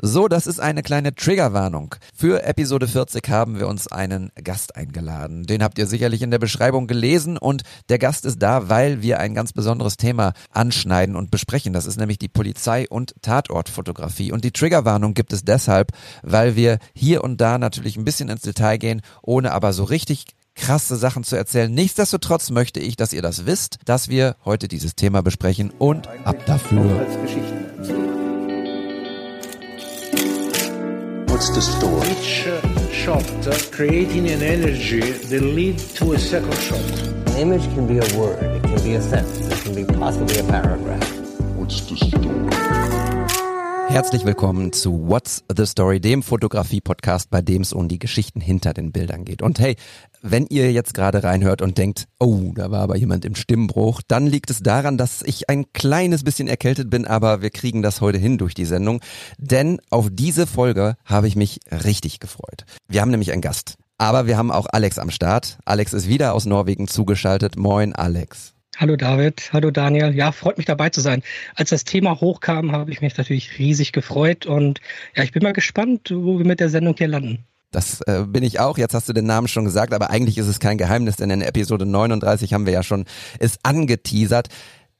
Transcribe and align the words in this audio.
So, 0.00 0.28
das 0.28 0.46
ist 0.46 0.60
eine 0.60 0.84
kleine 0.84 1.12
Triggerwarnung. 1.12 1.96
Für 2.14 2.44
Episode 2.44 2.86
40 2.86 3.28
haben 3.30 3.58
wir 3.58 3.66
uns 3.66 3.88
einen 3.88 4.30
Gast 4.44 4.76
eingeladen. 4.76 5.44
Den 5.44 5.60
habt 5.60 5.76
ihr 5.76 5.88
sicherlich 5.88 6.22
in 6.22 6.30
der 6.30 6.38
Beschreibung 6.38 6.86
gelesen 6.86 7.36
und 7.36 7.62
der 7.88 7.98
Gast 7.98 8.24
ist 8.24 8.40
da, 8.40 8.68
weil 8.68 9.02
wir 9.02 9.18
ein 9.18 9.34
ganz 9.34 9.52
besonderes 9.52 9.96
Thema 9.96 10.34
anschneiden 10.52 11.16
und 11.16 11.32
besprechen. 11.32 11.72
Das 11.72 11.86
ist 11.86 11.98
nämlich 11.98 12.18
die 12.18 12.28
Polizei- 12.28 12.88
und 12.88 13.12
Tatortfotografie. 13.22 14.30
Und 14.30 14.44
die 14.44 14.52
Triggerwarnung 14.52 15.14
gibt 15.14 15.32
es 15.32 15.44
deshalb, 15.44 15.90
weil 16.22 16.54
wir 16.54 16.78
hier 16.94 17.24
und 17.24 17.40
da 17.40 17.58
natürlich 17.58 17.96
ein 17.96 18.04
bisschen 18.04 18.28
ins 18.28 18.42
Detail 18.42 18.76
gehen, 18.76 19.02
ohne 19.20 19.50
aber 19.50 19.72
so 19.72 19.82
richtig 19.82 20.26
krasse 20.54 20.94
Sachen 20.94 21.24
zu 21.24 21.34
erzählen. 21.34 21.74
Nichtsdestotrotz 21.74 22.50
möchte 22.50 22.78
ich, 22.78 22.94
dass 22.94 23.12
ihr 23.12 23.22
das 23.22 23.46
wisst, 23.46 23.78
dass 23.84 24.08
wir 24.08 24.36
heute 24.44 24.68
dieses 24.68 24.94
Thema 24.94 25.22
besprechen 25.22 25.70
und 25.70 26.06
ab 26.24 26.46
dafür. 26.46 27.04
What's 31.38 31.50
the 31.50 31.62
story? 31.62 32.10
Each 32.10 32.48
uh, 32.48 32.90
shot 32.90 33.46
uh, 33.46 33.56
creating 33.70 34.28
an 34.28 34.42
energy 34.42 35.12
that 35.12 35.40
lead 35.40 35.78
to 35.78 36.14
a 36.14 36.18
second 36.18 36.52
shot. 36.58 36.80
An 36.80 37.36
image 37.36 37.62
can 37.74 37.86
be 37.86 37.98
a 37.98 38.18
word, 38.18 38.42
it 38.42 38.62
can 38.64 38.82
be 38.82 38.94
a 38.94 39.00
sentence, 39.00 39.46
it 39.46 39.62
can 39.62 39.72
be 39.72 39.84
possibly 39.84 40.40
a 40.40 40.42
paragraph. 40.42 41.08
What's 41.54 41.82
the 41.82 41.96
story? 41.96 42.97
Herzlich 43.88 44.26
willkommen 44.26 44.74
zu 44.74 45.08
What's 45.08 45.44
the 45.56 45.64
Story, 45.64 45.98
dem 45.98 46.22
Fotografie-Podcast, 46.22 47.30
bei 47.30 47.40
dem 47.40 47.62
es 47.62 47.72
um 47.72 47.88
die 47.88 47.98
Geschichten 47.98 48.38
hinter 48.40 48.74
den 48.74 48.92
Bildern 48.92 49.24
geht. 49.24 49.40
Und 49.40 49.58
hey, 49.60 49.76
wenn 50.20 50.46
ihr 50.46 50.70
jetzt 50.72 50.92
gerade 50.92 51.24
reinhört 51.24 51.62
und 51.62 51.78
denkt, 51.78 52.06
oh, 52.20 52.52
da 52.54 52.70
war 52.70 52.82
aber 52.82 52.98
jemand 52.98 53.24
im 53.24 53.34
Stimmbruch, 53.34 54.02
dann 54.06 54.26
liegt 54.26 54.50
es 54.50 54.62
daran, 54.62 54.98
dass 54.98 55.22
ich 55.22 55.48
ein 55.48 55.72
kleines 55.72 56.22
bisschen 56.22 56.48
erkältet 56.48 56.90
bin, 56.90 57.06
aber 57.06 57.40
wir 57.40 57.50
kriegen 57.50 57.82
das 57.82 58.02
heute 58.02 58.18
hin 58.18 58.36
durch 58.36 58.52
die 58.52 58.66
Sendung. 58.66 59.00
Denn 59.38 59.80
auf 59.88 60.08
diese 60.12 60.46
Folge 60.46 60.96
habe 61.06 61.26
ich 61.26 61.34
mich 61.34 61.60
richtig 61.70 62.20
gefreut. 62.20 62.66
Wir 62.88 63.00
haben 63.00 63.10
nämlich 63.10 63.32
einen 63.32 63.42
Gast. 63.42 63.76
Aber 63.96 64.26
wir 64.26 64.36
haben 64.36 64.52
auch 64.52 64.66
Alex 64.70 64.98
am 64.98 65.10
Start. 65.10 65.58
Alex 65.64 65.94
ist 65.94 66.08
wieder 66.08 66.34
aus 66.34 66.44
Norwegen 66.44 66.88
zugeschaltet. 66.88 67.56
Moin, 67.56 67.94
Alex. 67.94 68.54
Hallo 68.78 68.94
David, 68.94 69.50
hallo 69.52 69.72
Daniel. 69.72 70.14
Ja, 70.14 70.30
freut 70.30 70.56
mich 70.56 70.66
dabei 70.66 70.88
zu 70.90 71.00
sein. 71.00 71.24
Als 71.56 71.70
das 71.70 71.82
Thema 71.82 72.20
hochkam, 72.20 72.70
habe 72.70 72.92
ich 72.92 73.00
mich 73.00 73.18
natürlich 73.18 73.58
riesig 73.58 73.90
gefreut 73.90 74.46
und 74.46 74.80
ja, 75.16 75.24
ich 75.24 75.32
bin 75.32 75.42
mal 75.42 75.52
gespannt, 75.52 76.12
wo 76.14 76.38
wir 76.38 76.46
mit 76.46 76.60
der 76.60 76.68
Sendung 76.68 76.94
hier 76.96 77.08
landen. 77.08 77.44
Das 77.72 78.02
äh, 78.02 78.22
bin 78.24 78.44
ich 78.44 78.60
auch. 78.60 78.78
Jetzt 78.78 78.94
hast 78.94 79.08
du 79.08 79.12
den 79.12 79.26
Namen 79.26 79.48
schon 79.48 79.64
gesagt, 79.64 79.92
aber 79.92 80.10
eigentlich 80.10 80.38
ist 80.38 80.46
es 80.46 80.60
kein 80.60 80.78
Geheimnis, 80.78 81.16
denn 81.16 81.28
in 81.28 81.42
Episode 81.42 81.86
39 81.86 82.54
haben 82.54 82.66
wir 82.66 82.72
ja 82.72 82.84
schon 82.84 83.06
es 83.40 83.58
angeteasert. 83.64 84.46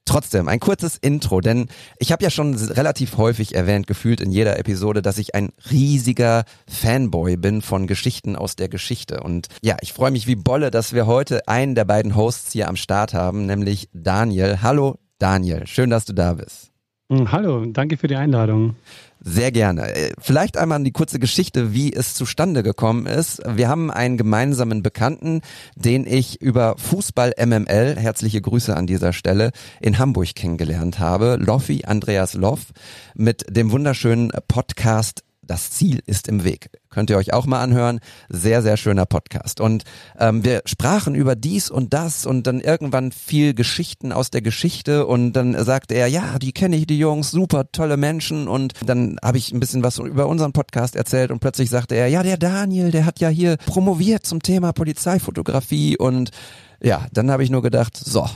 Trotzdem, 0.08 0.48
ein 0.48 0.58
kurzes 0.58 0.96
Intro, 0.96 1.42
denn 1.42 1.68
ich 1.98 2.12
habe 2.12 2.24
ja 2.24 2.30
schon 2.30 2.54
relativ 2.54 3.18
häufig 3.18 3.54
erwähnt, 3.54 3.86
gefühlt 3.86 4.22
in 4.22 4.32
jeder 4.32 4.58
Episode, 4.58 5.02
dass 5.02 5.18
ich 5.18 5.34
ein 5.34 5.50
riesiger 5.70 6.44
Fanboy 6.66 7.36
bin 7.36 7.60
von 7.60 7.86
Geschichten 7.86 8.34
aus 8.34 8.56
der 8.56 8.70
Geschichte. 8.70 9.20
Und 9.22 9.48
ja, 9.60 9.76
ich 9.82 9.92
freue 9.92 10.10
mich 10.10 10.26
wie 10.26 10.34
Bolle, 10.34 10.70
dass 10.70 10.94
wir 10.94 11.06
heute 11.06 11.46
einen 11.46 11.74
der 11.74 11.84
beiden 11.84 12.16
Hosts 12.16 12.52
hier 12.52 12.68
am 12.68 12.76
Start 12.76 13.12
haben, 13.12 13.44
nämlich 13.44 13.90
Daniel. 13.92 14.62
Hallo 14.62 14.96
Daniel, 15.18 15.66
schön, 15.66 15.90
dass 15.90 16.06
du 16.06 16.14
da 16.14 16.32
bist. 16.32 16.70
Hallo, 17.10 17.66
danke 17.66 17.98
für 17.98 18.06
die 18.06 18.16
Einladung. 18.16 18.76
Sehr 19.20 19.50
gerne. 19.52 19.94
Äh, 19.94 20.12
Vielleicht 20.20 20.56
einmal 20.56 20.82
die 20.84 20.92
kurze 20.92 21.18
Geschichte, 21.18 21.74
wie 21.74 21.92
es 21.92 22.14
zustande 22.14 22.62
gekommen 22.62 23.06
ist. 23.06 23.42
Wir 23.46 23.68
haben 23.68 23.90
einen 23.90 24.16
gemeinsamen 24.16 24.82
Bekannten, 24.82 25.40
den 25.74 26.06
ich 26.06 26.40
über 26.40 26.76
Fußball 26.78 27.34
MML, 27.38 27.96
herzliche 27.96 28.40
Grüße 28.40 28.76
an 28.76 28.86
dieser 28.86 29.12
Stelle, 29.12 29.50
in 29.80 29.98
Hamburg 29.98 30.34
kennengelernt 30.34 30.98
habe. 30.98 31.36
Loffi, 31.40 31.84
Andreas 31.84 32.34
Loff, 32.34 32.66
mit 33.14 33.44
dem 33.48 33.72
wunderschönen 33.72 34.30
Podcast 34.46 35.22
das 35.42 35.70
Ziel 35.70 36.00
ist 36.06 36.28
im 36.28 36.44
Weg. 36.44 36.70
Könnt 36.90 37.10
ihr 37.10 37.16
euch 37.18 37.32
auch 37.32 37.46
mal 37.46 37.60
anhören. 37.60 38.00
Sehr, 38.28 38.62
sehr 38.62 38.76
schöner 38.76 39.06
Podcast. 39.06 39.60
Und 39.60 39.84
ähm, 40.18 40.44
wir 40.44 40.62
sprachen 40.64 41.14
über 41.14 41.36
dies 41.36 41.70
und 41.70 41.92
das 41.92 42.24
und 42.24 42.46
dann 42.46 42.60
irgendwann 42.60 43.12
viel 43.12 43.54
Geschichten 43.54 44.12
aus 44.12 44.30
der 44.30 44.42
Geschichte 44.42 45.06
und 45.06 45.32
dann 45.34 45.62
sagte 45.64 45.94
er, 45.94 46.06
ja, 46.06 46.38
die 46.38 46.52
kenne 46.52 46.76
ich, 46.76 46.86
die 46.86 46.98
Jungs, 46.98 47.30
super 47.30 47.70
tolle 47.72 47.96
Menschen. 47.96 48.48
Und 48.48 48.72
dann 48.84 49.18
habe 49.22 49.38
ich 49.38 49.52
ein 49.52 49.60
bisschen 49.60 49.82
was 49.82 49.98
über 49.98 50.26
unseren 50.26 50.52
Podcast 50.52 50.96
erzählt 50.96 51.30
und 51.30 51.40
plötzlich 51.40 51.70
sagte 51.70 51.94
er, 51.94 52.08
ja, 52.08 52.22
der 52.22 52.38
Daniel, 52.38 52.90
der 52.90 53.04
hat 53.04 53.20
ja 53.20 53.28
hier 53.28 53.56
promoviert 53.58 54.24
zum 54.24 54.42
Thema 54.42 54.72
Polizeifotografie 54.72 55.98
und 55.98 56.30
ja, 56.82 57.06
dann 57.12 57.30
habe 57.30 57.42
ich 57.42 57.50
nur 57.50 57.62
gedacht, 57.62 57.96
so, 57.96 58.28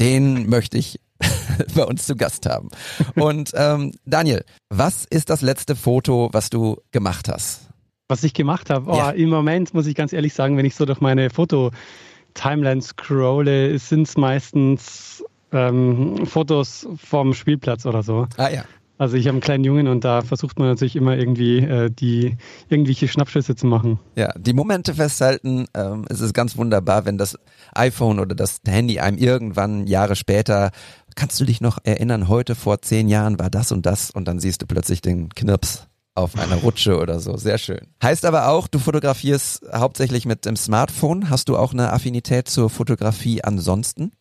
den 0.00 0.48
möchte 0.48 0.78
ich 0.78 0.98
bei 1.74 1.84
uns 1.84 2.06
zu 2.06 2.16
Gast 2.16 2.46
haben. 2.46 2.68
Und 3.14 3.52
ähm, 3.54 3.92
Daniel, 4.04 4.44
was 4.68 5.04
ist 5.04 5.30
das 5.30 5.42
letzte 5.42 5.76
Foto, 5.76 6.30
was 6.32 6.50
du 6.50 6.78
gemacht 6.90 7.28
hast? 7.28 7.71
Was 8.08 8.24
ich 8.24 8.34
gemacht 8.34 8.68
habe, 8.70 8.90
oh, 8.90 8.96
Ja. 8.96 9.10
im 9.10 9.30
Moment 9.30 9.72
muss 9.74 9.86
ich 9.86 9.94
ganz 9.94 10.12
ehrlich 10.12 10.34
sagen, 10.34 10.56
wenn 10.56 10.66
ich 10.66 10.74
so 10.74 10.84
durch 10.84 11.00
meine 11.00 11.30
Foto-Timeline 11.30 12.82
scrolle, 12.82 13.78
sind 13.78 14.06
es 14.08 14.16
meistens 14.16 15.24
ähm, 15.52 16.26
Fotos 16.26 16.86
vom 16.96 17.34
Spielplatz 17.34 17.86
oder 17.86 18.02
so. 18.02 18.26
Ah 18.36 18.48
ja. 18.50 18.64
Also 18.98 19.16
ich 19.16 19.26
habe 19.26 19.34
einen 19.34 19.40
kleinen 19.40 19.64
Jungen 19.64 19.88
und 19.88 20.04
da 20.04 20.22
versucht 20.22 20.58
man 20.60 20.68
natürlich 20.68 20.94
immer 20.94 21.16
irgendwie 21.16 21.58
äh, 21.58 21.90
die 21.90 22.36
irgendwelche 22.68 23.08
Schnappschüsse 23.08 23.56
zu 23.56 23.66
machen. 23.66 23.98
Ja, 24.14 24.32
die 24.38 24.52
Momente 24.52 24.94
festhalten, 24.94 25.66
ähm, 25.74 26.04
es 26.08 26.20
ist 26.20 26.34
ganz 26.34 26.56
wunderbar, 26.56 27.04
wenn 27.04 27.18
das 27.18 27.36
iPhone 27.74 28.20
oder 28.20 28.34
das 28.36 28.60
Handy 28.66 29.00
einem 29.00 29.18
irgendwann 29.18 29.86
Jahre 29.88 30.14
später, 30.14 30.70
kannst 31.16 31.40
du 31.40 31.44
dich 31.44 31.60
noch 31.60 31.78
erinnern, 31.82 32.28
heute 32.28 32.54
vor 32.54 32.80
zehn 32.80 33.08
Jahren 33.08 33.40
war 33.40 33.50
das 33.50 33.72
und 33.72 33.86
das 33.86 34.10
und 34.10 34.28
dann 34.28 34.38
siehst 34.38 34.62
du 34.62 34.66
plötzlich 34.66 35.00
den 35.00 35.30
Knirps 35.30 35.88
auf 36.14 36.38
einer 36.38 36.56
Rutsche 36.56 36.98
oder 36.98 37.20
so. 37.20 37.36
Sehr 37.36 37.58
schön. 37.58 37.80
Heißt 38.02 38.24
aber 38.24 38.48
auch, 38.48 38.68
du 38.68 38.78
fotografierst 38.78 39.64
hauptsächlich 39.72 40.26
mit 40.26 40.44
dem 40.44 40.56
Smartphone. 40.56 41.30
Hast 41.30 41.48
du 41.48 41.56
auch 41.56 41.72
eine 41.72 41.92
Affinität 41.92 42.48
zur 42.48 42.68
Fotografie 42.68 43.42
ansonsten? 43.42 44.12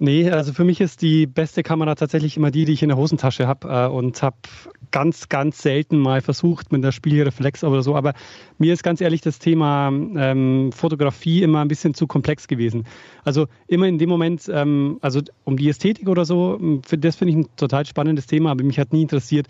Nee, 0.00 0.30
also 0.30 0.52
für 0.52 0.62
mich 0.62 0.80
ist 0.80 1.02
die 1.02 1.26
beste 1.26 1.64
Kamera 1.64 1.96
tatsächlich 1.96 2.36
immer 2.36 2.52
die, 2.52 2.64
die 2.64 2.72
ich 2.72 2.82
in 2.84 2.88
der 2.88 2.96
Hosentasche 2.96 3.48
habe 3.48 3.68
äh, 3.68 3.88
und 3.88 4.22
habe 4.22 4.36
ganz, 4.92 5.28
ganz 5.28 5.60
selten 5.60 5.98
mal 5.98 6.20
versucht 6.20 6.70
mit 6.70 6.84
der 6.84 6.92
Spielreflex 6.92 7.64
oder 7.64 7.82
so. 7.82 7.96
Aber 7.96 8.14
mir 8.58 8.72
ist 8.72 8.84
ganz 8.84 9.00
ehrlich 9.00 9.22
das 9.22 9.40
Thema 9.40 9.88
ähm, 9.88 10.70
Fotografie 10.72 11.42
immer 11.42 11.62
ein 11.62 11.68
bisschen 11.68 11.94
zu 11.94 12.06
komplex 12.06 12.46
gewesen. 12.46 12.84
Also 13.24 13.48
immer 13.66 13.86
in 13.86 13.98
dem 13.98 14.08
Moment, 14.08 14.48
ähm, 14.52 14.98
also 15.00 15.20
um 15.42 15.56
die 15.56 15.68
Ästhetik 15.68 16.08
oder 16.08 16.24
so, 16.24 16.80
das 16.88 17.16
finde 17.16 17.32
ich 17.32 17.36
ein 17.36 17.48
total 17.56 17.84
spannendes 17.84 18.28
Thema, 18.28 18.52
aber 18.52 18.62
mich 18.62 18.78
hat 18.78 18.92
nie 18.92 19.02
interessiert, 19.02 19.48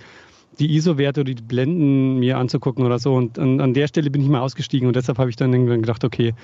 die 0.58 0.74
ISO-Werte 0.76 1.20
oder 1.20 1.34
die 1.34 1.42
Blenden 1.42 2.18
mir 2.18 2.38
anzugucken 2.38 2.84
oder 2.84 2.98
so. 2.98 3.14
Und 3.14 3.38
an, 3.38 3.60
an 3.60 3.74
der 3.74 3.86
Stelle 3.86 4.10
bin 4.10 4.22
ich 4.22 4.28
mal 4.28 4.40
ausgestiegen 4.40 4.88
und 4.88 4.96
deshalb 4.96 5.18
habe 5.18 5.30
ich 5.30 5.36
dann 5.36 5.52
irgendwann 5.52 5.82
gedacht, 5.82 6.04
okay, 6.04 6.34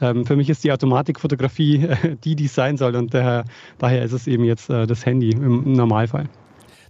ähm, 0.00 0.26
für 0.26 0.36
mich 0.36 0.50
ist 0.50 0.64
die 0.64 0.72
Automatikfotografie 0.72 1.86
äh, 1.86 2.16
die, 2.24 2.36
die 2.36 2.46
es 2.46 2.54
sein 2.54 2.76
soll 2.76 2.96
und 2.96 3.14
daher, 3.14 3.44
daher 3.78 4.02
ist 4.02 4.12
es 4.12 4.26
eben 4.26 4.44
jetzt 4.44 4.68
äh, 4.70 4.86
das 4.86 5.06
Handy 5.06 5.30
im, 5.30 5.64
im 5.64 5.72
Normalfall. 5.72 6.28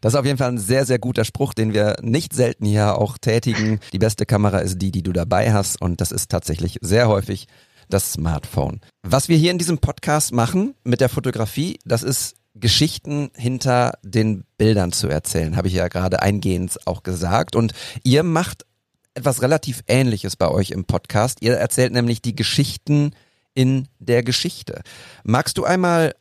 Das 0.00 0.15
ist 0.15 0.19
auf 0.19 0.27
jeden 0.27 0.38
Fall 0.38 0.49
ein 0.49 0.59
sehr, 0.59 0.84
sehr 0.84 0.99
guter 0.99 1.25
Spruch, 1.25 1.55
den 1.55 1.72
wir 1.72 1.94
nicht 2.03 2.32
selten 2.32 2.66
hier 2.66 2.99
auch 2.99 3.19
tätigen. 3.19 3.78
Die 3.93 4.00
beste 4.00 4.27
Kamera 4.27 4.59
ist 4.59 4.78
die, 4.82 4.91
die 4.91 5.05
du 5.05 5.12
dabei 5.12 5.53
hast 5.53 5.81
und 5.81 6.00
das 6.00 6.11
ist 6.11 6.28
tatsächlich 6.28 6.78
sehr 6.81 7.06
häufig 7.06 7.47
das 7.88 8.12
Smartphone. 8.12 8.81
Was 9.03 9.28
wir 9.28 9.37
hier 9.37 9.53
in 9.53 9.59
diesem 9.59 9.78
Podcast 9.78 10.32
machen 10.32 10.75
mit 10.82 11.00
der 11.00 11.09
Fotografie, 11.09 11.78
das 11.84 12.03
ist 12.03 12.34
Geschichten 12.54 13.30
hinter 13.34 13.98
den 14.02 14.44
Bildern 14.58 14.92
zu 14.92 15.08
erzählen, 15.08 15.56
habe 15.56 15.68
ich 15.68 15.74
ja 15.74 15.88
gerade 15.88 16.22
eingehend 16.22 16.78
auch 16.86 17.02
gesagt. 17.02 17.56
Und 17.56 17.72
ihr 18.02 18.22
macht 18.22 18.66
etwas 19.14 19.42
relativ 19.42 19.82
Ähnliches 19.86 20.36
bei 20.36 20.48
euch 20.48 20.70
im 20.70 20.84
Podcast. 20.84 21.38
Ihr 21.42 21.54
erzählt 21.54 21.92
nämlich 21.92 22.22
die 22.22 22.36
Geschichten 22.36 23.14
in 23.54 23.88
der 23.98 24.22
Geschichte. 24.22 24.82
Magst 25.24 25.58
du 25.58 25.64
einmal 25.64 26.14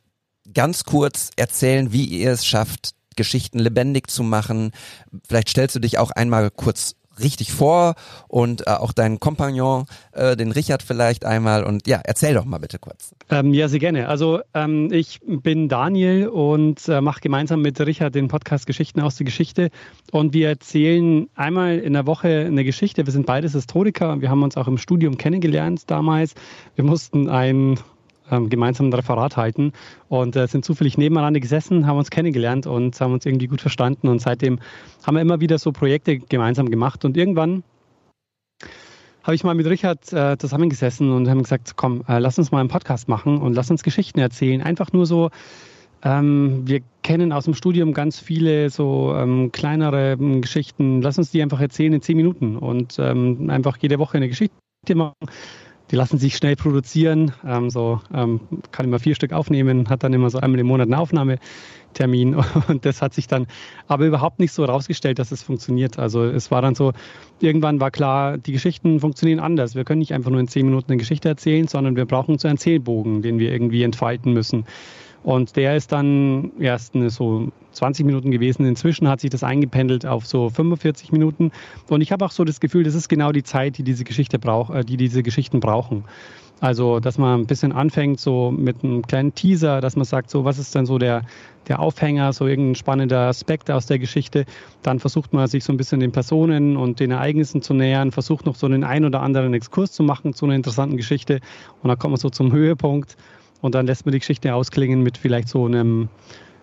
ganz 0.53 0.83
kurz 0.83 1.29
erzählen, 1.35 1.93
wie 1.93 2.05
ihr 2.05 2.31
es 2.31 2.45
schafft, 2.45 2.95
Geschichten 3.15 3.59
lebendig 3.59 4.09
zu 4.09 4.23
machen? 4.23 4.71
Vielleicht 5.27 5.49
stellst 5.49 5.75
du 5.75 5.79
dich 5.79 5.97
auch 5.97 6.11
einmal 6.11 6.49
kurz 6.49 6.95
richtig 7.23 7.52
vor 7.52 7.96
und 8.28 8.68
äh, 8.68 8.72
auch 8.72 8.91
deinen 8.91 9.20
Kompagnon, 9.20 9.85
äh, 10.12 10.35
den 10.35 10.52
Richard 10.52 10.84
vielleicht 10.84 11.26
einmal 11.26 11.64
und 11.64 11.88
ja, 11.88 12.02
erzähl 12.03 12.34
doch 12.34 12.46
mal 12.46 12.59
bitte 12.59 12.79
kurz. 12.79 13.16
Ähm, 13.29 13.53
ja, 13.53 13.68
sehr 13.68 13.79
gerne. 13.79 14.08
Also 14.08 14.41
ähm, 14.53 14.91
ich 14.91 15.20
bin 15.23 15.70
Daniel 15.70 16.28
und 16.28 16.88
äh, 16.88 17.02
mache 17.02 17.22
gemeinsam 17.22 17.62
mit 17.62 17.79
Richard 17.79 18.16
den 18.16 18.28
Podcast 18.28 18.66
Geschichten 18.68 19.02
aus 19.02 19.16
der 19.16 19.26
Geschichte. 19.26 19.70
Und 20.12 20.34
wir 20.34 20.50
erzählen 20.50 21.28
einmal 21.35 21.79
in 21.79 21.94
der 21.94 22.06
Woche 22.06 22.46
eine 22.46 22.64
Geschichte. 22.64 23.06
Wir 23.06 23.14
sind 23.14 23.26
beides 23.26 23.53
Historiker. 23.53 24.22
Wir 24.22 24.29
haben 24.29 24.44
uns 24.44 24.58
auch 24.58 24.68
im 24.68 24.78
Studium 24.78 25.18
kennengelernt 25.18 25.90
damals. 25.90 26.34
Wir 26.76 26.84
mussten 26.84 27.29
ein 27.29 27.79
ähm, 28.31 28.49
gemeinsam 28.49 28.87
ein 28.87 28.93
Referat 28.93 29.37
halten 29.37 29.73
und 30.09 30.35
äh, 30.35 30.47
sind 30.47 30.66
zufällig 30.66 30.97
nebeneinander 30.97 31.39
gesessen, 31.39 31.85
haben 31.85 31.97
uns 31.97 32.09
kennengelernt 32.09 32.66
und 32.66 32.99
haben 32.99 33.13
uns 33.13 33.25
irgendwie 33.25 33.47
gut 33.47 33.61
verstanden. 33.61 34.07
Und 34.07 34.19
seitdem 34.19 34.59
haben 35.05 35.16
wir 35.16 35.22
immer 35.22 35.41
wieder 35.41 35.59
so 35.59 35.72
Projekte 35.72 36.17
gemeinsam 36.17 36.69
gemacht. 36.69 37.05
Und 37.05 37.17
irgendwann 37.17 37.63
habe 39.23 39.35
ich 39.35 39.43
mal 39.43 39.53
mit 39.53 39.67
Richard 39.67 40.11
äh, 40.13 40.37
zusammengesessen 40.37 41.11
und 41.11 41.29
haben 41.29 41.43
gesagt, 41.43 41.75
komm, 41.75 42.03
äh, 42.07 42.17
lass 42.19 42.39
uns 42.39 42.51
mal 42.51 42.59
einen 42.59 42.69
Podcast 42.69 43.07
machen 43.07 43.37
und 43.39 43.53
lass 43.53 43.69
uns 43.69 43.83
Geschichten 43.83 44.19
erzählen. 44.19 44.61
Einfach 44.61 44.91
nur 44.93 45.05
so 45.05 45.29
Ähm, 46.03 46.63
wir 46.66 46.81
kennen 47.03 47.31
aus 47.31 47.45
dem 47.45 47.53
Studium 47.53 47.93
ganz 47.93 48.19
viele 48.19 48.72
so 48.72 49.13
ähm, 49.16 49.51
kleinere 49.51 50.13
ähm, 50.13 50.41
Geschichten. 50.41 50.99
Lass 51.03 51.19
uns 51.19 51.29
die 51.29 51.43
einfach 51.43 51.61
erzählen 51.61 51.93
in 51.93 52.01
zehn 52.01 52.17
Minuten 52.17 52.57
und 52.57 52.97
ähm, 52.97 53.51
einfach 53.51 53.77
jede 53.77 53.99
Woche 53.99 54.17
eine 54.17 54.27
Geschichte 54.27 54.55
machen. 54.95 55.13
Die 55.91 55.97
lassen 55.97 56.17
sich 56.17 56.38
schnell 56.38 56.55
produzieren. 56.55 57.34
Ähm, 57.46 57.70
so 57.70 57.99
ähm, 58.14 58.40
kann 58.72 58.85
immer 58.85 58.99
vier 58.99 59.14
Stück 59.14 59.34
aufnehmen, 59.34 59.90
hat 59.90 60.03
dann 60.03 60.14
immer 60.14 60.29
so 60.29 60.40
einmal 60.40 60.59
im 60.59 60.67
Monat 60.67 60.85
einen 60.85 60.93
Aufnahmetermin. 60.93 62.35
Und 62.67 62.85
das 62.85 63.02
hat 63.02 63.14
sich 63.14 63.28
dann 63.28 63.47
aber 63.88 64.05
überhaupt 64.05 64.40
nicht 64.40 64.53
so 64.53 64.64
rausgestellt, 64.64 65.20
dass 65.20 65.32
es 65.32 65.43
funktioniert. 65.43 65.99
Also 65.99 66.23
es 66.23 66.49
war 66.49 66.61
dann 66.61 66.76
so, 66.76 66.93
irgendwann 67.41 67.82
war 67.82 67.91
klar, 67.91 68.38
die 68.38 68.53
Geschichten 68.53 69.02
funktionieren 69.02 69.41
anders. 69.41 69.76
Wir 69.76 69.84
können 69.84 69.99
nicht 69.99 70.14
einfach 70.14 70.32
nur 70.32 70.40
in 70.40 70.47
zehn 70.47 70.66
Minuten 70.66 70.91
eine 70.91 70.97
Geschichte 70.97 71.28
erzählen, 71.28 71.67
sondern 71.67 71.96
wir 71.96 72.05
brauchen 72.05 72.37
so 72.40 72.47
einen 72.47 72.58
Zählbogen, 72.58 73.22
den 73.22 73.37
wir 73.40 73.52
irgendwie 73.52 73.84
entfalten 73.84 74.34
müssen. 74.34 74.66
Und 75.23 75.56
der 75.56 75.76
ist 75.76 75.91
dann 75.91 76.52
erst 76.59 76.94
so 77.08 77.52
20 77.73 78.06
Minuten 78.06 78.32
gewesen. 78.32 78.66
Inzwischen 78.66 79.08
hat 79.08 79.22
sich 79.22 79.29
das 79.29 79.44
eingependelt 79.44 80.06
auf 80.06 80.26
so 80.26 80.50
45 80.50 81.12
Minuten. 81.12 81.52
Und 81.90 82.02
ich 82.02 82.12
habe 82.12 82.26
auch 82.26 82.32
so 82.32 82.44
das 82.44 82.59
Gefühl, 82.59 82.84
das 82.84 82.96
ist 82.96 83.08
genau 83.08 83.32
die 83.32 83.44
Zeit, 83.44 83.78
die 83.78 83.84
diese 83.84 84.03
Geschichte 84.03 84.40
braucht, 84.40 84.73
äh, 84.73 84.84
die 84.84 84.97
diese 84.97 85.22
Geschichten 85.22 85.59
brauchen. 85.59 86.03
Also, 86.59 87.00
dass 87.00 87.18
man 87.18 87.41
ein 87.41 87.47
bisschen 87.47 87.72
anfängt, 87.72 88.20
so 88.20 88.52
mit 88.52 88.84
einem 88.84 89.02
kleinen 89.02 89.34
Teaser, 89.34 89.82
dass 89.82 89.96
man 89.96 90.06
sagt, 90.06 90.29
so, 90.29 90.46
was 90.46 90.59
ist 90.59 90.76
denn 90.76 90.85
so 90.85 91.00
der, 91.00 91.23
der 91.68 91.79
Aufhänger, 91.79 92.34
so 92.34 92.46
irgendein 92.46 92.76
spannender 92.76 93.22
Aspekt 93.22 93.72
aus 93.72 93.88
der 93.88 93.97
Geschichte. 93.97 94.46
Dann 94.84 95.00
versucht 95.00 95.34
man 95.34 95.47
sich 95.47 95.64
so 95.64 95.73
ein 95.73 95.78
bisschen 95.78 96.00
den 96.00 96.12
Personen 96.12 96.78
und 96.78 97.00
den 97.00 97.09
Ereignissen 97.09 97.64
zu 97.64 97.73
nähern, 97.73 98.12
versucht 98.12 98.46
noch 98.46 98.56
so 98.56 98.68
einen 98.68 98.84
ein 98.84 99.06
oder 99.06 99.22
anderen 99.22 99.56
Exkurs 99.56 99.91
zu 99.91 100.03
machen 100.03 100.35
zu 100.35 100.46
einer 100.46 100.53
interessanten 100.53 100.97
Geschichte. 100.97 101.40
Und 101.82 101.90
dann 101.90 101.97
kommt 101.97 102.12
man 102.12 102.20
so 102.20 102.29
zum 102.29 102.52
Höhepunkt. 102.52 103.18
Und 103.61 103.75
dann 103.75 103.85
lässt 103.85 104.05
man 104.05 104.11
die 104.11 104.19
Geschichte 104.19 104.53
ausklingen 104.53 105.02
mit 105.02 105.17
vielleicht 105.17 105.47
so 105.47 105.66
einem 105.66 106.09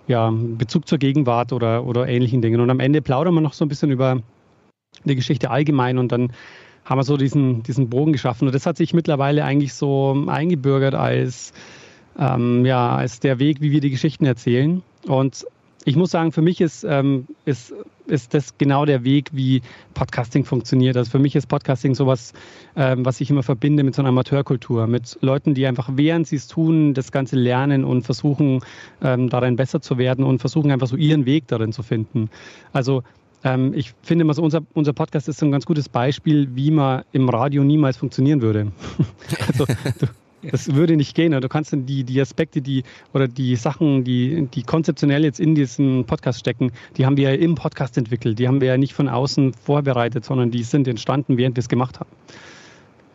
ja, 0.06 0.30
Bezug 0.30 0.88
zur 0.88 0.98
Gegenwart 0.98 1.52
oder, 1.52 1.84
oder 1.84 2.08
ähnlichen 2.08 2.42
Dingen. 2.42 2.60
Und 2.60 2.70
am 2.70 2.80
Ende 2.80 3.02
plaudern 3.02 3.34
wir 3.34 3.40
noch 3.40 3.52
so 3.52 3.64
ein 3.64 3.68
bisschen 3.68 3.90
über 3.90 4.22
die 5.04 5.14
Geschichte 5.14 5.50
allgemein 5.50 5.98
und 5.98 6.10
dann 6.10 6.32
haben 6.84 6.98
wir 6.98 7.04
so 7.04 7.16
diesen, 7.16 7.62
diesen 7.62 7.90
Bogen 7.90 8.12
geschaffen. 8.12 8.48
Und 8.48 8.54
das 8.54 8.66
hat 8.66 8.78
sich 8.78 8.94
mittlerweile 8.94 9.44
eigentlich 9.44 9.74
so 9.74 10.24
eingebürgert 10.26 10.94
als, 10.94 11.52
ähm, 12.18 12.64
ja, 12.64 12.96
als 12.96 13.20
der 13.20 13.38
Weg, 13.38 13.60
wie 13.60 13.70
wir 13.70 13.80
die 13.80 13.90
Geschichten 13.90 14.24
erzählen. 14.24 14.82
Und 15.06 15.46
ich 15.88 15.96
muss 15.96 16.10
sagen, 16.10 16.32
für 16.32 16.42
mich 16.42 16.60
ist, 16.60 16.84
ähm, 16.84 17.26
ist, 17.46 17.72
ist 18.06 18.34
das 18.34 18.58
genau 18.58 18.84
der 18.84 19.04
Weg, 19.04 19.30
wie 19.32 19.62
Podcasting 19.94 20.44
funktioniert. 20.44 20.98
Also 20.98 21.10
für 21.10 21.18
mich 21.18 21.34
ist 21.34 21.46
Podcasting 21.46 21.94
sowas, 21.94 22.34
ähm, 22.76 23.06
was 23.06 23.22
ich 23.22 23.30
immer 23.30 23.42
verbinde 23.42 23.82
mit 23.84 23.94
so 23.94 24.02
einer 24.02 24.10
Amateurkultur, 24.10 24.86
mit 24.86 25.16
Leuten, 25.22 25.54
die 25.54 25.66
einfach 25.66 25.88
während 25.94 26.26
sie 26.26 26.36
es 26.36 26.46
tun, 26.46 26.92
das 26.92 27.10
Ganze 27.10 27.36
lernen 27.36 27.84
und 27.84 28.02
versuchen, 28.02 28.60
ähm, 29.02 29.30
darin 29.30 29.56
besser 29.56 29.80
zu 29.80 29.96
werden 29.96 30.26
und 30.26 30.40
versuchen 30.40 30.70
einfach 30.70 30.88
so 30.88 30.96
ihren 30.96 31.24
Weg 31.24 31.46
darin 31.48 31.72
zu 31.72 31.82
finden. 31.82 32.28
Also 32.74 33.02
ähm, 33.42 33.72
ich 33.74 33.94
finde 34.02 34.24
immer 34.24 34.34
so, 34.34 34.42
unser, 34.42 34.60
unser 34.74 34.92
Podcast 34.92 35.26
ist 35.28 35.38
so 35.38 35.46
ein 35.46 35.52
ganz 35.52 35.64
gutes 35.64 35.88
Beispiel, 35.88 36.54
wie 36.54 36.70
man 36.70 37.04
im 37.12 37.30
Radio 37.30 37.64
niemals 37.64 37.96
funktionieren 37.96 38.42
würde. 38.42 38.72
also, 39.46 39.64
du, 39.64 40.06
das 40.42 40.74
würde 40.74 40.96
nicht 40.96 41.14
gehen. 41.14 41.32
Du 41.32 41.48
kannst 41.48 41.72
dann 41.72 41.86
die, 41.86 42.04
die 42.04 42.20
Aspekte, 42.20 42.62
die 42.62 42.84
oder 43.12 43.28
die 43.28 43.56
Sachen, 43.56 44.04
die, 44.04 44.48
die 44.54 44.62
konzeptionell 44.62 45.24
jetzt 45.24 45.40
in 45.40 45.54
diesen 45.54 46.04
Podcast 46.04 46.38
stecken, 46.38 46.72
die 46.96 47.06
haben 47.06 47.16
wir 47.16 47.32
ja 47.32 47.36
im 47.36 47.54
Podcast 47.54 47.98
entwickelt. 47.98 48.38
Die 48.38 48.46
haben 48.46 48.60
wir 48.60 48.68
ja 48.68 48.78
nicht 48.78 48.94
von 48.94 49.08
außen 49.08 49.54
vorbereitet, 49.54 50.24
sondern 50.24 50.50
die 50.50 50.62
sind 50.62 50.86
entstanden, 50.86 51.36
während 51.36 51.56
wir 51.56 51.60
es 51.60 51.68
gemacht 51.68 52.00
haben. 52.00 52.10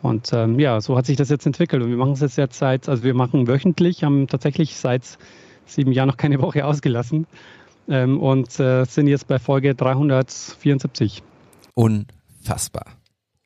Und 0.02 0.32
ähm, 0.34 0.58
ja, 0.60 0.80
so 0.82 0.98
hat 0.98 1.06
sich 1.06 1.16
das 1.16 1.30
jetzt 1.30 1.46
entwickelt. 1.46 1.82
Und 1.82 1.88
wir 1.88 1.96
machen 1.96 2.12
es 2.12 2.20
jetzt, 2.20 2.36
jetzt 2.36 2.58
seit, 2.58 2.88
also 2.88 3.02
wir 3.02 3.14
machen 3.14 3.48
wöchentlich, 3.48 4.04
haben 4.04 4.26
tatsächlich 4.26 4.76
seit 4.76 5.18
sieben 5.64 5.92
Jahren 5.92 6.08
noch 6.08 6.18
keine 6.18 6.42
Woche 6.42 6.66
ausgelassen 6.66 7.26
ähm, 7.88 8.20
und 8.20 8.60
äh, 8.60 8.84
sind 8.84 9.06
jetzt 9.06 9.28
bei 9.28 9.38
Folge 9.38 9.74
374. 9.74 11.22
Unfassbar. 11.72 12.84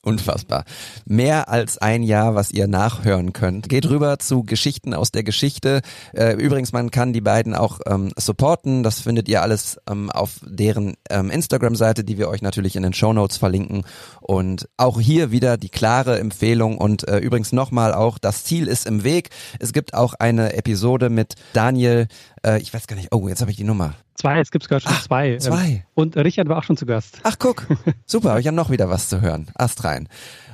Unfassbar. 0.04 0.64
Mehr 1.06 1.48
als 1.48 1.76
ein 1.78 2.04
Jahr, 2.04 2.36
was 2.36 2.52
ihr 2.52 2.68
nachhören 2.68 3.32
könnt. 3.32 3.68
Geht 3.68 3.90
rüber 3.90 4.20
zu 4.20 4.44
Geschichten 4.44 4.94
aus 4.94 5.10
der 5.10 5.24
Geschichte. 5.24 5.80
Äh, 6.14 6.34
übrigens, 6.34 6.72
man 6.72 6.92
kann 6.92 7.12
die 7.12 7.20
beiden 7.20 7.52
auch 7.52 7.80
ähm, 7.84 8.12
supporten. 8.16 8.84
Das 8.84 9.00
findet 9.00 9.28
ihr 9.28 9.42
alles 9.42 9.76
ähm, 9.90 10.08
auf 10.08 10.38
deren 10.46 10.94
ähm, 11.10 11.30
Instagram-Seite, 11.30 12.04
die 12.04 12.16
wir 12.16 12.28
euch 12.28 12.42
natürlich 12.42 12.76
in 12.76 12.84
den 12.84 12.92
Show 12.92 13.12
Notes 13.12 13.38
verlinken. 13.38 13.82
Und 14.20 14.68
auch 14.76 15.00
hier 15.00 15.32
wieder 15.32 15.56
die 15.56 15.68
klare 15.68 16.20
Empfehlung. 16.20 16.78
Und 16.78 17.08
äh, 17.08 17.18
übrigens 17.18 17.50
nochmal 17.50 17.92
auch, 17.92 18.18
das 18.18 18.44
Ziel 18.44 18.68
ist 18.68 18.86
im 18.86 19.02
Weg. 19.02 19.30
Es 19.58 19.72
gibt 19.72 19.94
auch 19.94 20.14
eine 20.14 20.52
Episode 20.52 21.10
mit 21.10 21.34
Daniel. 21.54 22.06
Äh, 22.44 22.60
ich 22.60 22.72
weiß 22.72 22.86
gar 22.86 22.96
nicht. 22.96 23.14
Oh, 23.14 23.28
jetzt 23.28 23.40
habe 23.40 23.50
ich 23.50 23.56
die 23.56 23.64
Nummer. 23.64 23.94
Zwei, 24.14 24.40
es 24.40 24.50
gibt 24.50 24.64
sogar 24.64 24.80
schon 24.80 24.92
Ach, 24.94 25.02
zwei. 25.02 25.32
Ähm, 25.32 25.40
zwei. 25.40 25.86
Und 25.94 26.16
Richard 26.16 26.48
war 26.48 26.58
auch 26.58 26.64
schon 26.64 26.76
zu 26.76 26.86
Gast. 26.86 27.20
Ach, 27.22 27.36
guck. 27.38 27.66
Super, 28.06 28.30
habe 28.30 28.40
ich 28.40 28.46
ja 28.46 28.52
noch 28.52 28.70
wieder 28.70 28.88
was 28.88 29.08
zu 29.08 29.20
hören. 29.20 29.50
Ast 29.54 29.84
rein. 29.84 30.08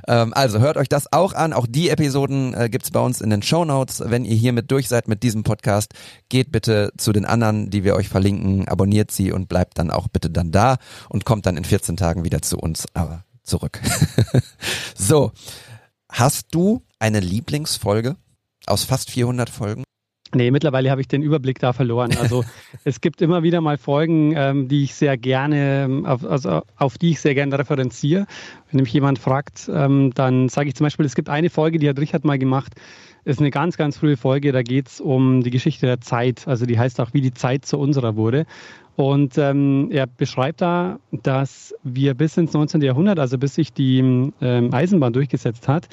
Ähm, 0.06 0.32
also 0.34 0.60
hört 0.60 0.76
euch 0.76 0.88
das 0.88 1.12
auch 1.12 1.32
an. 1.32 1.52
Auch 1.52 1.66
die 1.66 1.88
Episoden 1.88 2.54
äh, 2.54 2.68
gibt's 2.68 2.90
bei 2.90 3.00
uns 3.00 3.20
in 3.20 3.30
den 3.30 3.42
Show 3.42 3.64
Notes. 3.64 4.02
Wenn 4.04 4.24
ihr 4.24 4.36
hiermit 4.36 4.70
durch 4.70 4.88
seid 4.88 5.08
mit 5.08 5.22
diesem 5.22 5.42
Podcast, 5.42 5.94
geht 6.28 6.52
bitte 6.52 6.92
zu 6.96 7.12
den 7.12 7.24
anderen, 7.24 7.70
die 7.70 7.84
wir 7.84 7.94
euch 7.94 8.08
verlinken, 8.08 8.68
abonniert 8.68 9.10
sie 9.10 9.32
und 9.32 9.48
bleibt 9.48 9.78
dann 9.78 9.90
auch 9.90 10.08
bitte 10.08 10.30
dann 10.30 10.52
da 10.52 10.76
und 11.08 11.24
kommt 11.24 11.46
dann 11.46 11.56
in 11.56 11.64
14 11.64 11.96
Tagen 11.96 12.24
wieder 12.24 12.42
zu 12.42 12.58
uns, 12.58 12.86
aber 12.94 13.24
zurück. 13.42 13.80
so, 14.94 15.32
hast 16.10 16.54
du 16.54 16.82
eine 16.98 17.20
Lieblingsfolge 17.20 18.16
aus 18.66 18.84
fast 18.84 19.10
400 19.10 19.50
Folgen? 19.50 19.84
Nee, 20.34 20.50
mittlerweile 20.50 20.90
habe 20.90 21.00
ich 21.00 21.08
den 21.08 21.22
Überblick 21.22 21.58
da 21.58 21.72
verloren. 21.72 22.16
Also 22.20 22.44
es 22.84 23.00
gibt 23.00 23.22
immer 23.22 23.42
wieder 23.42 23.60
mal 23.60 23.78
Folgen, 23.78 24.34
ähm, 24.36 24.68
die 24.68 24.84
ich 24.84 24.94
sehr 24.94 25.16
gerne, 25.16 25.84
ähm, 25.84 26.06
auf, 26.06 26.24
also 26.24 26.62
auf 26.76 26.98
die 26.98 27.10
ich 27.10 27.20
sehr 27.20 27.34
gerne 27.34 27.58
referenziere. 27.58 28.26
Wenn 28.70 28.80
mich 28.80 28.92
jemand 28.92 29.18
fragt, 29.18 29.70
ähm, 29.72 30.12
dann 30.14 30.48
sage 30.48 30.68
ich 30.68 30.74
zum 30.74 30.84
Beispiel, 30.84 31.06
es 31.06 31.14
gibt 31.14 31.28
eine 31.28 31.50
Folge, 31.50 31.78
die 31.78 31.88
hat 31.88 31.98
Richard 31.98 32.24
mal 32.24 32.38
gemacht. 32.38 32.74
Ist 33.24 33.40
eine 33.40 33.50
ganz, 33.50 33.76
ganz 33.76 33.96
frühe 33.96 34.16
Folge. 34.16 34.52
Da 34.52 34.62
geht 34.62 34.88
es 34.88 35.00
um 35.00 35.42
die 35.42 35.50
Geschichte 35.50 35.86
der 35.86 36.00
Zeit. 36.00 36.46
Also 36.46 36.66
die 36.66 36.78
heißt 36.78 37.00
auch, 37.00 37.14
wie 37.14 37.22
die 37.22 37.32
Zeit 37.32 37.64
zu 37.64 37.78
unserer 37.78 38.16
wurde. 38.16 38.44
Und 38.96 39.38
ähm, 39.38 39.88
er 39.90 40.06
beschreibt 40.06 40.60
da, 40.60 40.98
dass 41.10 41.74
wir 41.82 42.14
bis 42.14 42.36
ins 42.36 42.52
19. 42.52 42.80
Jahrhundert, 42.82 43.18
also 43.18 43.38
bis 43.38 43.54
sich 43.54 43.72
die 43.72 44.32
ähm, 44.40 44.72
Eisenbahn 44.72 45.12
durchgesetzt 45.12 45.66
hat, 45.66 45.88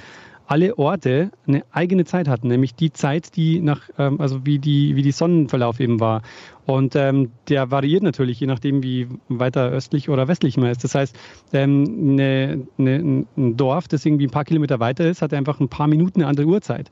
alle 0.51 0.77
Orte 0.77 1.31
eine 1.48 1.63
eigene 1.71 2.03
Zeit 2.03 2.27
hatten, 2.27 2.50
nämlich 2.50 2.75
die 2.75 2.92
Zeit, 2.92 3.38
die 3.38 3.62
nach, 3.62 3.83
ähm, 3.98 4.19
also 4.19 4.45
wie 4.45 4.59
die, 4.59 4.98
wie 4.98 5.01
die 5.01 5.13
Sonnenverlauf 5.13 5.80
eben 5.80 6.01
war. 6.01 6.24
Und 6.65 6.94
ähm, 6.98 7.31
der 7.48 7.71
variiert 7.71 8.03
natürlich, 8.03 8.42
je 8.42 8.48
nachdem, 8.48 8.83
wie 8.83 9.07
weiter 9.30 9.69
östlich 9.69 10.09
oder 10.09 10.27
westlich 10.27 10.57
man 10.57 10.69
ist. 10.69 10.83
Das 10.83 10.94
heißt, 10.94 11.18
ähm, 11.53 11.86
eine, 12.01 12.68
eine, 12.77 13.25
ein 13.38 13.55
Dorf, 13.55 13.88
das 13.88 14.05
irgendwie 14.05 14.27
ein 14.27 14.31
paar 14.31 14.43
Kilometer 14.43 14.81
weiter 14.81 15.10
ist, 15.10 15.22
hat 15.22 15.34
einfach 15.34 15.62
ein 15.62 15.70
paar 15.70 15.88
Minuten 15.88 16.20
eine 16.20 16.27
andere 16.27 16.48
Uhrzeit. 16.48 16.91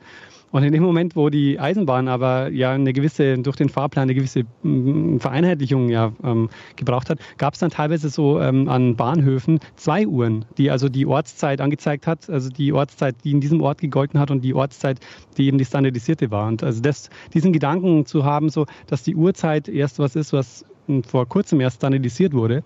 Und 0.52 0.64
in 0.64 0.74
dem 0.74 0.84
Moment, 0.84 1.16
wo 1.16 1.30
die 1.30 1.60
Eisenbahn 1.60 2.08
aber 2.08 2.50
ja 2.50 2.72
eine 2.72 2.94
gewisse, 2.94 3.38
durch 3.38 3.56
den 3.56 3.70
Fahrplan 3.70 4.04
eine 4.04 4.16
gewisse 4.16 4.44
mm, 4.64 5.18
Vereinheitlichung 5.18 5.90
ja 5.90 6.12
ähm, 6.24 6.50
gebraucht 6.76 7.10
hat, 7.10 7.20
gab 7.38 7.54
es 7.54 7.60
dann 7.60 7.70
teilweise 7.70 8.10
so 8.10 8.42
ähm, 8.42 8.68
an 8.68 8.96
Bahnhöfen 8.96 9.60
zwei 9.76 10.08
Uhren, 10.08 10.46
die 10.58 10.72
also 10.72 10.90
die 10.90 11.06
Ortszeit 11.06 11.62
angezeigt 11.62 12.08
hat, 12.08 12.30
also 12.30 12.50
die 12.50 12.74
Ortszeit, 12.74 13.16
die 13.24 13.32
in 13.32 13.42
diesem 13.42 13.62
Ort 13.62 13.80
gegolten 13.80 14.20
hat 14.20 14.32
und 14.32 14.42
die 14.42 14.54
Ortszeit, 14.54 15.00
die 15.38 15.48
eben 15.48 15.58
die 15.58 15.66
standardisierte 15.66 16.32
war. 16.32 16.48
Und 16.48 16.64
also 16.64 16.82
das, 16.82 17.10
diesen 17.34 17.54
Gedanken 17.54 18.06
zu 18.06 18.26
haben, 18.26 18.50
so 18.50 18.66
dass 18.88 19.04
die 19.04 19.16
Uhrzeit 19.16 19.68
erst 19.70 20.00
was 20.00 20.16
ist, 20.16 20.34
was 20.34 20.66
vor 21.08 21.28
kurzem 21.28 21.62
erst 21.62 21.78
standardisiert 21.78 22.34
wurde, 22.34 22.64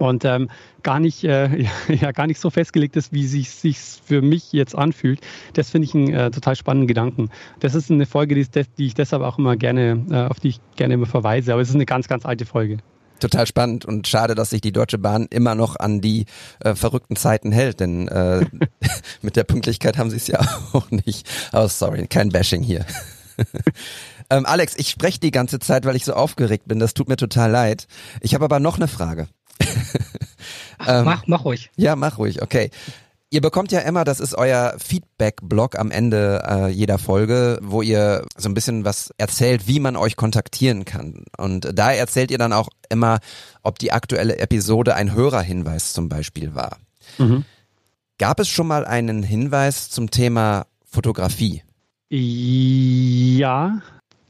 und 0.00 0.24
ähm, 0.24 0.50
gar 0.82 0.98
nicht 0.98 1.24
äh, 1.24 1.66
ja, 1.88 2.12
gar 2.12 2.26
nicht 2.26 2.40
so 2.40 2.50
festgelegt 2.50 2.96
ist, 2.96 3.12
wie 3.12 3.26
sich 3.26 3.50
sich 3.50 3.78
für 3.78 4.22
mich 4.22 4.52
jetzt 4.52 4.74
anfühlt. 4.74 5.20
Das 5.54 5.70
finde 5.70 5.86
ich 5.86 5.94
einen 5.94 6.12
äh, 6.12 6.30
total 6.30 6.56
spannenden 6.56 6.88
Gedanken. 6.88 7.30
Das 7.60 7.74
ist 7.74 7.90
eine 7.90 8.06
Folge, 8.06 8.34
die, 8.34 8.46
die 8.78 8.86
ich 8.86 8.94
deshalb 8.94 9.22
auch 9.22 9.38
immer 9.38 9.56
gerne 9.56 10.04
äh, 10.10 10.30
auf 10.30 10.40
die 10.40 10.48
ich 10.48 10.60
gerne 10.76 10.94
immer 10.94 11.06
verweise. 11.06 11.52
Aber 11.52 11.62
es 11.62 11.68
ist 11.68 11.74
eine 11.74 11.86
ganz 11.86 12.08
ganz 12.08 12.26
alte 12.26 12.46
Folge. 12.46 12.78
Total 13.20 13.46
spannend 13.46 13.84
und 13.84 14.08
schade, 14.08 14.34
dass 14.34 14.48
sich 14.48 14.62
die 14.62 14.72
Deutsche 14.72 14.96
Bahn 14.96 15.26
immer 15.28 15.54
noch 15.54 15.76
an 15.76 16.00
die 16.00 16.24
äh, 16.60 16.74
verrückten 16.74 17.16
Zeiten 17.16 17.52
hält, 17.52 17.80
denn 17.80 18.08
äh, 18.08 18.46
mit 19.22 19.36
der 19.36 19.44
Pünktlichkeit 19.44 19.98
haben 19.98 20.08
sie 20.08 20.16
es 20.16 20.26
ja 20.26 20.40
auch 20.72 20.90
nicht. 20.90 21.28
Oh, 21.52 21.68
sorry, 21.68 22.06
kein 22.06 22.30
Bashing 22.30 22.62
hier. 22.62 22.86
ähm, 24.30 24.46
Alex, 24.46 24.74
ich 24.78 24.88
spreche 24.88 25.20
die 25.20 25.30
ganze 25.30 25.58
Zeit, 25.58 25.84
weil 25.84 25.96
ich 25.96 26.06
so 26.06 26.14
aufgeregt 26.14 26.66
bin. 26.66 26.78
Das 26.78 26.94
tut 26.94 27.08
mir 27.08 27.16
total 27.16 27.50
leid. 27.50 27.86
Ich 28.22 28.34
habe 28.34 28.46
aber 28.46 28.58
noch 28.58 28.76
eine 28.76 28.88
Frage. 28.88 29.28
Ähm, 30.86 31.04
mach, 31.04 31.26
mach 31.26 31.44
ruhig. 31.44 31.70
Ja, 31.76 31.96
mach 31.96 32.18
ruhig, 32.18 32.42
okay. 32.42 32.70
Ihr 33.32 33.40
bekommt 33.40 33.70
ja 33.70 33.78
immer, 33.80 34.02
das 34.04 34.18
ist 34.18 34.34
euer 34.34 34.74
Feedback-Blog 34.78 35.78
am 35.78 35.92
Ende 35.92 36.42
äh, 36.48 36.68
jeder 36.68 36.98
Folge, 36.98 37.60
wo 37.62 37.80
ihr 37.80 38.24
so 38.36 38.48
ein 38.48 38.54
bisschen 38.54 38.84
was 38.84 39.14
erzählt, 39.18 39.68
wie 39.68 39.78
man 39.78 39.94
euch 39.94 40.16
kontaktieren 40.16 40.84
kann. 40.84 41.24
Und 41.38 41.70
da 41.72 41.92
erzählt 41.92 42.32
ihr 42.32 42.38
dann 42.38 42.52
auch 42.52 42.68
immer, 42.88 43.20
ob 43.62 43.78
die 43.78 43.92
aktuelle 43.92 44.38
Episode 44.38 44.96
ein 44.96 45.12
Hörerhinweis 45.14 45.92
zum 45.92 46.08
Beispiel 46.08 46.56
war. 46.56 46.78
Mhm. 47.18 47.44
Gab 48.18 48.40
es 48.40 48.48
schon 48.48 48.66
mal 48.66 48.84
einen 48.84 49.22
Hinweis 49.22 49.90
zum 49.90 50.10
Thema 50.10 50.66
Fotografie? 50.84 51.62
Ja, 52.08 53.80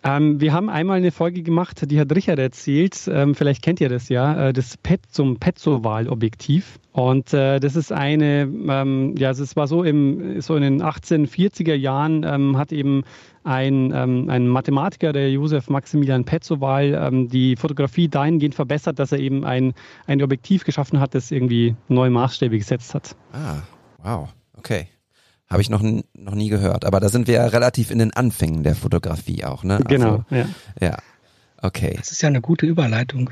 Ähm, 0.02 0.40
wir 0.40 0.52
haben 0.54 0.70
einmal 0.70 0.96
eine 0.96 1.10
Folge 1.10 1.42
gemacht, 1.42 1.90
die 1.90 2.00
hat 2.00 2.14
Richard 2.14 2.38
erzählt. 2.38 3.06
Ähm, 3.12 3.34
vielleicht 3.34 3.62
kennt 3.62 3.80
ihr 3.80 3.90
das 3.90 4.08
ja, 4.08 4.48
äh, 4.48 4.52
das 4.52 4.78
PET 4.78 5.00
zum 5.10 5.38
Petzoval-Objektiv. 5.38 6.78
Und 6.92 7.34
äh, 7.34 7.60
das 7.60 7.76
ist 7.76 7.92
eine, 7.92 8.42
ähm, 8.42 9.14
ja, 9.16 9.30
es 9.30 9.56
war 9.56 9.66
so 9.66 9.84
im 9.84 10.40
so 10.40 10.56
in 10.56 10.62
den 10.62 10.82
1840er 10.82 11.74
Jahren 11.74 12.24
ähm, 12.24 12.56
hat 12.56 12.72
eben 12.72 13.04
ein, 13.44 13.92
ähm, 13.94 14.28
ein 14.30 14.48
Mathematiker, 14.48 15.12
der 15.12 15.30
Josef 15.30 15.68
Maximilian 15.68 16.24
Petzoval, 16.24 16.94
ähm, 16.94 17.28
die 17.28 17.56
Fotografie 17.56 18.08
dahingehend 18.08 18.54
verbessert, 18.54 18.98
dass 18.98 19.12
er 19.12 19.18
eben 19.18 19.44
ein, 19.44 19.74
ein 20.06 20.22
Objektiv 20.22 20.64
geschaffen 20.64 20.98
hat, 21.00 21.14
das 21.14 21.30
irgendwie 21.30 21.76
neue 21.88 22.10
Maßstäbe 22.10 22.56
gesetzt 22.56 22.94
hat. 22.94 23.16
Ah, 23.32 23.62
wow, 24.02 24.28
okay. 24.56 24.88
Habe 25.50 25.62
ich 25.62 25.70
noch, 25.70 25.82
noch 25.82 26.34
nie 26.34 26.48
gehört. 26.48 26.84
Aber 26.84 27.00
da 27.00 27.08
sind 27.08 27.26
wir 27.26 27.34
ja 27.34 27.46
relativ 27.46 27.90
in 27.90 27.98
den 27.98 28.12
Anfängen 28.12 28.62
der 28.62 28.76
Fotografie 28.76 29.44
auch, 29.44 29.64
ne? 29.64 29.80
Genau, 29.88 30.24
ja. 30.30 30.46
Ja, 30.80 30.98
okay. 31.60 31.94
Das 31.96 32.12
ist 32.12 32.22
ja 32.22 32.28
eine 32.28 32.40
gute 32.40 32.66
Überleitung. 32.66 33.30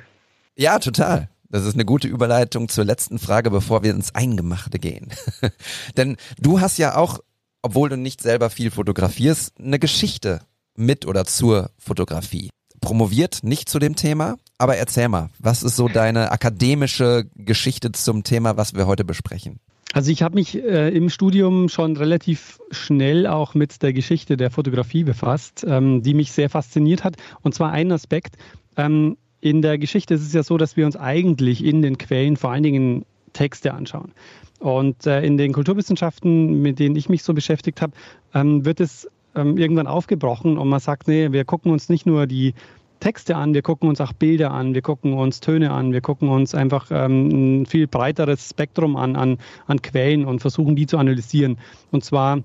Ja, 0.56 0.80
total. 0.80 1.28
Das 1.50 1.64
ist 1.64 1.74
eine 1.74 1.84
gute 1.84 2.08
Überleitung 2.08 2.68
zur 2.68 2.84
letzten 2.84 3.18
Frage, 3.18 3.50
bevor 3.50 3.82
wir 3.82 3.92
ins 3.92 4.14
Eingemachte 4.14 4.78
gehen. 4.78 5.08
Denn 5.96 6.16
du 6.38 6.60
hast 6.60 6.76
ja 6.76 6.96
auch, 6.96 7.20
obwohl 7.62 7.88
du 7.88 7.96
nicht 7.96 8.20
selber 8.20 8.50
viel 8.50 8.70
fotografierst, 8.70 9.54
eine 9.58 9.78
Geschichte 9.78 10.40
mit 10.76 11.06
oder 11.06 11.24
zur 11.24 11.70
Fotografie. 11.78 12.50
Promoviert 12.80 13.40
nicht 13.42 13.68
zu 13.68 13.78
dem 13.78 13.96
Thema, 13.96 14.36
aber 14.58 14.76
erzähl 14.76 15.08
mal, 15.08 15.30
was 15.38 15.62
ist 15.62 15.76
so 15.76 15.88
deine 15.88 16.32
akademische 16.32 17.26
Geschichte 17.34 17.92
zum 17.92 18.24
Thema, 18.24 18.56
was 18.56 18.74
wir 18.74 18.86
heute 18.86 19.04
besprechen? 19.04 19.60
Also 19.98 20.12
ich 20.12 20.22
habe 20.22 20.36
mich 20.36 20.54
äh, 20.54 20.90
im 20.90 21.10
Studium 21.10 21.68
schon 21.68 21.96
relativ 21.96 22.60
schnell 22.70 23.26
auch 23.26 23.54
mit 23.54 23.82
der 23.82 23.92
Geschichte 23.92 24.36
der 24.36 24.48
Fotografie 24.48 25.02
befasst, 25.02 25.66
ähm, 25.68 26.04
die 26.04 26.14
mich 26.14 26.30
sehr 26.30 26.48
fasziniert 26.48 27.02
hat. 27.02 27.16
Und 27.42 27.52
zwar 27.52 27.72
ein 27.72 27.90
Aspekt. 27.90 28.36
Ähm, 28.76 29.16
in 29.40 29.60
der 29.60 29.76
Geschichte 29.76 30.14
ist 30.14 30.22
es 30.22 30.32
ja 30.32 30.44
so, 30.44 30.56
dass 30.56 30.76
wir 30.76 30.86
uns 30.86 30.94
eigentlich 30.94 31.64
in 31.64 31.82
den 31.82 31.98
Quellen 31.98 32.36
vor 32.36 32.52
allen 32.52 32.62
Dingen 32.62 33.06
Texte 33.32 33.74
anschauen. 33.74 34.12
Und 34.60 35.04
äh, 35.04 35.22
in 35.22 35.36
den 35.36 35.52
Kulturwissenschaften, 35.52 36.62
mit 36.62 36.78
denen 36.78 36.94
ich 36.94 37.08
mich 37.08 37.24
so 37.24 37.34
beschäftigt 37.34 37.82
habe, 37.82 37.92
ähm, 38.34 38.64
wird 38.64 38.78
es 38.78 39.08
ähm, 39.34 39.56
irgendwann 39.56 39.88
aufgebrochen 39.88 40.58
und 40.58 40.68
man 40.68 40.78
sagt, 40.78 41.08
nee, 41.08 41.32
wir 41.32 41.44
gucken 41.44 41.72
uns 41.72 41.88
nicht 41.88 42.06
nur 42.06 42.28
die 42.28 42.54
Texte 43.00 43.36
an, 43.36 43.54
wir 43.54 43.62
gucken 43.62 43.88
uns 43.88 44.00
auch 44.00 44.12
Bilder 44.12 44.50
an, 44.50 44.74
wir 44.74 44.82
gucken 44.82 45.12
uns 45.12 45.40
Töne 45.40 45.70
an, 45.70 45.92
wir 45.92 46.00
gucken 46.00 46.28
uns 46.28 46.54
einfach 46.54 46.90
ähm, 46.90 47.60
ein 47.60 47.66
viel 47.66 47.86
breiteres 47.86 48.50
Spektrum 48.50 48.96
an, 48.96 49.16
an, 49.16 49.38
an 49.66 49.82
Quellen 49.82 50.24
und 50.24 50.40
versuchen 50.40 50.76
die 50.76 50.86
zu 50.86 50.98
analysieren. 50.98 51.58
Und 51.90 52.04
zwar 52.04 52.42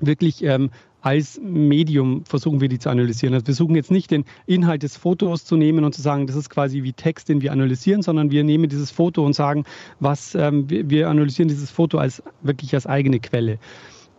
wirklich 0.00 0.42
ähm, 0.42 0.70
als 1.04 1.38
Medium 1.42 2.24
versuchen 2.24 2.62
wir 2.62 2.68
die 2.68 2.78
zu 2.78 2.88
analysieren. 2.88 3.34
Also 3.34 3.44
wir 3.44 3.54
versuchen 3.54 3.76
jetzt 3.76 3.90
nicht 3.90 4.10
den 4.10 4.24
Inhalt 4.46 4.82
des 4.82 4.96
Fotos 4.96 5.44
zu 5.44 5.56
nehmen 5.56 5.84
und 5.84 5.94
zu 5.94 6.00
sagen, 6.00 6.26
das 6.26 6.34
ist 6.34 6.48
quasi 6.48 6.82
wie 6.82 6.94
Text, 6.94 7.28
den 7.28 7.42
wir 7.42 7.52
analysieren, 7.52 8.00
sondern 8.00 8.30
wir 8.30 8.42
nehmen 8.42 8.70
dieses 8.70 8.90
Foto 8.90 9.24
und 9.24 9.34
sagen, 9.34 9.64
was 10.00 10.34
ähm, 10.34 10.64
wir 10.68 11.10
analysieren 11.10 11.48
dieses 11.48 11.70
Foto 11.70 11.98
als 11.98 12.22
wirklich 12.42 12.74
als 12.74 12.86
eigene 12.86 13.20
Quelle. 13.20 13.58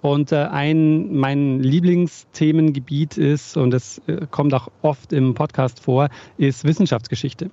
Und 0.06 0.32
äh, 0.32 0.36
ein 0.36 1.16
mein 1.16 1.62
Lieblingsthemengebiet 1.62 3.18
ist, 3.18 3.58
und 3.58 3.72
das 3.72 4.00
äh, 4.06 4.28
kommt 4.30 4.54
auch 4.54 4.68
oft 4.84 5.12
im 5.12 5.34
Podcast 5.34 5.80
vor, 5.80 6.10
ist 6.38 6.64
Wissenschaftsgeschichte. 6.64 7.50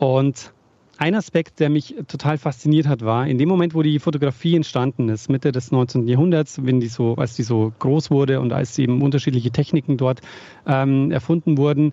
Und 0.00 0.52
ein 0.98 1.14
Aspekt, 1.14 1.60
der 1.60 1.70
mich 1.70 1.94
total 2.08 2.36
fasziniert 2.36 2.88
hat, 2.88 3.04
war, 3.04 3.28
in 3.28 3.38
dem 3.38 3.48
Moment, 3.48 3.76
wo 3.76 3.82
die 3.82 4.00
Fotografie 4.00 4.56
entstanden 4.56 5.08
ist, 5.08 5.30
Mitte 5.30 5.52
des 5.52 5.70
19. 5.70 6.08
Jahrhunderts, 6.08 6.66
wenn 6.66 6.80
die 6.80 6.88
so, 6.88 7.14
als 7.14 7.36
die 7.36 7.44
so 7.44 7.72
groß 7.78 8.10
wurde 8.10 8.40
und 8.40 8.52
als 8.52 8.76
eben 8.80 9.00
unterschiedliche 9.00 9.52
Techniken 9.52 9.96
dort 9.96 10.20
ähm, 10.66 11.12
erfunden 11.12 11.58
wurden, 11.58 11.92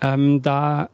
ähm, 0.00 0.42
da 0.42 0.88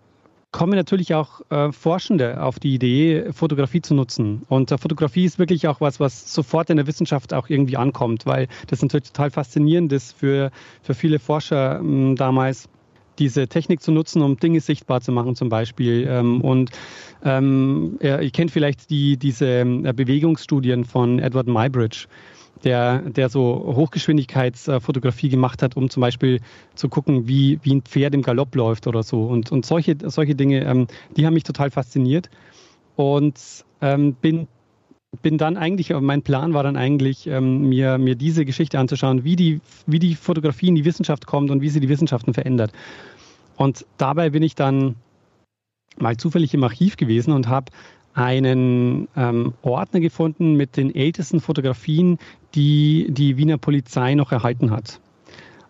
kommen 0.56 0.72
natürlich 0.72 1.12
auch 1.12 1.42
äh, 1.50 1.70
Forschende 1.70 2.42
auf 2.42 2.58
die 2.58 2.72
Idee, 2.72 3.30
Fotografie 3.30 3.82
zu 3.82 3.92
nutzen. 3.92 4.40
Und 4.48 4.72
äh, 4.72 4.78
Fotografie 4.78 5.26
ist 5.26 5.38
wirklich 5.38 5.68
auch 5.68 5.82
was, 5.82 6.00
was 6.00 6.32
sofort 6.32 6.70
in 6.70 6.78
der 6.78 6.86
Wissenschaft 6.86 7.34
auch 7.34 7.50
irgendwie 7.50 7.76
ankommt, 7.76 8.24
weil 8.24 8.48
das 8.68 8.80
natürlich 8.80 9.12
total 9.12 9.30
faszinierend 9.30 9.92
ist 9.92 10.12
für, 10.12 10.50
für 10.80 10.94
viele 10.94 11.18
Forscher 11.18 11.82
äh, 11.82 12.14
damals 12.14 12.70
diese 13.18 13.48
Technik 13.48 13.82
zu 13.82 13.92
nutzen, 13.92 14.22
um 14.22 14.38
Dinge 14.38 14.60
sichtbar 14.60 15.02
zu 15.02 15.12
machen 15.12 15.36
zum 15.36 15.50
Beispiel. 15.50 16.06
Ähm, 16.08 16.40
und 16.40 16.70
ähm, 17.22 17.98
ihr 18.00 18.30
kennt 18.30 18.50
vielleicht 18.50 18.88
die, 18.88 19.18
diese 19.18 19.60
äh, 19.60 19.92
Bewegungsstudien 19.94 20.86
von 20.86 21.18
Edward 21.18 21.48
Mybridge 21.48 22.06
der, 22.64 23.00
der 23.00 23.28
so 23.28 23.72
Hochgeschwindigkeitsfotografie 23.76 25.28
gemacht 25.28 25.62
hat, 25.62 25.76
um 25.76 25.90
zum 25.90 26.00
Beispiel 26.00 26.40
zu 26.74 26.88
gucken, 26.88 27.28
wie, 27.28 27.58
wie 27.62 27.74
ein 27.74 27.82
Pferd 27.82 28.14
im 28.14 28.22
Galopp 28.22 28.54
läuft 28.54 28.86
oder 28.86 29.02
so. 29.02 29.24
Und, 29.24 29.52
und 29.52 29.66
solche, 29.66 29.96
solche 30.04 30.34
Dinge, 30.34 30.64
ähm, 30.64 30.86
die 31.16 31.26
haben 31.26 31.34
mich 31.34 31.44
total 31.44 31.70
fasziniert. 31.70 32.30
Und 32.96 33.38
ähm, 33.82 34.14
bin, 34.14 34.48
bin 35.22 35.38
dann 35.38 35.56
eigentlich, 35.56 35.90
mein 35.90 36.22
Plan 36.22 36.54
war 36.54 36.62
dann 36.62 36.76
eigentlich, 36.76 37.26
ähm, 37.26 37.68
mir, 37.68 37.98
mir 37.98 38.14
diese 38.14 38.44
Geschichte 38.44 38.78
anzuschauen, 38.78 39.24
wie 39.24 39.36
die, 39.36 39.60
wie 39.86 39.98
die 39.98 40.14
Fotografie 40.14 40.68
in 40.68 40.74
die 40.74 40.84
Wissenschaft 40.84 41.26
kommt 41.26 41.50
und 41.50 41.60
wie 41.60 41.68
sie 41.68 41.80
die 41.80 41.88
Wissenschaften 41.88 42.34
verändert. 42.34 42.72
Und 43.56 43.86
dabei 43.96 44.30
bin 44.30 44.42
ich 44.42 44.54
dann 44.54 44.96
mal 45.98 46.16
zufällig 46.16 46.52
im 46.54 46.64
Archiv 46.64 46.96
gewesen 46.96 47.32
und 47.32 47.48
habe 47.48 47.72
einen 48.16 49.08
ähm, 49.14 49.52
Ordner 49.60 50.00
gefunden 50.00 50.54
mit 50.54 50.78
den 50.78 50.94
ältesten 50.94 51.40
Fotografien, 51.40 52.18
die 52.56 53.06
die 53.10 53.36
Wiener 53.36 53.58
Polizei 53.58 54.14
noch 54.14 54.32
erhalten 54.32 54.70
hat. 54.70 55.00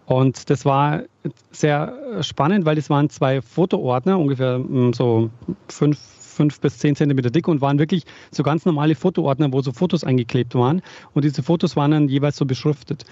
Und 0.07 0.49
das 0.50 0.64
war 0.64 1.02
sehr 1.50 2.23
spannend, 2.23 2.64
weil 2.64 2.78
es 2.78 2.88
waren 2.88 3.11
zwei 3.11 3.43
Fotoordner, 3.43 4.19
ungefähr 4.19 4.57
hm, 4.57 4.93
so 4.93 5.31
fünf, 5.69 5.99
fünf 5.99 6.61
bis 6.61 6.78
zehn 6.78 6.95
Zentimeter 6.95 7.31
dick 7.31 7.49
und 7.49 7.61
waren 7.61 7.78
wirklich 7.81 8.05
so 8.31 8.45
ganz 8.45 8.64
normale 8.64 8.95
Fotoordner, 8.95 9.52
wo 9.52 9.61
so 9.62 9.73
Fotos 9.73 10.05
eingeklebt 10.05 10.55
waren. 10.55 10.81
Und 11.12 11.25
diese 11.25 11.43
Fotos 11.43 11.75
waren 11.75 11.90
dann 11.90 12.09
jeweils 12.09 12.37
so 12.37 12.47
beschriftet. 12.47 13.05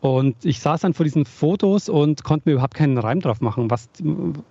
Und 0.00 0.36
ich 0.44 0.60
saß 0.60 0.82
dann 0.82 0.94
vor 0.94 1.04
diesen 1.04 1.24
Fotos 1.24 1.88
und 1.88 2.22
konnte 2.22 2.48
mir 2.48 2.52
überhaupt 2.52 2.74
keinen 2.74 2.98
Reim 2.98 3.20
drauf 3.20 3.40
machen, 3.40 3.68
was, 3.68 3.88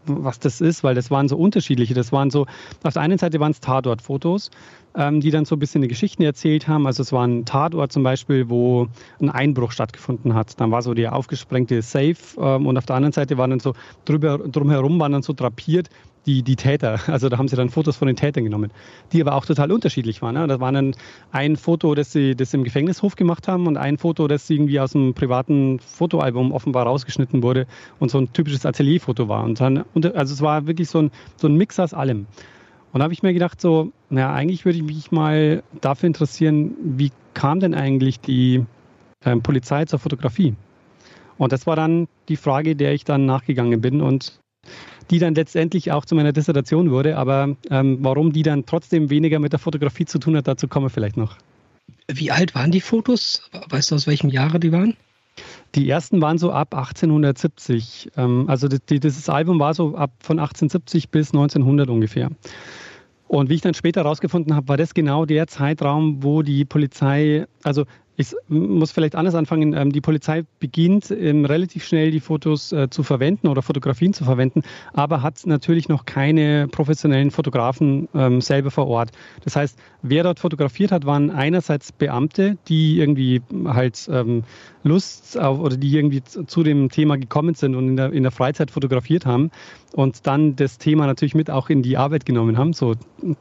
was 0.05 0.39
das 0.39 0.59
ist, 0.59 0.83
weil 0.83 0.93
das 0.93 1.09
waren 1.09 1.29
so 1.29 1.37
unterschiedliche. 1.37 1.93
Das 1.93 2.11
waren 2.11 2.29
so, 2.29 2.45
auf 2.83 2.93
der 2.93 3.01
einen 3.01 3.17
Seite 3.17 3.39
waren 3.39 3.51
es 3.51 3.61
Tatortfotos, 3.61 4.51
ähm, 4.95 5.21
die 5.21 5.31
dann 5.31 5.45
so 5.45 5.55
ein 5.55 5.59
bisschen 5.59 5.81
die 5.81 5.87
Geschichten 5.87 6.23
erzählt 6.23 6.67
haben. 6.67 6.85
Also 6.85 7.01
es 7.01 7.13
war 7.13 7.25
ein 7.25 7.45
Tatort 7.45 7.93
zum 7.93 8.03
Beispiel, 8.03 8.49
wo 8.49 8.87
ein 9.21 9.29
Einbruch 9.29 9.71
stattgefunden 9.71 10.33
hat. 10.33 10.59
Dann 10.59 10.71
war 10.71 10.81
so 10.81 10.93
der 10.93 11.15
aufgesprengte 11.15 11.81
Safe 11.81 12.17
ähm, 12.39 12.67
und 12.67 12.77
auf 12.77 12.85
der 12.85 12.97
anderen 12.97 13.13
Seite 13.13 13.37
waren 13.37 13.51
dann 13.51 13.61
so 13.61 13.73
drüber, 14.03 14.39
drumherum 14.39 14.99
waren 14.99 15.13
dann 15.13 15.23
so 15.23 15.31
drapiert 15.31 15.89
die, 16.27 16.43
die 16.43 16.55
Täter. 16.55 16.99
Also 17.07 17.29
da 17.29 17.37
haben 17.37 17.47
sie 17.47 17.55
dann 17.55 17.69
Fotos 17.69 17.95
von 17.95 18.07
den 18.07 18.15
Tätern 18.15 18.43
genommen, 18.43 18.71
die 19.11 19.21
aber 19.21 19.33
auch 19.33 19.45
total 19.45 19.71
unterschiedlich 19.71 20.21
waren. 20.21 20.35
Ne? 20.35 20.45
Da 20.45 20.59
war 20.59 20.71
dann 20.71 20.93
ein 21.31 21.55
Foto, 21.55 21.95
das 21.95 22.11
sie 22.11 22.35
das 22.35 22.53
im 22.53 22.63
Gefängnishof 22.63 23.15
gemacht 23.15 23.47
haben 23.47 23.65
und 23.65 23.77
ein 23.77 23.97
Foto, 23.97 24.27
das 24.27 24.49
irgendwie 24.49 24.79
aus 24.79 24.95
einem 24.95 25.13
privaten 25.13 25.79
Fotoalbum 25.79 26.51
offenbar 26.51 26.85
rausgeschnitten 26.85 27.41
wurde 27.41 27.65
und 27.99 28.11
so 28.11 28.19
ein 28.19 28.31
typisches 28.33 28.65
Atelierfoto 28.65 29.29
war. 29.29 29.43
Und 29.43 29.59
dann, 29.59 29.85
also 30.13 30.33
es 30.33 30.41
war 30.41 30.67
wirklich 30.67 30.89
so 30.89 30.99
ein, 31.03 31.11
so 31.37 31.47
ein 31.47 31.55
Mix 31.55 31.79
aus 31.79 31.93
allem. 31.93 32.27
Und 32.91 32.99
da 32.99 33.03
habe 33.03 33.13
ich 33.13 33.23
mir 33.23 33.33
gedacht, 33.33 33.61
so, 33.61 33.91
naja, 34.09 34.33
eigentlich 34.33 34.65
würde 34.65 34.77
ich 34.77 34.83
mich 34.83 35.11
mal 35.11 35.63
dafür 35.81 36.07
interessieren, 36.07 36.75
wie 36.83 37.11
kam 37.33 37.59
denn 37.59 37.73
eigentlich 37.73 38.19
die 38.19 38.65
ähm, 39.25 39.41
Polizei 39.41 39.85
zur 39.85 39.99
Fotografie? 39.99 40.55
Und 41.37 41.51
das 41.51 41.67
war 41.67 41.75
dann 41.75 42.07
die 42.29 42.37
Frage, 42.37 42.75
der 42.75 42.93
ich 42.93 43.03
dann 43.03 43.25
nachgegangen 43.25 43.79
bin. 43.81 44.01
Und 44.01 44.39
die 45.09 45.19
dann 45.19 45.35
letztendlich 45.35 45.91
auch 45.91 46.05
zu 46.05 46.15
meiner 46.15 46.33
Dissertation 46.33 46.91
wurde. 46.91 47.17
Aber 47.17 47.55
ähm, 47.69 47.97
warum 48.01 48.33
die 48.33 48.43
dann 48.43 48.65
trotzdem 48.65 49.09
weniger 49.09 49.39
mit 49.39 49.53
der 49.53 49.59
Fotografie 49.59 50.05
zu 50.05 50.19
tun 50.19 50.35
hat, 50.35 50.47
dazu 50.47 50.67
kommen 50.67 50.85
wir 50.85 50.89
vielleicht 50.89 51.17
noch. 51.17 51.37
Wie 52.07 52.31
alt 52.31 52.55
waren 52.55 52.71
die 52.71 52.81
Fotos? 52.81 53.49
Weißt 53.69 53.91
du, 53.91 53.95
aus 53.95 54.07
welchem 54.07 54.29
Jahre 54.29 54.59
die 54.59 54.71
waren? 54.71 54.95
Die 55.75 55.89
ersten 55.89 56.21
waren 56.21 56.37
so 56.37 56.51
ab 56.51 56.73
1870. 56.73 58.11
Ähm, 58.17 58.45
also 58.47 58.67
die, 58.67 58.99
dieses 58.99 59.29
Album 59.29 59.59
war 59.59 59.73
so 59.73 59.95
ab 59.95 60.11
von 60.19 60.39
1870 60.39 61.09
bis 61.09 61.29
1900 61.29 61.89
ungefähr. 61.89 62.29
Und 63.27 63.49
wie 63.49 63.55
ich 63.55 63.61
dann 63.61 63.73
später 63.73 64.03
herausgefunden 64.03 64.55
habe, 64.55 64.69
war 64.69 64.77
das 64.77 64.93
genau 64.93 65.25
der 65.25 65.47
Zeitraum, 65.47 66.23
wo 66.23 66.43
die 66.43 66.63
Polizei, 66.63 67.45
also 67.61 67.83
ich 68.19 68.35
muss 68.47 68.91
vielleicht 68.91 69.15
anders 69.15 69.35
anfangen. 69.35 69.73
Ähm, 69.73 69.91
die 69.91 70.01
Polizei 70.01 70.43
beginnt 70.59 71.11
ähm, 71.11 71.45
relativ 71.45 71.85
schnell 71.85 72.09
die 72.09 72.19
Fotos 72.19 72.71
äh, 72.71 72.89
zu 72.89 73.03
verwenden 73.03 73.47
oder 73.47 73.61
Fotografien 73.61 74.11
zu 74.11 74.25
verwenden, 74.25 74.63
aber 74.93 75.21
hat 75.21 75.45
natürlich 75.45 75.87
noch 75.87 76.05
keine 76.05 76.67
professionellen 76.67 77.29
Fotografen 77.29 78.09
ähm, 78.15 78.41
selber 78.41 78.71
vor 78.71 78.87
Ort. 78.87 79.11
Das 79.43 79.55
heißt, 79.55 79.77
wer 80.01 80.23
dort 80.23 80.39
fotografiert 80.39 80.91
hat, 80.91 81.05
waren 81.05 81.29
einerseits 81.29 81.91
Beamte, 81.91 82.57
die 82.67 82.99
irgendwie 82.99 83.41
halt 83.65 84.09
Lust 84.83 85.37
auf, 85.37 85.59
oder 85.59 85.77
die 85.77 85.95
irgendwie 85.95 86.23
zu 86.23 86.63
dem 86.63 86.89
Thema 86.89 87.17
gekommen 87.17 87.53
sind 87.53 87.75
und 87.75 87.89
in 87.89 87.97
der, 87.97 88.11
in 88.13 88.23
der 88.23 88.31
Freizeit 88.31 88.71
fotografiert 88.71 89.25
haben 89.25 89.51
und 89.93 90.25
dann 90.25 90.55
das 90.55 90.77
Thema 90.77 91.05
natürlich 91.05 91.35
mit 91.35 91.49
auch 91.49 91.69
in 91.69 91.83
die 91.83 91.97
Arbeit 91.97 92.25
genommen 92.25 92.57
haben. 92.57 92.73
So 92.73 92.95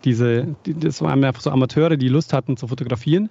diese, 0.04 0.54
das 0.64 1.00
waren 1.00 1.24
einfach 1.24 1.42
so 1.42 1.50
Amateure, 1.50 1.96
die 1.96 2.08
Lust 2.08 2.32
hatten 2.32 2.56
zu 2.56 2.66
fotografieren. 2.68 3.30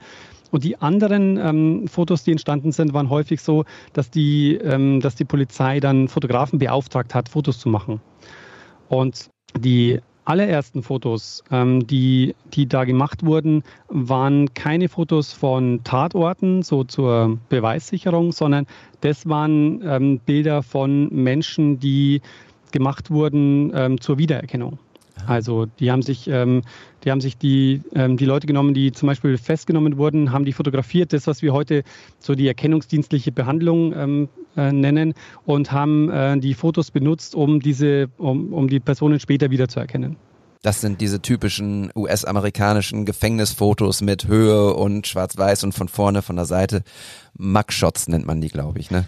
Und 0.56 0.64
die 0.64 0.80
anderen 0.80 1.36
ähm, 1.36 1.86
Fotos, 1.90 2.24
die 2.24 2.32
entstanden 2.32 2.72
sind, 2.72 2.94
waren 2.94 3.10
häufig 3.10 3.42
so, 3.42 3.66
dass 3.92 4.10
die, 4.10 4.56
ähm, 4.56 5.02
dass 5.02 5.16
die 5.16 5.26
Polizei 5.26 5.82
dann 5.82 6.08
Fotografen 6.08 6.60
beauftragt 6.60 7.14
hat, 7.14 7.28
Fotos 7.28 7.60
zu 7.60 7.68
machen. 7.68 8.00
Und 8.88 9.30
die 9.60 10.00
allerersten 10.24 10.82
Fotos, 10.82 11.44
ähm, 11.52 11.86
die, 11.86 12.36
die 12.54 12.70
da 12.70 12.86
gemacht 12.86 13.26
wurden, 13.26 13.64
waren 13.90 14.54
keine 14.54 14.88
Fotos 14.88 15.34
von 15.34 15.84
Tatorten, 15.84 16.64
so 16.64 16.86
zur 16.86 17.38
Beweissicherung, 17.50 18.32
sondern 18.32 18.66
das 19.02 19.28
waren 19.28 19.82
ähm, 19.86 20.20
Bilder 20.20 20.64
von 20.64 21.10
Menschen, 21.14 21.82
die 21.82 22.22
gemacht 22.72 23.12
wurden 23.12 23.74
ähm, 23.76 24.00
zur 24.00 24.18
Wiedererkennung. 24.20 24.80
Also 25.28 25.66
die 25.66 25.92
haben 25.92 26.02
sich, 26.02 26.28
ähm, 26.28 26.62
die 27.04 27.12
haben 27.12 27.22
sich 27.22 27.38
die, 27.38 27.82
ähm, 27.94 28.18
die 28.18 28.26
Leute 28.26 28.48
genommen, 28.48 28.74
die 28.74 28.92
zum 28.92 29.08
Beispiel 29.08 29.38
festgenommen 29.38 29.98
wurden, 29.98 30.32
haben 30.32 30.46
die 30.46 30.54
fotografiert, 30.54 31.14
das, 31.14 31.28
was 31.28 31.42
wir 31.42 31.54
heute 31.54 31.84
so 32.20 32.36
die 32.36 32.48
erkennungsdienstliche 32.48 33.32
Behandlung 33.32 33.94
ähm, 33.94 34.30
äh, 34.56 34.72
nennen, 34.72 35.14
und 35.46 35.72
haben 35.72 36.10
äh, 36.10 36.38
die 36.38 36.54
Fotos 36.54 36.92
benutzt, 36.92 37.36
um 37.36 37.60
diese, 37.60 38.10
um, 38.18 38.54
um 38.54 38.68
die 38.68 38.80
Personen 38.80 39.20
später 39.20 39.50
wiederzuerkennen. 39.50 40.18
Das 40.66 40.82
sind 40.82 41.00
diese 41.00 41.22
typischen 41.22 41.92
US-amerikanischen 41.96 43.06
Gefängnisfotos 43.06 44.02
mit 44.02 44.28
Höhe 44.28 44.74
und 44.74 45.06
Schwarz-Weiß 45.06 45.64
und 45.64 45.74
von 45.74 45.88
vorne, 45.88 46.24
von 46.24 46.38
der 46.38 46.46
Seite. 46.46 46.82
Mugshots 47.38 48.08
nennt 48.08 48.26
man 48.26 48.42
die, 48.42 48.48
glaube 48.48 48.80
ich, 48.80 48.90
ne? 48.90 49.06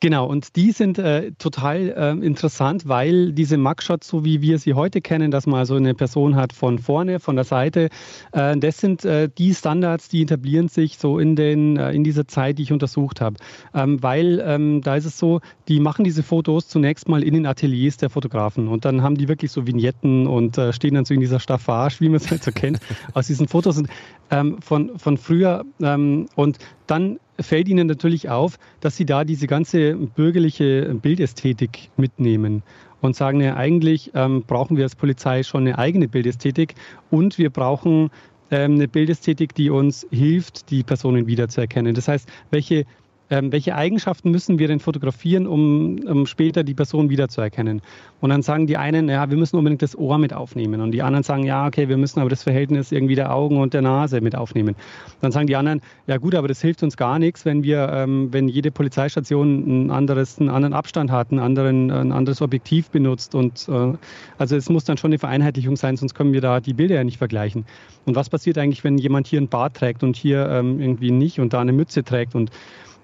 Genau, 0.00 0.26
und 0.26 0.54
die 0.54 0.70
sind 0.70 0.98
äh, 0.98 1.32
total 1.38 1.88
äh, 1.88 2.24
interessant, 2.24 2.86
weil 2.86 3.32
diese 3.32 3.58
Mugshots, 3.58 4.06
so 4.06 4.24
wie 4.24 4.40
wir 4.40 4.60
sie 4.60 4.74
heute 4.74 5.00
kennen, 5.00 5.32
dass 5.32 5.48
man 5.48 5.66
so 5.66 5.74
eine 5.74 5.92
Person 5.92 6.36
hat 6.36 6.52
von 6.52 6.78
vorne, 6.78 7.18
von 7.18 7.34
der 7.34 7.44
Seite, 7.44 7.88
äh, 8.30 8.56
das 8.56 8.78
sind 8.78 9.04
äh, 9.04 9.28
die 9.28 9.52
Standards, 9.52 10.08
die 10.08 10.22
etablieren 10.22 10.68
sich 10.68 10.98
so 10.98 11.18
in, 11.18 11.34
den, 11.34 11.78
äh, 11.78 11.90
in 11.90 12.04
dieser 12.04 12.28
Zeit, 12.28 12.58
die 12.58 12.62
ich 12.62 12.72
untersucht 12.72 13.20
habe. 13.20 13.38
Ähm, 13.74 14.00
weil 14.00 14.40
ähm, 14.46 14.82
da 14.82 14.94
ist 14.94 15.04
es 15.04 15.18
so, 15.18 15.40
die 15.66 15.80
machen 15.80 16.04
diese 16.04 16.22
Fotos 16.22 16.68
zunächst 16.68 17.08
mal 17.08 17.24
in 17.24 17.34
den 17.34 17.46
Ateliers 17.46 17.96
der 17.96 18.08
Fotografen 18.08 18.68
und 18.68 18.84
dann 18.84 19.02
haben 19.02 19.16
die 19.16 19.26
wirklich 19.26 19.50
so 19.50 19.66
Vignetten 19.66 20.28
und 20.28 20.58
äh, 20.58 20.72
stehen 20.72 20.94
dann 20.94 21.06
so 21.06 21.14
in 21.14 21.20
dieser 21.20 21.40
Staffage, 21.40 22.00
wie 22.00 22.08
man 22.08 22.18
es 22.18 22.30
halt 22.30 22.44
so 22.44 22.52
kennt, 22.52 22.78
aus 23.14 23.26
diesen 23.26 23.48
Fotos 23.48 23.78
und, 23.78 23.88
ähm, 24.30 24.62
von, 24.62 24.96
von 24.96 25.16
früher. 25.16 25.64
Ähm, 25.82 26.26
und 26.36 26.58
dann 26.86 27.18
fällt 27.40 27.68
Ihnen 27.68 27.86
natürlich 27.86 28.28
auf, 28.28 28.58
dass 28.80 28.96
Sie 28.96 29.06
da 29.06 29.24
diese 29.24 29.46
ganze 29.46 29.94
bürgerliche 29.94 30.94
Bildästhetik 30.94 31.90
mitnehmen 31.96 32.62
und 33.00 33.16
sagen, 33.16 33.40
ja, 33.40 33.56
eigentlich 33.56 34.10
ähm, 34.14 34.42
brauchen 34.46 34.76
wir 34.76 34.84
als 34.84 34.96
Polizei 34.96 35.42
schon 35.42 35.62
eine 35.62 35.78
eigene 35.78 36.08
Bildästhetik 36.08 36.74
und 37.10 37.38
wir 37.38 37.50
brauchen 37.50 38.10
ähm, 38.50 38.74
eine 38.74 38.88
Bildästhetik, 38.88 39.54
die 39.54 39.70
uns 39.70 40.06
hilft, 40.10 40.70
die 40.70 40.82
Personen 40.82 41.26
wiederzuerkennen. 41.26 41.94
Das 41.94 42.08
heißt, 42.08 42.28
welche 42.50 42.86
ähm, 43.30 43.52
welche 43.52 43.74
Eigenschaften 43.74 44.30
müssen 44.30 44.58
wir 44.58 44.68
denn 44.68 44.80
fotografieren, 44.80 45.46
um, 45.46 45.98
um 46.06 46.26
später 46.26 46.64
die 46.64 46.74
Person 46.74 47.10
wiederzuerkennen? 47.10 47.82
Und 48.20 48.30
dann 48.30 48.42
sagen 48.42 48.66
die 48.66 48.76
einen, 48.76 49.08
ja, 49.08 49.28
wir 49.30 49.36
müssen 49.36 49.56
unbedingt 49.56 49.82
das 49.82 49.96
Ohr 49.96 50.18
mit 50.18 50.32
aufnehmen. 50.32 50.80
Und 50.80 50.92
die 50.92 51.02
anderen 51.02 51.22
sagen, 51.22 51.44
ja, 51.44 51.66
okay, 51.66 51.88
wir 51.88 51.96
müssen 51.96 52.20
aber 52.20 52.30
das 52.30 52.42
Verhältnis 52.42 52.90
irgendwie 52.90 53.14
der 53.14 53.34
Augen 53.34 53.58
und 53.58 53.74
der 53.74 53.82
Nase 53.82 54.20
mit 54.20 54.34
aufnehmen. 54.34 54.74
Dann 55.20 55.32
sagen 55.32 55.46
die 55.46 55.56
anderen, 55.56 55.82
ja 56.06 56.16
gut, 56.16 56.34
aber 56.34 56.48
das 56.48 56.60
hilft 56.60 56.82
uns 56.82 56.96
gar 56.96 57.18
nichts, 57.18 57.44
wenn 57.44 57.62
wir, 57.62 57.90
ähm, 57.92 58.32
wenn 58.32 58.48
jede 58.48 58.70
Polizeistation 58.70 59.86
ein 59.86 59.90
anderes, 59.90 60.38
einen 60.38 60.48
anderen 60.48 60.72
Abstand 60.72 61.10
hat, 61.10 61.30
einen 61.30 61.40
anderen, 61.40 61.90
ein 61.90 62.12
anderes 62.12 62.40
Objektiv 62.40 62.90
benutzt. 62.90 63.34
Und 63.34 63.68
äh, 63.68 63.92
also 64.38 64.56
es 64.56 64.68
muss 64.68 64.84
dann 64.84 64.96
schon 64.96 65.10
eine 65.10 65.18
Vereinheitlichung 65.18 65.76
sein, 65.76 65.96
sonst 65.96 66.14
können 66.14 66.32
wir 66.32 66.40
da 66.40 66.60
die 66.60 66.74
Bilder 66.74 66.96
ja 66.96 67.04
nicht 67.04 67.18
vergleichen. 67.18 67.66
Und 68.06 68.16
was 68.16 68.30
passiert 68.30 68.56
eigentlich, 68.56 68.84
wenn 68.84 68.96
jemand 68.96 69.26
hier 69.26 69.40
ein 69.40 69.48
Bart 69.48 69.74
trägt 69.74 70.02
und 70.02 70.16
hier 70.16 70.48
ähm, 70.48 70.80
irgendwie 70.80 71.10
nicht 71.10 71.40
und 71.40 71.52
da 71.52 71.60
eine 71.60 71.72
Mütze 71.72 72.02
trägt 72.04 72.34
und 72.34 72.50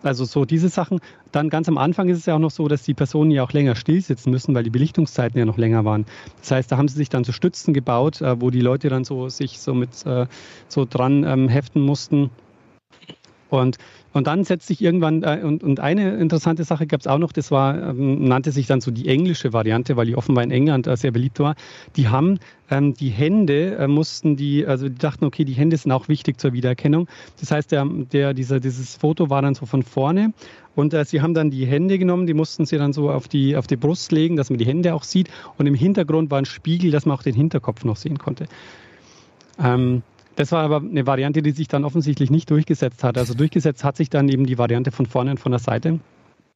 also 0.04 0.25
so 0.25 0.44
diese 0.44 0.68
Sachen. 0.68 1.00
Dann 1.32 1.49
ganz 1.49 1.68
am 1.68 1.78
Anfang 1.78 2.08
ist 2.08 2.18
es 2.18 2.26
ja 2.26 2.34
auch 2.34 2.40
noch 2.40 2.50
so, 2.50 2.68
dass 2.68 2.82
die 2.82 2.94
Personen 2.94 3.30
ja 3.30 3.42
auch 3.42 3.52
länger 3.52 3.75
stillsitzen 3.75 4.30
müssen, 4.30 4.54
weil 4.54 4.64
die 4.64 4.70
Belichtungszeiten 4.70 5.38
ja 5.38 5.44
noch 5.44 5.58
länger 5.58 5.84
waren. 5.84 6.04
Das 6.40 6.50
heißt, 6.50 6.73
da 6.73 6.76
haben 6.76 6.88
sie 6.88 6.96
sich 6.96 7.08
dann 7.08 7.25
so 7.25 7.32
Stützen 7.32 7.75
gebaut, 7.75 8.20
äh, 8.20 8.40
wo 8.40 8.50
die 8.50 8.61
Leute 8.61 8.88
dann 8.88 9.04
so 9.04 9.28
sich 9.28 9.61
so 9.61 9.75
mit 9.75 10.04
äh, 10.06 10.26
so 10.68 10.84
dran 10.84 11.25
ähm, 11.25 11.49
heften 11.49 11.82
mussten. 11.82 12.30
Und 13.50 13.78
und 14.14 14.28
dann 14.28 14.45
setzt 14.45 14.69
sich 14.69 14.80
irgendwann, 14.80 15.25
äh, 15.25 15.41
und, 15.43 15.65
und 15.65 15.80
eine 15.80 16.17
interessante 16.17 16.62
Sache 16.62 16.86
gab 16.86 17.00
es 17.00 17.08
auch 17.08 17.19
noch, 17.19 17.32
das 17.32 17.50
war, 17.50 17.91
ähm, 17.91 18.25
nannte 18.25 18.52
sich 18.52 18.69
dann 18.69 18.80
so 18.80 18.93
die 18.93 19.08
englische 19.08 19.52
Variante, 19.52 19.97
weil 19.97 20.06
die 20.06 20.15
offenbar 20.15 20.45
in 20.45 20.52
England 20.52 20.86
äh, 20.86 20.97
sehr 20.97 21.10
beliebt 21.10 21.41
war. 21.41 21.56
Die 21.97 22.08
haben 22.08 22.39
ähm, 22.71 22.95
die 22.95 23.08
Hände, 23.08 23.75
äh, 23.75 23.89
mussten 23.89 24.36
die, 24.36 24.67
also 24.67 24.89
die 24.89 24.95
dachten, 24.95 25.25
okay, 25.25 25.45
die 25.45 25.54
Hände 25.54 25.76
sind 25.76 25.91
auch 25.91 26.06
wichtig 26.06 26.41
zur 26.41 26.52
Wiedererkennung. 26.52 27.08
Das 27.41 27.50
heißt, 27.50 27.73
der, 27.73 27.84
der, 27.84 28.34
dieser, 28.34 28.60
dieses 28.60 28.95
Foto 28.95 29.30
war 29.30 29.43
dann 29.43 29.56
so 29.56 29.67
von 29.67 29.82
vorne 29.82 30.32
und 30.76 30.95
äh, 30.95 31.04
sie 31.04 31.21
haben 31.21 31.34
dann 31.34 31.50
die 31.50 31.67
Hände 31.67 31.99
genommen, 31.99 32.28
die 32.28 32.34
mussten 32.34 32.67
sie 32.67 32.78
dann 32.78 32.93
so 32.93 33.10
auf 33.10 33.26
die, 33.26 33.56
auf 33.56 33.67
die 33.67 33.76
Brust 33.76 34.12
legen, 34.12 34.36
dass 34.36 34.49
man 34.49 34.60
die 34.60 34.67
Hände 34.67 34.95
auch 34.95 35.02
sieht. 35.02 35.28
Und 35.58 35.67
im 35.67 35.75
Hintergrund 35.75 36.30
war 36.30 36.39
ein 36.39 36.45
Spiegel, 36.45 36.93
dass 36.93 37.04
man 37.04 37.17
auch 37.17 37.25
den 37.25 37.34
Hinterkopf 37.34 37.84
noch 37.84 37.97
sehen 37.97 38.19
konnte. 38.19 38.47
Ähm, 39.58 40.02
das 40.36 40.52
war 40.52 40.62
aber 40.62 40.76
eine 40.78 41.06
Variante, 41.06 41.42
die 41.42 41.52
sich 41.52 41.68
dann 41.68 41.84
offensichtlich 41.84 42.30
nicht 42.30 42.50
durchgesetzt 42.50 43.04
hat. 43.04 43.18
Also 43.18 43.34
durchgesetzt 43.34 43.84
hat 43.84 43.97
sich 43.97 44.10
dann 44.10 44.28
eben 44.28 44.47
die 44.47 44.58
Variante 44.58 44.90
von 44.90 45.06
vorne 45.06 45.32
und 45.32 45.40
von 45.40 45.52
der 45.52 45.58
Seite. 45.58 46.00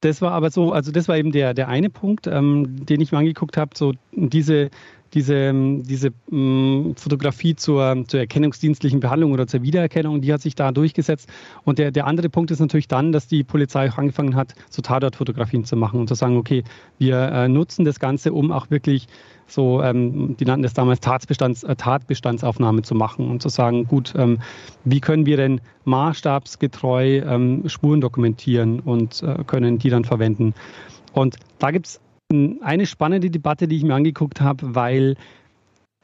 Das 0.01 0.21
war 0.21 0.31
aber 0.31 0.49
so, 0.49 0.71
also 0.71 0.91
das 0.91 1.07
war 1.07 1.17
eben 1.17 1.31
der, 1.31 1.53
der 1.53 1.67
eine 1.67 1.89
Punkt, 1.89 2.25
ähm, 2.27 2.85
den 2.85 3.01
ich 3.01 3.11
mir 3.11 3.17
angeguckt 3.17 3.57
habe, 3.57 3.71
so 3.75 3.91
diese, 4.13 4.69
diese, 5.13 5.53
diese 5.53 6.11
mh, 6.29 6.93
Fotografie 6.95 7.55
zur, 7.55 8.05
zur 8.07 8.21
erkennungsdienstlichen 8.21 9.01
Behandlung 9.01 9.33
oder 9.33 9.45
zur 9.47 9.61
Wiedererkennung, 9.61 10.21
die 10.21 10.31
hat 10.31 10.41
sich 10.41 10.55
da 10.55 10.71
durchgesetzt. 10.71 11.29
Und 11.65 11.79
der, 11.79 11.91
der 11.91 12.07
andere 12.07 12.29
Punkt 12.29 12.49
ist 12.51 12.59
natürlich 12.59 12.87
dann, 12.87 13.11
dass 13.11 13.27
die 13.27 13.43
Polizei 13.43 13.89
auch 13.89 13.97
angefangen 13.97 14.35
hat, 14.35 14.55
so 14.69 14.81
Tatortfotografien 14.81 15.65
zu 15.65 15.75
machen 15.75 15.99
und 15.99 16.07
zu 16.07 16.15
sagen, 16.15 16.37
okay, 16.37 16.63
wir 16.97 17.17
äh, 17.17 17.49
nutzen 17.49 17.83
das 17.83 17.99
Ganze, 17.99 18.31
um 18.31 18.53
auch 18.53 18.69
wirklich 18.69 19.07
so, 19.51 19.81
ähm, 19.81 20.35
die 20.37 20.45
nannten 20.45 20.63
das 20.63 20.73
damals 20.73 20.99
Tatbestands, 20.99 21.63
äh, 21.63 21.75
Tatbestandsaufnahme 21.75 22.81
zu 22.81 22.95
machen 22.95 23.29
und 23.29 23.41
zu 23.41 23.49
sagen, 23.49 23.85
gut, 23.85 24.13
ähm, 24.17 24.39
wie 24.85 24.99
können 24.99 25.25
wir 25.25 25.37
denn 25.37 25.61
maßstabsgetreu 25.85 27.19
ähm, 27.19 27.63
Spuren 27.67 28.01
dokumentieren 28.01 28.79
und 28.79 29.23
äh, 29.23 29.43
können 29.45 29.79
die 29.79 29.89
dann 29.89 30.05
verwenden. 30.05 30.53
Und 31.13 31.37
da 31.57 31.71
gibt 31.71 31.87
es 31.87 31.99
eine 32.61 32.85
spannende 32.85 33.31
Debatte, 33.31 33.67
die 33.67 33.77
ich 33.77 33.83
mir 33.83 33.95
angeguckt 33.95 34.39
habe, 34.39 34.75
weil 34.75 35.15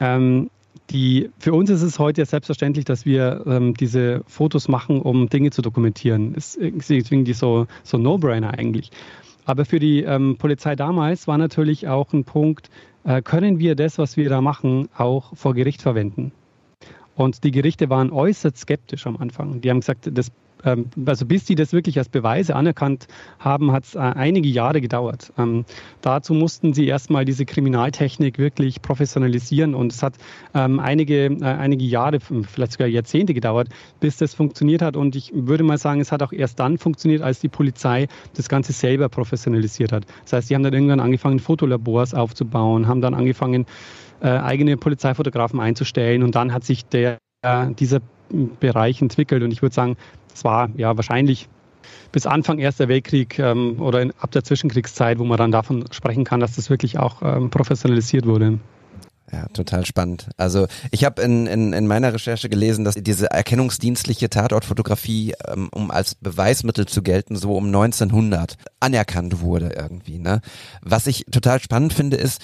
ähm, 0.00 0.50
die, 0.90 1.30
für 1.38 1.52
uns 1.52 1.70
ist 1.70 1.82
es 1.82 1.98
heute 1.98 2.24
selbstverständlich, 2.24 2.84
dass 2.84 3.06
wir 3.06 3.44
ähm, 3.46 3.74
diese 3.74 4.22
Fotos 4.26 4.68
machen, 4.68 5.00
um 5.00 5.28
Dinge 5.28 5.50
zu 5.50 5.62
dokumentieren. 5.62 6.34
Das 6.34 6.54
ist 6.54 6.90
irgendwie 6.90 7.32
so, 7.32 7.66
so 7.82 7.98
No-Brainer 7.98 8.58
eigentlich. 8.58 8.90
Aber 9.44 9.64
für 9.64 9.78
die 9.78 10.02
ähm, 10.02 10.36
Polizei 10.38 10.74
damals 10.74 11.28
war 11.28 11.38
natürlich 11.38 11.86
auch 11.86 12.12
ein 12.12 12.24
Punkt, 12.24 12.68
äh, 12.68 12.95
können 13.24 13.58
wir 13.58 13.76
das, 13.76 13.98
was 13.98 14.16
wir 14.16 14.28
da 14.28 14.40
machen, 14.40 14.88
auch 14.96 15.36
vor 15.36 15.54
Gericht 15.54 15.82
verwenden? 15.82 16.32
Und 17.16 17.42
die 17.42 17.50
Gerichte 17.50 17.90
waren 17.90 18.10
äußerst 18.10 18.58
skeptisch 18.58 19.06
am 19.06 19.16
Anfang. 19.16 19.60
Die 19.60 19.70
haben 19.70 19.80
gesagt, 19.80 20.08
das 20.12 20.30
ähm, 20.64 20.86
also 21.06 21.26
bis 21.26 21.44
die 21.44 21.54
das 21.54 21.72
wirklich 21.72 21.98
als 21.98 22.08
Beweise 22.08 22.56
anerkannt 22.56 23.06
haben, 23.38 23.72
hat 23.72 23.84
es 23.84 23.94
äh, 23.94 23.98
einige 23.98 24.48
Jahre 24.48 24.80
gedauert. 24.80 25.32
Ähm, 25.38 25.64
dazu 26.00 26.34
mussten 26.34 26.74
sie 26.74 26.86
erstmal 26.86 27.24
diese 27.24 27.44
Kriminaltechnik 27.44 28.38
wirklich 28.38 28.82
professionalisieren 28.82 29.74
und 29.74 29.92
es 29.92 30.02
hat 30.02 30.14
ähm, 30.54 30.80
einige, 30.80 31.26
äh, 31.26 31.44
einige 31.44 31.84
Jahre, 31.84 32.18
vielleicht 32.20 32.72
sogar 32.72 32.88
Jahrzehnte 32.88 33.34
gedauert, 33.34 33.68
bis 34.00 34.16
das 34.16 34.34
funktioniert 34.34 34.82
hat. 34.82 34.96
Und 34.96 35.16
ich 35.16 35.32
würde 35.34 35.64
mal 35.64 35.78
sagen, 35.78 36.00
es 36.00 36.12
hat 36.12 36.22
auch 36.22 36.32
erst 36.32 36.58
dann 36.58 36.78
funktioniert, 36.78 37.22
als 37.22 37.40
die 37.40 37.48
Polizei 37.48 38.08
das 38.34 38.48
Ganze 38.48 38.72
selber 38.72 39.08
professionalisiert 39.08 39.92
hat. 39.92 40.04
Das 40.24 40.32
heißt, 40.32 40.48
sie 40.48 40.54
haben 40.54 40.62
dann 40.62 40.72
irgendwann 40.72 41.00
angefangen, 41.00 41.38
Fotolabors 41.38 42.14
aufzubauen, 42.14 42.88
haben 42.88 43.00
dann 43.00 43.14
angefangen, 43.14 43.66
äh, 44.20 44.28
eigene 44.28 44.76
Polizeifotografen 44.76 45.60
einzustellen 45.60 46.22
und 46.22 46.34
dann 46.34 46.52
hat 46.52 46.64
sich 46.64 46.86
der, 46.86 47.18
dieser 47.78 48.00
Bereich 48.58 49.00
entwickelt. 49.00 49.42
Und 49.44 49.52
ich 49.52 49.62
würde 49.62 49.74
sagen, 49.74 49.96
es 50.34 50.42
war 50.42 50.68
ja 50.76 50.96
wahrscheinlich 50.96 51.48
bis 52.12 52.26
Anfang 52.26 52.58
Erster 52.58 52.88
Weltkrieg 52.88 53.38
ähm, 53.38 53.80
oder 53.80 54.00
in, 54.02 54.12
ab 54.18 54.30
der 54.30 54.44
Zwischenkriegszeit, 54.44 55.18
wo 55.18 55.24
man 55.24 55.38
dann 55.38 55.52
davon 55.52 55.84
sprechen 55.90 56.24
kann, 56.24 56.40
dass 56.40 56.56
das 56.56 56.70
wirklich 56.70 56.98
auch 56.98 57.22
ähm, 57.22 57.50
professionalisiert 57.50 58.26
wurde. 58.26 58.58
Ja, 59.32 59.46
total 59.48 59.84
spannend. 59.84 60.28
Also 60.36 60.68
ich 60.92 61.04
habe 61.04 61.20
in, 61.20 61.46
in, 61.48 61.72
in 61.72 61.86
meiner 61.88 62.14
Recherche 62.14 62.48
gelesen, 62.48 62.84
dass 62.84 62.94
diese 62.94 63.28
erkennungsdienstliche 63.30 64.30
Tatortfotografie, 64.30 65.34
ähm, 65.48 65.68
um 65.72 65.90
als 65.90 66.14
Beweismittel 66.14 66.86
zu 66.86 67.02
gelten, 67.02 67.34
so 67.34 67.56
um 67.56 67.66
1900 67.66 68.56
anerkannt 68.78 69.40
wurde 69.40 69.72
irgendwie. 69.76 70.18
Ne? 70.18 70.42
Was 70.80 71.08
ich 71.08 71.24
total 71.30 71.60
spannend 71.60 71.92
finde, 71.92 72.16
ist 72.16 72.40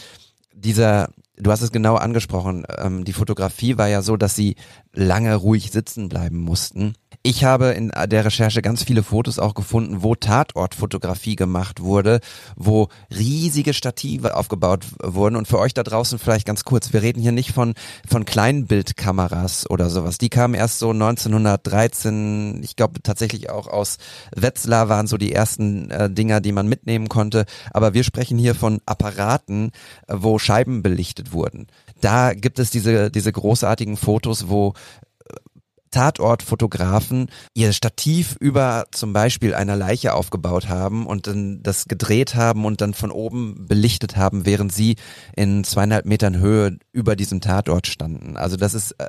dieser, 0.53 1.11
du 1.37 1.51
hast 1.51 1.63
es 1.63 1.73
genau 1.73 1.97
angesprochen, 1.97 2.65
ähm, 2.79 3.05
die 3.05 3.13
Fotografie 3.13 3.79
war 3.79 3.89
ja 3.89 4.03
so, 4.03 4.17
dass 4.17 4.37
sie 4.37 4.57
lange 4.93 5.35
ruhig 5.35 5.71
sitzen 5.71 6.09
bleiben 6.09 6.39
mussten. 6.39 6.95
Ich 7.25 7.45
habe 7.45 7.67
in 7.67 7.93
der 8.07 8.25
Recherche 8.25 8.63
ganz 8.63 8.83
viele 8.83 9.05
Fotos 9.05 9.39
auch 9.39 9.55
gefunden, 9.55 10.03
wo 10.03 10.17
Tatortfotografie 10.17 11.37
gemacht 11.37 11.81
wurde, 11.81 12.19
wo 12.57 12.89
riesige 13.17 13.75
Stative 13.75 14.35
aufgebaut 14.35 14.87
wurden. 15.01 15.37
Und 15.37 15.47
für 15.47 15.61
euch 15.61 15.73
da 15.73 15.85
draußen 15.85 16.19
vielleicht 16.19 16.47
ganz 16.47 16.65
kurz, 16.65 16.93
wir 16.93 17.01
reden 17.03 17.23
hier 17.23 17.31
nicht 17.31 17.53
von, 17.53 17.75
von 18.09 18.25
Kleinbildkameras 18.25 19.71
oder 19.71 19.89
sowas. 19.89 20.19
Die 20.19 20.31
kamen 20.31 20.55
erst 20.55 20.81
so 20.81 20.91
1913, 20.91 22.61
ich 22.65 22.75
glaube 22.75 23.01
tatsächlich 23.05 23.51
auch 23.51 23.69
aus 23.69 23.99
Wetzlar 24.35 24.89
waren 24.89 25.07
so 25.07 25.17
die 25.17 25.33
ersten 25.33 25.93
äh, 25.93 26.11
Dinger, 26.11 26.41
die 26.41 26.53
man 26.53 26.67
mitnehmen 26.67 27.09
konnte. 27.09 27.45
Aber 27.71 27.95
wir 27.95 28.03
sprechen 28.03 28.37
hier 28.37 28.57
von 28.57 28.81
Apparaten, 28.85 29.71
äh, 30.09 30.15
wo 30.17 30.41
Scheiben 30.41 30.83
belichtet 30.83 31.22
wurden. 31.31 31.69
Da 32.01 32.35
gibt 32.35 32.59
es 32.59 32.71
diese, 32.71 33.11
diese 33.13 33.31
großartigen 33.31 33.97
Fotos, 33.97 34.49
wo 34.49 34.75
Tatortfotografen 35.93 37.29
ihr 37.55 37.73
Stativ 37.73 38.37
über 38.41 38.87
zum 38.91 39.13
Beispiel 39.13 39.55
einer 39.55 39.77
Leiche 39.77 40.15
aufgebaut 40.15 40.69
haben 40.69 41.07
und 41.07 41.29
dann 41.29 41.63
das 41.63 41.85
gedreht 41.85 42.35
haben 42.35 42.65
und 42.65 42.81
dann 42.81 42.95
von 42.95 43.13
oben 43.13 43.69
belichtet 43.69 44.17
haben, 44.17 44.45
während 44.45 44.73
sie 44.73 44.97
in 45.37 45.63
zweieinhalb 45.63 46.07
Metern 46.07 46.39
Höhe 46.39 46.79
über 46.91 47.15
diesem 47.15 47.41
Tatort 47.41 47.87
standen. 47.87 48.37
Also 48.37 48.57
das 48.57 48.75
ist 48.75 48.93
äh, 48.93 49.07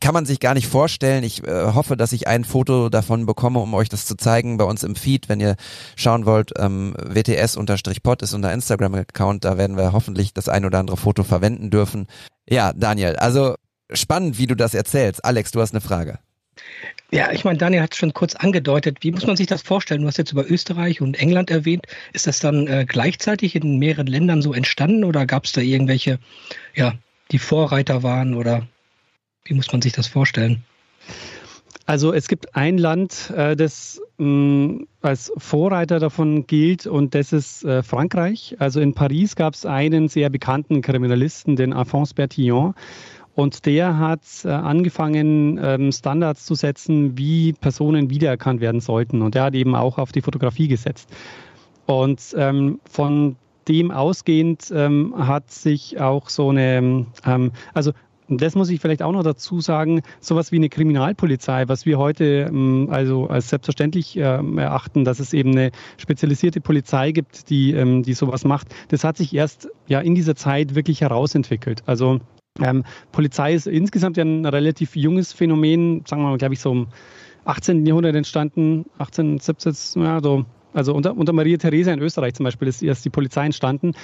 kann 0.00 0.12
man 0.12 0.26
sich 0.26 0.38
gar 0.40 0.54
nicht 0.54 0.66
vorstellen. 0.66 1.24
Ich 1.24 1.46
äh, 1.46 1.72
hoffe, 1.72 1.96
dass 1.96 2.12
ich 2.12 2.28
ein 2.28 2.44
Foto 2.44 2.88
davon 2.90 3.24
bekomme, 3.24 3.58
um 3.60 3.72
euch 3.74 3.88
das 3.88 4.04
zu 4.04 4.16
zeigen 4.16 4.58
bei 4.58 4.64
uns 4.64 4.84
im 4.84 4.96
Feed. 4.96 5.28
Wenn 5.28 5.40
ihr 5.40 5.56
schauen 5.96 6.26
wollt, 6.26 6.52
ähm, 6.58 6.94
WTS-Pod 6.98 8.22
ist 8.22 8.34
unser 8.34 8.52
Instagram-Account. 8.52 9.44
Da 9.44 9.56
werden 9.56 9.76
wir 9.76 9.92
hoffentlich 9.92 10.34
das 10.34 10.48
ein 10.48 10.64
oder 10.64 10.78
andere 10.78 10.98
Foto 10.98 11.24
verwenden 11.24 11.70
dürfen. 11.70 12.06
Ja, 12.48 12.72
Daniel, 12.74 13.16
also 13.16 13.54
spannend, 13.90 14.38
wie 14.38 14.46
du 14.46 14.54
das 14.54 14.74
erzählst. 14.74 15.24
Alex, 15.24 15.52
du 15.52 15.60
hast 15.60 15.72
eine 15.72 15.80
Frage. 15.80 16.18
Ja, 17.10 17.32
ich 17.32 17.44
meine, 17.44 17.56
Daniel 17.56 17.82
hat 17.82 17.92
es 17.92 17.98
schon 17.98 18.12
kurz 18.12 18.34
angedeutet. 18.34 18.98
Wie 19.00 19.12
muss 19.12 19.26
man 19.26 19.36
sich 19.36 19.46
das 19.46 19.62
vorstellen? 19.62 20.02
Du 20.02 20.08
hast 20.08 20.18
jetzt 20.18 20.32
über 20.32 20.50
Österreich 20.50 21.00
und 21.00 21.18
England 21.18 21.50
erwähnt. 21.50 21.86
Ist 22.12 22.26
das 22.26 22.40
dann 22.40 22.66
äh, 22.66 22.84
gleichzeitig 22.86 23.54
in 23.54 23.78
mehreren 23.78 24.06
Ländern 24.06 24.42
so 24.42 24.52
entstanden 24.52 25.04
oder 25.04 25.24
gab 25.24 25.46
es 25.46 25.52
da 25.52 25.62
irgendwelche, 25.62 26.18
ja, 26.74 26.94
die 27.30 27.38
Vorreiter 27.38 28.02
waren 28.02 28.34
oder 28.34 28.66
wie 29.48 29.54
muss 29.54 29.72
man 29.72 29.82
sich 29.82 29.92
das 29.92 30.06
vorstellen? 30.06 30.62
Also 31.86 32.12
es 32.12 32.28
gibt 32.28 32.54
ein 32.54 32.76
Land, 32.76 33.32
äh, 33.34 33.56
das 33.56 34.00
mh, 34.18 34.84
als 35.00 35.32
Vorreiter 35.38 35.98
davon 35.98 36.46
gilt 36.46 36.86
und 36.86 37.14
das 37.14 37.32
ist 37.32 37.64
äh, 37.64 37.82
Frankreich. 37.82 38.56
Also 38.58 38.80
in 38.80 38.92
Paris 38.92 39.36
gab 39.36 39.54
es 39.54 39.64
einen 39.64 40.08
sehr 40.08 40.28
bekannten 40.28 40.82
Kriminalisten, 40.82 41.56
den 41.56 41.72
Alphonse 41.72 42.14
Bertillon. 42.14 42.74
Und 43.34 43.64
der 43.64 43.98
hat 43.98 44.20
äh, 44.44 44.48
angefangen, 44.48 45.58
ähm, 45.62 45.92
Standards 45.92 46.44
zu 46.44 46.54
setzen, 46.54 47.16
wie 47.16 47.54
Personen 47.54 48.10
wiedererkannt 48.10 48.60
werden 48.60 48.80
sollten. 48.80 49.22
Und 49.22 49.34
er 49.34 49.44
hat 49.44 49.54
eben 49.54 49.74
auch 49.74 49.96
auf 49.96 50.12
die 50.12 50.20
Fotografie 50.20 50.68
gesetzt. 50.68 51.08
Und 51.86 52.20
ähm, 52.36 52.80
von 52.90 53.36
dem 53.68 53.90
ausgehend 53.92 54.70
ähm, 54.74 55.14
hat 55.16 55.50
sich 55.50 56.00
auch 56.00 56.28
so 56.28 56.50
eine, 56.50 57.06
also 57.74 57.92
das 58.28 58.54
muss 58.54 58.68
ich 58.70 58.80
vielleicht 58.80 59.02
auch 59.02 59.12
noch 59.12 59.22
dazu 59.22 59.60
sagen, 59.60 60.02
sowas 60.20 60.52
wie 60.52 60.56
eine 60.56 60.68
Kriminalpolizei, 60.68 61.68
was 61.68 61.86
wir 61.86 61.98
heute 61.98 62.46
ähm, 62.48 62.88
also 62.90 63.28
als 63.28 63.48
selbstverständlich 63.48 64.16
ähm, 64.16 64.58
erachten, 64.58 65.04
dass 65.04 65.18
es 65.20 65.32
eben 65.32 65.52
eine 65.52 65.70
spezialisierte 65.96 66.60
Polizei 66.60 67.12
gibt, 67.12 67.48
die, 67.50 67.72
ähm, 67.72 68.02
die 68.02 68.14
sowas 68.14 68.44
macht, 68.44 68.68
das 68.88 69.04
hat 69.04 69.16
sich 69.16 69.34
erst 69.34 69.68
ja 69.86 70.00
in 70.00 70.14
dieser 70.14 70.36
Zeit 70.36 70.74
wirklich 70.74 71.00
herausentwickelt. 71.00 71.82
Also 71.86 72.20
ähm, 72.60 72.84
Polizei 73.12 73.54
ist 73.54 73.66
insgesamt 73.66 74.16
ja 74.16 74.24
ein 74.24 74.44
relativ 74.44 74.96
junges 74.96 75.32
Phänomen, 75.32 76.04
sagen 76.06 76.22
wir 76.22 76.30
mal, 76.30 76.38
glaube 76.38 76.54
ich, 76.54 76.60
so 76.60 76.72
im 76.72 76.88
18. 77.44 77.86
Jahrhundert 77.86 78.14
entstanden, 78.14 78.84
18, 78.98 79.38
17, 79.38 80.02
ja, 80.02 80.20
so 80.20 80.44
also 80.72 80.94
unter, 80.94 81.16
unter 81.16 81.32
Maria 81.32 81.56
Theresa 81.56 81.92
in 81.92 82.00
Österreich 82.00 82.34
zum 82.34 82.44
Beispiel 82.44 82.68
ist 82.68 82.82
erst 82.82 83.04
die 83.04 83.10
Polizei 83.10 83.46
entstanden, 83.46 83.94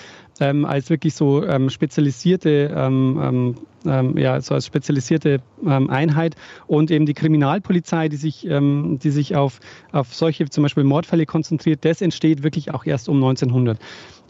ähm, 0.40 0.64
als 0.64 0.90
wirklich 0.90 1.14
so 1.14 1.44
ähm, 1.44 1.70
spezialisierte, 1.70 2.72
ähm, 2.74 3.20
ähm, 3.22 3.54
ähm 3.86 4.18
ja, 4.18 4.40
so 4.40 4.54
als 4.54 4.66
spezialisierte 4.66 5.40
ähm, 5.66 5.90
Einheit 5.90 6.36
und 6.66 6.90
eben 6.90 7.06
die 7.06 7.14
Kriminalpolizei, 7.14 8.08
die 8.08 8.16
sich, 8.16 8.46
die 8.48 9.10
sich 9.10 9.36
auf, 9.36 9.60
auf 9.92 10.14
solche 10.14 10.48
zum 10.48 10.62
Beispiel 10.62 10.84
Mordfälle 10.84 11.26
konzentriert, 11.26 11.84
das 11.84 12.00
entsteht 12.00 12.42
wirklich 12.42 12.72
auch 12.72 12.86
erst 12.86 13.08
um 13.08 13.16
1900. 13.16 13.78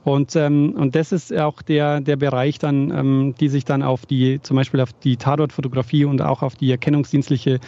Und, 0.05 0.37
ähm, 0.37 0.75
und 0.77 0.95
das 0.95 1.13
ist 1.13 1.35
auch 1.37 1.63
der, 1.63 2.01
der 2.01 2.17
Bereich 2.17 2.59
dann, 2.59 2.91
ähm, 2.91 3.35
die 3.41 3.49
sich 3.49 3.65
dann 3.65 3.83
auf 3.83 4.05
die, 4.05 4.41
zum 4.43 4.57
Beispiel 4.57 4.81
auf 4.81 4.93
die 4.93 5.17
Tatortfotografie 5.17 6.05
und 6.05 6.21
auch 6.21 6.43
auf 6.43 6.57
die 6.57 6.71
erkennungsdienstliche 6.71 7.59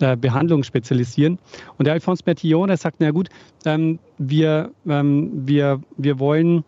äh, 0.00 0.16
Behandlung 0.16 0.62
spezialisieren. 0.62 1.38
Und 1.78 1.86
der 1.86 1.94
Alphonse 1.94 2.22
Bertillon, 2.22 2.68
der 2.68 2.76
sagt, 2.76 2.96
na 2.98 3.10
gut, 3.10 3.30
ähm, 3.64 3.98
wir, 4.18 4.72
ähm, 4.86 5.46
wir, 5.46 5.80
wir 5.96 6.18
wollen 6.18 6.64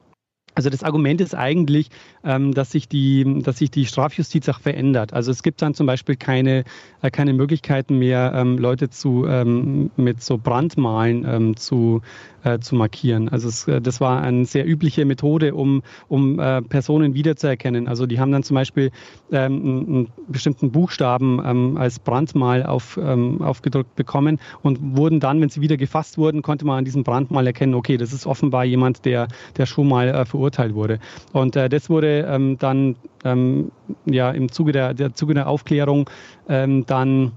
also 0.58 0.70
das 0.70 0.82
Argument 0.82 1.20
ist 1.20 1.36
eigentlich, 1.36 1.88
ähm, 2.24 2.52
dass, 2.52 2.72
sich 2.72 2.88
die, 2.88 3.42
dass 3.44 3.58
sich 3.58 3.70
die 3.70 3.86
Strafjustiz 3.86 4.48
auch 4.48 4.58
verändert. 4.58 5.12
Also 5.12 5.30
es 5.30 5.44
gibt 5.44 5.62
dann 5.62 5.72
zum 5.72 5.86
Beispiel 5.86 6.16
keine, 6.16 6.64
äh, 7.00 7.12
keine 7.12 7.32
Möglichkeiten 7.32 7.96
mehr, 7.96 8.32
ähm, 8.34 8.58
Leute 8.58 8.90
zu, 8.90 9.24
ähm, 9.28 9.92
mit 9.96 10.20
so 10.20 10.36
Brandmalen 10.36 11.24
ähm, 11.24 11.56
zu, 11.56 12.02
äh, 12.44 12.59
zu 12.59 12.74
markieren. 12.74 13.29
Also 13.29 13.48
es, 13.48 13.66
äh, 13.68 13.81
das 13.81 14.01
war 14.01 14.22
eine 14.22 14.44
sehr 14.44 14.66
übliche 14.66 15.05
Methode, 15.05 15.55
um, 15.55 15.83
um 16.09 16.38
äh, 16.38 16.62
Personen 16.62 17.14
wiederzuerkennen. 17.14 17.88
Also 17.88 18.07
die 18.07 18.20
haben 18.20 18.33
dann 18.33 18.42
zum 18.42 18.55
Beispiel 18.55 18.90
ähm, 19.33 19.87
einen 19.88 20.12
bestimmten 20.29 20.70
Buchstaben 20.70 21.40
ähm, 21.44 21.77
als 21.77 21.98
Brandmal 21.98 22.64
auf, 22.64 22.98
ähm, 23.03 23.42
aufgedrückt 23.42 23.94
bekommen 23.96 24.38
und 24.62 24.96
wurden 24.96 25.20
dann, 25.20 25.40
wenn 25.40 25.48
sie 25.48 25.61
wieder 25.61 25.77
gefasst 25.77 26.18
wurden, 26.18 26.42
konnte 26.42 26.64
man 26.64 26.79
an 26.79 26.85
diesem 26.85 27.05
Brandmal 27.05 27.46
erkennen, 27.46 27.74
okay, 27.74 27.96
das 27.96 28.12
ist 28.12 28.27
offenbar 28.27 28.64
jemand, 28.64 29.05
der, 29.05 29.29
der 29.57 29.66
schon 29.66 29.88
mal 29.88 30.09
äh, 30.09 30.24
verurteilt 30.24 30.74
wurde. 30.74 30.98
Und 31.33 31.57
äh, 31.57 31.68
das 31.68 31.90
wurde 31.90 32.27
ähm, 32.29 32.59
dann 32.59 32.96
ähm, 33.24 33.70
ja 34.07 34.31
im 34.31 34.51
Zuge 34.51 34.72
der, 34.72 34.94
der 34.94 35.14
Zuge 35.14 35.35
der 35.35 35.48
Aufklärung 35.48 36.09
ähm, 36.48 36.85
dann 36.87 37.33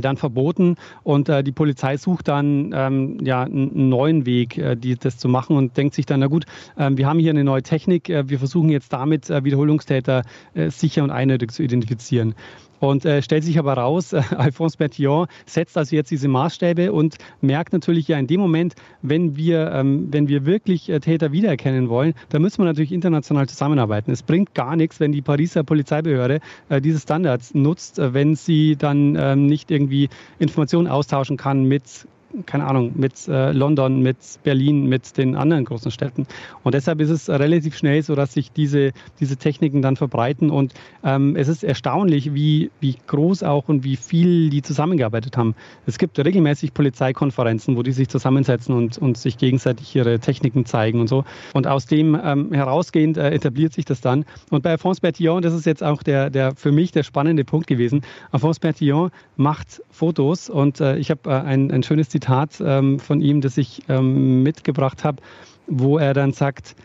dann 0.00 0.16
verboten 0.16 0.76
und 1.02 1.28
äh, 1.28 1.42
die 1.42 1.52
Polizei 1.52 1.96
sucht 1.96 2.28
dann 2.28 2.72
ähm, 2.72 3.18
ja 3.22 3.42
einen 3.42 3.88
neuen 3.88 4.26
Weg, 4.26 4.56
äh, 4.56 4.76
die, 4.76 4.96
das 4.96 5.18
zu 5.18 5.28
machen 5.28 5.56
und 5.56 5.76
denkt 5.76 5.94
sich 5.94 6.06
dann, 6.06 6.20
na 6.20 6.28
gut, 6.28 6.44
äh, 6.76 6.90
wir 6.92 7.08
haben 7.08 7.18
hier 7.18 7.30
eine 7.30 7.42
neue 7.42 7.62
Technik, 7.62 8.08
äh, 8.08 8.28
wir 8.28 8.38
versuchen 8.38 8.68
jetzt 8.68 8.92
damit 8.92 9.28
äh, 9.28 9.42
Wiederholungstäter 9.42 10.22
sicher 10.68 11.02
und 11.02 11.10
eindeutig 11.10 11.50
zu 11.50 11.62
identifizieren. 11.62 12.34
Und 12.80 13.04
äh, 13.04 13.22
stellt 13.22 13.44
sich 13.44 13.58
aber 13.58 13.74
raus, 13.74 14.12
äh, 14.12 14.22
Alphonse 14.36 14.78
Bertillon 14.78 15.26
setzt 15.46 15.76
also 15.78 15.94
jetzt 15.94 16.10
diese 16.10 16.28
Maßstäbe 16.28 16.92
und 16.92 17.16
merkt 17.40 17.72
natürlich 17.72 18.08
ja 18.08 18.18
in 18.18 18.26
dem 18.26 18.40
Moment, 18.40 18.74
wenn 19.02 19.36
wir, 19.36 19.70
ähm, 19.72 20.08
wenn 20.10 20.28
wir 20.28 20.46
wirklich 20.46 20.88
äh, 20.88 20.98
Täter 20.98 21.30
wiedererkennen 21.30 21.88
wollen, 21.88 22.14
dann 22.30 22.42
müssen 22.42 22.58
wir 22.58 22.64
natürlich 22.64 22.92
international 22.92 23.48
zusammenarbeiten. 23.48 24.10
Es 24.10 24.22
bringt 24.22 24.54
gar 24.54 24.76
nichts, 24.76 24.98
wenn 24.98 25.12
die 25.12 25.22
Pariser 25.22 25.62
Polizeibehörde 25.62 26.40
äh, 26.70 26.80
diese 26.80 26.98
Standards 26.98 27.54
nutzt, 27.54 27.98
äh, 27.98 28.14
wenn 28.14 28.34
sie 28.34 28.76
dann 28.76 29.16
ähm, 29.16 29.46
nicht 29.46 29.70
irgendwie 29.70 30.08
Informationen 30.38 30.88
austauschen 30.88 31.36
kann 31.36 31.64
mit 31.64 32.06
keine 32.46 32.66
Ahnung, 32.66 32.92
mit 32.94 33.26
äh, 33.28 33.52
London, 33.52 34.00
mit 34.02 34.16
Berlin, 34.42 34.86
mit 34.86 35.16
den 35.16 35.36
anderen 35.36 35.64
großen 35.64 35.90
Städten. 35.90 36.26
Und 36.62 36.74
deshalb 36.74 37.00
ist 37.00 37.10
es 37.10 37.28
relativ 37.28 37.76
schnell 37.76 38.02
so, 38.02 38.14
dass 38.14 38.34
sich 38.34 38.52
diese, 38.52 38.92
diese 39.18 39.36
Techniken 39.36 39.82
dann 39.82 39.96
verbreiten. 39.96 40.50
Und 40.50 40.74
ähm, 41.04 41.36
es 41.36 41.48
ist 41.48 41.64
erstaunlich, 41.64 42.34
wie, 42.34 42.70
wie 42.80 42.96
groß 43.06 43.42
auch 43.42 43.68
und 43.68 43.84
wie 43.84 43.96
viel 43.96 44.50
die 44.50 44.62
zusammengearbeitet 44.62 45.36
haben. 45.36 45.54
Es 45.86 45.98
gibt 45.98 46.18
regelmäßig 46.18 46.72
Polizeikonferenzen, 46.72 47.76
wo 47.76 47.82
die 47.82 47.92
sich 47.92 48.08
zusammensetzen 48.08 48.74
und, 48.74 48.98
und 48.98 49.18
sich 49.18 49.36
gegenseitig 49.38 49.94
ihre 49.96 50.20
Techniken 50.20 50.64
zeigen 50.64 51.00
und 51.00 51.08
so. 51.08 51.24
Und 51.54 51.66
aus 51.66 51.86
dem 51.86 52.18
ähm, 52.22 52.52
herausgehend 52.52 53.16
äh, 53.16 53.30
etabliert 53.30 53.72
sich 53.72 53.84
das 53.84 54.00
dann. 54.00 54.24
Und 54.50 54.62
bei 54.62 54.70
Alphonse 54.70 55.00
Bertillon, 55.00 55.42
das 55.42 55.54
ist 55.54 55.66
jetzt 55.66 55.82
auch 55.82 56.02
der, 56.02 56.30
der 56.30 56.54
für 56.54 56.72
mich 56.72 56.92
der 56.92 57.02
spannende 57.02 57.44
Punkt 57.44 57.66
gewesen. 57.66 58.02
Alphonse 58.30 58.60
Bertillon 58.60 59.10
macht 59.36 59.82
Fotos 59.90 60.48
und 60.48 60.80
äh, 60.80 60.96
ich 60.96 61.10
habe 61.10 61.28
äh, 61.28 61.32
ein, 61.32 61.70
ein 61.72 61.82
schönes 61.82 62.08
Zitat 62.08 62.19
Zitat 62.20 62.62
ähm, 62.62 62.98
von 62.98 63.22
ihm, 63.22 63.40
das 63.40 63.56
ich 63.56 63.82
ähm, 63.88 64.42
mitgebracht 64.42 65.04
habe, 65.04 65.22
wo 65.66 65.96
er 65.96 66.12
dann 66.12 66.32
sagt, 66.32 66.76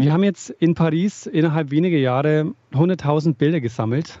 wir 0.00 0.12
haben 0.12 0.24
jetzt 0.24 0.50
in 0.50 0.74
Paris 0.74 1.26
innerhalb 1.26 1.70
weniger 1.70 1.98
Jahre 1.98 2.54
100.000 2.72 3.36
Bilder 3.36 3.60
gesammelt 3.60 4.20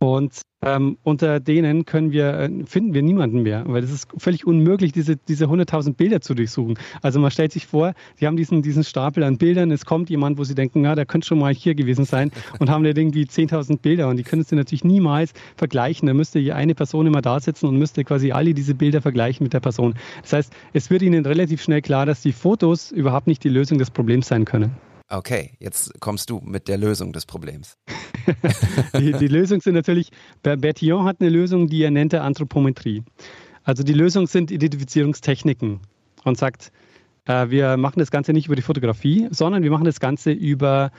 und 0.00 0.42
ähm, 0.60 0.96
unter 1.02 1.40
denen 1.40 1.84
können 1.84 2.12
wir, 2.12 2.34
äh, 2.34 2.50
finden 2.66 2.94
wir 2.94 3.02
niemanden 3.02 3.42
mehr, 3.42 3.64
weil 3.66 3.82
es 3.82 3.92
ist 3.92 4.08
völlig 4.16 4.46
unmöglich, 4.46 4.92
diese, 4.92 5.16
diese 5.16 5.46
100.000 5.46 5.94
Bilder 5.94 6.20
zu 6.20 6.34
durchsuchen. 6.34 6.78
Also 7.02 7.18
man 7.20 7.30
stellt 7.30 7.52
sich 7.52 7.66
vor, 7.66 7.94
die 8.20 8.26
haben 8.26 8.36
diesen, 8.36 8.62
diesen 8.62 8.84
Stapel 8.84 9.24
an 9.24 9.38
Bildern, 9.38 9.70
es 9.70 9.84
kommt 9.84 10.10
jemand, 10.10 10.38
wo 10.38 10.44
sie 10.44 10.54
denken, 10.54 10.82
na, 10.82 10.94
der 10.94 11.06
könnte 11.06 11.26
schon 11.26 11.38
mal 11.38 11.52
hier 11.52 11.74
gewesen 11.74 12.04
sein 12.04 12.30
und 12.60 12.70
haben 12.70 12.84
da 12.84 12.90
irgendwie 12.90 13.24
10.000 13.24 13.78
Bilder 13.78 14.08
und 14.08 14.16
die 14.16 14.24
können 14.24 14.44
sie 14.44 14.56
natürlich 14.56 14.84
niemals 14.84 15.32
vergleichen. 15.56 16.06
Da 16.06 16.14
müsste 16.14 16.38
hier 16.38 16.56
eine 16.56 16.74
Person 16.74 17.06
immer 17.06 17.22
da 17.22 17.40
sitzen 17.40 17.66
und 17.66 17.76
müsste 17.76 18.04
quasi 18.04 18.32
alle 18.32 18.54
diese 18.54 18.74
Bilder 18.74 19.02
vergleichen 19.02 19.44
mit 19.44 19.52
der 19.52 19.60
Person. 19.60 19.94
Das 20.22 20.32
heißt, 20.32 20.52
es 20.72 20.90
wird 20.90 21.02
ihnen 21.02 21.26
relativ 21.26 21.60
schnell 21.62 21.82
klar, 21.82 22.06
dass 22.06 22.22
die 22.22 22.32
Fotos 22.32 22.92
überhaupt 22.92 23.26
nicht 23.26 23.42
die 23.42 23.48
Lösung 23.48 23.78
des 23.78 23.90
Problems 23.90 24.28
sein 24.28 24.44
können. 24.44 24.87
Okay, 25.10 25.52
jetzt 25.58 25.98
kommst 26.00 26.28
du 26.28 26.40
mit 26.44 26.68
der 26.68 26.76
Lösung 26.76 27.12
des 27.12 27.24
Problems. 27.24 27.78
die, 28.98 29.12
die 29.12 29.28
Lösung 29.28 29.60
sind 29.60 29.74
natürlich, 29.74 30.10
Bertillon 30.42 31.04
hat 31.04 31.20
eine 31.20 31.30
Lösung, 31.30 31.68
die 31.68 31.82
er 31.82 31.90
nennt 31.90 32.14
Anthropometrie. 32.14 33.02
Also 33.64 33.82
die 33.82 33.94
Lösung 33.94 34.26
sind 34.26 34.50
Identifizierungstechniken 34.50 35.80
und 36.24 36.38
sagt, 36.38 36.72
äh, 37.24 37.48
wir 37.50 37.76
machen 37.76 37.98
das 37.98 38.10
Ganze 38.10 38.32
nicht 38.32 38.46
über 38.46 38.56
die 38.56 38.62
Fotografie, 38.62 39.28
sondern 39.30 39.62
wir 39.62 39.70
machen 39.70 39.84
das 39.84 40.00
Ganze 40.00 40.32
über 40.32 40.90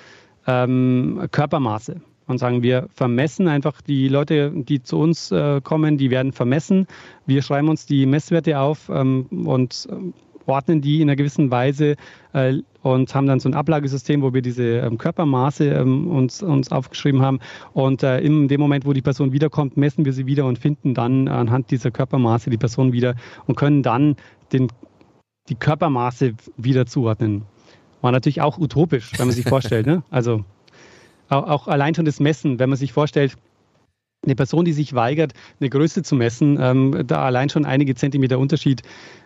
ähm, 0.48 1.28
Körpermaße 1.32 2.02
und 2.28 2.38
sagen, 2.38 2.62
wir 2.64 2.88
vermessen 2.94 3.48
einfach 3.48 3.82
die 3.82 4.08
Leute, 4.08 4.52
die 4.56 4.82
zu 4.82 5.00
uns 5.00 5.32
äh, 5.32 5.62
kommen, 5.62 5.98
die 5.98 6.12
werden 6.12 6.32
vermessen. 6.32 6.88
Wir 7.26 7.42
schreiben 7.42 7.70
uns 7.70 7.86
die 7.86 8.06
Messwerte 8.06 8.60
auf 8.60 8.90
ähm, 8.90 9.26
und 9.46 9.88
ähm, 9.92 10.14
ordnen 10.50 10.82
die 10.82 11.02
in 11.02 11.10
einer 11.10 11.16
gewissen 11.16 11.52
Weise 11.52 11.96
äh, 12.34 12.58
und 12.82 13.14
haben 13.14 13.28
dann 13.28 13.40
so 13.40 13.50
ein 13.50 13.54
Ablagesystem, 13.54 14.22
wo 14.22 14.34
wir 14.34 14.42
diese 14.42 14.80
ähm, 14.80 14.98
Körpermaße 14.98 15.66
ähm, 15.66 16.08
uns, 16.08 16.42
uns 16.42 16.72
aufgeschrieben 16.72 17.22
haben. 17.22 17.40
Und 17.74 18.04
äh, 18.04 18.20
in 18.20 18.48
dem 18.48 18.60
Moment, 18.60 18.86
wo 18.86 18.94
die 18.94 19.02
Person 19.02 19.32
wiederkommt, 19.32 19.78
messen 19.78 20.06
wir 20.06 20.14
sie 20.14 20.26
wieder 20.26 20.46
und 20.46 20.60
finden 20.60 20.94
dann 20.94 21.28
anhand 21.28 21.72
dieser 21.72 21.92
Körpermaße 21.92 22.50
die 22.50 22.58
Person 22.58 22.94
wieder 22.94 23.16
und 23.48 23.56
können 23.56 23.84
dann 23.84 24.16
den, 24.52 24.68
die 25.50 25.56
Körpermaße 25.56 26.34
wieder 26.58 26.86
zuordnen. 26.86 27.44
War 28.02 28.12
natürlich 28.12 28.42
auch 28.42 28.58
utopisch, 28.58 29.12
wenn 29.18 29.28
man 29.28 29.36
sich 29.36 29.46
vorstellt. 29.46 29.86
Ne? 29.86 30.04
Also 30.10 30.46
auch, 31.30 31.48
auch 31.48 31.68
allein 31.68 31.96
schon 31.96 32.06
das 32.06 32.20
Messen, 32.20 32.60
wenn 32.60 32.70
man 32.70 32.78
sich 32.78 32.94
vorstellt, 32.94 33.38
eine 34.26 34.36
Person, 34.36 34.66
die 34.66 34.74
sich 34.74 34.94
weigert, 34.94 35.34
eine 35.60 35.70
Größe 35.70 36.04
zu 36.04 36.16
messen, 36.16 36.58
ähm, 36.60 37.04
da 37.08 37.24
allein 37.24 37.50
schon 37.50 37.66
einige 37.66 37.96
Zentimeter 37.96 38.38
Unterschied. 38.38 38.82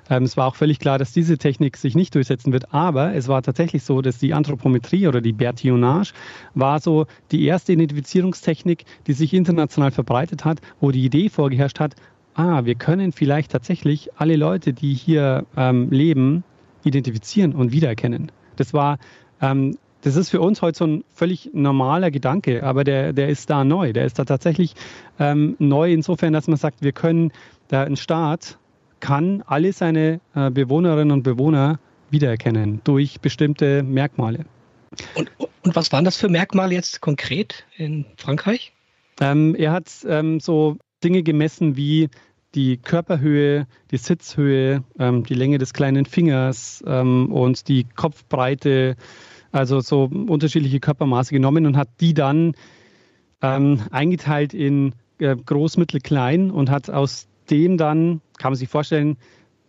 Ähm, 0.09 0.23
es 0.23 0.37
war 0.37 0.47
auch 0.47 0.55
völlig 0.55 0.79
klar, 0.79 0.99
dass 0.99 1.13
diese 1.13 1.37
Technik 1.37 1.77
sich 1.77 1.95
nicht 1.95 2.13
durchsetzen 2.13 2.53
wird. 2.53 2.73
Aber 2.73 3.15
es 3.15 3.27
war 3.27 3.41
tatsächlich 3.41 3.83
so, 3.83 4.01
dass 4.01 4.19
die 4.19 4.33
Anthropometrie 4.33 5.07
oder 5.07 5.21
die 5.21 5.33
Bertillonage 5.33 6.13
war 6.53 6.79
so 6.79 7.07
die 7.31 7.45
erste 7.45 7.73
Identifizierungstechnik, 7.73 8.85
die 9.07 9.13
sich 9.13 9.33
international 9.33 9.91
verbreitet 9.91 10.45
hat, 10.45 10.59
wo 10.79 10.91
die 10.91 11.03
Idee 11.03 11.29
vorgeherrscht 11.29 11.79
hat, 11.79 11.95
ah, 12.35 12.65
wir 12.65 12.75
können 12.75 13.11
vielleicht 13.11 13.51
tatsächlich 13.51 14.11
alle 14.15 14.35
Leute, 14.35 14.73
die 14.73 14.93
hier 14.93 15.45
ähm, 15.57 15.89
leben, 15.89 16.43
identifizieren 16.83 17.53
und 17.53 17.71
wiedererkennen. 17.71 18.31
Das 18.55 18.73
war 18.73 18.99
ähm, 19.41 19.77
das 20.03 20.15
ist 20.17 20.29
für 20.29 20.41
uns 20.41 20.61
heute 20.61 20.77
so 20.77 20.85
ein 20.85 21.03
völlig 21.13 21.49
normaler 21.53 22.11
Gedanke, 22.11 22.63
aber 22.63 22.83
der, 22.83 23.13
der 23.13 23.29
ist 23.29 23.49
da 23.49 23.63
neu. 23.63 23.93
Der 23.93 24.05
ist 24.05 24.19
da 24.19 24.25
tatsächlich 24.25 24.75
ähm, 25.19 25.55
neu 25.59 25.91
insofern, 25.91 26.33
dass 26.33 26.47
man 26.47 26.57
sagt, 26.57 26.81
wir 26.81 26.91
können, 26.91 27.31
da 27.69 27.83
ein 27.83 27.95
Staat 27.95 28.57
kann 28.99 29.43
alle 29.47 29.73
seine 29.73 30.19
äh, 30.35 30.51
Bewohnerinnen 30.51 31.11
und 31.11 31.23
Bewohner 31.23 31.79
wiedererkennen 32.09 32.81
durch 32.83 33.19
bestimmte 33.21 33.81
Merkmale. 33.83 34.45
Und, 35.15 35.31
und 35.37 35.75
was 35.75 35.91
waren 35.91 36.05
das 36.05 36.17
für 36.17 36.29
Merkmale 36.29 36.73
jetzt 36.73 37.01
konkret 37.01 37.65
in 37.77 38.05
Frankreich? 38.17 38.73
Ähm, 39.19 39.55
er 39.55 39.71
hat 39.71 39.89
ähm, 40.07 40.39
so 40.39 40.77
Dinge 41.03 41.23
gemessen 41.23 41.75
wie 41.75 42.09
die 42.55 42.77
Körperhöhe, 42.77 43.67
die 43.91 43.97
Sitzhöhe, 43.97 44.83
ähm, 44.99 45.23
die 45.23 45.33
Länge 45.33 45.57
des 45.57 45.73
kleinen 45.73 46.05
Fingers 46.05 46.83
ähm, 46.85 47.31
und 47.31 47.67
die 47.67 47.85
Kopfbreite, 47.95 48.95
also 49.53 49.79
so 49.79 50.09
unterschiedliche 50.27 50.79
Körpermaße 50.79 51.33
genommen 51.33 51.65
und 51.65 51.77
hat 51.77 51.89
die 52.01 52.13
dann 52.13 52.53
ähm, 53.41 53.81
eingeteilt 53.91 54.53
in 54.53 54.93
äh, 55.19 55.35
groß, 55.35 55.77
mittel, 55.77 56.01
klein 56.01 56.51
und 56.51 56.69
hat 56.69 56.89
aus 56.89 57.27
dem 57.49 57.77
dann, 57.77 58.21
kann 58.39 58.51
man 58.51 58.55
sich 58.55 58.67
vorstellen, 58.67 59.17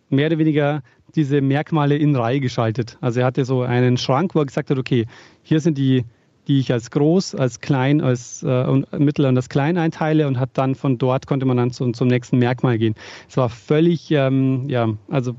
mehr 0.09 0.27
oder 0.27 0.39
weniger 0.39 0.81
diese 1.15 1.39
Merkmale 1.39 1.95
in 1.97 2.15
Reihe 2.15 2.39
geschaltet. 2.39 2.97
Also 2.99 3.19
er 3.19 3.27
hatte 3.27 3.45
so 3.45 3.61
einen 3.61 3.97
Schrank, 3.97 4.35
wo 4.35 4.39
er 4.39 4.45
gesagt 4.45 4.69
hat, 4.69 4.77
okay, 4.77 5.05
hier 5.43 5.59
sind 5.59 5.77
die, 5.77 6.03
die 6.47 6.59
ich 6.59 6.73
als 6.73 6.91
groß, 6.91 7.35
als 7.35 7.61
klein, 7.61 8.01
als 8.01 8.43
äh, 8.43 8.65
und, 8.65 8.91
mittel 8.99 9.25
und 9.25 9.37
als 9.37 9.49
klein 9.49 9.77
einteile 9.77 10.27
und 10.27 10.39
hat 10.39 10.51
dann 10.53 10.75
von 10.75 10.97
dort 10.97 11.27
konnte 11.27 11.45
man 11.45 11.57
dann 11.57 11.71
zum, 11.71 11.93
zum 11.93 12.07
nächsten 12.07 12.37
Merkmal 12.37 12.77
gehen. 12.77 12.95
Es 13.29 13.37
war 13.37 13.49
völlig, 13.49 14.09
ähm, 14.11 14.67
ja, 14.67 14.89
also 15.09 15.35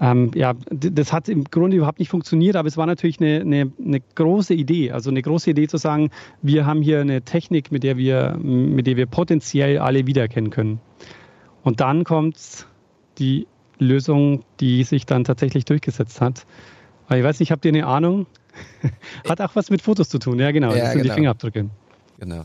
ähm, 0.00 0.30
ja, 0.34 0.54
das 0.70 1.12
hat 1.12 1.28
im 1.28 1.44
Grunde 1.44 1.76
überhaupt 1.76 1.98
nicht 1.98 2.08
funktioniert, 2.08 2.54
aber 2.54 2.68
es 2.68 2.76
war 2.76 2.86
natürlich 2.86 3.20
eine, 3.20 3.40
eine, 3.40 3.72
eine, 3.84 4.00
große 4.14 4.54
Idee. 4.54 4.92
Also 4.92 5.10
eine 5.10 5.22
große 5.22 5.50
Idee 5.50 5.66
zu 5.66 5.76
sagen, 5.76 6.10
wir 6.40 6.66
haben 6.66 6.82
hier 6.82 7.00
eine 7.00 7.22
Technik, 7.22 7.72
mit 7.72 7.82
der 7.82 7.96
wir, 7.96 8.36
mit 8.38 8.86
der 8.86 8.96
wir 8.96 9.06
potenziell 9.06 9.78
alle 9.78 10.06
wiedererkennen 10.06 10.50
können. 10.50 10.80
Und 11.64 11.80
dann 11.80 12.04
kommt 12.04 12.66
die 13.18 13.48
Lösung, 13.78 14.44
die 14.60 14.84
sich 14.84 15.04
dann 15.04 15.24
tatsächlich 15.24 15.64
durchgesetzt 15.64 16.20
hat. 16.20 16.46
Ich 17.10 17.22
weiß 17.22 17.40
nicht, 17.40 17.50
habt 17.50 17.64
ihr 17.64 17.72
eine 17.72 17.86
Ahnung? 17.86 18.26
hat 19.28 19.40
auch 19.40 19.56
was 19.56 19.70
mit 19.70 19.82
Fotos 19.82 20.08
zu 20.08 20.18
tun, 20.18 20.38
ja 20.38 20.50
genau, 20.50 20.72
ja, 20.72 20.78
das 20.78 20.92
sind 20.92 21.02
genau. 21.02 21.14
die 21.14 21.16
Fingerabdrücke. 21.16 21.70
Genau. 22.18 22.44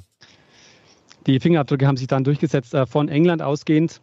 Die 1.26 1.40
Fingerabdrücke 1.40 1.88
haben 1.88 1.98
sich 1.98 2.08
dann 2.08 2.24
durchgesetzt, 2.24 2.74
äh, 2.74 2.86
von 2.86 3.10
England 3.10 3.42
ausgehend 3.42 4.02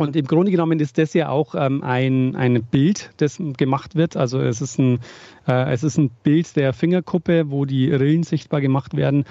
und 0.00 0.16
im 0.16 0.26
Grunde 0.26 0.50
genommen 0.50 0.80
ist 0.80 0.96
das 0.96 1.12
ja 1.12 1.28
auch 1.28 1.54
ähm, 1.54 1.82
ein, 1.82 2.34
ein 2.34 2.62
Bild, 2.62 3.10
das 3.18 3.36
gemacht 3.58 3.96
wird. 3.96 4.16
Also 4.16 4.40
es 4.40 4.62
ist, 4.62 4.78
ein, 4.78 5.00
äh, 5.46 5.70
es 5.72 5.82
ist 5.82 5.98
ein 5.98 6.08
Bild 6.22 6.56
der 6.56 6.72
Fingerkuppe, 6.72 7.50
wo 7.50 7.66
die 7.66 7.92
Rillen 7.92 8.22
sichtbar 8.22 8.62
gemacht 8.62 8.96
werden. 8.96 9.24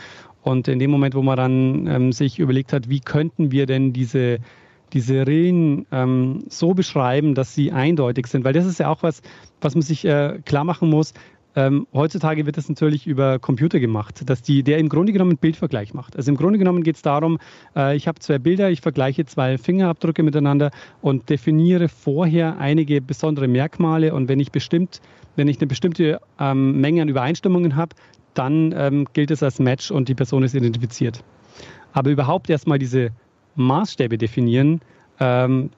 Und 0.43 0.67
in 0.67 0.77
dem 0.77 0.91
Moment, 0.91 1.15
wo 1.15 1.23
man 1.23 1.37
dann 1.37 1.87
ähm, 1.87 2.11
sich 2.11 2.37
überlegt 2.37 2.71
hat, 2.71 2.87
wie 2.87 2.99
könnten 2.99 3.51
wir 3.51 3.65
denn 3.65 3.93
diese, 3.93 4.41
diese 4.93 5.25
Rillen 5.25 5.87
ähm, 5.91 6.43
so 6.49 6.75
beschreiben, 6.75 7.33
dass 7.33 7.55
sie 7.55 7.71
eindeutig 7.71 8.27
sind, 8.27 8.43
weil 8.43 8.53
das 8.53 8.67
ist 8.67 8.79
ja 8.79 8.89
auch 8.89 9.01
was, 9.01 9.23
was 9.61 9.73
man 9.73 9.81
sich 9.81 10.05
äh, 10.05 10.39
klar 10.45 10.65
machen 10.65 10.91
muss. 10.91 11.15
Ähm, 11.55 11.87
heutzutage 11.93 12.45
wird 12.45 12.57
das 12.57 12.69
natürlich 12.69 13.07
über 13.07 13.39
Computer 13.39 13.79
gemacht, 13.79 14.29
dass 14.29 14.41
die, 14.41 14.63
der 14.63 14.77
im 14.77 14.87
Grunde 14.87 15.11
genommen 15.11 15.31
einen 15.31 15.39
Bildvergleich 15.39 15.93
macht. 15.93 16.15
Also 16.15 16.29
im 16.31 16.37
Grunde 16.37 16.59
genommen 16.59 16.83
geht 16.83 16.97
es 16.97 17.01
darum, 17.01 17.39
äh, 17.75 17.95
ich 17.95 18.07
habe 18.07 18.19
zwei 18.19 18.37
Bilder, 18.37 18.69
ich 18.69 18.81
vergleiche 18.81 19.25
zwei 19.25 19.57
Fingerabdrücke 19.57 20.21
miteinander 20.21 20.69
und 21.01 21.29
definiere 21.29 21.89
vorher 21.89 22.59
einige 22.59 23.01
besondere 23.01 23.47
Merkmale 23.47 24.13
und 24.13 24.29
wenn 24.29 24.39
ich 24.39 24.51
bestimmt, 24.51 25.01
wenn 25.35 25.47
ich 25.47 25.57
eine 25.57 25.67
bestimmte 25.67 26.19
ähm, 26.39 26.79
Menge 26.79 27.01
an 27.01 27.09
Übereinstimmungen 27.09 27.75
habe, 27.75 27.95
dann 28.35 28.73
ähm, 28.77 29.07
gilt 29.13 29.31
es 29.31 29.41
als 29.41 29.59
Match 29.59 29.89
und 29.89 30.07
die 30.07 30.15
Person 30.15 30.43
ist 30.43 30.53
identifiziert. 30.53 31.23
Aber 31.93 32.11
überhaupt 32.11 32.49
erstmal 32.49 32.77
diese 32.77 33.09
Maßstäbe 33.55 34.19
definieren, 34.19 34.81
ähm, 35.19 35.71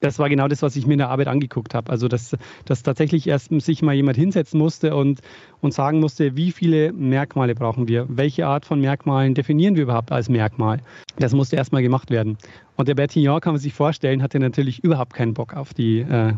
das 0.00 0.18
war 0.18 0.28
genau 0.28 0.48
das, 0.48 0.62
was 0.62 0.76
ich 0.76 0.86
mir 0.86 0.94
in 0.94 0.98
der 0.98 1.08
Arbeit 1.08 1.28
angeguckt 1.28 1.74
habe. 1.74 1.90
Also, 1.90 2.08
dass, 2.08 2.36
dass 2.64 2.82
tatsächlich 2.82 3.26
erst 3.26 3.48
sich 3.62 3.82
mal 3.82 3.94
jemand 3.94 4.16
hinsetzen 4.16 4.58
musste 4.58 4.94
und, 4.94 5.20
und 5.60 5.72
sagen 5.72 6.00
musste, 6.00 6.36
wie 6.36 6.52
viele 6.52 6.92
Merkmale 6.92 7.54
brauchen 7.54 7.88
wir? 7.88 8.06
Welche 8.08 8.46
Art 8.46 8.66
von 8.66 8.80
Merkmalen 8.80 9.34
definieren 9.34 9.76
wir 9.76 9.84
überhaupt 9.84 10.12
als 10.12 10.28
Merkmal? 10.28 10.80
Das 11.16 11.32
musste 11.32 11.56
erst 11.56 11.72
mal 11.72 11.82
gemacht 11.82 12.10
werden. 12.10 12.36
Und 12.76 12.88
der 12.88 12.94
Bertignon, 12.94 13.40
kann 13.40 13.54
man 13.54 13.60
sich 13.60 13.72
vorstellen, 13.72 14.22
hatte 14.22 14.38
natürlich 14.38 14.84
überhaupt 14.84 15.14
keinen 15.14 15.32
Bock 15.32 15.54
auf 15.54 15.72
die, 15.72 16.00
äh, 16.00 16.34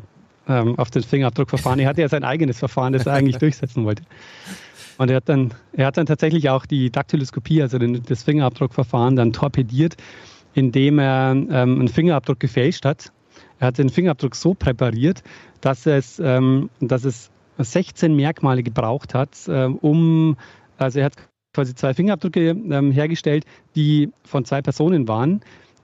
ähm, 0.49 0.79
auf 0.79 0.91
das 0.91 1.05
Fingerabdruckverfahren. 1.05 1.81
Er 1.81 1.89
hatte 1.89 2.03
ja 2.03 2.09
sein 2.09 2.25
eigenes 2.25 2.59
Verfahren, 2.59 2.93
das 2.93 3.07
er 3.07 3.15
eigentlich 3.15 3.39
durchsetzen 3.39 3.85
wollte. 3.85 4.05
Und 4.99 5.11
er 5.11 5.17
hat 5.17 5.29
dann, 5.29 5.53
er 5.73 5.87
hat 5.87 5.97
dann 5.97 6.07
tatsächlich 6.07 6.49
auch 6.51 6.67
die 6.67 6.91
Daktyloskopie, 6.91 7.63
also 7.63 7.79
den, 7.79 8.03
das 8.03 8.23
Fingerabdruckverfahren, 8.23 9.17
dann 9.17 9.33
torpediert, 9.33 9.97
indem 10.55 10.99
er 10.99 11.33
ähm, 11.33 11.49
einen 11.51 11.89
Fingerabdruck 11.89 12.39
gefälscht 12.39 12.85
hat 12.85 13.13
er 13.59 13.69
hat 13.69 13.79
den 13.79 13.89
Fingerabdruck 13.89 14.35
so 14.35 14.55
präpariert, 14.55 15.23
dass 15.61 15.87
es, 15.87 16.19
ähm, 16.19 16.71
dass 16.81 17.05
es 17.05 17.31
16 17.59 18.15
Merkmale 18.15 18.63
gebraucht 18.63 19.15
hat, 19.15 19.31
ähm, 19.49 19.77
um, 19.77 20.37
also 20.79 20.99
er 20.99 21.07
hat 21.07 21.15
quasi 21.55 21.75
zwei 21.75 21.95
Fingerabdrücke 21.95 22.51
ähm, 22.51 22.93
hergestellt, 22.93 23.45
die 23.75 24.11
von 24.25 24.45
zwei 24.45 24.61
Personen 24.61 25.09
waren, 25.09 25.41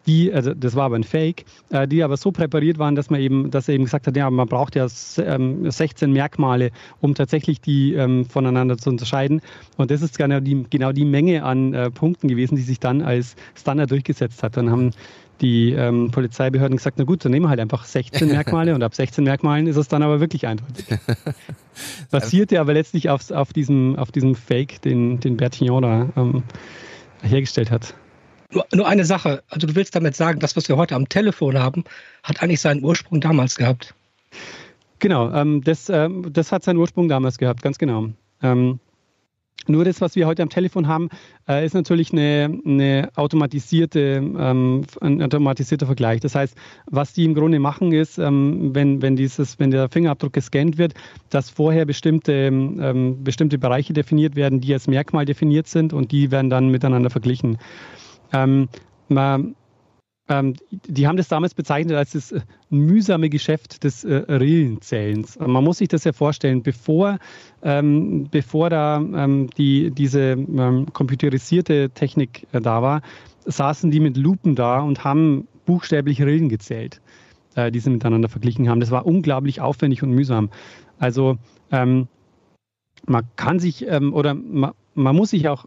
die, 0.07 0.33
also 0.33 0.53
das 0.53 0.75
war 0.75 0.87
aber 0.87 0.97
ein 0.97 1.05
Fake, 1.05 1.45
äh, 1.71 1.87
die 1.87 2.03
aber 2.03 2.17
so 2.17 2.33
präpariert 2.33 2.79
waren, 2.79 2.95
dass 2.95 3.11
man 3.11 3.21
eben, 3.21 3.51
dass 3.51 3.69
er 3.69 3.75
eben 3.75 3.85
gesagt 3.85 4.07
hat, 4.07 4.17
ja, 4.17 4.29
man 4.31 4.49
braucht 4.49 4.75
ja 4.75 4.89
16 4.89 6.09
ähm, 6.09 6.13
Merkmale, 6.13 6.71
um 7.01 7.15
tatsächlich 7.15 7.61
die 7.61 7.95
ähm, 7.95 8.25
voneinander 8.25 8.77
zu 8.79 8.91
unterscheiden. 8.91 9.41
Und 9.77 9.91
das 9.91 10.03
ist 10.03 10.19
genau 10.19 10.41
die, 10.41 10.67
genau 10.69 10.93
die 10.93 11.05
Menge 11.05 11.45
an 11.45 11.73
äh, 11.73 11.91
Punkten 11.91 12.29
gewesen, 12.29 12.57
die 12.57 12.63
sich 12.63 12.81
dann 12.81 13.03
als 13.03 13.37
Standard 13.55 13.91
durchgesetzt 13.91 14.43
hat. 14.43 14.57
Dann 14.57 14.71
haben 14.71 14.91
die 15.43 15.73
ähm, 15.73 16.11
Polizeibehörden 16.11 16.77
gesagt, 16.77 16.99
na 16.99 17.05
gut, 17.05 17.25
dann 17.25 17.33
nehmen 17.33 17.47
wir 17.47 17.51
halt 17.51 17.61
einfach 17.61 17.85
16 17.85 18.29
Merkmale 18.29 18.75
und 18.75 18.83
ab 18.83 18.95
16 18.95 19.25
Merkmalen 19.25 19.67
ist 19.67 19.77
es 19.77 19.89
dann 19.89 20.03
aber 20.03 20.21
wirklich 20.21 20.47
eindeutig. 20.47 20.87
Basierte 22.11 22.61
aber 22.61 22.73
letztlich 22.73 23.11
auf, 23.11 23.31
auf, 23.31 23.53
diesem, 23.53 23.97
auf 23.97 24.13
diesem 24.13 24.35
Fake, 24.35 24.81
den, 24.83 25.21
den 25.21 25.37
Bertillon 25.37 25.83
da 25.83 26.09
ähm, 26.17 26.43
hergestellt 27.23 27.71
hat. 27.71 27.95
Nur, 28.51 28.67
nur 28.73 28.87
eine 28.87 29.05
Sache, 29.05 29.43
also 29.49 29.67
du 29.67 29.75
willst 29.75 29.97
damit 29.97 30.15
sagen, 30.15 30.39
das, 30.39 30.57
was 30.57 30.69
wir 30.69 30.77
heute 30.77 30.95
am 30.95 31.09
Telefon 31.09 31.59
haben, 31.59 31.85
hat 32.23 32.43
eigentlich 32.43 32.61
seinen 32.61 32.85
Ursprung 32.85 33.21
damals 33.21 33.57
gehabt. 33.57 33.95
Genau, 34.99 35.33
ähm, 35.33 35.63
das, 35.65 35.89
ähm, 35.89 36.33
das 36.33 36.53
hat 36.53 36.63
seinen 36.63 36.77
Ursprung 36.77 37.09
damals 37.09 37.39
gehabt, 37.39 37.63
ganz 37.63 37.79
genau. 37.79 38.11
Ähm, 38.43 38.79
Nur 39.69 39.85
das, 39.85 40.01
was 40.01 40.17
wir 40.17 40.27
heute 40.27 40.43
am 40.43 40.49
Telefon 40.49 40.89
haben, 40.89 41.09
äh, 41.49 41.65
ist 41.65 41.75
natürlich 41.75 42.13
eine, 42.13 42.59
eine 42.65 43.11
automatisierte, 43.17 44.01
ähm, 44.01 44.83
ein 45.01 45.23
automatisierter 45.23 45.87
Vergleich. 45.87 46.21
Das 46.21 46.35
heißt, 46.35 46.57
was 46.87 47.13
die 47.13 47.25
im 47.25 47.35
Grunde 47.35 47.59
machen, 47.59 47.93
ist, 47.93 48.19
ähm, 48.19 48.75
wenn, 48.75 49.03
wenn, 49.03 49.17
dieses, 49.17 49.59
wenn 49.59 49.71
der 49.71 49.89
Fingerabdruck 49.89 50.33
gescannt 50.33 50.79
wird, 50.79 50.95
dass 51.31 51.51
vorher 51.51 51.85
bestimmte, 51.87 52.33
ähm, 52.33 53.23
bestimmte 53.23 53.59
Bereiche 53.59 53.93
definiert 53.93 54.37
werden, 54.37 54.61
die 54.61 54.73
als 54.73 54.89
Merkmal 54.89 55.25
definiert 55.25 55.67
sind 55.67 55.93
und 55.93 56.13
die 56.13 56.31
werden 56.31 56.51
dann 56.51 56.69
miteinander 56.69 57.11
verglichen. 57.11 57.59
Ähm, 58.33 58.69
man, 59.09 59.55
ähm, 60.29 60.55
die 60.71 61.07
haben 61.07 61.17
das 61.17 61.29
damals 61.29 61.55
bezeichnet 61.55 61.97
als 61.97 62.13
das 62.13 62.33
äh, 62.33 62.41
mühsame 62.71 63.29
Geschäft 63.29 63.83
des 63.83 64.05
äh, 64.05 64.15
Rillenzählens. 64.15 65.39
Man 65.39 65.65
muss 65.65 65.79
sich 65.79 65.89
das 65.89 66.05
ja 66.05 66.13
vorstellen, 66.13 66.63
bevor, 66.63 67.19
ähm, 67.63 68.29
bevor 68.31 68.71
da 68.71 68.99
ähm, 68.99 69.51
die, 69.59 69.91
diese 69.91 70.33
ähm, 70.33 70.87
computerisierte 70.93 71.91
Technik 71.91 72.47
äh, 72.53 72.61
da 72.61 72.83
war, 72.83 73.03
saßen 73.47 73.91
die 73.91 74.01
mit 74.01 74.17
Lupen 74.17 74.55
da 74.55 74.81
und 74.81 75.03
haben 75.03 75.49
buchstäblich 75.67 76.23
Rillen 76.23 76.49
gezählt, 76.49 77.01
äh, 77.57 77.73
die 77.73 77.81
sie 77.81 77.91
miteinander 77.91 78.29
verglichen 78.29 78.69
haben. 78.69 78.81
Das 78.81 78.93
war 78.93 79.07
unglaublich 79.07 79.61
aufwendig 79.61 80.05
und 80.05 80.11
mühsam. 80.11 80.51
Also 80.99 81.39
ähm, 81.73 82.07
man 83.07 83.25
kann 83.35 83.59
sich 83.59 83.87
ähm, 83.89 84.15
oder 84.15 84.35
man, 84.35 84.73
man 84.95 85.17
muss 85.17 85.31
sich 85.31 85.49
auch 85.49 85.67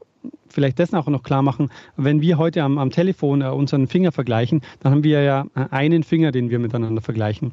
vielleicht 0.49 0.79
das 0.79 0.93
auch 0.93 1.07
noch 1.07 1.23
klar 1.23 1.41
machen, 1.41 1.69
wenn 1.97 2.21
wir 2.21 2.37
heute 2.37 2.63
am, 2.63 2.77
am 2.77 2.89
Telefon 2.89 3.41
äh, 3.41 3.47
unseren 3.47 3.87
Finger 3.87 4.11
vergleichen, 4.11 4.61
dann 4.79 4.91
haben 4.91 5.03
wir 5.03 5.21
ja 5.21 5.45
einen 5.53 6.03
Finger, 6.03 6.31
den 6.31 6.49
wir 6.49 6.59
miteinander 6.59 7.01
vergleichen. 7.01 7.51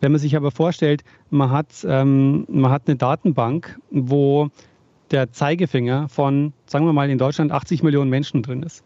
Wenn 0.00 0.12
man 0.12 0.20
sich 0.20 0.36
aber 0.36 0.50
vorstellt, 0.50 1.04
man 1.30 1.50
hat, 1.50 1.84
ähm, 1.88 2.44
man 2.48 2.70
hat 2.70 2.82
eine 2.86 2.96
Datenbank, 2.96 3.78
wo 3.90 4.50
der 5.10 5.32
Zeigefinger 5.32 6.08
von, 6.08 6.52
sagen 6.66 6.86
wir 6.86 6.92
mal, 6.92 7.10
in 7.10 7.18
Deutschland 7.18 7.52
80 7.52 7.82
Millionen 7.82 8.10
Menschen 8.10 8.42
drin 8.42 8.62
ist. 8.62 8.84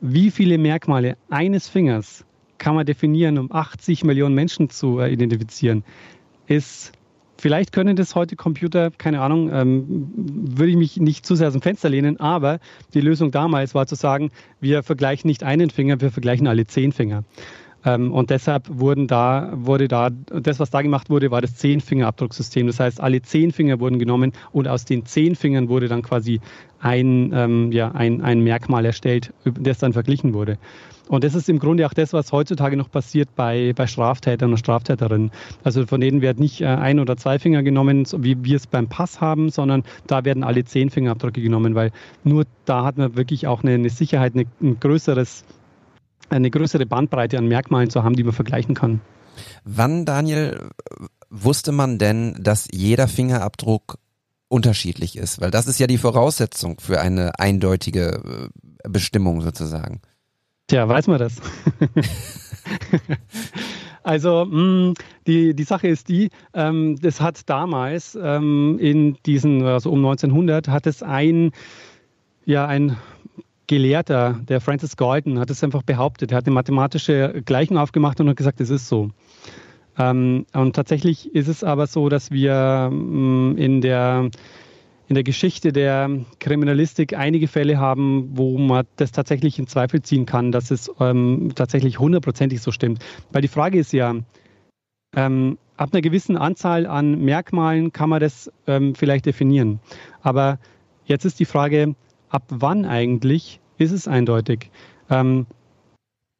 Wie 0.00 0.30
viele 0.30 0.58
Merkmale 0.58 1.16
eines 1.30 1.68
Fingers 1.68 2.24
kann 2.58 2.74
man 2.74 2.86
definieren, 2.86 3.38
um 3.38 3.52
80 3.52 4.04
Millionen 4.04 4.34
Menschen 4.34 4.70
zu 4.70 5.00
äh, 5.00 5.12
identifizieren, 5.12 5.84
ist 6.46 6.92
Vielleicht 7.38 7.72
können 7.72 7.96
das 7.96 8.14
heute 8.14 8.36
Computer, 8.36 8.90
keine 8.90 9.20
Ahnung, 9.20 9.50
ähm, 9.52 10.10
würde 10.16 10.70
ich 10.70 10.76
mich 10.76 10.96
nicht 10.96 11.26
zu 11.26 11.34
sehr 11.34 11.48
aus 11.48 11.52
dem 11.52 11.62
Fenster 11.62 11.88
lehnen, 11.88 12.18
aber 12.18 12.60
die 12.94 13.00
Lösung 13.00 13.30
damals 13.30 13.74
war 13.74 13.86
zu 13.86 13.94
sagen, 13.94 14.30
wir 14.60 14.82
vergleichen 14.82 15.28
nicht 15.28 15.42
einen 15.42 15.70
Finger, 15.70 16.00
wir 16.00 16.10
vergleichen 16.10 16.46
alle 16.46 16.66
zehn 16.66 16.92
Finger. 16.92 17.24
Ähm, 17.86 18.12
und 18.12 18.30
deshalb 18.30 18.64
wurden 18.68 19.06
da, 19.06 19.50
wurde 19.54 19.86
da, 19.88 20.10
das, 20.10 20.58
was 20.58 20.70
da 20.70 20.82
gemacht 20.82 21.08
wurde, 21.08 21.30
war 21.30 21.40
das 21.40 21.54
Zehn-Finger-Abdrucksystem. 21.54 22.66
Das 22.66 22.80
heißt, 22.80 23.00
alle 23.00 23.22
zehn 23.22 23.52
Finger 23.52 23.80
wurden 23.80 23.98
genommen 23.98 24.32
und 24.52 24.66
aus 24.66 24.84
den 24.84 25.06
zehn 25.06 25.36
Fingern 25.36 25.68
wurde 25.68 25.86
dann 25.88 26.02
quasi 26.02 26.40
ein, 26.80 27.30
ähm, 27.32 27.72
ja, 27.72 27.92
ein, 27.92 28.20
ein 28.20 28.40
Merkmal 28.40 28.84
erstellt, 28.84 29.32
das 29.44 29.78
dann 29.78 29.92
verglichen 29.92 30.34
wurde. 30.34 30.58
Und 31.08 31.22
das 31.22 31.36
ist 31.36 31.48
im 31.48 31.60
Grunde 31.60 31.86
auch 31.86 31.94
das, 31.94 32.12
was 32.12 32.32
heutzutage 32.32 32.76
noch 32.76 32.90
passiert 32.90 33.28
bei, 33.36 33.72
bei 33.76 33.86
Straftätern 33.86 34.50
und 34.50 34.56
Straftäterinnen. 34.56 35.30
Also 35.62 35.86
von 35.86 36.00
denen 36.00 36.20
werden 36.20 36.40
nicht 36.40 36.60
äh, 36.62 36.66
ein 36.66 36.98
oder 36.98 37.16
zwei 37.16 37.38
Finger 37.38 37.62
genommen, 37.62 38.04
wie 38.18 38.44
wir 38.44 38.56
es 38.56 38.66
beim 38.66 38.88
Pass 38.88 39.20
haben, 39.20 39.50
sondern 39.50 39.84
da 40.08 40.24
werden 40.24 40.42
alle 40.42 40.64
zehn 40.64 40.90
Fingerabdrücke 40.90 41.40
genommen, 41.40 41.76
weil 41.76 41.92
nur 42.24 42.44
da 42.64 42.84
hat 42.84 42.98
man 42.98 43.16
wirklich 43.16 43.46
auch 43.46 43.62
eine, 43.62 43.74
eine 43.74 43.90
Sicherheit, 43.90 44.34
ein 44.34 44.80
größeres, 44.80 45.44
eine 46.28 46.50
größere 46.50 46.86
Bandbreite 46.86 47.38
an 47.38 47.46
Merkmalen 47.46 47.90
zu 47.90 48.02
haben, 48.02 48.16
die 48.16 48.24
man 48.24 48.32
vergleichen 48.32 48.74
kann. 48.74 49.00
Wann, 49.64 50.04
Daniel, 50.04 50.70
wusste 51.30 51.72
man 51.72 51.98
denn, 51.98 52.36
dass 52.40 52.68
jeder 52.72 53.08
Fingerabdruck 53.08 53.98
unterschiedlich 54.48 55.16
ist? 55.16 55.40
Weil 55.40 55.50
das 55.50 55.66
ist 55.66 55.78
ja 55.78 55.86
die 55.86 55.98
Voraussetzung 55.98 56.78
für 56.80 57.00
eine 57.00 57.38
eindeutige 57.38 58.50
äh, 58.84 58.88
Bestimmung 58.88 59.42
sozusagen. 59.42 60.00
Tja, 60.68 60.88
weiß 60.88 61.06
man 61.06 61.18
das. 61.18 61.40
also 64.02 64.44
mh, 64.44 64.50
hm, 64.50 64.94
die, 65.26 65.54
die 65.54 65.64
Sache 65.64 65.88
ist 65.88 66.08
die, 66.08 66.30
ähm, 66.54 66.96
das 67.00 67.20
hat 67.20 67.48
damals 67.48 68.18
ähm, 68.20 68.78
in 68.80 69.16
diesen, 69.26 69.62
also 69.62 69.90
um 69.90 69.98
1900, 69.98 70.68
hat 70.68 70.86
es 70.86 71.02
ein, 71.02 71.52
ja, 72.44 72.66
ein 72.66 72.96
Gelehrter, 73.66 74.40
der 74.48 74.60
Francis 74.60 74.96
Galton, 74.96 75.38
hat 75.38 75.50
es 75.50 75.62
einfach 75.64 75.82
behauptet. 75.82 76.32
Er 76.32 76.38
hat 76.38 76.46
eine 76.46 76.54
mathematische 76.54 77.42
Gleichung 77.44 77.78
aufgemacht 77.78 78.20
und 78.20 78.28
hat 78.28 78.36
gesagt, 78.36 78.60
es 78.60 78.70
ist 78.70 78.88
so. 78.88 79.10
Ähm, 79.98 80.46
und 80.52 80.76
tatsächlich 80.76 81.34
ist 81.34 81.48
es 81.48 81.64
aber 81.64 81.86
so, 81.86 82.08
dass 82.08 82.30
wir 82.30 82.90
mh, 82.92 83.52
hm, 83.52 83.58
in 83.58 83.80
der 83.80 84.30
in 85.08 85.14
der 85.14 85.22
Geschichte 85.22 85.72
der 85.72 86.10
Kriminalistik 86.40 87.14
einige 87.16 87.46
Fälle 87.46 87.78
haben, 87.78 88.30
wo 88.36 88.58
man 88.58 88.86
das 88.96 89.12
tatsächlich 89.12 89.58
in 89.58 89.68
Zweifel 89.68 90.02
ziehen 90.02 90.26
kann, 90.26 90.50
dass 90.50 90.72
es 90.72 90.90
ähm, 90.98 91.52
tatsächlich 91.54 92.00
hundertprozentig 92.00 92.60
so 92.60 92.72
stimmt. 92.72 93.04
Weil 93.30 93.42
die 93.42 93.48
Frage 93.48 93.78
ist 93.78 93.92
ja, 93.92 94.16
ähm, 95.14 95.58
ab 95.76 95.90
einer 95.92 96.02
gewissen 96.02 96.36
Anzahl 96.36 96.86
an 96.86 97.20
Merkmalen 97.20 97.92
kann 97.92 98.10
man 98.10 98.20
das 98.20 98.50
ähm, 98.66 98.96
vielleicht 98.96 99.26
definieren. 99.26 99.80
Aber 100.22 100.58
jetzt 101.04 101.24
ist 101.24 101.38
die 101.38 101.44
Frage, 101.44 101.94
ab 102.28 102.44
wann 102.48 102.84
eigentlich 102.84 103.60
ist 103.78 103.92
es 103.92 104.08
eindeutig? 104.08 104.70
Ähm, 105.10 105.46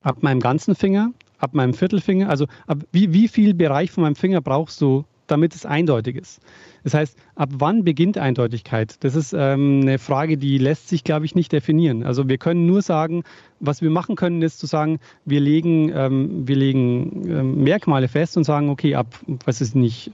ab 0.03 0.22
meinem 0.22 0.40
ganzen 0.40 0.75
Finger? 0.75 1.12
Ab 1.38 1.55
meinem 1.55 1.75
Viertelfinger? 1.75 2.29
Also 2.29 2.46
ab 2.66 2.79
wie, 2.92 3.12
wie 3.12 3.29
viel 3.29 3.55
Bereich 3.55 3.90
von 3.90 4.03
meinem 4.03 4.16
Finger 4.16 4.40
brauchst 4.40 4.81
du, 4.81 5.05
damit 5.27 5.55
es 5.55 5.66
eindeutig 5.66 6.16
ist? 6.16 6.40
Das 6.85 6.94
heißt, 6.94 7.18
ab 7.35 7.51
wann 7.53 7.85
beginnt 7.85 8.16
Eindeutigkeit? 8.16 8.96
Das 9.01 9.16
ist 9.16 9.35
ähm, 9.37 9.81
eine 9.83 9.99
Frage, 9.99 10.38
die 10.38 10.57
lässt 10.57 10.88
sich, 10.88 11.03
glaube 11.03 11.27
ich, 11.27 11.35
nicht 11.35 11.53
definieren. 11.53 12.05
Also 12.05 12.29
wir 12.29 12.38
können 12.38 12.64
nur 12.66 12.81
sagen, 12.81 13.25
was 13.59 13.83
wir 13.83 13.90
machen 13.90 14.14
können, 14.14 14.40
ist 14.40 14.61
zu 14.61 14.66
sagen, 14.66 14.99
wir 15.25 15.40
legen, 15.40 15.90
ähm, 15.92 16.46
wir 16.46 16.57
legen 16.57 17.29
ähm, 17.29 17.64
Merkmale 17.64 18.09
fest 18.09 18.37
und 18.37 18.44
sagen, 18.44 18.70
okay, 18.70 18.94
ab, 18.94 19.09
was 19.44 19.61
ist 19.61 19.75
nicht, 19.75 20.12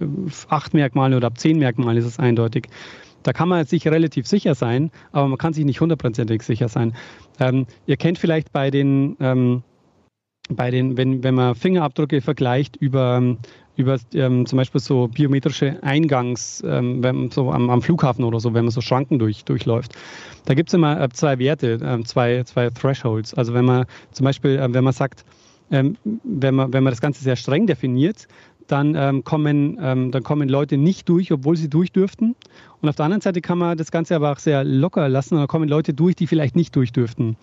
acht 0.48 0.74
Merkmale 0.74 1.16
oder 1.16 1.26
ab 1.26 1.38
zehn 1.38 1.58
Merkmale 1.58 2.00
ist 2.00 2.06
es 2.06 2.18
eindeutig. 2.18 2.68
Da 3.22 3.32
kann 3.32 3.48
man 3.48 3.64
sich 3.66 3.86
relativ 3.86 4.26
sicher 4.26 4.54
sein, 4.54 4.90
aber 5.12 5.28
man 5.28 5.38
kann 5.38 5.52
sich 5.52 5.64
nicht 5.64 5.80
hundertprozentig 5.80 6.42
sicher 6.42 6.68
sein. 6.68 6.94
Ähm, 7.40 7.66
ihr 7.86 7.96
kennt 7.96 8.18
vielleicht 8.18 8.52
bei 8.52 8.70
den, 8.70 9.16
ähm, 9.20 9.62
bei 10.48 10.70
den, 10.70 10.96
wenn, 10.96 11.22
wenn 11.22 11.34
man 11.34 11.54
Fingerabdrücke 11.54 12.20
vergleicht 12.20 12.76
über, 12.76 13.36
über 13.76 13.96
ähm, 14.14 14.46
zum 14.46 14.56
Beispiel 14.56 14.80
so 14.80 15.08
biometrische 15.08 15.82
Eingangs, 15.82 16.62
ähm, 16.66 17.02
wenn, 17.02 17.30
so 17.30 17.50
am, 17.50 17.70
am, 17.70 17.82
Flughafen 17.82 18.24
oder 18.24 18.40
so, 18.40 18.52
wenn 18.54 18.64
man 18.64 18.72
so 18.72 18.80
Schranken 18.80 19.18
durch, 19.18 19.44
durchläuft. 19.44 19.92
Da 20.44 20.54
gibt 20.54 20.68
es 20.68 20.74
immer 20.74 21.00
äh, 21.00 21.08
zwei 21.10 21.38
Werte, 21.38 21.74
äh, 21.74 22.02
zwei, 22.04 22.42
zwei 22.44 22.70
Thresholds. 22.70 23.34
Also 23.34 23.54
wenn 23.54 23.64
man 23.64 23.86
zum 24.10 24.24
Beispiel, 24.24 24.58
äh, 24.58 24.72
wenn 24.72 24.84
man 24.84 24.92
sagt, 24.92 25.24
ähm, 25.70 25.96
wenn, 26.24 26.54
man, 26.54 26.72
wenn 26.72 26.82
man 26.82 26.92
das 26.92 27.00
Ganze 27.00 27.22
sehr 27.22 27.36
streng 27.36 27.66
definiert, 27.66 28.28
dann, 28.66 28.94
ähm, 28.94 29.24
kommen, 29.24 29.78
ähm, 29.80 30.10
dann 30.10 30.22
kommen 30.22 30.48
Leute 30.48 30.76
nicht 30.76 31.08
durch, 31.08 31.32
obwohl 31.32 31.56
sie 31.56 31.68
durch 31.68 31.92
dürften. 31.92 32.36
Und 32.82 32.88
auf 32.88 32.96
der 32.96 33.04
anderen 33.04 33.22
Seite 33.22 33.40
kann 33.40 33.58
man 33.58 33.78
das 33.78 33.90
Ganze 33.92 34.16
aber 34.16 34.32
auch 34.32 34.38
sehr 34.38 34.64
locker 34.64 35.08
lassen, 35.08 35.34
und 35.34 35.40
dann 35.40 35.48
kommen 35.48 35.68
Leute 35.68 35.94
durch, 35.94 36.16
die 36.16 36.26
vielleicht 36.26 36.56
nicht 36.56 36.74
durch 36.74 36.92
dürften. 36.92 37.36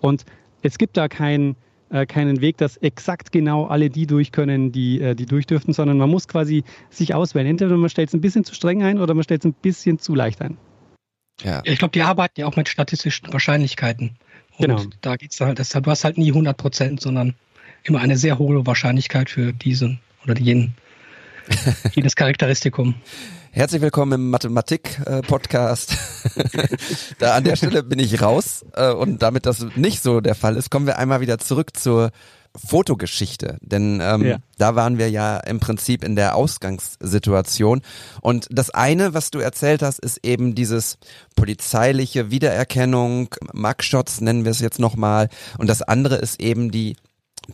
Und 0.00 0.24
es 0.62 0.78
gibt 0.78 0.96
da 0.96 1.08
kein, 1.08 1.56
äh, 1.90 2.06
keinen 2.06 2.40
Weg, 2.40 2.58
dass 2.58 2.76
exakt 2.76 3.30
genau 3.30 3.66
alle 3.66 3.88
die 3.88 4.06
durch 4.06 4.32
können, 4.32 4.72
die, 4.72 5.00
äh, 5.00 5.14
die 5.14 5.26
durch 5.26 5.46
dürften, 5.46 5.72
sondern 5.72 5.96
man 5.96 6.10
muss 6.10 6.26
quasi 6.26 6.64
sich 6.90 7.14
auswählen. 7.14 7.46
Entweder 7.46 7.76
man 7.76 7.88
stellt 7.88 8.08
es 8.08 8.14
ein 8.14 8.20
bisschen 8.20 8.44
zu 8.44 8.54
streng 8.54 8.82
ein 8.82 8.98
oder 8.98 9.14
man 9.14 9.22
stellt 9.22 9.42
es 9.42 9.46
ein 9.46 9.54
bisschen 9.54 9.98
zu 10.00 10.14
leicht 10.14 10.42
ein. 10.42 10.58
Ja. 11.42 11.62
Ich 11.64 11.78
glaube, 11.78 11.92
die 11.92 12.02
arbeiten 12.02 12.40
ja 12.40 12.46
auch 12.46 12.56
mit 12.56 12.68
statistischen 12.68 13.32
Wahrscheinlichkeiten. 13.32 14.16
Und 14.58 14.66
genau. 14.66 14.82
da 15.00 15.16
geht 15.16 15.32
es 15.32 15.40
halt, 15.40 15.58
das, 15.58 15.70
du 15.70 15.90
hast 15.90 16.04
halt 16.04 16.18
nie 16.18 16.28
100 16.28 16.56
Prozent, 16.56 17.00
sondern 17.00 17.34
immer 17.84 18.00
eine 18.00 18.16
sehr 18.16 18.38
hohe 18.38 18.66
Wahrscheinlichkeit 18.66 19.30
für 19.30 19.52
diesen 19.52 20.00
oder 20.24 20.38
jenen, 20.38 20.74
jedes 21.94 22.14
Charakteristikum. 22.16 22.94
Herzlich 23.52 23.82
willkommen 23.82 24.12
im 24.12 24.30
Mathematik-Podcast. 24.30 25.96
da 27.18 27.34
an 27.34 27.42
der 27.42 27.56
Stelle 27.56 27.82
bin 27.82 27.98
ich 27.98 28.22
raus 28.22 28.64
äh, 28.74 28.92
und 28.92 29.22
damit 29.22 29.44
das 29.44 29.66
nicht 29.74 30.04
so 30.04 30.20
der 30.20 30.36
Fall 30.36 30.56
ist, 30.56 30.70
kommen 30.70 30.86
wir 30.86 30.98
einmal 30.98 31.20
wieder 31.20 31.38
zurück 31.38 31.76
zur 31.76 32.12
Fotogeschichte, 32.54 33.58
denn 33.60 34.00
ähm, 34.00 34.24
ja. 34.24 34.36
da 34.56 34.76
waren 34.76 34.98
wir 34.98 35.10
ja 35.10 35.38
im 35.38 35.58
Prinzip 35.58 36.04
in 36.04 36.14
der 36.14 36.36
Ausgangssituation 36.36 37.82
und 38.22 38.46
das 38.50 38.70
eine, 38.70 39.14
was 39.14 39.32
du 39.32 39.40
erzählt 39.40 39.82
hast, 39.82 39.98
ist 39.98 40.24
eben 40.24 40.54
dieses 40.54 40.98
polizeiliche 41.34 42.30
Wiedererkennung, 42.30 43.34
Mugshots 43.52 44.20
nennen 44.20 44.44
wir 44.44 44.52
es 44.52 44.60
jetzt 44.60 44.78
nochmal 44.78 45.28
und 45.58 45.68
das 45.68 45.82
andere 45.82 46.16
ist 46.16 46.40
eben 46.40 46.70
die 46.70 46.96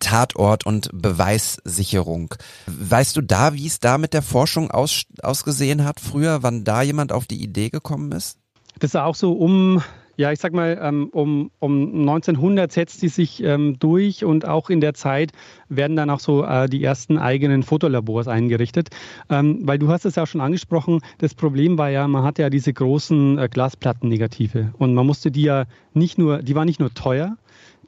Tatort 0.01 0.66
und 0.66 0.90
Beweissicherung. 0.92 2.35
Weißt 2.66 3.16
du 3.16 3.20
da, 3.20 3.55
wie 3.55 3.66
es 3.66 3.81
da 3.81 3.99
mit 3.99 4.12
der 4.12 4.22
Forschung 4.22 4.70
aus, 4.70 5.05
ausgesehen 5.22 5.85
hat 5.85 6.01
früher, 6.01 6.42
wann 6.42 6.64
da 6.64 6.83
jemand 6.83 7.12
auf 7.12 7.27
die 7.27 7.42
Idee 7.42 7.70
gekommen 7.70 8.12
ist? 8.12 8.38
Das 8.79 8.90
ist 8.90 8.96
auch 8.96 9.14
so 9.14 9.33
um 9.33 9.83
Ja, 10.18 10.33
ich 10.33 10.40
sag 10.40 10.55
mal, 10.55 10.79
ähm, 10.81 11.11
um, 11.12 11.51
um 11.59 12.01
1900 12.01 12.72
setzt 12.72 13.03
die 13.03 13.09
sich 13.09 13.42
ähm, 13.42 13.79
durch 13.79 14.25
und 14.25 14.49
auch 14.49 14.70
in 14.70 14.81
der 14.81 14.94
Zeit 14.94 15.33
werden 15.68 15.94
dann 15.94 16.09
auch 16.09 16.20
so 16.20 16.42
äh, 16.42 16.70
die 16.70 16.83
ersten 16.83 17.18
eigenen 17.18 17.62
Fotolabors 17.62 18.27
eingerichtet. 18.27 18.88
Ähm, 19.29 19.61
weil 19.64 19.79
du 19.79 19.88
hast 19.88 20.07
es 20.07 20.14
ja 20.14 20.25
schon 20.25 20.40
angesprochen, 20.40 21.01
das 21.18 21.35
Problem 21.35 21.77
war 21.77 21.90
ja, 21.90 22.09
man 22.09 22.25
hatte 22.25 22.40
ja 22.40 22.49
diese 22.49 22.72
großen 22.72 23.38
äh, 23.38 23.49
Glasplattennegative 23.51 24.72
und 24.78 24.95
man 24.95 25.07
musste 25.07 25.30
die 25.30 25.43
ja 25.43 25.66
nicht 25.93 26.16
nur, 26.16 26.39
die 26.39 26.55
waren 26.55 26.66
nicht 26.66 26.80
nur 26.80 26.95
teuer, 26.95 27.37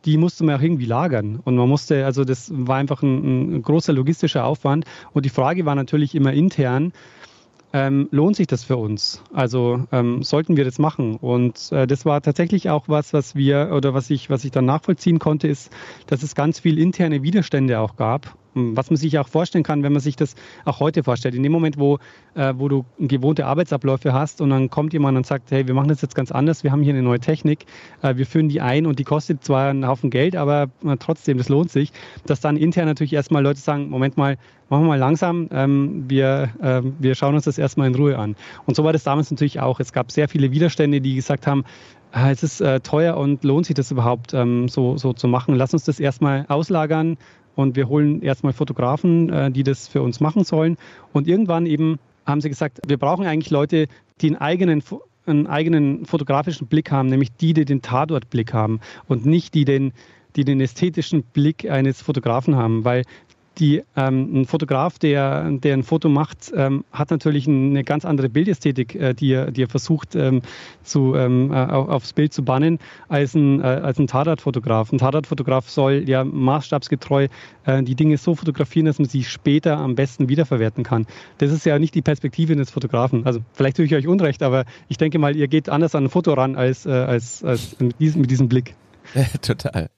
die 0.05 0.17
musste 0.17 0.45
man 0.45 0.57
auch 0.57 0.63
irgendwie 0.63 0.87
lagern. 0.87 1.41
Und 1.45 1.57
man 1.57 1.69
musste, 1.69 2.05
also 2.05 2.25
das 2.25 2.51
war 2.55 2.77
einfach 2.77 3.03
ein, 3.03 3.57
ein 3.57 3.63
großer 3.63 3.93
logistischer 3.93 4.45
Aufwand. 4.45 4.85
Und 5.13 5.25
die 5.25 5.31
Frage 5.31 5.65
war 5.67 5.75
natürlich 5.75 6.15
immer 6.15 6.33
intern, 6.33 6.93
ähm, 7.73 8.09
lohnt 8.11 8.37
sich 8.37 8.47
das 8.47 8.65
für 8.65 8.77
uns? 8.77 9.23
Also 9.33 9.87
ähm, 9.93 10.23
sollten 10.23 10.57
wir 10.57 10.65
das 10.65 10.79
machen? 10.79 11.17
Und 11.17 11.71
äh, 11.73 11.87
das 11.87 12.07
war 12.07 12.23
tatsächlich 12.23 12.71
auch 12.71 12.89
was, 12.89 13.13
was 13.13 13.35
wir 13.35 13.71
oder 13.75 13.93
was 13.93 14.09
ich, 14.11 14.31
was 14.31 14.45
ich 14.45 14.51
dann 14.51 14.65
nachvollziehen 14.65 15.19
konnte, 15.19 15.49
ist, 15.49 15.71
dass 16.07 16.23
es 16.23 16.35
ganz 16.35 16.61
viel 16.61 16.79
interne 16.79 17.23
Widerstände 17.23 17.79
auch 17.81 17.97
gab 17.97 18.37
was 18.77 18.91
man 18.91 18.97
sich 18.97 19.19
auch 19.19 19.29
vorstellen 19.29 19.65
kann, 19.65 19.83
wenn 19.83 19.93
man 19.93 20.01
sich 20.01 20.17
das 20.17 20.35
auch 20.65 20.81
heute 20.81 21.03
vorstellt. 21.03 21.35
In 21.35 21.43
dem 21.43 21.53
Moment, 21.53 21.79
wo, 21.79 21.99
äh, 22.35 22.55
wo 22.57 22.69
du 22.69 22.85
gewohnte 22.99 23.47
Arbeitsabläufe 23.47 24.13
hast 24.13 24.41
und 24.41 24.51
dann 24.51 24.71
kommt 24.71 24.93
jemand 24.93 25.17
und 25.17 25.27
sagt, 25.27 25.51
hey, 25.51 25.67
wir 25.67 25.75
machen 25.75 25.89
das 25.89 26.03
jetzt 26.03 26.15
ganz 26.15 26.33
anders, 26.33 26.65
wir 26.65 26.73
haben 26.73 26.83
hier 26.83 26.95
eine 26.95 27.03
neue 27.03 27.21
Technik, 27.21 27.67
äh, 28.03 28.17
wir 28.17 28.27
führen 28.27 28.49
die 28.49 28.61
ein 28.61 28.87
und 28.87 28.99
die 28.99 29.05
kostet 29.05 29.45
zwar 29.45 29.71
einen 29.71 29.87
Haufen 29.87 30.11
Geld, 30.11 30.37
aber 30.37 30.71
äh, 30.85 30.97
trotzdem, 30.99 31.39
das 31.39 31.49
lohnt 31.49 31.71
sich, 31.71 31.93
dass 32.27 32.41
dann 32.41 32.57
intern 32.57 32.87
natürlich 32.87 33.13
erstmal 33.13 33.43
Leute 33.43 33.61
sagen, 33.61 33.89
Moment 33.89 34.17
mal, 34.17 34.37
machen 34.69 34.83
wir 34.83 34.89
mal 34.89 34.99
langsam, 34.99 35.49
ähm, 35.51 36.05
wir, 36.09 36.51
äh, 36.61 36.83
wir 36.99 37.15
schauen 37.15 37.35
uns 37.35 37.45
das 37.45 37.59
erstmal 37.59 37.89
in 37.89 37.95
Ruhe 37.95 38.19
an. 38.19 38.37
Und 38.67 38.77
so 38.77 38.85
war 38.85 38.93
das 38.93 39.05
damals 39.05 39.31
natürlich 39.31 39.61
auch. 39.61 39.81
Es 39.81 39.93
gab 39.93 40.11
sehr 40.13 40.29
viele 40.29 40.51
Widerstände, 40.51 41.01
die 41.01 41.15
gesagt 41.15 41.47
haben, 41.47 41.65
ah, 42.13 42.31
es 42.31 42.43
ist 42.43 42.61
äh, 42.61 42.81
teuer 42.81 43.17
und 43.17 43.45
lohnt 43.45 43.67
sich 43.67 43.75
das 43.75 43.91
überhaupt 43.91 44.35
ähm, 44.35 44.69
so, 44.69 44.97
so 44.97 45.13
zu 45.13 45.29
machen. 45.29 45.55
Lass 45.55 45.73
uns 45.73 45.85
das 45.85 46.01
erstmal 46.01 46.45
auslagern, 46.49 47.17
und 47.59 47.75
wir 47.75 47.89
holen 47.89 48.23
erstmal 48.23 48.53
Fotografen, 48.53 49.31
äh, 49.31 49.51
die 49.51 49.65
das 49.65 49.89
für 49.89 50.01
uns 50.01 50.21
machen 50.21 50.45
sollen. 50.45 50.77
Und 51.13 51.27
irgendwann 51.27 51.67
eben 51.67 51.99
haben 52.25 52.41
sie 52.41 52.51
gesagt, 52.51 52.79
wir 52.87 52.99
brauchen 52.99 53.27
eigentlich 53.27 53.51
Leute, 53.51 53.89
die 54.21 54.29
einen 54.29 54.37
eigenen 54.37 54.83
einen 55.27 55.47
eigenen 55.47 56.07
fotografischen 56.07 56.69
Blick 56.69 56.91
haben, 56.91 57.09
nämlich 57.09 57.33
die, 57.33 57.53
die 57.53 57.67
den 57.67 57.83
Tatortblick 57.83 58.55
haben 58.55 58.81
und 59.09 59.27
nicht 59.27 59.53
die 59.53 59.67
den, 59.67 59.93
die 60.37 60.45
den 60.45 60.59
ästhetischen 60.61 61.23
Blick 61.23 61.69
eines 61.69 62.01
Fotografen 62.01 62.57
haben, 62.57 62.85
weil 62.85 63.03
die, 63.59 63.83
ähm, 63.97 64.43
ein 64.43 64.45
Fotograf, 64.47 64.99
der, 64.99 65.51
der 65.51 65.75
ein 65.75 65.83
Foto 65.83 66.09
macht, 66.09 66.53
ähm, 66.55 66.85
hat 66.93 67.11
natürlich 67.11 67.49
eine 67.49 67.85
ganz 67.85 68.05
andere 68.05 68.29
Bildästhetik, 68.29 68.95
äh, 68.95 69.15
die, 69.15 69.33
er, 69.33 69.51
die 69.51 69.63
er 69.63 69.69
versucht 69.69 70.15
ähm, 70.15 70.43
zu, 70.83 71.15
ähm, 71.15 71.53
äh, 71.53 71.57
aufs 71.57 72.13
Bild 72.13 72.33
zu 72.33 72.45
bannen, 72.45 72.79
als 73.09 73.35
ein, 73.35 73.61
äh, 73.61 73.93
ein 73.97 74.07
Tatortfotograf. 74.07 74.93
Ein 74.93 74.99
Tatortfotograf 74.99 75.69
soll 75.69 76.09
ja 76.09 76.25
maßstabsgetreu 76.25 77.29
äh, 77.65 77.83
die 77.83 77.95
Dinge 77.95 78.17
so 78.17 78.35
fotografieren, 78.35 78.87
dass 78.87 78.99
man 78.99 79.09
sie 79.09 79.25
später 79.25 79.79
am 79.79 79.95
besten 79.95 80.29
wiederverwerten 80.29 80.85
kann. 80.85 81.07
Das 81.39 81.53
ist 81.53 81.67
ja 81.67 81.79
nicht 81.79 81.95
die 81.95 82.03
Perspektive 82.03 82.53
eines 82.53 82.71
Fotografen. 82.71 83.27
Also 83.27 83.41
vielleicht 83.53 83.77
tue 83.77 83.87
ich 83.87 83.95
euch 83.95 84.07
Unrecht, 84.07 84.43
aber 84.43 84.65
ich 84.89 84.99
denke 84.99 85.19
mal, 85.19 85.37
ihr 85.37 85.49
geht 85.49 85.69
anders 85.69 85.95
an 85.95 86.05
ein 86.05 86.11
Foto 86.11 86.33
ran 86.35 86.57
als, 86.57 86.87
äh, 86.87 86.91
als, 86.91 87.43
als 87.43 87.79
mit, 87.81 87.99
diesem, 88.01 88.21
mit 88.21 88.31
diesem 88.31 88.49
Blick. 88.49 88.75
Total. 89.43 89.91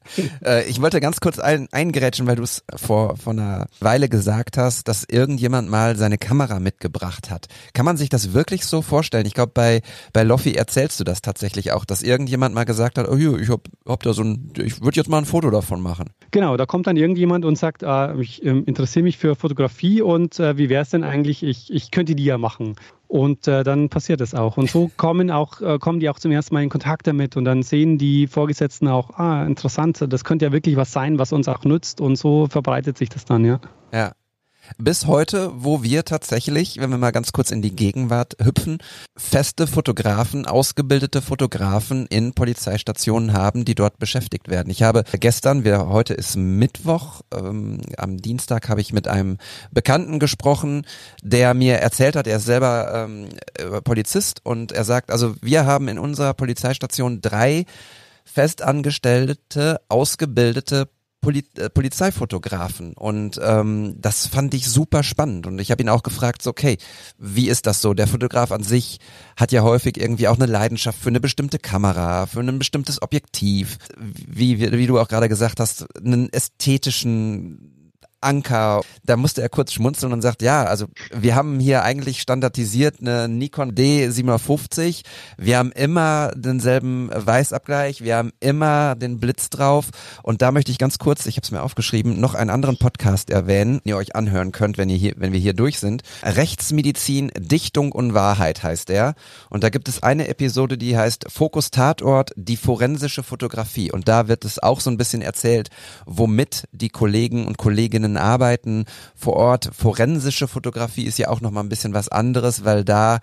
Äh, 0.44 0.68
ich 0.68 0.80
wollte 0.80 1.00
ganz 1.00 1.20
kurz 1.20 1.38
ein, 1.38 1.68
eingerätschen, 1.72 2.26
weil 2.26 2.36
du 2.36 2.42
es 2.42 2.64
vor, 2.76 3.16
vor 3.16 3.32
einer 3.32 3.66
Weile 3.80 4.08
gesagt 4.08 4.56
hast, 4.56 4.88
dass 4.88 5.04
irgendjemand 5.04 5.68
mal 5.68 5.96
seine 5.96 6.18
Kamera 6.18 6.60
mitgebracht 6.60 7.30
hat. 7.30 7.46
Kann 7.72 7.84
man 7.84 7.96
sich 7.96 8.08
das 8.08 8.32
wirklich 8.32 8.64
so 8.64 8.82
vorstellen? 8.82 9.26
Ich 9.26 9.34
glaube, 9.34 9.52
bei, 9.54 9.82
bei 10.12 10.22
Loffi 10.22 10.54
erzählst 10.54 11.00
du 11.00 11.04
das 11.04 11.22
tatsächlich 11.22 11.72
auch, 11.72 11.84
dass 11.84 12.02
irgendjemand 12.02 12.54
mal 12.54 12.64
gesagt 12.64 12.98
hat, 12.98 13.08
oh 13.08 13.16
hier, 13.16 13.38
ich 13.38 13.50
hab, 13.50 13.62
hab 13.86 14.02
da 14.02 14.12
so 14.12 14.22
ein, 14.22 14.52
ich 14.56 14.80
würde 14.80 14.96
jetzt 14.96 15.08
mal 15.08 15.18
ein 15.18 15.24
Foto 15.24 15.50
davon 15.50 15.80
machen. 15.80 16.10
Genau, 16.30 16.56
da 16.56 16.66
kommt 16.66 16.86
dann 16.86 16.96
irgendjemand 16.96 17.44
und 17.44 17.56
sagt, 17.56 17.84
ah, 17.84 18.14
ich 18.18 18.44
äh, 18.44 18.50
interessiere 18.50 19.02
mich 19.02 19.18
für 19.18 19.34
Fotografie 19.34 20.02
und 20.02 20.38
äh, 20.38 20.56
wie 20.56 20.68
wäre 20.68 20.82
es 20.82 20.90
denn 20.90 21.04
eigentlich, 21.04 21.42
ich, 21.42 21.72
ich 21.72 21.90
könnte 21.90 22.14
die 22.14 22.24
ja 22.24 22.38
machen. 22.38 22.76
Und 23.10 23.48
äh, 23.48 23.64
dann 23.64 23.88
passiert 23.88 24.20
es 24.20 24.36
auch. 24.36 24.56
Und 24.56 24.70
so 24.70 24.88
kommen 24.96 25.32
auch, 25.32 25.60
äh, 25.60 25.78
kommen 25.80 25.98
die 25.98 26.08
auch 26.08 26.20
zum 26.20 26.30
ersten 26.30 26.54
Mal 26.54 26.62
in 26.62 26.68
Kontakt 26.68 27.08
damit 27.08 27.36
und 27.36 27.44
dann 27.44 27.64
sehen 27.64 27.98
die 27.98 28.28
Vorgesetzten 28.28 28.86
auch, 28.86 29.10
ah, 29.18 29.44
interessant, 29.44 30.04
das 30.08 30.22
könnte 30.22 30.44
ja 30.44 30.52
wirklich 30.52 30.76
was 30.76 30.92
sein, 30.92 31.18
was 31.18 31.32
uns 31.32 31.48
auch 31.48 31.64
nützt 31.64 32.00
und 32.00 32.14
so 32.14 32.46
verbreitet 32.46 32.96
sich 32.98 33.08
das 33.08 33.24
dann, 33.24 33.44
ja. 33.44 33.60
Ja 33.92 34.12
bis 34.78 35.06
heute, 35.06 35.52
wo 35.54 35.82
wir 35.82 36.04
tatsächlich, 36.04 36.78
wenn 36.78 36.90
wir 36.90 36.98
mal 36.98 37.10
ganz 37.10 37.32
kurz 37.32 37.50
in 37.50 37.62
die 37.62 37.74
Gegenwart 37.74 38.36
hüpfen, 38.42 38.78
feste 39.16 39.66
Fotografen, 39.66 40.46
ausgebildete 40.46 41.22
Fotografen 41.22 42.06
in 42.06 42.32
Polizeistationen 42.32 43.32
haben, 43.32 43.64
die 43.64 43.74
dort 43.74 43.98
beschäftigt 43.98 44.48
werden. 44.48 44.70
Ich 44.70 44.82
habe 44.82 45.04
gestern, 45.18 45.64
wir, 45.64 45.88
heute 45.88 46.14
ist 46.14 46.36
Mittwoch, 46.36 47.20
ähm, 47.34 47.80
am 47.96 48.18
Dienstag 48.18 48.68
habe 48.68 48.80
ich 48.80 48.92
mit 48.92 49.08
einem 49.08 49.38
Bekannten 49.70 50.18
gesprochen, 50.18 50.86
der 51.22 51.54
mir 51.54 51.76
erzählt 51.76 52.16
hat, 52.16 52.26
er 52.26 52.38
ist 52.38 52.46
selber 52.46 53.06
ähm, 53.08 53.28
äh, 53.54 53.80
Polizist 53.80 54.40
und 54.44 54.72
er 54.72 54.84
sagt, 54.84 55.10
also 55.10 55.34
wir 55.40 55.66
haben 55.66 55.88
in 55.88 55.98
unserer 55.98 56.34
Polizeistation 56.34 57.20
drei 57.20 57.66
festangestellte, 58.24 59.80
ausgebildete 59.88 60.88
Poli 61.20 61.44
äh, 61.56 61.68
Polizeifotografen. 61.70 62.94
Und 62.94 63.40
ähm, 63.42 63.96
das 63.98 64.26
fand 64.26 64.54
ich 64.54 64.68
super 64.68 65.02
spannend. 65.02 65.46
Und 65.46 65.58
ich 65.60 65.70
habe 65.70 65.82
ihn 65.82 65.88
auch 65.88 66.02
gefragt, 66.02 66.42
so, 66.42 66.50
okay, 66.50 66.78
wie 67.18 67.48
ist 67.48 67.66
das 67.66 67.82
so? 67.82 67.94
Der 67.94 68.06
Fotograf 68.06 68.52
an 68.52 68.62
sich 68.62 68.98
hat 69.36 69.52
ja 69.52 69.62
häufig 69.62 69.98
irgendwie 69.98 70.28
auch 70.28 70.36
eine 70.36 70.46
Leidenschaft 70.46 70.98
für 70.98 71.08
eine 71.08 71.20
bestimmte 71.20 71.58
Kamera, 71.58 72.26
für 72.26 72.40
ein 72.40 72.58
bestimmtes 72.58 73.02
Objektiv, 73.02 73.78
wie, 73.96 74.58
wie, 74.58 74.72
wie 74.72 74.86
du 74.86 74.98
auch 74.98 75.08
gerade 75.08 75.28
gesagt 75.28 75.60
hast, 75.60 75.86
einen 75.98 76.32
ästhetischen 76.32 77.79
Anker. 78.20 78.82
Da 79.04 79.16
musste 79.16 79.42
er 79.42 79.48
kurz 79.48 79.72
schmunzeln 79.72 80.12
und 80.12 80.22
sagt, 80.22 80.42
ja, 80.42 80.64
also 80.64 80.86
wir 81.12 81.34
haben 81.34 81.58
hier 81.58 81.82
eigentlich 81.82 82.20
standardisiert 82.20 82.96
eine 83.00 83.28
Nikon 83.28 83.72
D750. 83.72 85.02
Wir 85.36 85.58
haben 85.58 85.72
immer 85.72 86.30
denselben 86.36 87.10
Weißabgleich, 87.12 88.02
wir 88.02 88.16
haben 88.16 88.32
immer 88.40 88.94
den 88.94 89.18
Blitz 89.18 89.50
drauf. 89.50 89.88
Und 90.22 90.42
da 90.42 90.52
möchte 90.52 90.70
ich 90.70 90.78
ganz 90.78 90.98
kurz, 90.98 91.26
ich 91.26 91.36
habe 91.36 91.44
es 91.44 91.50
mir 91.50 91.62
aufgeschrieben, 91.62 92.20
noch 92.20 92.34
einen 92.34 92.50
anderen 92.50 92.78
Podcast 92.78 93.30
erwähnen, 93.30 93.80
den 93.80 93.80
ihr 93.84 93.96
euch 93.96 94.16
anhören 94.16 94.52
könnt, 94.52 94.78
wenn 94.78 94.88
ihr 94.88 94.96
hier, 94.96 95.14
wenn 95.16 95.32
wir 95.32 95.40
hier 95.40 95.54
durch 95.54 95.78
sind. 95.78 96.02
Rechtsmedizin, 96.22 97.30
Dichtung 97.36 97.92
und 97.92 98.14
Wahrheit 98.14 98.62
heißt 98.62 98.90
er. 98.90 99.14
Und 99.48 99.64
da 99.64 99.68
gibt 99.68 99.88
es 99.88 100.02
eine 100.02 100.28
Episode, 100.28 100.78
die 100.78 100.96
heißt 100.96 101.26
Fokus 101.28 101.70
Tatort, 101.70 102.32
die 102.36 102.56
forensische 102.56 103.22
Fotografie. 103.22 103.92
Und 103.92 104.08
da 104.08 104.28
wird 104.28 104.44
es 104.44 104.62
auch 104.62 104.80
so 104.80 104.90
ein 104.90 104.96
bisschen 104.96 105.22
erzählt, 105.22 105.70
womit 106.06 106.64
die 106.72 106.88
Kollegen 106.88 107.46
und 107.46 107.58
Kolleginnen 107.58 108.09
Kolleginnen 108.10 108.16
arbeiten 108.16 108.84
vor 109.14 109.34
Ort. 109.34 109.70
Forensische 109.72 110.48
Fotografie 110.48 111.04
ist 111.04 111.18
ja 111.18 111.28
auch 111.28 111.40
noch 111.40 111.50
mal 111.50 111.60
ein 111.60 111.68
bisschen 111.68 111.94
was 111.94 112.08
anderes, 112.08 112.64
weil 112.64 112.84
da 112.84 113.18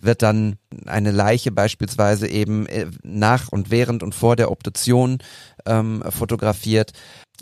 wird 0.00 0.22
dann 0.22 0.56
eine 0.86 1.10
Leiche 1.10 1.52
beispielsweise 1.52 2.28
eben 2.28 2.66
äh, 2.66 2.86
nach 3.02 3.48
und 3.50 3.70
während 3.70 4.02
und 4.02 4.14
vor 4.14 4.36
der 4.36 4.50
Obduktion 4.50 5.18
ähm, 5.66 6.02
fotografiert. 6.08 6.92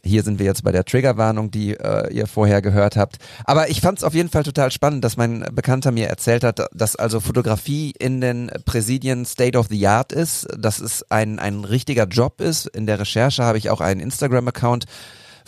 Hier 0.05 0.23
sind 0.23 0.39
wir 0.39 0.47
jetzt 0.47 0.63
bei 0.63 0.71
der 0.71 0.85
Triggerwarnung, 0.85 1.51
die 1.51 1.75
äh, 1.75 2.13
ihr 2.13 2.27
vorher 2.27 2.63
gehört 2.63 2.97
habt. 2.97 3.19
Aber 3.45 3.69
ich 3.69 3.81
fand 3.81 3.99
es 3.99 4.05
auf 4.05 4.15
jeden 4.15 4.29
Fall 4.29 4.45
total 4.45 4.71
spannend, 4.71 5.05
dass 5.05 5.17
mein 5.17 5.45
Bekannter 5.53 5.91
mir 5.91 6.07
erzählt 6.07 6.45
hat, 6.45 6.61
dass 6.73 6.95
also 6.95 7.19
Fotografie 7.21 7.93
in 7.99 8.21
den 8.21 8.51
Präsidien 8.65 9.25
State 9.25 9.59
of 9.59 9.67
the 9.69 9.87
Art 9.87 10.13
ist, 10.13 10.47
dass 10.57 10.79
es 10.81 11.05
ein, 11.11 11.41
ein 11.41 11.65
richtiger 11.65 12.07
Job 12.07 12.41
ist. 12.41 12.67
In 12.67 12.87
der 12.87 13.01
Recherche 13.01 13.43
habe 13.43 13.59
ich 13.59 13.71
auch 13.71 13.81
einen 13.81 14.01
Instagram-Account 14.01 14.85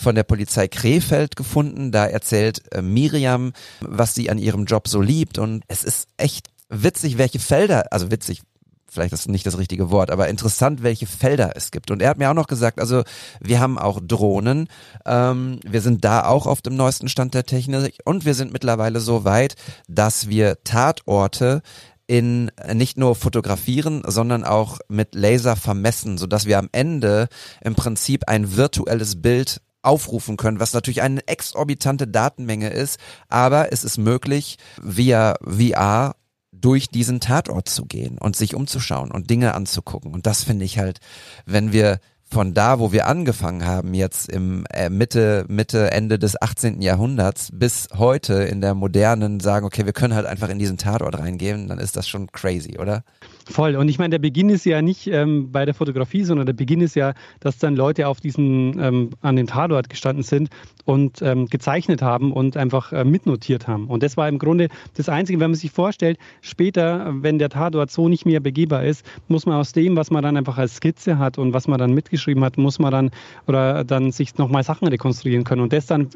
von 0.01 0.15
der 0.15 0.25
Polizei 0.25 0.69
Krefeld 0.69 1.37
gefunden. 1.37 1.93
Da 1.93 2.07
erzählt 2.07 2.63
äh, 2.73 2.83
Miriam, 2.83 3.53
was 3.81 4.15
sie 4.15 4.31
an 4.31 4.39
ihrem 4.39 4.65
Job 4.65 4.89
so 4.89 5.01
liebt. 5.01 5.39
Und 5.39 5.63
es 5.69 5.85
ist 5.85 6.09
echt 6.17 6.49
witzig, 6.69 7.19
welche 7.19 7.39
Felder, 7.39 7.93
also 7.93 8.11
witzig, 8.11 8.43
vielleicht 8.91 9.13
ist 9.13 9.29
nicht 9.29 9.47
das 9.47 9.59
richtige 9.59 9.91
Wort, 9.91 10.11
aber 10.11 10.29
interessant, 10.29 10.83
welche 10.83 11.07
Felder 11.07 11.53
es 11.55 11.71
gibt. 11.71 11.91
Und 11.91 12.03
er 12.03 12.11
hat 12.11 12.19
mir 12.19 12.31
auch 12.31 12.35
noch 12.35 12.49
gesagt, 12.49 12.81
also 12.81 13.03
wir 13.41 13.61
haben 13.61 13.79
auch 13.79 14.01
Drohnen, 14.03 14.69
ähm, 15.07 15.61
wir 15.65 15.81
sind 15.81 16.05
da 16.05 16.25
auch 16.25 16.47
auf 16.47 16.61
dem 16.61 16.77
neuesten 16.77 17.09
Stand 17.09 17.35
der 17.35 17.45
Technik 17.45 17.99
und 18.05 18.25
wir 18.25 18.35
sind 18.35 18.53
mittlerweile 18.53 19.01
so 19.01 19.25
weit, 19.25 19.55
dass 19.89 20.29
wir 20.29 20.63
Tatorte 20.65 21.63
in 22.07 22.51
nicht 22.75 22.99
nur 22.99 23.15
fotografieren, 23.15 24.03
sondern 24.05 24.43
auch 24.43 24.81
mit 24.89 25.15
Laser 25.15 25.55
vermessen, 25.55 26.19
so 26.19 26.27
dass 26.27 26.47
wir 26.47 26.59
am 26.59 26.69
Ende 26.73 27.29
im 27.61 27.77
Prinzip 27.77 28.29
ein 28.29 28.57
virtuelles 28.57 29.23
Bild 29.23 29.61
aufrufen 29.83 30.37
können, 30.37 30.61
was 30.61 30.73
natürlich 30.73 31.03
eine 31.03 31.27
exorbitante 31.27 32.07
Datenmenge 32.07 32.71
ist, 32.71 32.99
aber 33.29 33.73
es 33.73 33.85
ist 33.85 33.99
möglich, 33.99 34.59
via 34.81 35.37
VR 35.43 36.17
durch 36.53 36.89
diesen 36.89 37.21
Tatort 37.21 37.69
zu 37.69 37.87
gehen 37.87 38.19
und 38.19 38.37
sich 38.37 38.55
umzuschauen 38.55 39.11
und 39.11 39.31
Dinge 39.31 39.55
anzugucken. 39.55 40.13
Und 40.13 40.27
das 40.27 40.45
finde 40.45 40.65
ich 40.65 40.79
halt, 40.79 40.99
wenn 41.47 41.73
wir 41.73 42.01
von 42.33 42.55
da, 42.55 42.79
wo 42.79 42.93
wir 42.93 43.09
angefangen 43.09 43.67
haben, 43.67 43.93
jetzt 43.93 44.31
im 44.31 44.65
äh, 44.73 44.89
Mitte, 44.89 45.45
Mitte, 45.49 45.91
Ende 45.91 46.19
des 46.19 46.41
18. 46.41 46.81
Jahrhunderts 46.81 47.49
bis 47.53 47.89
heute 47.97 48.35
in 48.35 48.61
der 48.61 48.75
modernen 48.75 49.41
sagen, 49.41 49.67
okay, 49.67 49.85
wir 49.85 49.93
können 49.93 50.15
halt 50.15 50.27
einfach 50.27 50.49
in 50.49 50.61
diesen 50.61 50.79
Tatort 50.79 51.19
reingehen, 51.19 51.67
dann 51.67 51.79
ist 51.79 51.97
das 51.97 52.09
schon 52.09 52.31
crazy, 52.31 52.79
oder? 52.79 53.03
Voll. 53.51 53.75
Und 53.75 53.89
ich 53.89 53.99
meine, 53.99 54.11
der 54.11 54.19
Beginn 54.21 54.49
ist 54.49 54.65
ja 54.65 54.81
nicht 54.81 55.09
ähm, 55.09 55.51
bei 55.51 55.65
der 55.65 55.75
Fotografie, 55.75 56.23
sondern 56.23 56.47
der 56.47 56.53
Beginn 56.53 56.81
ist 56.81 56.95
ja, 56.95 57.15
dass 57.41 57.59
dann 57.59 57.75
Leute 57.75 58.07
auf 58.07 58.21
diesen, 58.21 58.79
ähm, 58.79 59.11
an 59.23 59.35
dem 59.35 59.49
Tatort 59.49 59.89
gestanden 59.89 60.23
sind 60.23 60.51
und 60.85 61.21
ähm, 61.21 61.47
gezeichnet 61.47 62.01
haben 62.01 62.33
und 62.33 62.57
einfach 62.57 62.93
äh, 62.93 63.05
mitnotiert 63.05 63.67
haben. 63.67 63.89
Und 63.89 64.05
das 64.05 64.17
war 64.17 64.29
im 64.29 64.39
Grunde 64.39 64.69
das 64.97 65.09
Einzige, 65.09 65.41
wenn 65.41 65.51
man 65.51 65.59
sich 65.59 65.73
vorstellt, 65.73 66.19
später, 66.43 67.13
wenn 67.13 67.39
der 67.39 67.49
Tatort 67.49 67.91
so 67.91 68.09
nicht 68.09 68.25
mehr 68.25 68.39
begehbar 68.39 68.85
ist, 68.85 69.05
muss 69.27 69.47
man 69.47 69.57
aus 69.57 69.73
dem, 69.73 69.97
was 69.97 70.13
man 70.13 70.23
dann 70.23 70.37
einfach 70.37 70.57
als 70.57 70.77
Skizze 70.77 71.19
hat 71.19 71.37
und 71.37 71.53
was 71.53 71.67
man 71.67 71.79
dann 71.79 71.93
mitgeschrieben 71.93 72.45
hat, 72.45 72.57
muss 72.57 72.79
man 72.79 72.93
dann 72.93 73.11
oder 73.49 73.83
dann 73.83 74.13
sich 74.13 74.39
nochmal 74.39 74.63
Sachen 74.63 74.87
rekonstruieren 74.87 75.43
können. 75.43 75.63
Und 75.63 75.73
das 75.73 75.87
dann 75.87 76.09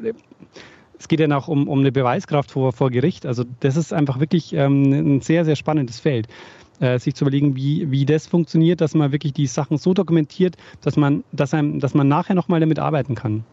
es 0.97 1.09
geht 1.09 1.19
ja 1.19 1.37
auch 1.37 1.49
um, 1.49 1.67
um 1.67 1.79
eine 1.79 1.91
Beweiskraft 1.91 2.51
vor, 2.51 2.71
vor 2.71 2.89
Gericht. 2.89 3.25
Also 3.25 3.43
das 3.59 3.75
ist 3.75 3.91
einfach 3.91 4.21
wirklich 4.21 4.53
ähm, 4.53 5.17
ein 5.17 5.21
sehr, 5.21 5.43
sehr 5.43 5.57
spannendes 5.57 5.99
Feld 5.99 6.29
äh, 6.79 6.99
sich 6.99 7.15
zu 7.15 7.23
überlegen, 7.23 7.55
wie, 7.55 7.89
wie 7.91 8.05
das 8.05 8.27
funktioniert, 8.27 8.81
dass 8.81 8.93
man 8.93 9.11
wirklich 9.11 9.33
die 9.33 9.47
Sachen 9.47 9.77
so 9.77 9.93
dokumentiert, 9.93 10.55
dass 10.81 10.97
man, 10.97 11.23
dass 11.31 11.53
einem, 11.53 11.79
dass 11.79 11.93
man 11.93 12.07
nachher 12.07 12.35
nochmal 12.35 12.59
damit 12.59 12.79
arbeiten 12.79 13.15
kann. 13.15 13.45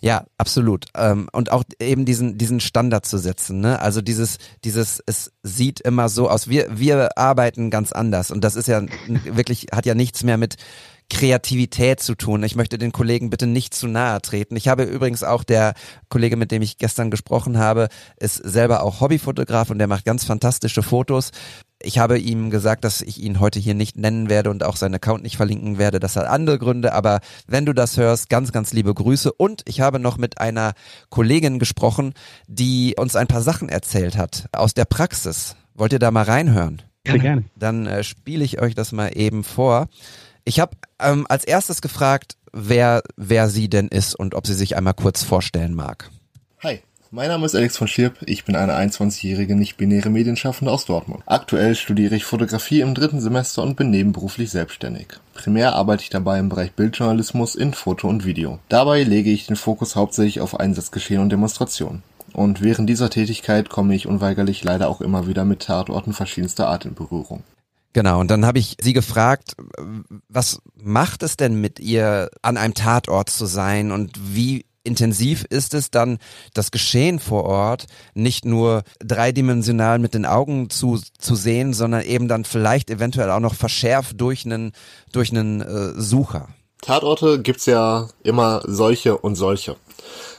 Ja, 0.00 0.24
absolut. 0.38 0.86
Ähm, 0.96 1.28
und 1.32 1.52
auch 1.52 1.62
eben 1.80 2.04
diesen, 2.04 2.38
diesen 2.38 2.60
Standard 2.60 3.04
zu 3.04 3.18
setzen, 3.18 3.60
ne? 3.60 3.80
Also 3.80 4.00
dieses, 4.00 4.38
dieses, 4.64 5.02
es 5.06 5.32
sieht 5.42 5.80
immer 5.80 6.08
so 6.08 6.30
aus. 6.30 6.48
Wir, 6.48 6.78
wir 6.78 7.16
arbeiten 7.18 7.70
ganz 7.70 7.92
anders. 7.92 8.30
Und 8.30 8.42
das 8.42 8.56
ist 8.56 8.68
ja 8.68 8.82
wirklich, 9.24 9.66
hat 9.72 9.86
ja 9.86 9.94
nichts 9.94 10.24
mehr 10.24 10.38
mit 10.38 10.56
Kreativität 11.08 12.00
zu 12.00 12.16
tun. 12.16 12.42
Ich 12.42 12.56
möchte 12.56 12.78
den 12.78 12.90
Kollegen 12.90 13.30
bitte 13.30 13.46
nicht 13.46 13.74
zu 13.74 13.86
nahe 13.86 14.20
treten. 14.20 14.56
Ich 14.56 14.66
habe 14.66 14.82
übrigens 14.82 15.22
auch 15.22 15.44
der 15.44 15.74
Kollege, 16.08 16.36
mit 16.36 16.50
dem 16.50 16.62
ich 16.62 16.78
gestern 16.78 17.10
gesprochen 17.10 17.58
habe, 17.58 17.88
ist 18.18 18.36
selber 18.36 18.82
auch 18.82 19.00
Hobbyfotograf 19.00 19.70
und 19.70 19.78
der 19.78 19.86
macht 19.86 20.04
ganz 20.04 20.24
fantastische 20.24 20.82
Fotos. 20.82 21.30
Ich 21.82 21.98
habe 21.98 22.18
ihm 22.18 22.50
gesagt, 22.50 22.84
dass 22.84 23.02
ich 23.02 23.20
ihn 23.22 23.38
heute 23.38 23.58
hier 23.58 23.74
nicht 23.74 23.96
nennen 23.96 24.30
werde 24.30 24.50
und 24.50 24.64
auch 24.64 24.76
seinen 24.76 24.94
Account 24.94 25.22
nicht 25.22 25.36
verlinken 25.36 25.76
werde. 25.78 26.00
Das 26.00 26.16
hat 26.16 26.26
andere 26.26 26.58
Gründe, 26.58 26.94
aber 26.94 27.20
wenn 27.46 27.66
du 27.66 27.74
das 27.74 27.96
hörst, 27.96 28.30
ganz, 28.30 28.50
ganz 28.50 28.72
liebe 28.72 28.94
Grüße. 28.94 29.32
Und 29.32 29.62
ich 29.66 29.80
habe 29.80 29.98
noch 29.98 30.16
mit 30.16 30.40
einer 30.40 30.72
Kollegin 31.10 31.58
gesprochen, 31.58 32.14
die 32.46 32.94
uns 32.98 33.14
ein 33.14 33.26
paar 33.26 33.42
Sachen 33.42 33.68
erzählt 33.68 34.16
hat 34.16 34.48
aus 34.52 34.72
der 34.72 34.86
Praxis. 34.86 35.56
Wollt 35.74 35.92
ihr 35.92 35.98
da 35.98 36.10
mal 36.10 36.24
reinhören? 36.24 36.80
Sehr 37.06 37.18
gerne. 37.18 37.44
Dann 37.56 37.86
äh, 37.86 38.02
spiele 38.02 38.44
ich 38.44 38.60
euch 38.60 38.74
das 38.74 38.92
mal 38.92 39.10
eben 39.14 39.44
vor. 39.44 39.88
Ich 40.44 40.60
habe 40.60 40.76
ähm, 40.98 41.26
als 41.28 41.44
erstes 41.44 41.82
gefragt, 41.82 42.36
wer, 42.52 43.02
wer 43.16 43.48
sie 43.48 43.68
denn 43.68 43.88
ist 43.88 44.14
und 44.14 44.34
ob 44.34 44.46
sie 44.46 44.54
sich 44.54 44.76
einmal 44.76 44.94
kurz 44.94 45.22
vorstellen 45.22 45.74
mag. 45.74 46.10
Hi, 46.62 46.82
mein 47.16 47.28
Name 47.30 47.46
ist 47.46 47.54
Alex 47.54 47.78
von 47.78 47.88
Schirp, 47.88 48.18
ich 48.26 48.44
bin 48.44 48.56
eine 48.56 48.74
21-jährige 48.74 49.56
nicht-binäre 49.56 50.10
Medienschaffende 50.10 50.70
aus 50.70 50.84
Dortmund. 50.84 51.22
Aktuell 51.24 51.74
studiere 51.74 52.14
ich 52.14 52.26
Fotografie 52.26 52.82
im 52.82 52.94
dritten 52.94 53.22
Semester 53.22 53.62
und 53.62 53.74
bin 53.74 53.88
nebenberuflich 53.88 54.50
selbstständig. 54.50 55.06
Primär 55.32 55.74
arbeite 55.74 56.02
ich 56.02 56.10
dabei 56.10 56.38
im 56.38 56.50
Bereich 56.50 56.72
Bildjournalismus 56.72 57.54
in 57.54 57.72
Foto 57.72 58.06
und 58.06 58.26
Video. 58.26 58.58
Dabei 58.68 59.02
lege 59.02 59.30
ich 59.30 59.46
den 59.46 59.56
Fokus 59.56 59.96
hauptsächlich 59.96 60.42
auf 60.42 60.60
Einsatzgeschehen 60.60 61.22
und 61.22 61.30
Demonstrationen. 61.30 62.02
Und 62.34 62.60
während 62.60 62.90
dieser 62.90 63.08
Tätigkeit 63.08 63.70
komme 63.70 63.94
ich 63.94 64.06
unweigerlich 64.06 64.62
leider 64.62 64.90
auch 64.90 65.00
immer 65.00 65.26
wieder 65.26 65.46
mit 65.46 65.60
Tatorten 65.60 66.12
verschiedenster 66.12 66.68
Art 66.68 66.84
in 66.84 66.92
Berührung. 66.92 67.44
Genau, 67.94 68.20
und 68.20 68.30
dann 68.30 68.44
habe 68.44 68.58
ich 68.58 68.76
sie 68.78 68.92
gefragt, 68.92 69.56
was 70.28 70.60
macht 70.74 71.22
es 71.22 71.38
denn 71.38 71.62
mit 71.62 71.80
ihr, 71.80 72.28
an 72.42 72.58
einem 72.58 72.74
Tatort 72.74 73.30
zu 73.30 73.46
sein 73.46 73.90
und 73.90 74.12
wie 74.34 74.66
intensiv 74.86 75.44
ist 75.50 75.74
es 75.74 75.90
dann, 75.90 76.18
das 76.54 76.70
Geschehen 76.70 77.18
vor 77.18 77.44
Ort 77.44 77.86
nicht 78.14 78.44
nur 78.44 78.84
dreidimensional 79.00 79.98
mit 79.98 80.14
den 80.14 80.26
Augen 80.26 80.70
zu, 80.70 81.00
zu 81.18 81.34
sehen, 81.34 81.74
sondern 81.74 82.02
eben 82.02 82.28
dann 82.28 82.44
vielleicht 82.44 82.90
eventuell 82.90 83.30
auch 83.30 83.40
noch 83.40 83.54
verschärft 83.54 84.20
durch 84.20 84.44
einen, 84.44 84.72
durch 85.12 85.30
einen 85.30 85.60
äh, 85.60 86.00
Sucher. 86.00 86.48
Tatorte 86.80 87.40
gibt's 87.40 87.66
ja 87.66 88.08
immer 88.22 88.62
solche 88.64 89.16
und 89.18 89.34
solche. 89.34 89.76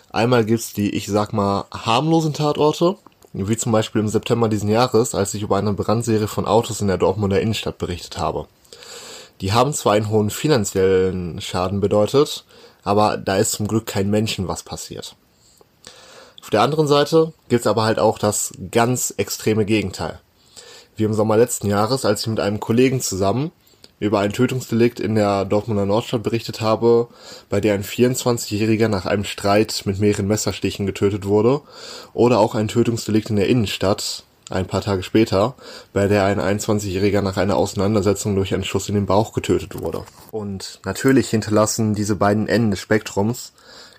Einmal 0.09 0.45
gibt's 0.45 0.73
die, 0.73 0.89
ich 0.91 1.07
sag 1.07 1.33
mal, 1.33 1.65
harmlosen 1.71 2.33
Tatorte, 2.33 2.95
wie 3.33 3.57
zum 3.57 3.71
Beispiel 3.71 4.01
im 4.01 4.07
September 4.07 4.47
diesen 4.47 4.69
Jahres, 4.69 5.13
als 5.13 5.33
ich 5.33 5.41
über 5.41 5.57
eine 5.57 5.73
Brandserie 5.73 6.27
von 6.27 6.45
Autos 6.45 6.81
in 6.81 6.87
der 6.87 6.97
Dortmunder 6.97 7.41
Innenstadt 7.41 7.77
berichtet 7.77 8.17
habe. 8.17 8.47
Die 9.41 9.53
haben 9.53 9.73
zwar 9.73 9.93
einen 9.93 10.09
hohen 10.09 10.29
finanziellen 10.29 11.39
Schaden 11.41 11.79
bedeutet, 11.79 12.45
aber 12.83 13.17
da 13.17 13.37
ist 13.37 13.51
zum 13.51 13.67
Glück 13.67 13.85
kein 13.85 14.09
Menschen 14.09 14.47
was 14.47 14.63
passiert. 14.63 15.15
Auf 16.41 16.49
der 16.49 16.61
anderen 16.61 16.87
Seite 16.87 17.33
gibt's 17.49 17.67
aber 17.67 17.83
halt 17.83 17.99
auch 17.99 18.17
das 18.17 18.53
ganz 18.71 19.13
extreme 19.17 19.65
Gegenteil. 19.65 20.19
Wie 20.95 21.03
im 21.03 21.13
Sommer 21.13 21.37
letzten 21.37 21.67
Jahres, 21.67 22.05
als 22.05 22.21
ich 22.21 22.27
mit 22.27 22.39
einem 22.39 22.59
Kollegen 22.59 23.01
zusammen 23.01 23.51
über 23.99 24.19
ein 24.19 24.31
Tötungsdelikt 24.31 24.99
in 24.99 25.15
der 25.15 25.45
Dortmunder 25.45 25.85
Nordstadt 25.85 26.23
berichtet 26.23 26.61
habe, 26.61 27.07
bei 27.49 27.59
der 27.59 27.73
ein 27.73 27.83
24-Jähriger 27.83 28.87
nach 28.87 29.05
einem 29.05 29.23
Streit 29.23 29.83
mit 29.85 29.99
mehreren 29.99 30.27
Messerstichen 30.27 30.85
getötet 30.85 31.25
wurde, 31.25 31.61
oder 32.13 32.39
auch 32.39 32.55
ein 32.55 32.67
Tötungsdelikt 32.67 33.29
in 33.29 33.37
der 33.37 33.49
Innenstadt, 33.49 34.23
ein 34.49 34.67
paar 34.67 34.81
Tage 34.81 35.03
später, 35.03 35.55
bei 35.93 36.07
der 36.07 36.25
ein 36.25 36.39
21-Jähriger 36.39 37.21
nach 37.21 37.37
einer 37.37 37.57
Auseinandersetzung 37.57 38.35
durch 38.35 38.53
einen 38.53 38.63
Schuss 38.63 38.89
in 38.89 38.95
den 38.95 39.05
Bauch 39.05 39.33
getötet 39.33 39.81
wurde. 39.81 40.03
Und 40.31 40.79
natürlich 40.85 41.29
hinterlassen 41.29 41.95
diese 41.95 42.15
beiden 42.15 42.47
Enden 42.47 42.71
des 42.71 42.79
Spektrums 42.79 43.53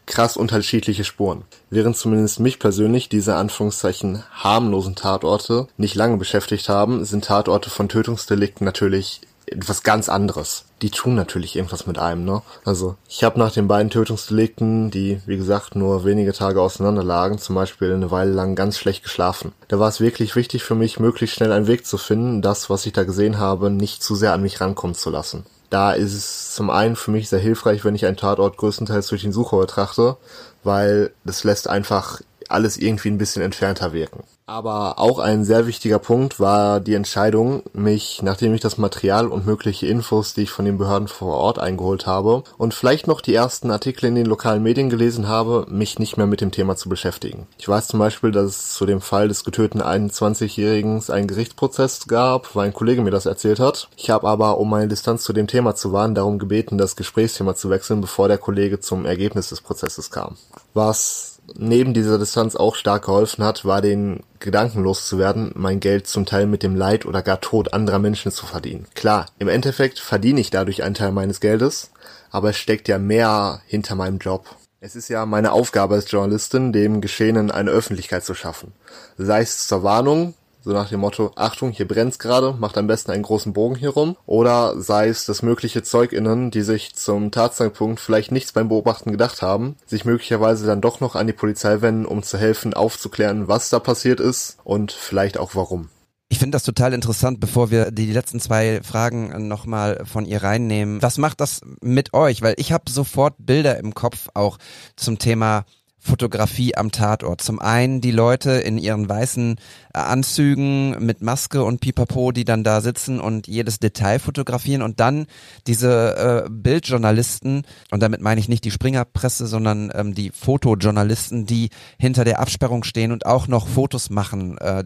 krass 0.07 0.37
unterschiedliche 0.37 1.05
Spuren. 1.05 1.43
Während 1.71 1.97
zumindest 1.97 2.41
mich 2.41 2.59
persönlich 2.59 3.09
diese 3.09 3.37
Anführungszeichen 3.37 4.25
harmlosen 4.33 4.95
Tatorte 4.95 5.69
nicht 5.77 5.95
lange 5.95 6.17
beschäftigt 6.17 6.69
haben, 6.69 7.05
sind 7.05 7.27
Tatorte 7.27 7.69
von 7.71 7.89
Tötungsdelikten 7.89 8.65
natürlich 8.65 9.21
etwas 9.53 9.83
ganz 9.83 10.09
anderes. 10.09 10.65
Die 10.83 10.91
tun 10.91 11.15
natürlich 11.15 11.57
irgendwas 11.57 11.87
mit 11.87 11.99
einem, 11.99 12.25
ne? 12.25 12.43
Also 12.65 12.97
ich 13.09 13.25
habe 13.25 13.39
nach 13.39 13.53
den 13.53 13.69
beiden 13.69 13.91
Tötungsdelikten, 13.91 14.91
die 14.91 15.21
wie 15.27 15.37
gesagt 15.37 15.75
nur 15.75 16.05
wenige 16.05 16.33
Tage 16.33 16.61
auseinander 16.61 17.03
lagen, 17.03 17.39
zum 17.39 17.55
Beispiel 17.55 17.93
eine 17.93 18.11
Weile 18.11 18.33
lang 18.33 18.55
ganz 18.55 18.79
schlecht 18.79 19.03
geschlafen. 19.03 19.53
Da 19.69 19.79
war 19.79 19.89
es 19.89 20.01
wirklich 20.01 20.37
wichtig 20.37 20.63
für 20.63 20.75
mich, 20.75 21.01
möglichst 21.01 21.37
schnell 21.37 21.53
einen 21.53 21.67
Weg 21.67 21.87
zu 21.87 21.99
finden, 21.99 22.43
das, 22.43 22.71
was 22.71 22.87
ich 22.87 22.93
da 22.93 23.05
gesehen 23.05 23.39
habe, 23.39 23.71
nicht 23.71 24.03
zu 24.03 24.15
sehr 24.15 24.33
an 24.33 24.43
mich 24.43 24.61
rankommen 24.61 24.95
zu 24.95 25.11
lassen. 25.11 25.47
Da 25.71 25.93
ist 25.93 26.15
es 26.15 26.55
zum 26.55 26.71
einen 26.71 26.97
für 26.97 27.11
mich 27.11 27.29
sehr 27.29 27.39
hilfreich, 27.39 27.85
wenn 27.85 27.95
ich 27.95 28.07
einen 28.07 28.17
Tatort 28.17 28.57
größtenteils 28.57 29.09
durch 29.09 29.23
den 29.23 29.33
Sucher 29.33 29.59
betrachte, 29.59 30.17
weil 30.65 31.13
das 31.25 31.45
lässt 31.45 31.69
einfach 31.69 32.21
alles 32.49 32.79
irgendwie 32.79 33.09
ein 33.09 33.19
bisschen 33.19 33.43
entfernter 33.43 33.93
wirken. 33.93 34.25
Aber 34.49 34.99
auch 34.99 35.19
ein 35.19 35.45
sehr 35.45 35.67
wichtiger 35.67 35.99
Punkt 35.99 36.41
war 36.41 36.81
die 36.81 36.95
Entscheidung, 36.95 37.65
mich, 37.75 38.23
nachdem 38.23 38.55
ich 38.55 38.63
das 38.63 38.79
Material 38.79 39.29
und 39.29 39.45
mögliche 39.45 39.87
Infos, 39.87 40.33
die 40.33 40.45
ich 40.45 40.51
von 40.51 40.65
den 40.65 40.79
Behörden 40.79 41.07
vor 41.07 41.37
Ort 41.37 41.59
eingeholt 41.59 42.07
habe 42.07 42.45
und 42.57 42.73
vielleicht 42.73 43.07
noch 43.07 43.21
die 43.21 43.35
ersten 43.35 43.71
Artikel 43.71 44.07
in 44.07 44.15
den 44.15 44.25
lokalen 44.25 44.63
Medien 44.63 44.89
gelesen 44.89 45.29
habe, 45.29 45.67
mich 45.69 45.99
nicht 45.99 46.17
mehr 46.17 46.27
mit 46.27 46.41
dem 46.41 46.51
Thema 46.51 46.77
zu 46.77 46.89
beschäftigen. 46.89 47.47
Ich 47.59 47.69
weiß 47.69 47.89
zum 47.89 47.99
Beispiel, 47.99 48.33
dass 48.33 48.47
es 48.47 48.73
zu 48.73 48.87
dem 48.87 49.03
Fall 49.03 49.29
des 49.29 49.45
getöteten 49.45 49.83
21-Jährigen 49.83 51.03
einen 51.11 51.29
Gerichtsprozess 51.29 52.07
gab, 52.07 52.57
weil 52.57 52.69
ein 52.69 52.73
Kollege 52.73 53.03
mir 53.03 53.11
das 53.11 53.27
erzählt 53.27 53.61
hat. 53.61 53.91
Ich 53.97 54.09
habe 54.09 54.27
aber, 54.27 54.57
um 54.57 54.71
meine 54.71 54.89
Distanz 54.89 55.25
zu 55.25 55.35
dem 55.35 55.47
Thema 55.47 55.75
zu 55.75 55.93
wahren, 55.93 56.15
darum 56.15 56.39
gebeten, 56.39 56.79
das 56.79 56.97
Gesprächsthema 56.97 57.55
zu 57.55 57.69
wechseln, 57.69 58.01
bevor 58.01 58.29
der 58.29 58.39
Kollege 58.39 58.81
zum 58.81 59.05
Ergebnis 59.05 59.51
des 59.51 59.61
Prozesses 59.61 60.11
kam. 60.11 60.37
Was 60.73 61.38
neben 61.57 61.95
dieser 61.95 62.19
Distanz 62.19 62.57
auch 62.57 62.75
stark 62.75 63.07
geholfen 63.07 63.45
hat, 63.45 63.65
war 63.65 63.81
den 63.81 64.21
Gedanken 64.39 64.83
loszuwerden, 64.83 65.53
mein 65.55 65.81
Geld 65.81 66.07
zum 66.07 66.27
Teil 66.27 66.47
mit 66.47 66.63
dem 66.63 66.77
Leid 66.77 67.07
oder 67.07 67.23
gar 67.23 67.41
Tod 67.41 67.73
anderer 67.73 67.99
Menschen 67.99 68.33
zu 68.33 68.47
verdienen. 68.47 68.87
Klar, 68.95 69.27
im 69.39 69.49
Endeffekt 69.49 69.99
verdiene 69.99 70.41
ich 70.41 70.51
dadurch 70.51 70.83
einen 70.83 70.95
Teil 70.95 71.13
meines 71.13 71.41
Geldes, 71.41 71.91
aber 72.31 72.51
es 72.51 72.57
steckt 72.57 72.89
ja 72.89 72.99
mehr 72.99 73.61
hinter 73.67 73.95
meinem 73.95 74.19
Job. 74.19 74.47
Es 74.81 74.95
ist 74.95 75.09
ja 75.09 75.27
meine 75.27 75.53
Aufgabe 75.53 75.97
als 75.97 76.11
Journalistin, 76.11 76.73
dem 76.73 77.01
Geschehenen 77.01 77.51
eine 77.51 77.71
Öffentlichkeit 77.71 78.25
zu 78.25 78.35
schaffen. 78.35 78.73
Sei 79.17 79.41
es 79.41 79.67
zur 79.67 79.83
Warnung, 79.83 80.35
so 80.69 80.75
nach 80.75 80.91
dem 80.91 81.01
Motto, 81.01 81.33
Achtung, 81.35 81.71
hier 81.71 81.89
brennt's 81.89 82.19
gerade, 82.19 82.53
macht 82.53 82.77
am 82.77 82.87
besten 82.87 83.11
einen 83.11 83.23
großen 83.23 83.55
Bogen 83.55 83.75
hier 83.75 83.89
rum. 83.89 84.19
Oder 84.27 84.79
sei 84.79 85.09
es, 85.09 85.25
dass 85.25 85.41
mögliche 85.41 85.83
ZeugInnen, 85.83 86.51
die 86.51 86.61
sich 86.61 86.95
zum 86.95 87.31
Tatzeitpunkt 87.31 88.01
vielleicht 88.01 88.33
nichts 88.33 88.53
beim 88.53 88.69
Beobachten 88.69 89.11
gedacht 89.11 89.41
haben, 89.41 89.77
sich 89.87 90.05
möglicherweise 90.05 90.67
dann 90.67 90.83
doch 90.83 91.01
noch 91.01 91.15
an 91.17 91.27
die 91.27 91.33
Polizei 91.33 91.81
wenden, 91.81 92.05
um 92.05 92.23
zu 92.23 92.37
helfen, 92.37 92.75
aufzuklären, 92.75 93.49
was 93.49 93.71
da 93.71 93.79
passiert 93.79 94.21
ist 94.21 94.59
und 94.63 94.93
vielleicht 94.93 95.39
auch 95.39 95.55
warum. 95.55 95.89
Ich 96.29 96.39
finde 96.39 96.57
das 96.57 96.65
total 96.65 96.93
interessant, 96.93 97.41
bevor 97.41 97.71
wir 97.71 97.91
die 97.91 98.13
letzten 98.13 98.39
zwei 98.39 98.83
Fragen 98.83 99.49
nochmal 99.49 100.03
von 100.05 100.27
ihr 100.27 100.43
reinnehmen. 100.43 101.01
Was 101.01 101.17
macht 101.17 101.41
das 101.41 101.63
mit 101.81 102.13
euch? 102.13 102.43
Weil 102.43 102.57
ich 102.59 102.73
habe 102.73 102.91
sofort 102.91 103.37
Bilder 103.39 103.79
im 103.79 103.95
Kopf 103.95 104.29
auch 104.35 104.59
zum 104.97 105.19
Thema 105.19 105.65
Fotografie 105.99 106.77
am 106.77 106.93
Tatort. 106.93 107.41
Zum 107.41 107.59
einen 107.59 108.01
die 108.01 108.13
Leute 108.13 108.53
in 108.53 108.79
ihren 108.79 109.09
weißen 109.09 109.57
äh, 109.95 109.99
Anzügen 109.99 111.05
mit 111.05 111.23
Maske 111.23 111.65
und 111.65 111.81
Pipapo, 111.81 112.33
die 112.33 112.45
dann 112.45 112.65
da 112.65 112.81
sitzen 112.81 113.21
und 113.21 113.47
jedes 113.49 113.79
Detail 113.79 114.19
fotografieren 114.19 114.83
und 114.83 115.01
dann 115.01 115.27
diese 115.67 116.45
äh, 116.47 116.51
Bildjournalisten, 116.51 117.63
und 117.91 118.03
damit 118.03 118.21
meine 118.21 118.41
ich 118.41 118.49
nicht 118.49 118.65
die 118.65 118.71
Springerpresse, 118.71 119.47
sondern 119.47 119.91
ähm, 119.95 120.15
die 120.15 120.31
Fotojournalisten, 120.31 121.47
die 121.47 121.71
hinter 121.99 122.25
der 122.25 122.39
Absperrung 122.41 122.85
stehen 122.85 123.13
und 123.13 123.27
auch 123.27 123.49
noch 123.49 123.67
Fotos 123.67 124.09
machen. 124.11 124.57
Äh, 124.59 124.85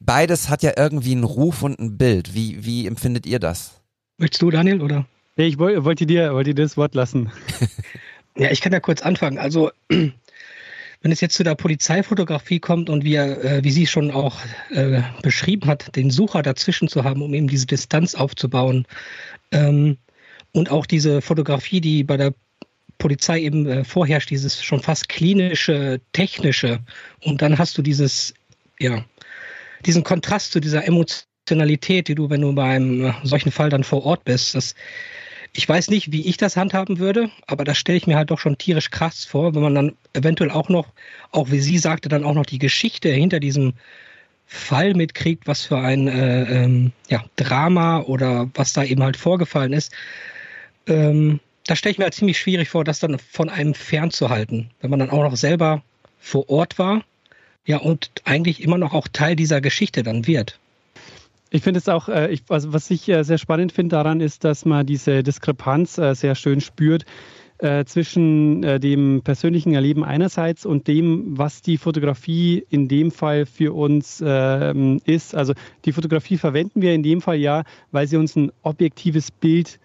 beides 0.00 0.48
hat 0.48 0.62
ja 0.62 0.72
irgendwie 0.76 1.12
einen 1.12 1.24
Ruf 1.24 1.62
und 1.62 1.78
ein 1.80 1.98
Bild. 1.98 2.34
Wie, 2.34 2.64
wie 2.64 2.86
empfindet 2.86 3.26
ihr 3.26 3.40
das? 3.40 3.80
Möchtest 4.18 4.42
du, 4.42 4.50
Daniel, 4.50 4.80
oder? 4.80 5.06
Nee, 5.36 5.46
ich 5.46 5.58
wollte 5.58 5.84
wollt 5.84 5.98
dir, 5.98 6.32
wollt 6.32 6.46
dir 6.46 6.54
das 6.54 6.76
Wort 6.76 6.94
lassen. 6.94 7.32
Ja, 8.36 8.50
ich 8.50 8.60
kann 8.60 8.72
da 8.72 8.80
kurz 8.80 9.02
anfangen. 9.02 9.38
Also, 9.38 9.70
wenn 11.04 11.12
es 11.12 11.20
jetzt 11.20 11.36
zu 11.36 11.44
der 11.44 11.54
Polizeifotografie 11.54 12.60
kommt 12.60 12.88
und 12.88 13.04
wie, 13.04 13.14
er, 13.14 13.44
äh, 13.44 13.62
wie 13.62 13.70
sie 13.70 13.86
schon 13.86 14.10
auch 14.10 14.38
äh, 14.70 15.02
beschrieben 15.22 15.68
hat, 15.68 15.94
den 15.94 16.10
Sucher 16.10 16.42
dazwischen 16.42 16.88
zu 16.88 17.04
haben, 17.04 17.20
um 17.20 17.34
eben 17.34 17.46
diese 17.46 17.66
Distanz 17.66 18.14
aufzubauen 18.14 18.86
ähm, 19.52 19.98
und 20.52 20.70
auch 20.70 20.86
diese 20.86 21.20
Fotografie, 21.20 21.82
die 21.82 22.04
bei 22.04 22.16
der 22.16 22.32
Polizei 22.96 23.40
eben 23.40 23.66
äh, 23.66 23.84
vorherrscht, 23.84 24.30
dieses 24.30 24.64
schon 24.64 24.80
fast 24.80 25.10
klinische, 25.10 26.00
technische 26.12 26.80
und 27.20 27.42
dann 27.42 27.58
hast 27.58 27.76
du 27.76 27.82
dieses, 27.82 28.32
ja, 28.80 29.04
diesen 29.84 30.04
Kontrast 30.04 30.52
zu 30.52 30.60
dieser 30.60 30.86
Emotionalität, 30.86 32.08
die 32.08 32.14
du, 32.14 32.30
wenn 32.30 32.40
du 32.40 32.54
beim 32.54 33.04
äh, 33.04 33.12
solchen 33.24 33.52
Fall 33.52 33.68
dann 33.68 33.84
vor 33.84 34.06
Ort 34.06 34.24
bist, 34.24 34.54
das 34.54 34.74
ich 35.56 35.68
weiß 35.68 35.88
nicht, 35.88 36.10
wie 36.10 36.26
ich 36.26 36.36
das 36.36 36.56
handhaben 36.56 36.98
würde, 36.98 37.30
aber 37.46 37.64
das 37.64 37.78
stelle 37.78 37.96
ich 37.96 38.08
mir 38.08 38.16
halt 38.16 38.30
doch 38.30 38.40
schon 38.40 38.58
tierisch 38.58 38.90
krass 38.90 39.24
vor, 39.24 39.54
wenn 39.54 39.62
man 39.62 39.74
dann 39.74 39.92
eventuell 40.12 40.50
auch 40.50 40.68
noch, 40.68 40.88
auch 41.30 41.50
wie 41.50 41.60
sie 41.60 41.78
sagte, 41.78 42.08
dann 42.08 42.24
auch 42.24 42.34
noch 42.34 42.46
die 42.46 42.58
Geschichte 42.58 43.08
hinter 43.10 43.38
diesem 43.38 43.74
Fall 44.46 44.94
mitkriegt, 44.94 45.46
was 45.46 45.64
für 45.64 45.78
ein 45.78 46.08
äh, 46.08 46.64
ähm, 46.64 46.92
ja, 47.08 47.24
Drama 47.36 48.00
oder 48.00 48.50
was 48.54 48.72
da 48.72 48.82
eben 48.82 49.02
halt 49.02 49.16
vorgefallen 49.16 49.72
ist. 49.72 49.92
Ähm, 50.88 51.38
da 51.66 51.76
stelle 51.76 51.92
ich 51.92 51.98
mir 51.98 52.04
halt 52.04 52.14
ziemlich 52.14 52.38
schwierig 52.38 52.68
vor, 52.68 52.84
das 52.84 52.98
dann 52.98 53.18
von 53.18 53.48
einem 53.48 53.74
fernzuhalten, 53.74 54.70
wenn 54.80 54.90
man 54.90 54.98
dann 54.98 55.10
auch 55.10 55.22
noch 55.22 55.36
selber 55.36 55.82
vor 56.18 56.48
Ort 56.50 56.78
war, 56.80 57.04
ja, 57.64 57.78
und 57.78 58.10
eigentlich 58.24 58.62
immer 58.62 58.76
noch 58.76 58.92
auch 58.92 59.08
Teil 59.08 59.36
dieser 59.36 59.60
Geschichte 59.60 60.02
dann 60.02 60.26
wird. 60.26 60.58
Ich 61.54 61.62
finde 61.62 61.78
es 61.78 61.88
auch, 61.88 62.08
äh, 62.08 62.32
ich, 62.32 62.42
also 62.48 62.72
was 62.72 62.90
ich 62.90 63.08
äh, 63.08 63.22
sehr 63.22 63.38
spannend 63.38 63.70
finde 63.70 63.94
daran 63.94 64.20
ist, 64.20 64.42
dass 64.42 64.64
man 64.64 64.84
diese 64.84 65.22
Diskrepanz 65.22 65.98
äh, 65.98 66.12
sehr 66.14 66.34
schön 66.34 66.60
spürt 66.60 67.04
äh, 67.58 67.84
zwischen 67.84 68.64
äh, 68.64 68.80
dem 68.80 69.22
persönlichen 69.22 69.72
Erleben 69.72 70.02
einerseits 70.02 70.66
und 70.66 70.88
dem, 70.88 71.38
was 71.38 71.62
die 71.62 71.78
Fotografie 71.78 72.66
in 72.70 72.88
dem 72.88 73.12
Fall 73.12 73.46
für 73.46 73.72
uns 73.72 74.20
ähm, 74.26 74.98
ist. 75.04 75.36
Also 75.36 75.54
die 75.84 75.92
Fotografie 75.92 76.38
verwenden 76.38 76.82
wir 76.82 76.92
in 76.92 77.04
dem 77.04 77.20
Fall 77.20 77.36
ja, 77.36 77.62
weil 77.92 78.08
sie 78.08 78.16
uns 78.16 78.34
ein 78.34 78.50
objektives 78.62 79.30
Bild 79.30 79.78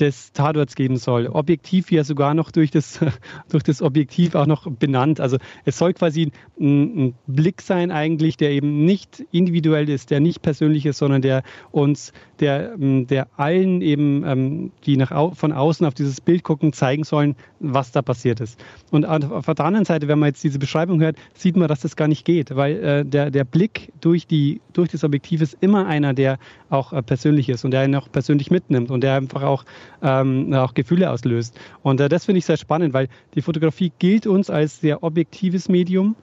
des 0.00 0.32
Tatorts 0.32 0.74
geben 0.74 0.96
soll. 0.96 1.26
Objektiv 1.26 1.90
ja 1.90 2.04
sogar 2.04 2.34
noch 2.34 2.50
durch 2.50 2.70
das, 2.70 3.00
durch 3.48 3.62
das 3.62 3.82
Objektiv 3.82 4.34
auch 4.34 4.46
noch 4.46 4.70
benannt. 4.70 5.20
Also 5.20 5.38
es 5.64 5.78
soll 5.78 5.94
quasi 5.94 6.30
ein, 6.58 7.06
ein, 7.06 7.14
Blick 7.26 7.62
sein 7.62 7.90
eigentlich, 7.90 8.36
der 8.36 8.50
eben 8.50 8.84
nicht 8.84 9.24
individuell 9.32 9.88
ist, 9.88 10.10
der 10.10 10.20
nicht 10.20 10.42
persönlich 10.42 10.86
ist, 10.86 10.98
sondern 10.98 11.22
der 11.22 11.42
uns, 11.70 12.12
der, 12.40 12.74
ähm, 12.74 13.06
der 13.06 13.28
allen 13.36 13.82
eben, 13.82 14.24
ähm, 14.24 14.72
die 14.84 14.96
nach, 14.96 15.34
von 15.34 15.52
außen 15.52 15.86
auf 15.86 15.94
dieses 15.94 16.20
Bild 16.20 16.42
gucken, 16.42 16.72
zeigen 16.72 17.04
sollen, 17.04 17.36
was 17.60 17.92
da 17.92 18.02
passiert 18.02 18.40
ist. 18.40 18.62
Und 18.90 19.04
auf 19.04 19.46
der 19.46 19.64
anderen 19.64 19.84
Seite, 19.84 20.08
wenn 20.08 20.18
man 20.18 20.28
jetzt 20.28 20.44
diese 20.44 20.58
Beschreibung 20.58 21.00
hört, 21.00 21.16
sieht 21.34 21.56
man, 21.56 21.68
dass 21.68 21.80
das 21.80 21.96
gar 21.96 22.08
nicht 22.08 22.24
geht, 22.24 22.54
weil 22.54 22.76
äh, 22.76 23.04
der, 23.04 23.30
der 23.30 23.44
Blick 23.44 23.92
durch, 24.00 24.26
die, 24.26 24.60
durch 24.72 24.90
das 24.90 25.04
Objektiv 25.04 25.40
ist 25.40 25.56
immer 25.60 25.86
einer, 25.86 26.14
der 26.14 26.38
auch 26.70 26.92
äh, 26.92 27.02
persönlich 27.02 27.48
ist 27.48 27.64
und 27.64 27.70
der 27.70 27.84
ihn 27.84 27.94
auch 27.94 28.10
persönlich 28.10 28.50
mitnimmt 28.50 28.90
und 28.90 29.00
der 29.02 29.14
einfach 29.14 29.42
auch 29.42 29.64
ähm, 30.02 30.52
auch 30.54 30.74
Gefühle 30.74 31.10
auslöst. 31.10 31.58
Und 31.82 32.00
äh, 32.00 32.08
das 32.08 32.24
finde 32.24 32.38
ich 32.38 32.46
sehr 32.46 32.56
spannend, 32.56 32.94
weil 32.94 33.08
die 33.34 33.42
Fotografie 33.42 33.92
gilt 33.98 34.26
uns 34.26 34.50
als 34.50 34.80
sehr 34.80 35.02
objektives 35.02 35.68
Medium, 35.68 36.16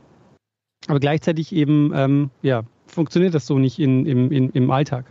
aber 0.88 1.00
gleichzeitig 1.00 1.54
eben 1.54 1.92
ähm, 1.96 2.30
ja, 2.42 2.64
funktioniert 2.88 3.34
das 3.34 3.48
so 3.48 3.60
nicht 3.60 3.80
in, 3.80 4.06
im, 4.06 4.32
in, 4.32 4.50
im 4.50 4.72
Alltag. 4.72 5.06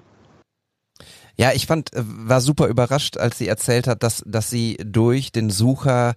Ja, 1.37 1.53
ich 1.53 1.67
fand, 1.67 1.93
äh, 1.95 2.03
war 2.05 2.41
super 2.41 2.69
überrascht, 2.69 3.17
als 3.17 3.39
sie 3.39 3.49
erzählt 3.49 3.87
hat, 3.87 4.03
dass, 4.03 4.23
dass 4.27 4.51
sie 4.51 4.77
durch 4.85 5.33
den 5.33 5.51
Sucher 5.51 6.15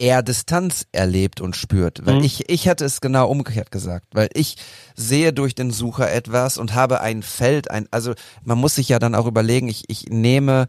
eher 0.00 0.22
Distanz 0.22 0.86
erlebt 0.92 1.40
und 1.40 1.56
spürt. 1.56 2.06
Weil 2.06 2.16
mhm. 2.16 2.24
ich, 2.24 2.48
ich 2.48 2.66
hätte 2.66 2.86
es 2.86 3.02
genau 3.02 3.28
umgekehrt 3.28 3.70
gesagt, 3.70 4.06
weil 4.12 4.30
ich 4.32 4.56
sehe 4.96 5.32
durch 5.32 5.54
den 5.54 5.70
Sucher 5.70 6.10
etwas 6.10 6.56
und 6.56 6.74
habe 6.74 7.02
ein 7.02 7.22
Feld, 7.22 7.70
ein, 7.70 7.86
also 7.90 8.14
man 8.42 8.58
muss 8.58 8.76
sich 8.76 8.88
ja 8.88 8.98
dann 8.98 9.14
auch 9.14 9.26
überlegen, 9.26 9.68
ich, 9.68 9.84
ich 9.88 10.06
nehme 10.08 10.68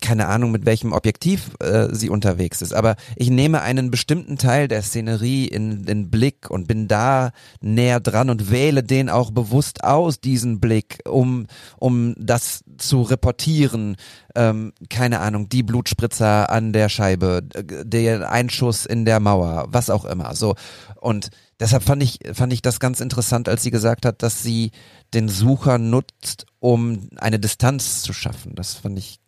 keine 0.00 0.28
Ahnung, 0.28 0.50
mit 0.50 0.66
welchem 0.66 0.92
Objektiv 0.92 1.50
äh, 1.60 1.88
sie 1.92 2.10
unterwegs 2.10 2.62
ist, 2.62 2.72
aber 2.72 2.96
ich 3.16 3.30
nehme 3.30 3.62
einen 3.62 3.90
bestimmten 3.90 4.36
Teil 4.38 4.68
der 4.68 4.82
Szenerie 4.82 5.46
in 5.46 5.84
den 5.84 6.10
Blick 6.10 6.50
und 6.50 6.68
bin 6.68 6.88
da 6.88 7.30
näher 7.60 8.00
dran 8.00 8.30
und 8.30 8.50
wähle 8.50 8.82
den 8.82 9.08
auch 9.08 9.30
bewusst 9.30 9.84
aus, 9.84 10.20
diesen 10.20 10.60
Blick, 10.60 10.98
um, 11.06 11.46
um 11.78 12.14
das 12.18 12.64
zu 12.78 13.02
reportieren. 13.02 13.96
Ähm, 14.34 14.72
keine 14.88 15.20
Ahnung, 15.20 15.48
die 15.48 15.62
Blutspritzer 15.62 16.50
an 16.50 16.72
der 16.72 16.88
Scheibe, 16.88 17.42
der 17.42 18.30
Einschuss 18.30 18.86
in 18.86 19.04
der 19.04 19.20
Mauer, 19.20 19.66
was 19.70 19.90
auch 19.90 20.04
immer. 20.04 20.34
So. 20.34 20.54
Und 21.00 21.30
deshalb 21.60 21.82
fand 21.82 22.02
ich, 22.02 22.20
fand 22.32 22.52
ich 22.52 22.62
das 22.62 22.80
ganz 22.80 23.00
interessant, 23.00 23.48
als 23.48 23.62
sie 23.62 23.70
gesagt 23.70 24.04
hat, 24.04 24.22
dass 24.22 24.42
sie 24.42 24.72
den 25.14 25.28
Sucher 25.28 25.78
nutzt, 25.78 26.46
um 26.60 27.08
eine 27.16 27.38
Distanz 27.38 28.02
zu 28.02 28.12
schaffen. 28.12 28.54
Das 28.54 28.74
fand 28.74 28.98
ich 28.98 29.20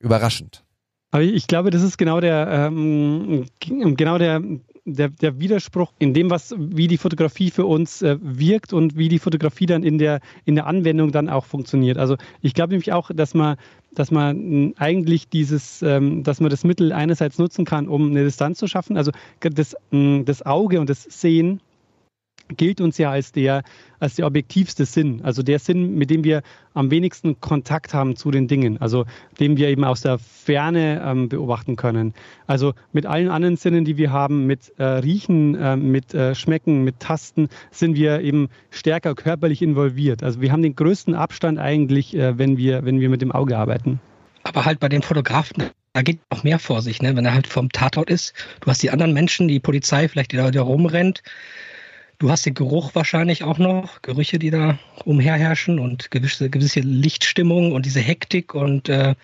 überraschend. 0.00 0.64
Aber 1.10 1.22
ich 1.22 1.46
glaube, 1.46 1.70
das 1.70 1.82
ist 1.82 1.98
genau 1.98 2.20
der, 2.20 2.70
ähm, 2.70 3.46
genau 3.60 4.18
der, 4.18 4.42
der, 4.84 5.08
der, 5.08 5.40
Widerspruch 5.40 5.92
in 5.98 6.14
dem, 6.14 6.30
was, 6.30 6.54
wie 6.58 6.88
die 6.88 6.98
Fotografie 6.98 7.50
für 7.50 7.64
uns 7.64 8.02
äh, 8.02 8.18
wirkt 8.20 8.72
und 8.72 8.96
wie 8.96 9.08
die 9.08 9.18
Fotografie 9.18 9.66
dann 9.66 9.82
in 9.82 9.98
der, 9.98 10.20
in 10.44 10.56
der 10.56 10.66
Anwendung 10.66 11.12
dann 11.12 11.28
auch 11.28 11.44
funktioniert. 11.44 11.96
Also 11.96 12.16
ich 12.42 12.54
glaube 12.54 12.72
nämlich 12.72 12.92
auch, 12.92 13.10
dass 13.14 13.34
man, 13.34 13.56
dass 13.94 14.10
man 14.10 14.74
eigentlich 14.76 15.28
dieses, 15.28 15.80
ähm, 15.82 16.22
dass 16.22 16.40
man 16.40 16.50
das 16.50 16.64
Mittel 16.64 16.92
einerseits 16.92 17.38
nutzen 17.38 17.64
kann, 17.64 17.88
um 17.88 18.10
eine 18.10 18.24
Distanz 18.24 18.58
zu 18.58 18.66
schaffen. 18.66 18.96
Also 18.96 19.12
das, 19.40 19.76
das 19.90 20.44
Auge 20.44 20.80
und 20.80 20.90
das 20.90 21.04
Sehen 21.04 21.60
gilt 22.48 22.80
uns 22.80 22.98
ja 22.98 23.10
als 23.10 23.32
der, 23.32 23.62
als 23.98 24.16
der 24.16 24.26
objektivste 24.26 24.84
Sinn, 24.84 25.20
also 25.22 25.42
der 25.42 25.58
Sinn, 25.58 25.96
mit 25.96 26.10
dem 26.10 26.24
wir 26.24 26.42
am 26.74 26.90
wenigsten 26.90 27.40
Kontakt 27.40 27.94
haben 27.94 28.16
zu 28.16 28.30
den 28.30 28.48
Dingen, 28.48 28.80
also 28.80 29.04
den 29.40 29.56
wir 29.56 29.68
eben 29.68 29.84
aus 29.84 30.02
der 30.02 30.18
Ferne 30.18 31.02
ähm, 31.04 31.28
beobachten 31.28 31.76
können. 31.76 32.14
Also 32.46 32.74
mit 32.92 33.06
allen 33.06 33.28
anderen 33.28 33.56
Sinnen, 33.56 33.84
die 33.84 33.96
wir 33.96 34.12
haben, 34.12 34.46
mit 34.46 34.72
äh, 34.78 34.84
Riechen, 34.84 35.54
äh, 35.54 35.76
mit 35.76 36.14
äh, 36.14 36.34
Schmecken, 36.34 36.84
mit 36.84 37.00
Tasten, 37.00 37.48
sind 37.70 37.96
wir 37.96 38.20
eben 38.20 38.48
stärker 38.70 39.14
körperlich 39.14 39.62
involviert. 39.62 40.22
Also 40.22 40.40
wir 40.40 40.52
haben 40.52 40.62
den 40.62 40.76
größten 40.76 41.14
Abstand 41.14 41.58
eigentlich, 41.58 42.14
äh, 42.14 42.38
wenn, 42.38 42.56
wir, 42.56 42.84
wenn 42.84 43.00
wir 43.00 43.08
mit 43.08 43.22
dem 43.22 43.32
Auge 43.32 43.56
arbeiten. 43.56 44.00
Aber 44.42 44.64
halt 44.64 44.78
bei 44.78 44.88
den 44.88 45.02
Fotografen, 45.02 45.70
da 45.96 46.02
geht 46.02 46.20
noch 46.30 46.44
mehr 46.44 46.58
vor 46.58 46.82
sich, 46.82 47.00
ne? 47.00 47.16
wenn 47.16 47.24
er 47.24 47.32
halt 47.32 47.46
vom 47.46 47.70
Tatort 47.70 48.10
ist. 48.10 48.34
Du 48.60 48.70
hast 48.70 48.82
die 48.82 48.90
anderen 48.90 49.14
Menschen, 49.14 49.48
die 49.48 49.60
Polizei 49.60 50.08
vielleicht, 50.08 50.32
die 50.32 50.36
da, 50.36 50.60
rumrennt. 50.60 51.22
Du 52.18 52.30
hast 52.30 52.46
den 52.46 52.54
Geruch 52.54 52.94
wahrscheinlich 52.94 53.44
auch 53.44 53.58
noch, 53.58 54.00
Gerüche, 54.00 54.38
die 54.38 54.50
da 54.50 54.78
umherherrschen 55.04 55.78
und 55.78 56.10
gewisse, 56.10 56.48
gewisse 56.48 56.80
Lichtstimmung 56.80 57.72
und 57.72 57.84
diese 57.84 58.00
Hektik 58.00 58.54
und 58.54 58.88
äh, 58.88 59.14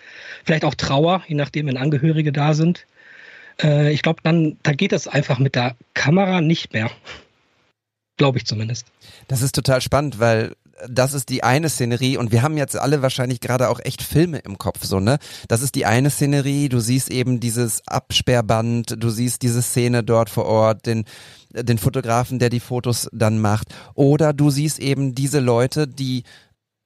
vielleicht 0.43 0.63
auch 0.63 0.75
Trauer, 0.75 1.23
je 1.27 1.35
nachdem, 1.35 1.67
wenn 1.67 1.77
Angehörige 1.77 2.31
da 2.31 2.53
sind. 2.53 2.85
Äh, 3.61 3.91
ich 3.91 4.03
glaube, 4.03 4.21
dann 4.23 4.57
da 4.61 4.73
geht 4.73 4.91
das 4.91 5.07
einfach 5.07 5.39
mit 5.39 5.55
der 5.55 5.75
Kamera 5.95 6.41
nicht 6.41 6.73
mehr. 6.73 6.91
Glaube 8.17 8.37
ich 8.37 8.45
zumindest. 8.45 8.85
Das 9.27 9.41
ist 9.41 9.55
total 9.55 9.81
spannend, 9.81 10.19
weil 10.19 10.55
das 10.89 11.13
ist 11.13 11.29
die 11.29 11.43
eine 11.43 11.69
Szenerie 11.69 12.17
und 12.17 12.31
wir 12.31 12.41
haben 12.41 12.57
jetzt 12.57 12.77
alle 12.77 13.01
wahrscheinlich 13.01 13.39
gerade 13.39 13.69
auch 13.69 13.79
echt 13.83 14.01
Filme 14.01 14.39
im 14.39 14.57
Kopf, 14.57 14.83
so, 14.83 14.99
ne? 14.99 15.17
Das 15.47 15.61
ist 15.61 15.75
die 15.75 15.85
eine 15.85 16.09
Szenerie, 16.09 16.69
du 16.69 16.79
siehst 16.79 17.11
eben 17.11 17.39
dieses 17.39 17.81
Absperrband, 17.87 18.95
du 18.97 19.09
siehst 19.09 19.41
diese 19.41 19.61
Szene 19.61 20.03
dort 20.03 20.29
vor 20.29 20.45
Ort, 20.45 20.85
den, 20.85 21.05
den 21.51 21.77
Fotografen, 21.77 22.39
der 22.39 22.49
die 22.49 22.59
Fotos 22.59 23.09
dann 23.13 23.39
macht. 23.39 23.67
Oder 23.93 24.33
du 24.33 24.49
siehst 24.49 24.79
eben 24.79 25.15
diese 25.15 25.39
Leute, 25.39 25.87
die 25.87 26.23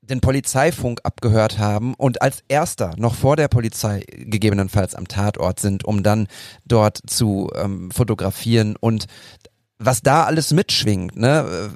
den 0.02 0.22
Polizeifunk 0.22 1.02
abgehört 1.04 1.60
haben 1.60 1.94
und 1.96 2.22
als 2.22 2.44
erster 2.48 2.94
noch 2.98 3.16
vor 3.16 3.36
der 3.36 3.50
Polizei 3.50 4.04
gegebenenfalls 4.10 4.96
am 4.96 5.08
Tatort 5.08 5.60
sind, 5.60 5.86
um 5.86 6.02
dann 6.02 6.28
dort 6.66 7.00
zu 7.08 7.50
ähm, 7.56 7.92
fotografieren 7.92 8.76
und 8.80 9.06
was 9.80 10.02
da 10.02 10.24
alles 10.24 10.54
mitschwingt, 10.54 11.18
ne? 11.18 11.70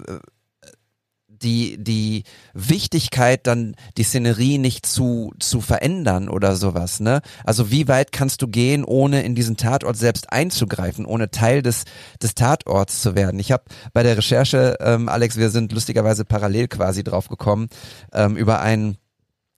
Die, 1.43 1.81
die 1.81 2.23
Wichtigkeit, 2.53 3.47
dann 3.47 3.75
die 3.97 4.03
Szenerie 4.03 4.57
nicht 4.57 4.85
zu, 4.85 5.33
zu 5.39 5.61
verändern 5.61 6.29
oder 6.29 6.55
sowas, 6.55 6.99
ne? 6.99 7.21
Also 7.43 7.71
wie 7.71 7.87
weit 7.87 8.11
kannst 8.11 8.41
du 8.41 8.47
gehen, 8.47 8.83
ohne 8.83 9.23
in 9.23 9.35
diesen 9.35 9.57
Tatort 9.57 9.97
selbst 9.97 10.31
einzugreifen, 10.31 11.05
ohne 11.05 11.31
Teil 11.31 11.61
des, 11.61 11.85
des 12.21 12.35
Tatorts 12.35 13.01
zu 13.01 13.15
werden? 13.15 13.39
Ich 13.39 13.51
habe 13.51 13.63
bei 13.93 14.03
der 14.03 14.17
Recherche, 14.17 14.77
ähm, 14.79 15.09
Alex, 15.09 15.37
wir 15.37 15.49
sind 15.49 15.71
lustigerweise 15.71 16.25
parallel 16.25 16.67
quasi 16.67 17.03
drauf 17.03 17.27
gekommen, 17.27 17.69
ähm, 18.13 18.37
über 18.37 18.61
einen 18.61 18.97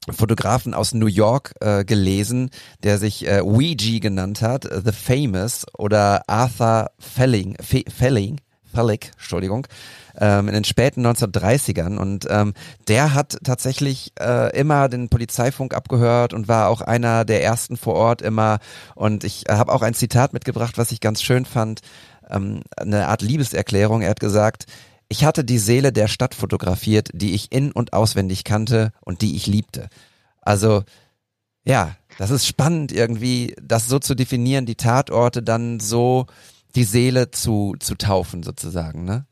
Fotografen 0.10 0.74
aus 0.74 0.94
New 0.94 1.08
York 1.08 1.54
äh, 1.62 1.86
gelesen, 1.86 2.50
der 2.84 2.98
sich 2.98 3.26
äh, 3.26 3.40
Ouija 3.42 4.00
genannt 4.00 4.42
hat, 4.42 4.64
The 4.64 4.92
Famous 4.92 5.66
oder 5.78 6.24
Arthur 6.28 6.92
Felling, 7.00 7.56
Fe 7.62 7.84
Felling, 7.88 8.42
Thalik, 8.74 9.12
Entschuldigung, 9.14 9.68
ähm, 10.20 10.48
in 10.48 10.54
den 10.54 10.64
späten 10.64 11.06
1930ern 11.06 11.98
und 11.98 12.28
ähm, 12.30 12.54
der 12.88 13.14
hat 13.14 13.38
tatsächlich 13.44 14.14
äh, 14.20 14.56
immer 14.58 14.90
den 14.90 15.10
Polizeifunk 15.10 15.74
abgehört 15.74 16.34
und 16.34 16.48
war 16.48 16.70
auch 16.70 16.82
einer 16.82 17.26
der 17.26 17.44
ersten 17.44 17.78
vor 17.78 17.96
Ort 17.96 18.22
immer 18.22 18.60
und 18.96 19.24
ich 19.24 19.46
habe 19.50 19.72
auch 19.72 19.82
ein 19.82 19.94
Zitat 19.94 20.34
mitgebracht, 20.34 20.78
was 20.78 20.92
ich 20.92 21.00
ganz 21.00 21.22
schön 21.22 21.46
fand, 21.46 21.82
ähm, 22.30 22.62
eine 22.78 23.08
Art 23.08 23.22
Liebeserklärung. 23.22 24.02
Er 24.02 24.12
hat 24.12 24.20
gesagt, 24.20 24.66
ich 25.10 25.26
hatte 25.26 25.44
die 25.44 25.60
Seele 25.60 25.92
der 25.92 26.08
Stadt 26.08 26.34
fotografiert, 26.34 27.10
die 27.14 27.34
ich 27.34 27.52
in 27.52 27.72
und 27.72 27.94
auswendig 27.94 28.44
kannte 28.44 28.92
und 29.02 29.22
die 29.22 29.36
ich 29.36 29.48
liebte. 29.48 29.90
Also 30.42 30.84
ja, 31.66 31.96
das 32.18 32.30
ist 32.30 32.46
spannend 32.46 32.92
irgendwie, 32.92 33.56
das 33.62 33.88
so 33.88 34.00
zu 34.00 34.16
definieren, 34.16 34.66
die 34.66 34.76
Tatorte 34.76 35.42
dann 35.42 35.80
so 35.80 36.28
die 36.76 36.84
Seele 36.84 37.32
zu, 37.32 37.76
zu 37.80 37.96
taufen 37.96 38.44
sozusagen, 38.44 39.06
ne? 39.06 39.26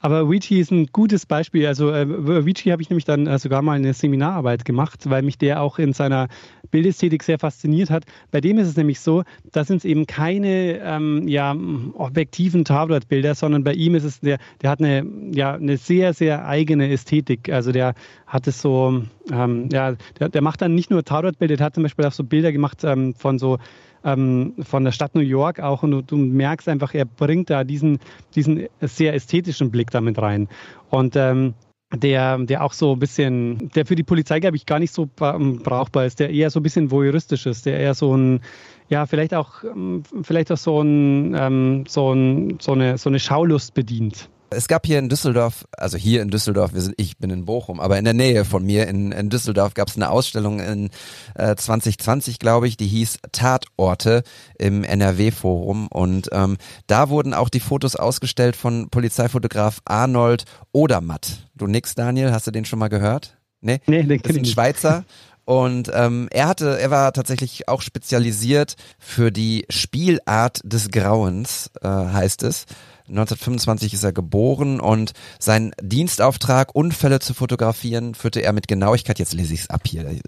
Aber 0.00 0.30
Vici 0.30 0.60
ist 0.60 0.70
ein 0.70 0.86
gutes 0.86 1.26
Beispiel. 1.26 1.66
Also 1.66 1.90
äh, 1.90 2.46
Vici 2.46 2.70
habe 2.70 2.80
ich 2.82 2.90
nämlich 2.90 3.04
dann 3.04 3.26
äh, 3.26 3.38
sogar 3.38 3.62
mal 3.62 3.72
eine 3.72 3.92
Seminararbeit 3.94 4.64
gemacht, 4.64 5.10
weil 5.10 5.22
mich 5.22 5.38
der 5.38 5.60
auch 5.60 5.78
in 5.78 5.92
seiner 5.92 6.28
Bildästhetik 6.70 7.22
sehr 7.22 7.38
fasziniert 7.38 7.90
hat. 7.90 8.04
Bei 8.30 8.40
dem 8.40 8.58
ist 8.58 8.68
es 8.68 8.76
nämlich 8.76 9.00
so, 9.00 9.24
da 9.52 9.64
sind 9.64 9.78
es 9.78 9.84
eben 9.84 10.06
keine 10.06 10.78
ähm, 10.78 11.26
ja, 11.26 11.56
objektiven 11.94 12.64
Tatortbilder, 12.64 13.34
sondern 13.34 13.64
bei 13.64 13.72
ihm 13.72 13.94
ist 13.94 14.04
es, 14.04 14.20
der, 14.20 14.38
der 14.62 14.70
hat 14.70 14.80
eine, 14.80 15.06
ja, 15.32 15.54
eine 15.54 15.76
sehr, 15.76 16.14
sehr 16.14 16.46
eigene 16.46 16.90
Ästhetik. 16.90 17.50
Also 17.50 17.72
der 17.72 17.94
hat 18.26 18.46
es 18.46 18.60
so, 18.60 19.02
ähm, 19.32 19.68
ja, 19.72 19.94
der, 20.18 20.28
der 20.28 20.42
macht 20.42 20.62
dann 20.62 20.74
nicht 20.74 20.90
nur 20.90 21.04
Tatortbilder, 21.04 21.56
der 21.56 21.66
hat 21.66 21.74
zum 21.74 21.82
Beispiel 21.82 22.04
auch 22.04 22.12
so 22.12 22.24
Bilder 22.24 22.52
gemacht 22.52 22.84
ähm, 22.84 23.14
von 23.14 23.38
so 23.38 23.58
ähm, 24.04 24.54
von 24.60 24.84
der 24.84 24.92
Stadt 24.92 25.14
New 25.14 25.20
York 25.20 25.60
auch 25.60 25.82
und 25.82 25.90
du, 25.90 26.02
du, 26.02 26.16
merkst 26.16 26.68
einfach, 26.68 26.94
er 26.94 27.04
bringt 27.04 27.50
da 27.50 27.64
diesen, 27.64 27.98
diesen 28.34 28.66
sehr 28.80 29.14
ästhetischen 29.14 29.70
Blick 29.70 29.90
damit 29.90 30.18
rein. 30.18 30.48
Und 30.90 31.16
ähm, 31.16 31.54
der, 31.94 32.38
der 32.38 32.62
auch 32.62 32.74
so 32.74 32.92
ein 32.92 32.98
bisschen, 32.98 33.70
der 33.74 33.86
für 33.86 33.94
die 33.94 34.02
Polizei, 34.02 34.40
glaube 34.40 34.56
ich, 34.56 34.66
gar 34.66 34.78
nicht 34.78 34.92
so 34.92 35.08
brauchbar 35.16 36.04
ist, 36.04 36.20
der 36.20 36.30
eher 36.30 36.50
so 36.50 36.60
ein 36.60 36.62
bisschen 36.62 36.90
voyeuristisch 36.90 37.46
ist, 37.46 37.66
der 37.66 37.78
eher 37.78 37.94
so 37.94 38.14
ein, 38.14 38.40
ja, 38.88 39.06
vielleicht 39.06 39.34
auch, 39.34 39.64
ähm, 39.64 40.02
vielleicht 40.22 40.52
auch 40.52 40.58
so, 40.58 40.82
ein, 40.82 41.34
ähm, 41.34 41.84
so, 41.88 42.12
ein, 42.12 42.58
so, 42.60 42.72
eine, 42.72 42.98
so 42.98 43.08
eine 43.08 43.18
Schaulust 43.18 43.74
bedient. 43.74 44.28
Es 44.50 44.66
gab 44.66 44.86
hier 44.86 44.98
in 44.98 45.08
Düsseldorf, 45.08 45.66
also 45.76 45.98
hier 45.98 46.22
in 46.22 46.30
Düsseldorf, 46.30 46.72
wir 46.72 46.80
sind, 46.80 46.94
ich 46.96 47.18
bin 47.18 47.30
in 47.30 47.44
Bochum, 47.44 47.80
aber 47.80 47.98
in 47.98 48.04
der 48.04 48.14
Nähe 48.14 48.44
von 48.44 48.64
mir 48.64 48.88
in, 48.88 49.12
in 49.12 49.28
Düsseldorf 49.28 49.74
gab 49.74 49.88
es 49.88 49.96
eine 49.96 50.10
Ausstellung 50.10 50.60
in 50.60 50.90
äh, 51.34 51.54
2020, 51.54 52.38
glaube 52.38 52.66
ich, 52.66 52.76
die 52.76 52.86
hieß 52.86 53.18
Tatorte 53.32 54.22
im 54.58 54.84
NRW-Forum 54.84 55.88
und 55.88 56.30
ähm, 56.32 56.56
da 56.86 57.10
wurden 57.10 57.34
auch 57.34 57.50
die 57.50 57.60
Fotos 57.60 57.94
ausgestellt 57.94 58.56
von 58.56 58.88
Polizeifotograf 58.88 59.80
Arnold 59.84 60.44
Odermatt. 60.72 61.48
Du 61.54 61.66
nix, 61.66 61.94
Daniel, 61.94 62.32
hast 62.32 62.46
du 62.46 62.50
den 62.50 62.64
schon 62.64 62.78
mal 62.78 62.88
gehört? 62.88 63.36
Nee, 63.60 63.80
nee 63.86 64.02
den 64.02 64.22
das 64.22 64.32
ist 64.32 64.38
ein 64.38 64.44
Schweizer. 64.46 65.04
Und 65.44 65.90
ähm, 65.94 66.28
er 66.30 66.46
hatte, 66.46 66.78
er 66.78 66.90
war 66.90 67.10
tatsächlich 67.14 67.68
auch 67.68 67.80
spezialisiert 67.80 68.76
für 68.98 69.32
die 69.32 69.64
Spielart 69.70 70.60
des 70.62 70.90
Grauens, 70.90 71.70
äh, 71.80 71.88
heißt 71.88 72.42
es. 72.42 72.66
1925 73.08 73.94
ist 73.94 74.04
er 74.04 74.12
geboren 74.12 74.80
und 74.80 75.12
sein 75.38 75.72
Dienstauftrag, 75.80 76.74
Unfälle 76.74 77.20
zu 77.20 77.34
fotografieren, 77.34 78.14
führte 78.14 78.40
er 78.40 78.52
mit 78.52 78.68
Genauigkeit, 78.68 79.18
jetzt 79.18 79.32
lese 79.32 79.54
ich 79.54 79.60
es 79.60 79.70
ab 79.70 79.82
hier, 79.86 80.06
äh, 80.06 80.20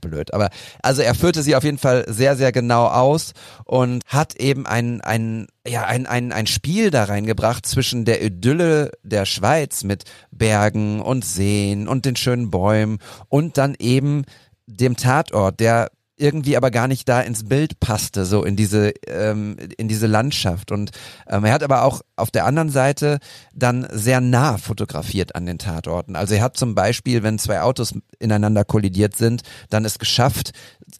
blöd, 0.00 0.34
aber 0.34 0.50
also 0.82 1.02
er 1.02 1.14
führte 1.14 1.42
sie 1.42 1.56
auf 1.56 1.64
jeden 1.64 1.78
Fall 1.78 2.04
sehr, 2.08 2.36
sehr 2.36 2.52
genau 2.52 2.86
aus 2.86 3.32
und 3.64 4.02
hat 4.06 4.34
eben 4.36 4.66
ein, 4.66 5.00
ein, 5.00 5.46
ja, 5.66 5.84
ein, 5.84 6.06
ein, 6.06 6.32
ein 6.32 6.46
Spiel 6.46 6.90
da 6.90 7.04
reingebracht 7.04 7.66
zwischen 7.66 8.04
der 8.04 8.22
Idylle 8.22 8.90
der 9.02 9.26
Schweiz 9.26 9.84
mit 9.84 10.04
Bergen 10.30 11.00
und 11.00 11.24
Seen 11.24 11.88
und 11.88 12.04
den 12.04 12.16
schönen 12.16 12.50
Bäumen 12.50 12.98
und 13.28 13.58
dann 13.58 13.74
eben 13.78 14.24
dem 14.66 14.96
Tatort, 14.96 15.60
der 15.60 15.90
irgendwie 16.16 16.56
aber 16.56 16.70
gar 16.70 16.88
nicht 16.88 17.08
da 17.08 17.20
ins 17.20 17.48
Bild 17.48 17.80
passte, 17.80 18.24
so 18.24 18.44
in 18.44 18.56
diese, 18.56 18.90
ähm, 19.06 19.56
in 19.76 19.88
diese 19.88 20.06
Landschaft. 20.06 20.70
Und 20.70 20.90
ähm, 21.28 21.44
er 21.44 21.52
hat 21.52 21.62
aber 21.62 21.82
auch 21.82 22.02
auf 22.16 22.30
der 22.30 22.46
anderen 22.46 22.70
Seite 22.70 23.18
dann 23.52 23.86
sehr 23.90 24.20
nah 24.20 24.58
fotografiert 24.58 25.34
an 25.34 25.46
den 25.46 25.58
Tatorten. 25.58 26.16
Also 26.16 26.34
er 26.34 26.42
hat 26.42 26.56
zum 26.56 26.74
Beispiel, 26.74 27.22
wenn 27.22 27.38
zwei 27.38 27.62
Autos 27.62 27.94
ineinander 28.18 28.64
kollidiert 28.64 29.16
sind, 29.16 29.42
dann 29.70 29.84
es 29.84 29.98
geschafft, 29.98 30.52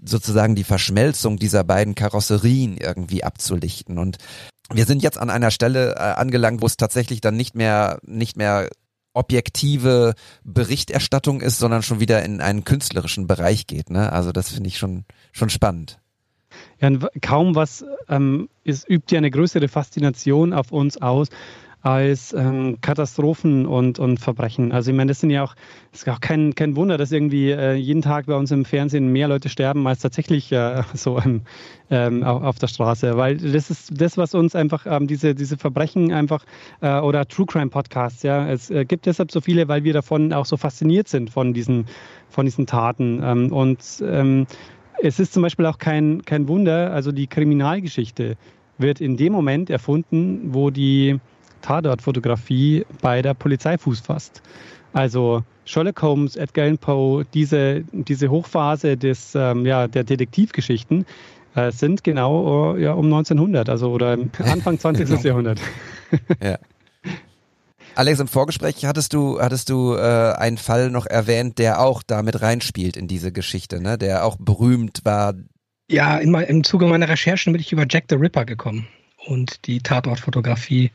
sozusagen 0.04 0.54
die 0.54 0.64
Verschmelzung 0.64 1.38
dieser 1.38 1.64
beiden 1.64 1.94
Karosserien 1.94 2.76
irgendwie 2.76 3.22
abzulichten. 3.22 3.98
Und 3.98 4.18
wir 4.72 4.86
sind 4.86 5.02
jetzt 5.02 5.18
an 5.18 5.30
einer 5.30 5.50
Stelle 5.50 5.94
äh, 5.94 5.98
angelangt, 5.98 6.62
wo 6.62 6.66
es 6.66 6.76
tatsächlich 6.76 7.20
dann 7.20 7.36
nicht 7.36 7.54
mehr, 7.54 7.98
nicht 8.02 8.36
mehr 8.36 8.68
objektive 9.14 10.14
Berichterstattung 10.42 11.40
ist, 11.40 11.58
sondern 11.58 11.82
schon 11.82 12.00
wieder 12.00 12.22
in 12.22 12.40
einen 12.40 12.64
künstlerischen 12.64 13.26
Bereich 13.26 13.66
geht. 13.66 13.90
Ne? 13.90 14.12
Also 14.12 14.32
das 14.32 14.50
finde 14.50 14.68
ich 14.68 14.78
schon, 14.78 15.04
schon 15.32 15.50
spannend. 15.50 15.98
Ja, 16.80 16.90
kaum 17.20 17.54
was 17.54 17.84
ähm, 18.08 18.48
ist, 18.62 18.88
übt 18.88 19.12
ja 19.14 19.18
eine 19.18 19.30
größere 19.30 19.68
Faszination 19.68 20.52
auf 20.52 20.70
uns 20.70 21.00
aus 21.00 21.28
als 21.84 22.32
ähm, 22.32 22.78
Katastrophen 22.80 23.66
und, 23.66 23.98
und 23.98 24.18
Verbrechen. 24.18 24.72
Also 24.72 24.90
ich 24.90 24.96
meine, 24.96 25.10
das 25.10 25.20
sind 25.20 25.28
ja 25.28 25.44
auch, 25.44 25.54
ist 25.92 26.08
auch 26.08 26.20
kein, 26.20 26.54
kein 26.54 26.76
Wunder, 26.76 26.96
dass 26.96 27.12
irgendwie 27.12 27.50
äh, 27.50 27.74
jeden 27.74 28.00
Tag 28.00 28.24
bei 28.24 28.34
uns 28.34 28.50
im 28.50 28.64
Fernsehen 28.64 29.08
mehr 29.12 29.28
Leute 29.28 29.50
sterben 29.50 29.86
als 29.86 30.00
tatsächlich 30.00 30.50
äh, 30.50 30.82
so 30.94 31.18
ähm, 31.18 31.42
ähm, 31.90 32.22
auf 32.24 32.58
der 32.58 32.68
Straße. 32.68 33.18
Weil 33.18 33.36
das 33.36 33.70
ist 33.70 34.00
das, 34.00 34.16
was 34.16 34.34
uns 34.34 34.56
einfach 34.56 34.86
ähm, 34.86 35.06
diese, 35.06 35.34
diese 35.34 35.58
Verbrechen 35.58 36.10
einfach 36.10 36.46
äh, 36.80 36.98
oder 37.00 37.28
True 37.28 37.44
Crime 37.44 37.68
Podcasts, 37.68 38.22
ja, 38.22 38.48
es 38.48 38.70
äh, 38.70 38.86
gibt 38.86 39.04
deshalb 39.04 39.30
so 39.30 39.42
viele, 39.42 39.68
weil 39.68 39.84
wir 39.84 39.92
davon 39.92 40.32
auch 40.32 40.46
so 40.46 40.56
fasziniert 40.56 41.08
sind 41.08 41.28
von 41.28 41.52
diesen, 41.52 41.84
von 42.30 42.46
diesen 42.46 42.66
Taten. 42.66 43.20
Ähm, 43.22 43.52
und 43.52 44.02
ähm, 44.02 44.46
es 45.02 45.20
ist 45.20 45.34
zum 45.34 45.42
Beispiel 45.42 45.66
auch 45.66 45.76
kein, 45.76 46.24
kein 46.24 46.48
Wunder, 46.48 46.94
also 46.94 47.12
die 47.12 47.26
Kriminalgeschichte 47.26 48.38
wird 48.78 49.02
in 49.02 49.18
dem 49.18 49.34
Moment 49.34 49.68
erfunden, 49.68 50.54
wo 50.54 50.70
die 50.70 51.20
Tatortfotografie 51.64 52.84
bei 53.00 53.22
der 53.22 53.32
Polizei 53.34 53.78
Fuß 53.78 54.00
fasst. 54.00 54.42
Also 54.92 55.42
Sherlock 55.64 56.02
Holmes, 56.02 56.36
Edgar 56.36 56.64
Allan 56.64 56.78
Poe, 56.78 57.24
diese, 57.32 57.84
diese 57.92 58.30
Hochphase 58.30 58.96
des, 58.96 59.34
ähm, 59.34 59.64
ja, 59.64 59.88
der 59.88 60.04
Detektivgeschichten 60.04 61.06
äh, 61.54 61.72
sind 61.72 62.04
genau 62.04 62.76
äh, 62.76 62.82
ja, 62.82 62.92
um 62.92 63.06
1900, 63.06 63.68
also 63.68 63.90
oder 63.90 64.18
Anfang 64.38 64.78
20. 64.78 65.08
genau. 65.08 65.20
Jahrhundert. 65.20 65.60
ja. 66.42 66.58
Alex, 67.96 68.20
im 68.20 68.28
Vorgespräch 68.28 68.84
hattest 68.84 69.14
du, 69.14 69.40
hattest 69.40 69.70
du 69.70 69.94
äh, 69.94 70.32
einen 70.36 70.58
Fall 70.58 70.90
noch 70.90 71.06
erwähnt, 71.06 71.58
der 71.58 71.80
auch 71.80 72.02
damit 72.02 72.42
reinspielt 72.42 72.96
in 72.96 73.08
diese 73.08 73.32
Geschichte, 73.32 73.80
ne? 73.80 73.96
der 73.96 74.26
auch 74.26 74.36
berühmt 74.38 75.00
war. 75.04 75.34
Ja, 75.90 76.18
in, 76.18 76.34
im 76.34 76.64
Zuge 76.64 76.86
meiner 76.86 77.08
Recherchen 77.08 77.52
bin 77.52 77.60
ich 77.60 77.72
über 77.72 77.86
Jack 77.88 78.04
the 78.10 78.16
Ripper 78.16 78.44
gekommen 78.44 78.86
und 79.26 79.66
die 79.66 79.78
Tatortfotografie 79.78 80.90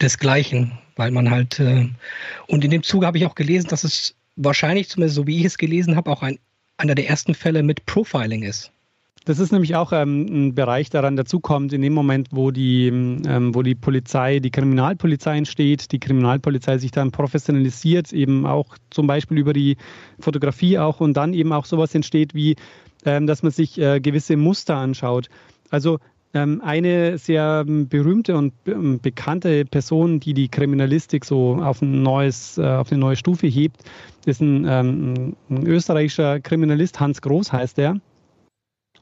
desgleichen, 0.00 0.72
weil 0.96 1.10
man 1.10 1.30
halt, 1.30 1.60
äh, 1.60 1.88
und 2.46 2.64
in 2.64 2.70
dem 2.70 2.82
Zuge 2.82 3.06
habe 3.06 3.18
ich 3.18 3.26
auch 3.26 3.34
gelesen, 3.34 3.68
dass 3.68 3.84
es 3.84 4.14
wahrscheinlich, 4.36 4.88
zumindest 4.88 5.16
so 5.16 5.26
wie 5.26 5.38
ich 5.38 5.44
es 5.44 5.58
gelesen 5.58 5.96
habe, 5.96 6.10
auch 6.10 6.22
ein, 6.22 6.38
einer 6.76 6.94
der 6.94 7.08
ersten 7.08 7.34
Fälle 7.34 7.62
mit 7.62 7.84
Profiling 7.86 8.42
ist. 8.42 8.72
Das 9.26 9.38
ist 9.38 9.52
nämlich 9.52 9.76
auch 9.76 9.92
ähm, 9.92 10.26
ein 10.28 10.54
Bereich, 10.54 10.88
der 10.88 11.02
dann 11.02 11.14
dazukommt, 11.14 11.74
in 11.74 11.82
dem 11.82 11.92
Moment, 11.92 12.28
wo 12.30 12.50
die, 12.50 12.88
ähm, 12.88 13.54
wo 13.54 13.62
die 13.62 13.74
Polizei, 13.74 14.40
die 14.40 14.50
Kriminalpolizei 14.50 15.36
entsteht, 15.36 15.92
die 15.92 16.00
Kriminalpolizei 16.00 16.78
sich 16.78 16.90
dann 16.90 17.10
professionalisiert, 17.10 18.14
eben 18.14 18.46
auch 18.46 18.78
zum 18.88 19.06
Beispiel 19.06 19.36
über 19.36 19.52
die 19.52 19.76
Fotografie 20.20 20.78
auch 20.78 21.00
und 21.00 21.14
dann 21.14 21.34
eben 21.34 21.52
auch 21.52 21.66
sowas 21.66 21.94
entsteht 21.94 22.34
wie, 22.34 22.56
ähm, 23.04 23.26
dass 23.26 23.42
man 23.42 23.52
sich 23.52 23.78
äh, 23.78 24.00
gewisse 24.00 24.38
Muster 24.38 24.76
anschaut. 24.76 25.28
Also 25.68 25.98
eine 26.32 27.18
sehr 27.18 27.64
ähm, 27.66 27.88
berühmte 27.88 28.36
und 28.36 28.52
ähm, 28.66 29.00
bekannte 29.00 29.64
Person, 29.64 30.20
die 30.20 30.34
die 30.34 30.48
Kriminalistik 30.48 31.24
so 31.24 31.56
auf, 31.56 31.82
ein 31.82 32.02
neues, 32.02 32.56
äh, 32.56 32.62
auf 32.62 32.92
eine 32.92 33.00
neue 33.00 33.16
Stufe 33.16 33.46
hebt, 33.48 33.82
ist 34.26 34.40
ein, 34.40 34.66
ein 34.66 35.36
österreichischer 35.50 36.40
Kriminalist, 36.40 37.00
Hans 37.00 37.20
Groß 37.22 37.52
heißt 37.52 37.78
er. 37.78 37.96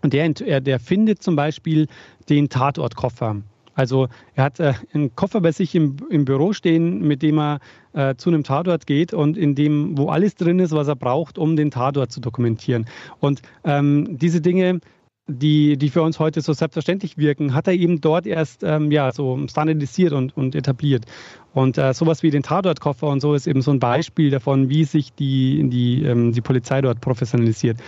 Und 0.02 0.12
der, 0.12 0.60
der 0.60 0.78
findet 0.78 1.22
zum 1.22 1.36
Beispiel 1.36 1.88
den 2.28 2.48
Tatortkoffer. 2.48 3.42
Also 3.78 4.08
er 4.34 4.44
hat 4.44 4.58
äh, 4.58 4.74
einen 4.92 5.14
Koffer 5.14 5.40
bei 5.40 5.52
sich 5.52 5.74
im, 5.76 5.96
im 6.10 6.24
Büro 6.24 6.52
stehen, 6.52 7.06
mit 7.06 7.22
dem 7.22 7.38
er 7.38 7.60
äh, 7.92 8.16
zu 8.16 8.28
einem 8.28 8.42
Tatort 8.42 8.88
geht 8.88 9.14
und 9.14 9.36
in 9.38 9.54
dem, 9.54 9.96
wo 9.96 10.08
alles 10.08 10.34
drin 10.34 10.58
ist, 10.58 10.72
was 10.72 10.88
er 10.88 10.96
braucht, 10.96 11.38
um 11.38 11.54
den 11.54 11.70
Tatort 11.70 12.10
zu 12.10 12.20
dokumentieren. 12.20 12.86
Und 13.20 13.40
ähm, 13.62 14.18
diese 14.18 14.40
Dinge 14.40 14.80
die, 15.28 15.76
die 15.76 15.90
für 15.90 16.02
uns 16.02 16.18
heute 16.18 16.40
so 16.40 16.52
selbstverständlich 16.52 17.18
wirken, 17.18 17.54
hat 17.54 17.68
er 17.68 17.74
eben 17.74 18.00
dort 18.00 18.26
erst 18.26 18.62
ähm, 18.64 18.90
ja, 18.90 19.12
so 19.12 19.38
standardisiert 19.46 20.12
und, 20.12 20.36
und 20.36 20.54
etabliert. 20.54 21.04
Und 21.52 21.78
äh, 21.78 21.92
sowas 21.94 22.22
wie 22.22 22.30
den 22.30 22.42
Tatortkoffer 22.42 23.06
und 23.06 23.20
so 23.20 23.34
ist 23.34 23.46
eben 23.46 23.62
so 23.62 23.70
ein 23.70 23.78
Beispiel 23.78 24.30
davon, 24.30 24.68
wie 24.70 24.84
sich 24.84 25.12
die, 25.12 25.68
die, 25.68 26.02
ähm, 26.02 26.32
die 26.32 26.40
Polizei 26.40 26.80
dort 26.80 27.00
professionalisiert. 27.00 27.78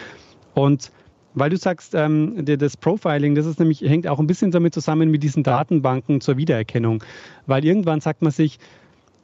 Und 0.54 0.92
Weil 1.32 1.50
du 1.50 1.56
sagst, 1.56 1.94
ähm, 1.94 2.44
das 2.44 2.76
Profiling, 2.76 3.36
das 3.36 3.46
ist 3.46 3.60
nämlich, 3.60 3.82
hängt 3.82 4.06
auch 4.08 4.18
ein 4.18 4.26
bisschen 4.26 4.50
damit 4.50 4.74
zusammen 4.74 5.10
mit 5.10 5.22
diesen 5.22 5.42
Datenbanken 5.42 6.20
zur 6.20 6.36
Wiedererkennung. 6.36 7.04
Weil 7.46 7.64
irgendwann 7.64 8.00
sagt 8.00 8.20
man 8.20 8.32
sich, 8.32 8.58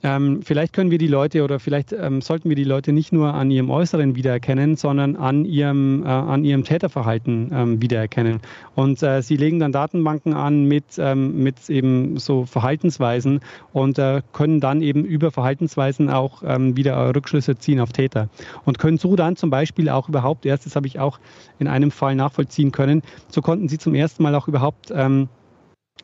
ähm, 0.07 0.41
vielleicht 0.43 0.73
können 0.73 0.93
wir 0.93 0.99
die 0.99 1.09
Leute 1.09 1.43
oder 1.43 1.59
vielleicht 1.59 1.93
ähm, 1.93 2.21
sollten 2.21 2.49
wir 2.49 2.55
die 2.55 2.63
Leute 2.63 2.93
nicht 2.93 3.13
nur 3.13 3.35
an 3.35 3.51
ihrem 3.51 3.71
Äußeren 3.71 4.15
wiedererkennen, 4.15 4.77
sondern 4.77 5.17
an 5.17 5.45
ihrem, 5.45 6.05
äh, 6.05 6.09
an 6.09 6.45
ihrem 6.45 6.63
Täterverhalten 6.63 7.51
ähm, 7.53 7.83
wiedererkennen. 7.83 8.39
Und 8.77 9.03
äh, 9.03 9.21
sie 9.21 9.37
legen 9.37 9.59
dann 9.59 9.73
Datenbanken 9.73 10.33
an 10.33 10.67
mit, 10.67 10.85
ähm, 10.99 11.43
mit 11.43 11.69
eben 11.69 12.19
so 12.19 12.47
Verhaltensweisen 12.47 13.41
und 13.73 13.99
äh, 13.99 14.23
können 14.33 14.61
dann 14.61 14.81
eben 14.81 15.05
über 15.05 15.33
Verhaltensweisen 15.33 16.09
auch 16.09 16.45
ähm, 16.47 16.77
wieder 16.77 17.13
Rückschlüsse 17.13 17.57
ziehen 17.57 17.81
auf 17.81 17.93
Täter. 17.93 18.29
Und 18.65 18.79
können 18.79 18.99
so 18.99 19.17
dann 19.17 19.35
zum 19.35 19.51
Beispiel 19.51 19.89
auch 19.89 20.09
überhaupt, 20.09 20.47
erst 20.47 20.67
das 20.67 20.77
habe 20.77 20.87
ich 20.87 21.01
auch 21.01 21.19
in 21.59 21.67
einem 21.67 21.91
Fall 21.91 22.15
nachvollziehen 22.15 22.71
können, 22.71 23.03
so 23.27 23.43
konnten 23.43 23.69
sie 23.69 23.79
zum 23.79 23.97
ersten 23.97 24.23
Mal 24.23 24.37
auch 24.37 24.47
überhaupt 24.47 24.93
ähm, 24.95 25.29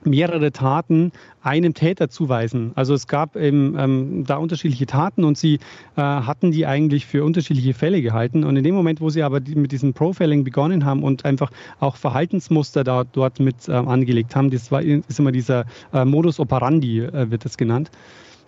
mehrere 0.04 0.52
Taten 0.52 1.12
einem 1.42 1.74
Täter 1.74 2.08
zuweisen. 2.08 2.72
Also 2.74 2.94
es 2.94 3.06
gab 3.06 3.36
eben 3.36 3.76
ähm, 3.78 4.24
da 4.26 4.36
unterschiedliche 4.36 4.86
Taten 4.86 5.24
und 5.24 5.38
sie 5.38 5.54
äh, 5.96 6.00
hatten 6.00 6.50
die 6.52 6.66
eigentlich 6.66 7.06
für 7.06 7.24
unterschiedliche 7.24 7.74
Fälle 7.74 8.02
gehalten. 8.02 8.44
Und 8.44 8.56
in 8.56 8.64
dem 8.64 8.74
Moment, 8.74 9.00
wo 9.00 9.10
sie 9.10 9.22
aber 9.22 9.40
die, 9.40 9.54
mit 9.54 9.72
diesem 9.72 9.92
Profiling 9.92 10.44
begonnen 10.44 10.84
haben 10.84 11.02
und 11.02 11.24
einfach 11.24 11.50
auch 11.80 11.96
Verhaltensmuster 11.96 12.84
da, 12.84 13.04
dort 13.04 13.40
mit 13.40 13.68
äh, 13.68 13.72
angelegt 13.72 14.36
haben, 14.36 14.50
das 14.50 14.70
war, 14.70 14.82
ist 14.82 15.18
immer 15.18 15.32
dieser 15.32 15.66
äh, 15.92 16.04
Modus 16.04 16.40
operandi, 16.40 17.00
äh, 17.00 17.30
wird 17.30 17.44
das 17.44 17.56
genannt, 17.56 17.90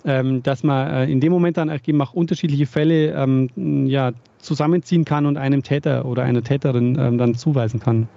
ähm, 0.05 0.42
dass 0.42 0.62
man 0.62 0.90
äh, 0.90 1.05
in 1.07 1.20
dem 1.20 1.32
Moment 1.32 1.57
dann 1.57 1.70
eben 1.84 2.01
auch 2.01 2.14
unterschiedliche 2.14 2.66
Fälle 2.66 3.12
ähm, 3.12 3.49
ja, 3.86 4.12
zusammenziehen 4.38 5.05
kann 5.05 5.26
und 5.26 5.36
einem 5.36 5.62
Täter 5.62 6.05
oder 6.05 6.22
einer 6.22 6.42
Täterin 6.42 6.97
ähm, 6.99 7.18
dann 7.18 7.34
zuweisen 7.34 7.80
kann. 7.80 8.09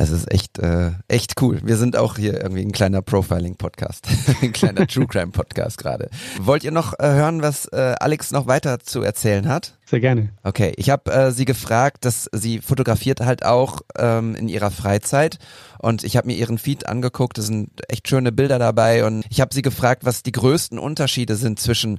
Es 0.00 0.10
ist 0.10 0.30
echt, 0.30 0.60
äh, 0.60 0.92
echt 1.08 1.42
cool. 1.42 1.60
Wir 1.64 1.76
sind 1.76 1.96
auch 1.96 2.18
hier 2.18 2.40
irgendwie 2.40 2.62
ein 2.62 2.70
kleiner 2.70 3.02
Profiling-Podcast, 3.02 4.06
ein 4.42 4.52
kleiner 4.52 4.86
True 4.86 5.08
Crime-Podcast 5.08 5.76
gerade. 5.76 6.08
Wollt 6.40 6.62
ihr 6.62 6.70
noch 6.70 6.92
äh, 7.00 7.08
hören, 7.08 7.42
was 7.42 7.66
äh, 7.66 7.96
Alex 7.98 8.30
noch 8.30 8.46
weiter 8.46 8.78
zu 8.78 9.02
erzählen 9.02 9.48
hat? 9.48 9.76
Sehr 9.86 9.98
gerne. 9.98 10.30
Okay, 10.44 10.72
ich 10.76 10.90
habe 10.90 11.12
äh, 11.12 11.32
sie 11.32 11.44
gefragt, 11.44 12.04
dass 12.04 12.30
sie 12.32 12.60
fotografiert 12.60 13.22
halt 13.22 13.44
auch 13.44 13.80
ähm, 13.98 14.36
in 14.36 14.48
ihrer 14.48 14.70
Freizeit 14.70 15.38
und 15.80 16.04
ich 16.04 16.16
habe 16.16 16.28
mir 16.28 16.36
ihren 16.36 16.58
Feed 16.58 16.86
angeguckt, 16.86 17.36
es 17.36 17.46
sind 17.46 17.70
echt 17.88 18.06
schöne 18.06 18.30
Bilder 18.30 18.60
dabei 18.60 19.04
und 19.04 19.24
ich 19.30 19.40
habe 19.40 19.52
sie 19.52 19.62
gefragt, 19.62 20.04
was 20.04 20.22
die 20.22 20.32
größten 20.32 20.78
Unterschiede 20.78 21.34
sind 21.34 21.58
zwischen 21.58 21.98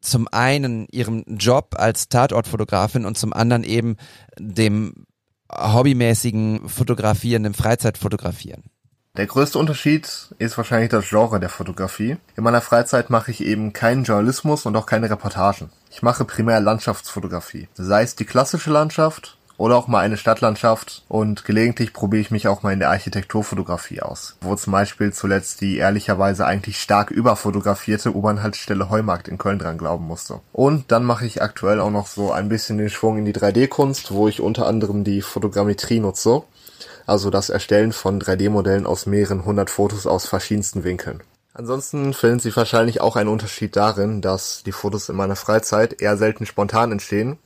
zum 0.00 0.28
einen 0.28 0.86
ihrem 0.92 1.24
Job 1.26 1.74
als 1.76 2.08
Tatortfotografin 2.08 3.04
und 3.04 3.18
zum 3.18 3.32
anderen 3.32 3.64
eben 3.64 3.96
dem 4.38 5.06
hobbymäßigen 5.50 6.68
Fotografieren, 6.68 7.42
dem 7.42 7.54
Freizeitfotografieren? 7.54 8.64
Der 9.16 9.26
größte 9.26 9.58
Unterschied 9.58 10.08
ist 10.38 10.56
wahrscheinlich 10.56 10.90
das 10.90 11.08
Genre 11.08 11.40
der 11.40 11.48
Fotografie. 11.48 12.16
In 12.36 12.44
meiner 12.44 12.60
Freizeit 12.60 13.10
mache 13.10 13.32
ich 13.32 13.44
eben 13.44 13.72
keinen 13.72 14.04
Journalismus 14.04 14.66
und 14.66 14.76
auch 14.76 14.86
keine 14.86 15.10
Reportagen. 15.10 15.70
Ich 15.90 16.02
mache 16.02 16.24
primär 16.24 16.60
Landschaftsfotografie. 16.60 17.68
Sei 17.74 18.02
es 18.02 18.14
die 18.14 18.24
klassische 18.24 18.70
Landschaft 18.70 19.36
oder 19.60 19.76
auch 19.76 19.88
mal 19.88 19.98
eine 19.98 20.16
Stadtlandschaft 20.16 21.02
und 21.06 21.44
gelegentlich 21.44 21.92
probiere 21.92 22.22
ich 22.22 22.30
mich 22.30 22.48
auch 22.48 22.62
mal 22.62 22.72
in 22.72 22.78
der 22.78 22.88
Architekturfotografie 22.88 24.00
aus, 24.00 24.36
wo 24.40 24.56
zum 24.56 24.72
Beispiel 24.72 25.12
zuletzt 25.12 25.60
die 25.60 25.76
ehrlicherweise 25.76 26.46
eigentlich 26.46 26.80
stark 26.80 27.10
überfotografierte 27.10 28.16
U-Bahn-Haltestelle 28.16 28.88
Heumarkt 28.88 29.28
in 29.28 29.36
Köln 29.36 29.58
dran 29.58 29.76
glauben 29.76 30.06
musste. 30.06 30.40
Und 30.54 30.90
dann 30.90 31.04
mache 31.04 31.26
ich 31.26 31.42
aktuell 31.42 31.78
auch 31.78 31.90
noch 31.90 32.06
so 32.06 32.32
ein 32.32 32.48
bisschen 32.48 32.78
den 32.78 32.88
Schwung 32.88 33.18
in 33.18 33.26
die 33.26 33.34
3D-Kunst, 33.34 34.12
wo 34.12 34.28
ich 34.28 34.40
unter 34.40 34.66
anderem 34.66 35.04
die 35.04 35.20
Fotogrammetrie 35.20 36.00
nutze, 36.00 36.42
also 37.06 37.28
das 37.28 37.50
Erstellen 37.50 37.92
von 37.92 38.18
3D-Modellen 38.18 38.86
aus 38.86 39.04
mehreren 39.04 39.44
hundert 39.44 39.68
Fotos 39.68 40.06
aus 40.06 40.24
verschiedensten 40.24 40.84
Winkeln. 40.84 41.22
Ansonsten 41.52 42.14
finden 42.14 42.38
Sie 42.38 42.56
wahrscheinlich 42.56 43.02
auch 43.02 43.16
einen 43.16 43.28
Unterschied 43.28 43.76
darin, 43.76 44.22
dass 44.22 44.62
die 44.64 44.72
Fotos 44.72 45.10
in 45.10 45.16
meiner 45.16 45.36
Freizeit 45.36 46.00
eher 46.00 46.16
selten 46.16 46.46
spontan 46.46 46.92
entstehen 46.92 47.36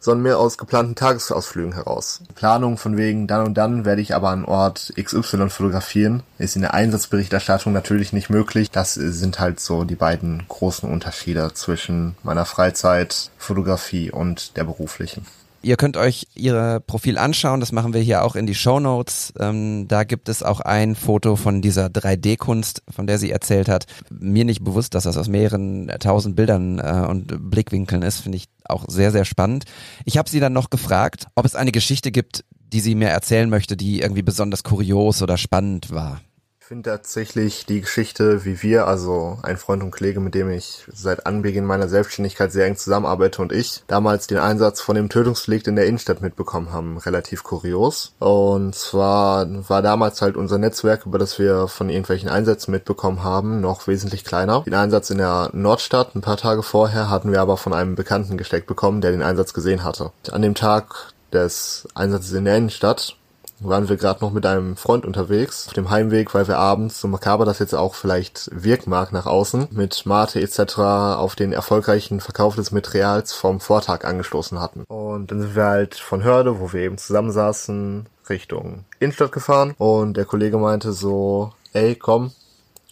sondern 0.00 0.22
mehr 0.22 0.38
aus 0.38 0.58
geplanten 0.58 0.94
Tagesausflügen 0.94 1.74
heraus. 1.74 2.22
Planung 2.34 2.78
von 2.78 2.96
wegen 2.96 3.26
dann 3.26 3.46
und 3.46 3.54
dann 3.54 3.84
werde 3.84 4.02
ich 4.02 4.14
aber 4.14 4.30
an 4.30 4.44
Ort 4.44 4.92
XY 5.00 5.50
fotografieren, 5.50 6.22
ist 6.38 6.56
in 6.56 6.62
der 6.62 6.74
Einsatzberichterstattung 6.74 7.72
natürlich 7.72 8.12
nicht 8.12 8.30
möglich. 8.30 8.70
Das 8.70 8.94
sind 8.94 9.40
halt 9.40 9.60
so 9.60 9.84
die 9.84 9.96
beiden 9.96 10.44
großen 10.48 10.88
Unterschiede 10.88 11.52
zwischen 11.54 12.16
meiner 12.22 12.44
Freizeitfotografie 12.44 14.10
und 14.10 14.56
der 14.56 14.64
beruflichen. 14.64 15.26
Ihr 15.60 15.76
könnt 15.76 15.96
euch 15.96 16.28
ihr 16.34 16.80
Profil 16.86 17.18
anschauen, 17.18 17.58
das 17.58 17.72
machen 17.72 17.92
wir 17.92 18.00
hier 18.00 18.22
auch 18.22 18.36
in 18.36 18.46
die 18.46 18.54
Show 18.54 18.78
Notes. 18.78 19.32
Ähm, 19.40 19.88
da 19.88 20.04
gibt 20.04 20.28
es 20.28 20.44
auch 20.44 20.60
ein 20.60 20.94
Foto 20.94 21.34
von 21.34 21.60
dieser 21.60 21.86
3D-Kunst, 21.86 22.82
von 22.88 23.08
der 23.08 23.18
sie 23.18 23.32
erzählt 23.32 23.68
hat. 23.68 23.86
Mir 24.08 24.44
nicht 24.44 24.62
bewusst, 24.62 24.94
dass 24.94 25.02
das 25.02 25.16
aus 25.16 25.26
mehreren 25.26 25.88
tausend 25.98 26.36
Bildern 26.36 26.78
äh, 26.78 27.04
und 27.08 27.50
Blickwinkeln 27.50 28.02
ist, 28.02 28.20
finde 28.20 28.36
ich 28.36 28.48
auch 28.70 28.84
sehr, 28.88 29.12
sehr 29.12 29.24
spannend. 29.24 29.64
Ich 30.04 30.18
habe 30.18 30.30
sie 30.30 30.40
dann 30.40 30.52
noch 30.52 30.70
gefragt, 30.70 31.26
ob 31.34 31.44
es 31.44 31.54
eine 31.54 31.72
Geschichte 31.72 32.10
gibt, 32.12 32.44
die 32.72 32.80
sie 32.80 32.94
mir 32.94 33.08
erzählen 33.08 33.48
möchte, 33.48 33.76
die 33.76 34.00
irgendwie 34.00 34.22
besonders 34.22 34.62
kurios 34.62 35.22
oder 35.22 35.36
spannend 35.36 35.90
war 35.90 36.20
finde 36.68 36.90
tatsächlich 36.90 37.64
die 37.64 37.80
Geschichte, 37.80 38.44
wie 38.44 38.62
wir, 38.62 38.86
also 38.86 39.38
ein 39.42 39.56
Freund 39.56 39.82
und 39.82 39.90
Kollege, 39.90 40.20
mit 40.20 40.34
dem 40.34 40.50
ich 40.50 40.84
seit 40.92 41.24
Anbeginn 41.24 41.64
meiner 41.64 41.88
Selbstständigkeit 41.88 42.52
sehr 42.52 42.66
eng 42.66 42.76
zusammenarbeite 42.76 43.40
und 43.40 43.52
ich, 43.52 43.84
damals 43.86 44.26
den 44.26 44.36
Einsatz 44.36 44.82
von 44.82 44.94
dem 44.94 45.08
Tötungsdelikt 45.08 45.66
in 45.66 45.76
der 45.76 45.86
Innenstadt 45.86 46.20
mitbekommen 46.20 46.70
haben, 46.70 46.98
relativ 46.98 47.42
kurios. 47.42 48.12
Und 48.18 48.74
zwar 48.74 49.46
war 49.70 49.80
damals 49.80 50.20
halt 50.20 50.36
unser 50.36 50.58
Netzwerk, 50.58 51.06
über 51.06 51.18
das 51.18 51.38
wir 51.38 51.68
von 51.68 51.88
irgendwelchen 51.88 52.28
Einsätzen 52.28 52.70
mitbekommen 52.70 53.24
haben, 53.24 53.62
noch 53.62 53.86
wesentlich 53.86 54.22
kleiner. 54.26 54.60
Den 54.60 54.74
Einsatz 54.74 55.08
in 55.08 55.16
der 55.16 55.48
Nordstadt 55.54 56.14
ein 56.14 56.20
paar 56.20 56.36
Tage 56.36 56.62
vorher 56.62 57.08
hatten 57.08 57.32
wir 57.32 57.40
aber 57.40 57.56
von 57.56 57.72
einem 57.72 57.94
Bekannten 57.94 58.36
gesteckt 58.36 58.66
bekommen, 58.66 59.00
der 59.00 59.12
den 59.12 59.22
Einsatz 59.22 59.54
gesehen 59.54 59.84
hatte. 59.84 60.12
An 60.30 60.42
dem 60.42 60.54
Tag 60.54 61.14
des 61.32 61.88
Einsatzes 61.94 62.32
in 62.32 62.44
der 62.44 62.58
Innenstadt 62.58 63.16
waren 63.60 63.88
wir 63.88 63.96
gerade 63.96 64.20
noch 64.20 64.32
mit 64.32 64.46
einem 64.46 64.76
Freund 64.76 65.04
unterwegs, 65.04 65.66
auf 65.66 65.72
dem 65.72 65.90
Heimweg, 65.90 66.34
weil 66.34 66.48
wir 66.48 66.58
abends, 66.58 67.00
so 67.00 67.08
makaber 67.08 67.44
das 67.44 67.58
jetzt 67.58 67.74
auch 67.74 67.94
vielleicht 67.94 68.50
wirken 68.52 68.90
mag 68.90 69.12
nach 69.12 69.26
außen, 69.26 69.68
mit 69.70 70.06
Mate 70.06 70.40
etc. 70.40 70.78
auf 70.78 71.34
den 71.34 71.52
erfolgreichen 71.52 72.20
Verkauf 72.20 72.54
des 72.54 72.70
Materials 72.70 73.32
vom 73.32 73.60
Vortag 73.60 74.04
angestoßen 74.04 74.60
hatten. 74.60 74.84
Und 74.88 75.30
dann 75.30 75.40
sind 75.40 75.56
wir 75.56 75.64
halt 75.64 75.94
von 75.96 76.22
Hörde, 76.22 76.60
wo 76.60 76.72
wir 76.72 76.82
eben 76.82 76.98
zusammensaßen, 76.98 78.06
Richtung 78.28 78.84
Innenstadt 79.00 79.32
gefahren 79.32 79.74
und 79.78 80.16
der 80.16 80.24
Kollege 80.24 80.58
meinte 80.58 80.92
so, 80.92 81.52
ey, 81.72 81.94
komm, 81.94 82.32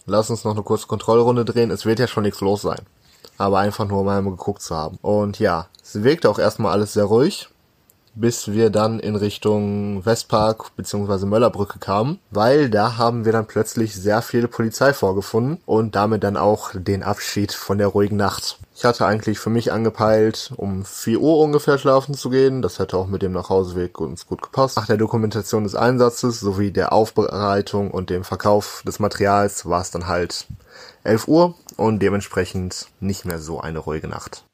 lass 0.05 0.29
uns 0.29 0.43
noch 0.43 0.53
eine 0.53 0.63
kurze 0.63 0.87
Kontrollrunde 0.87 1.45
drehen, 1.45 1.71
es 1.71 1.85
wird 1.85 1.99
ja 1.99 2.07
schon 2.07 2.23
nichts 2.23 2.41
los 2.41 2.63
sein. 2.63 2.81
Aber 3.37 3.59
einfach 3.59 3.87
nur 3.87 4.03
mal 4.03 4.23
geguckt 4.23 4.63
zu 4.63 4.75
haben. 4.75 4.97
Und 5.01 5.37
ja, 5.37 5.67
es 5.83 6.03
wirkte 6.03 6.29
auch 6.29 6.39
erstmal 6.39 6.71
alles 6.71 6.93
sehr 6.93 7.03
ruhig 7.03 7.49
bis 8.19 8.51
wir 8.51 8.69
dann 8.69 8.99
in 8.99 9.15
Richtung 9.15 10.05
Westpark 10.05 10.75
bzw. 10.75 11.25
Möllerbrücke 11.25 11.79
kamen, 11.79 12.19
weil 12.31 12.69
da 12.69 12.97
haben 12.97 13.25
wir 13.25 13.31
dann 13.31 13.47
plötzlich 13.47 13.95
sehr 13.95 14.21
viel 14.21 14.47
Polizei 14.47 14.93
vorgefunden 14.93 15.59
und 15.65 15.95
damit 15.95 16.23
dann 16.23 16.37
auch 16.37 16.71
den 16.73 17.03
Abschied 17.03 17.53
von 17.53 17.77
der 17.77 17.87
ruhigen 17.87 18.17
Nacht. 18.17 18.59
Ich 18.75 18.85
hatte 18.85 19.05
eigentlich 19.05 19.39
für 19.39 19.49
mich 19.49 19.71
angepeilt, 19.71 20.51
um 20.55 20.85
4 20.85 21.19
Uhr 21.19 21.39
ungefähr 21.39 21.77
schlafen 21.77 22.13
zu 22.13 22.29
gehen. 22.29 22.61
Das 22.61 22.77
hätte 22.77 22.97
auch 22.97 23.07
mit 23.07 23.23
dem 23.23 23.31
Nachhauseweg 23.31 23.99
uns 23.99 24.27
gut 24.27 24.41
gepasst. 24.41 24.77
Nach 24.77 24.85
der 24.85 24.97
Dokumentation 24.97 25.63
des 25.63 25.75
Einsatzes 25.75 26.39
sowie 26.39 26.71
der 26.71 26.93
Aufbereitung 26.93 27.89
und 27.89 28.09
dem 28.09 28.23
Verkauf 28.23 28.83
des 28.85 28.99
Materials 28.99 29.67
war 29.67 29.81
es 29.81 29.91
dann 29.91 30.07
halt 30.07 30.45
11 31.03 31.27
Uhr 31.27 31.55
und 31.75 31.99
dementsprechend 31.99 32.87
nicht 32.99 33.25
mehr 33.25 33.39
so 33.39 33.59
eine 33.59 33.79
ruhige 33.79 34.07
Nacht. 34.07 34.46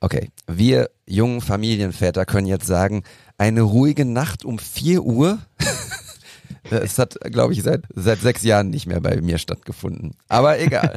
Okay, 0.00 0.30
wir 0.46 0.90
jungen 1.06 1.40
Familienväter 1.40 2.24
können 2.26 2.46
jetzt 2.46 2.66
sagen, 2.66 3.02
eine 3.38 3.62
ruhige 3.62 4.04
Nacht 4.04 4.44
um 4.44 4.58
4 4.58 5.02
Uhr. 5.02 5.38
Es 6.68 6.98
hat, 6.98 7.16
glaube 7.30 7.52
ich, 7.52 7.62
seit, 7.62 7.84
seit 7.94 8.20
sechs 8.20 8.42
Jahren 8.42 8.70
nicht 8.70 8.86
mehr 8.86 9.00
bei 9.00 9.20
mir 9.20 9.38
stattgefunden. 9.38 10.16
Aber 10.26 10.58
egal. 10.58 10.96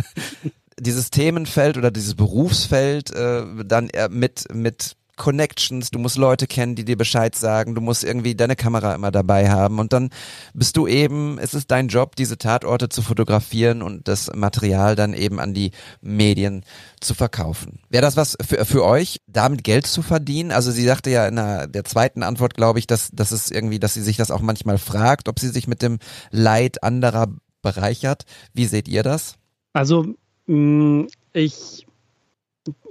dieses 0.80 1.10
Themenfeld 1.10 1.76
oder 1.76 1.90
dieses 1.90 2.14
Berufsfeld 2.14 3.10
äh, 3.10 3.44
dann 3.66 3.90
mit, 4.10 4.46
mit 4.54 4.96
Connections, 5.18 5.90
du 5.90 5.98
musst 5.98 6.16
Leute 6.16 6.46
kennen, 6.46 6.74
die 6.74 6.86
dir 6.86 6.96
Bescheid 6.96 7.34
sagen, 7.34 7.74
du 7.74 7.82
musst 7.82 8.04
irgendwie 8.04 8.34
deine 8.34 8.56
Kamera 8.56 8.94
immer 8.94 9.10
dabei 9.10 9.50
haben 9.50 9.78
und 9.78 9.92
dann 9.92 10.08
bist 10.54 10.76
du 10.78 10.86
eben, 10.86 11.38
es 11.38 11.52
ist 11.52 11.70
dein 11.70 11.88
Job, 11.88 12.16
diese 12.16 12.38
Tatorte 12.38 12.88
zu 12.88 13.02
fotografieren 13.02 13.82
und 13.82 14.08
das 14.08 14.30
Material 14.34 14.96
dann 14.96 15.12
eben 15.12 15.40
an 15.40 15.52
die 15.52 15.72
Medien 16.00 16.64
zu 17.00 17.12
verkaufen. 17.12 17.80
Wäre 17.90 18.02
das 18.02 18.16
was 18.16 18.38
für, 18.40 18.64
für 18.64 18.84
euch, 18.84 19.20
damit 19.26 19.64
Geld 19.64 19.86
zu 19.86 20.00
verdienen? 20.00 20.52
Also 20.52 20.70
sie 20.70 20.84
sagte 20.84 21.10
ja 21.10 21.26
in 21.26 21.36
der, 21.36 21.66
der 21.66 21.84
zweiten 21.84 22.22
Antwort, 22.22 22.54
glaube 22.54 22.78
ich, 22.78 22.86
dass, 22.86 23.10
dass 23.12 23.32
es 23.32 23.50
irgendwie, 23.50 23.78
dass 23.78 23.94
sie 23.94 24.02
sich 24.02 24.16
das 24.16 24.30
auch 24.30 24.40
manchmal 24.40 24.78
fragt, 24.78 25.28
ob 25.28 25.38
sie 25.38 25.48
sich 25.48 25.66
mit 25.66 25.82
dem 25.82 25.98
Leid 26.30 26.82
anderer 26.82 27.26
bereichert. 27.60 28.24
Wie 28.54 28.66
seht 28.66 28.88
ihr 28.88 29.02
das? 29.02 29.34
Also 29.72 30.14
mm, 30.46 31.06
ich 31.32 31.87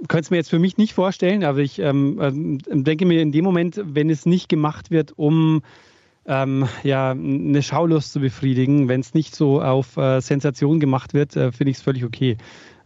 könnte 0.08 0.24
es 0.24 0.30
mir 0.30 0.36
jetzt 0.36 0.50
für 0.50 0.58
mich 0.58 0.76
nicht 0.76 0.94
vorstellen, 0.94 1.44
aber 1.44 1.58
ich 1.58 1.78
ähm, 1.78 2.18
ähm, 2.20 2.84
denke 2.84 3.06
mir 3.06 3.20
in 3.20 3.32
dem 3.32 3.44
Moment, 3.44 3.80
wenn 3.84 4.10
es 4.10 4.26
nicht 4.26 4.48
gemacht 4.48 4.90
wird, 4.90 5.12
um 5.16 5.62
ähm, 6.26 6.68
ja, 6.82 7.10
eine 7.10 7.62
Schaulust 7.62 8.12
zu 8.12 8.20
befriedigen, 8.20 8.88
wenn 8.88 9.00
es 9.00 9.14
nicht 9.14 9.34
so 9.34 9.62
auf 9.62 9.96
äh, 9.96 10.20
Sensation 10.20 10.78
gemacht 10.78 11.14
wird, 11.14 11.34
äh, 11.36 11.52
finde 11.52 11.70
ich 11.70 11.78
es 11.78 11.82
völlig 11.82 12.04
okay. 12.04 12.36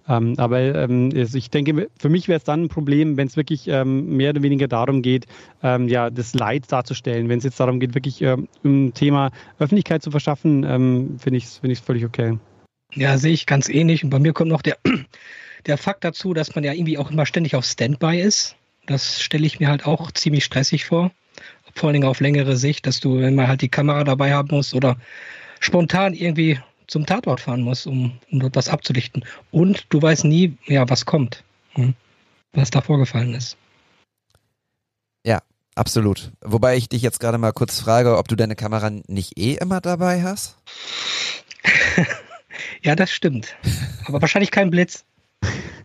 Ähm, 0.09 0.35
aber 0.37 0.61
ähm, 0.61 1.11
ich 1.15 1.51
denke, 1.51 1.89
für 1.97 2.09
mich 2.09 2.29
wäre 2.29 2.39
es 2.39 2.45
dann 2.45 2.65
ein 2.65 2.69
Problem, 2.69 3.17
wenn 3.17 3.29
es 3.29 3.37
wirklich 3.37 3.69
ähm, 3.69 4.17
mehr 4.17 4.31
oder 4.31 4.43
weniger 4.43 4.67
darum 4.67 5.03
geht, 5.03 5.27
ähm, 5.63 5.89
ja, 5.89 6.11
das 6.11 6.35
Leid 6.35 6.71
darzustellen. 6.71 7.29
Wenn 7.29 7.39
es 7.39 7.45
jetzt 7.45 7.61
darum 7.61 7.79
geht, 7.79 7.95
wirklich 7.95 8.21
ähm, 8.23 8.49
ein 8.65 8.95
Thema 8.95 9.31
Öffentlichkeit 9.59 10.03
zu 10.03 10.11
verschaffen, 10.11 11.19
finde 11.19 11.37
ich 11.37 11.45
es 11.45 11.59
find 11.59 11.79
völlig 11.79 12.05
okay. 12.05 12.39
Ja, 12.95 13.17
sehe 13.17 13.33
ich 13.33 13.47
ganz 13.47 13.69
ähnlich. 13.69 14.05
Und 14.05 14.11
bei 14.11 14.19
mir 14.19 14.33
kommt 14.33 14.51
noch 14.51 14.63
der, 14.63 14.77
der 15.67 15.79
Fakt 15.79 16.05
dazu, 16.05 16.35
dass 16.35 16.55
man 16.55 16.65
ja 16.65 16.73
irgendwie 16.73 16.99
auch 16.99 17.11
immer 17.11 17.27
ständig 17.27 17.55
auf 17.55 17.65
Standby 17.65 18.21
ist. 18.21 18.57
Das 18.87 19.21
stelle 19.21 19.47
ich 19.47 19.61
mir 19.61 19.69
halt 19.69 19.87
auch 19.87 20.11
ziemlich 20.11 20.45
stressig 20.45 20.85
vor. 20.85 21.11
Vor 21.75 21.89
allen 21.89 21.95
Dingen 21.95 22.09
auf 22.09 22.21
längere 22.21 22.57
Sicht, 22.57 22.87
dass 22.87 23.01
du 23.01 23.19
immer 23.19 23.49
halt 23.49 23.63
die 23.63 23.69
Kamera 23.69 24.05
dabei 24.05 24.33
haben 24.35 24.49
musst 24.51 24.75
oder 24.75 24.97
spontan 25.61 26.13
irgendwie 26.13 26.59
zum 26.87 27.07
Tatort 27.07 27.41
fahren 27.41 27.63
musst, 27.63 27.87
um, 27.87 28.19
um 28.31 28.41
dort 28.41 28.57
was 28.57 28.69
abzulichten. 28.69 29.25
Und 29.51 29.87
du 29.89 30.03
weißt 30.03 30.25
nie, 30.25 30.57
ja, 30.67 30.89
was 30.91 31.07
kommt, 31.07 31.43
hm, 31.73 31.95
was 32.53 32.71
da 32.71 32.83
vorgefallen 32.83 33.35
ist. 33.35 33.57
Ja, 35.25 35.41
absolut. 35.75 36.33
Wobei 36.43 36.77
ich 36.77 36.89
dich 36.89 37.01
jetzt 37.01 37.21
gerade 37.21 37.39
mal 37.39 37.53
kurz 37.53 37.81
frage, 37.81 38.19
ob 38.19 38.29
du 38.29 38.37
deine 38.37 38.57
Kamera 38.57 38.91
nicht 38.91 39.39
eh 39.39 39.55
immer 39.55 39.81
dabei 39.81 40.23
hast? 40.23 40.59
ja, 42.83 42.95
das 42.95 43.11
stimmt. 43.11 43.57
Aber 44.05 44.21
wahrscheinlich 44.21 44.51
kein 44.51 44.71
Blitz. 44.71 45.05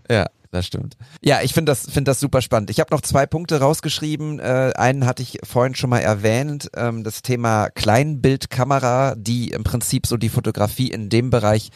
Ja, 0.09 0.27
das 0.51 0.65
stimmt. 0.65 0.97
Ja, 1.23 1.41
ich 1.41 1.53
finde 1.53 1.71
das, 1.71 1.81
finde 1.83 2.11
das 2.11 2.19
super 2.19 2.41
spannend. 2.41 2.69
Ich 2.69 2.79
habe 2.79 2.93
noch 2.93 3.01
zwei 3.01 3.25
Punkte 3.25 3.59
rausgeschrieben. 3.59 4.39
Äh, 4.39 4.73
einen 4.75 5.05
hatte 5.05 5.23
ich 5.23 5.39
vorhin 5.43 5.75
schon 5.75 5.89
mal 5.89 5.99
erwähnt, 5.99 6.69
ähm, 6.75 7.03
das 7.03 7.21
Thema 7.21 7.69
Kleinbildkamera, 7.69 9.15
die 9.15 9.49
im 9.49 9.63
Prinzip 9.63 10.07
so 10.07 10.17
die 10.17 10.29
Fotografie 10.29 10.89
in 10.89 11.09
dem 11.09 11.29
Bereich 11.29 11.69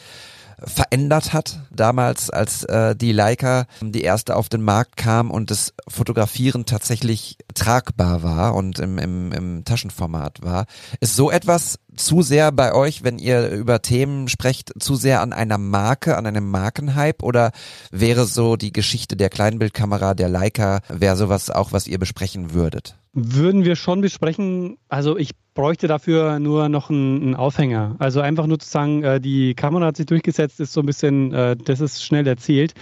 verändert 0.64 1.32
hat. 1.32 1.60
Damals, 1.70 2.30
als 2.30 2.64
äh, 2.64 2.94
die 2.96 3.12
Leica 3.12 3.66
die 3.80 4.02
erste 4.02 4.36
auf 4.36 4.48
den 4.48 4.62
Markt 4.62 4.96
kam 4.96 5.30
und 5.30 5.50
das 5.50 5.74
Fotografieren 5.88 6.66
tatsächlich 6.66 7.36
tragbar 7.54 8.22
war 8.22 8.54
und 8.54 8.78
im, 8.78 8.98
im, 8.98 9.32
im 9.32 9.64
Taschenformat 9.64 10.42
war. 10.42 10.66
Ist 11.00 11.16
so 11.16 11.30
etwas 11.30 11.78
zu 11.96 12.22
sehr 12.22 12.52
bei 12.52 12.74
euch, 12.74 13.04
wenn 13.04 13.18
ihr 13.18 13.48
über 13.50 13.82
Themen 13.82 14.28
sprecht, 14.28 14.72
zu 14.82 14.94
sehr 14.94 15.20
an 15.20 15.32
einer 15.32 15.58
Marke, 15.58 16.16
an 16.16 16.26
einem 16.26 16.50
Markenhype 16.50 17.24
oder 17.24 17.52
wäre 17.90 18.24
so 18.24 18.56
die 18.56 18.72
Geschichte 18.72 19.16
der 19.16 19.28
Kleinbildkamera, 19.28 20.14
der 20.14 20.28
Leica, 20.28 20.80
wäre 20.88 21.16
sowas 21.16 21.50
auch, 21.50 21.72
was 21.72 21.86
ihr 21.86 21.98
besprechen 21.98 22.54
würdet? 22.54 22.96
Würden 23.12 23.64
wir 23.64 23.76
schon 23.76 24.00
besprechen. 24.00 24.78
Also 24.88 25.18
ich 25.18 25.32
bräuchte 25.54 25.86
dafür 25.86 26.38
nur 26.38 26.68
noch 26.68 26.88
einen, 26.88 27.34
Aufhänger. 27.34 27.96
Also 27.98 28.20
einfach 28.20 28.46
nur 28.46 28.58
zu 28.58 28.68
sagen, 28.68 29.02
äh, 29.02 29.20
die 29.20 29.54
Kamera 29.54 29.86
hat 29.86 29.96
sich 29.98 30.06
durchgesetzt, 30.06 30.60
ist 30.60 30.72
so 30.72 30.80
ein 30.80 30.86
bisschen, 30.86 31.32
äh, 31.34 31.56
das 31.56 31.80
ist 31.80 32.02
schnell 32.02 32.26
erzählt. 32.26 32.72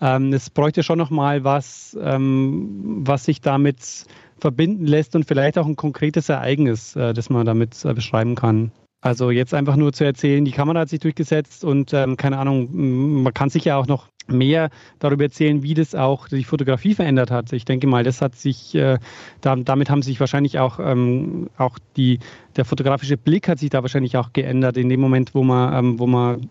Ähm, 0.00 0.32
es 0.32 0.50
bräuchte 0.50 0.82
schon 0.82 0.98
noch 0.98 1.10
mal 1.10 1.44
was, 1.44 1.96
ähm, 2.00 3.02
was 3.06 3.24
sich 3.24 3.40
damit 3.40 4.06
verbinden 4.38 4.86
lässt 4.86 5.14
und 5.16 5.26
vielleicht 5.26 5.58
auch 5.58 5.66
ein 5.66 5.76
konkretes 5.76 6.28
Ereignis, 6.28 6.96
äh, 6.96 7.12
das 7.12 7.30
man 7.30 7.46
damit 7.46 7.84
äh, 7.84 7.94
beschreiben 7.94 8.34
kann. 8.34 8.72
Also 9.00 9.30
jetzt 9.30 9.52
einfach 9.52 9.76
nur 9.76 9.92
zu 9.92 10.04
erzählen, 10.04 10.46
die 10.46 10.50
Kamera 10.50 10.80
hat 10.80 10.88
sich 10.88 11.00
durchgesetzt 11.00 11.62
und 11.62 11.92
ähm, 11.92 12.16
keine 12.16 12.38
Ahnung, 12.38 13.22
man 13.22 13.34
kann 13.34 13.50
sich 13.50 13.66
ja 13.66 13.76
auch 13.76 13.86
noch 13.86 14.08
mehr 14.28 14.70
darüber 14.98 15.24
erzählen, 15.24 15.62
wie 15.62 15.74
das 15.74 15.94
auch 15.94 16.28
die 16.28 16.44
Fotografie 16.44 16.94
verändert 16.94 17.30
hat. 17.30 17.52
Ich 17.52 17.66
denke 17.66 17.86
mal, 17.86 18.02
das 18.02 18.22
hat 18.22 18.34
sich, 18.34 18.74
äh, 18.74 18.98
da, 19.42 19.56
damit 19.56 19.90
haben 19.90 20.00
sich 20.00 20.20
wahrscheinlich 20.20 20.58
auch, 20.58 20.80
ähm, 20.80 21.50
auch 21.58 21.78
die, 21.98 22.18
der 22.56 22.64
fotografische 22.64 23.18
Blick 23.18 23.46
hat 23.46 23.58
sich 23.58 23.68
da 23.68 23.82
wahrscheinlich 23.82 24.16
auch 24.16 24.32
geändert 24.32 24.78
in 24.78 24.88
dem 24.88 25.00
Moment, 25.00 25.34
wo 25.34 25.42
man, 25.42 25.74
ähm, 25.74 25.98
wo 25.98 26.06
man 26.06 26.48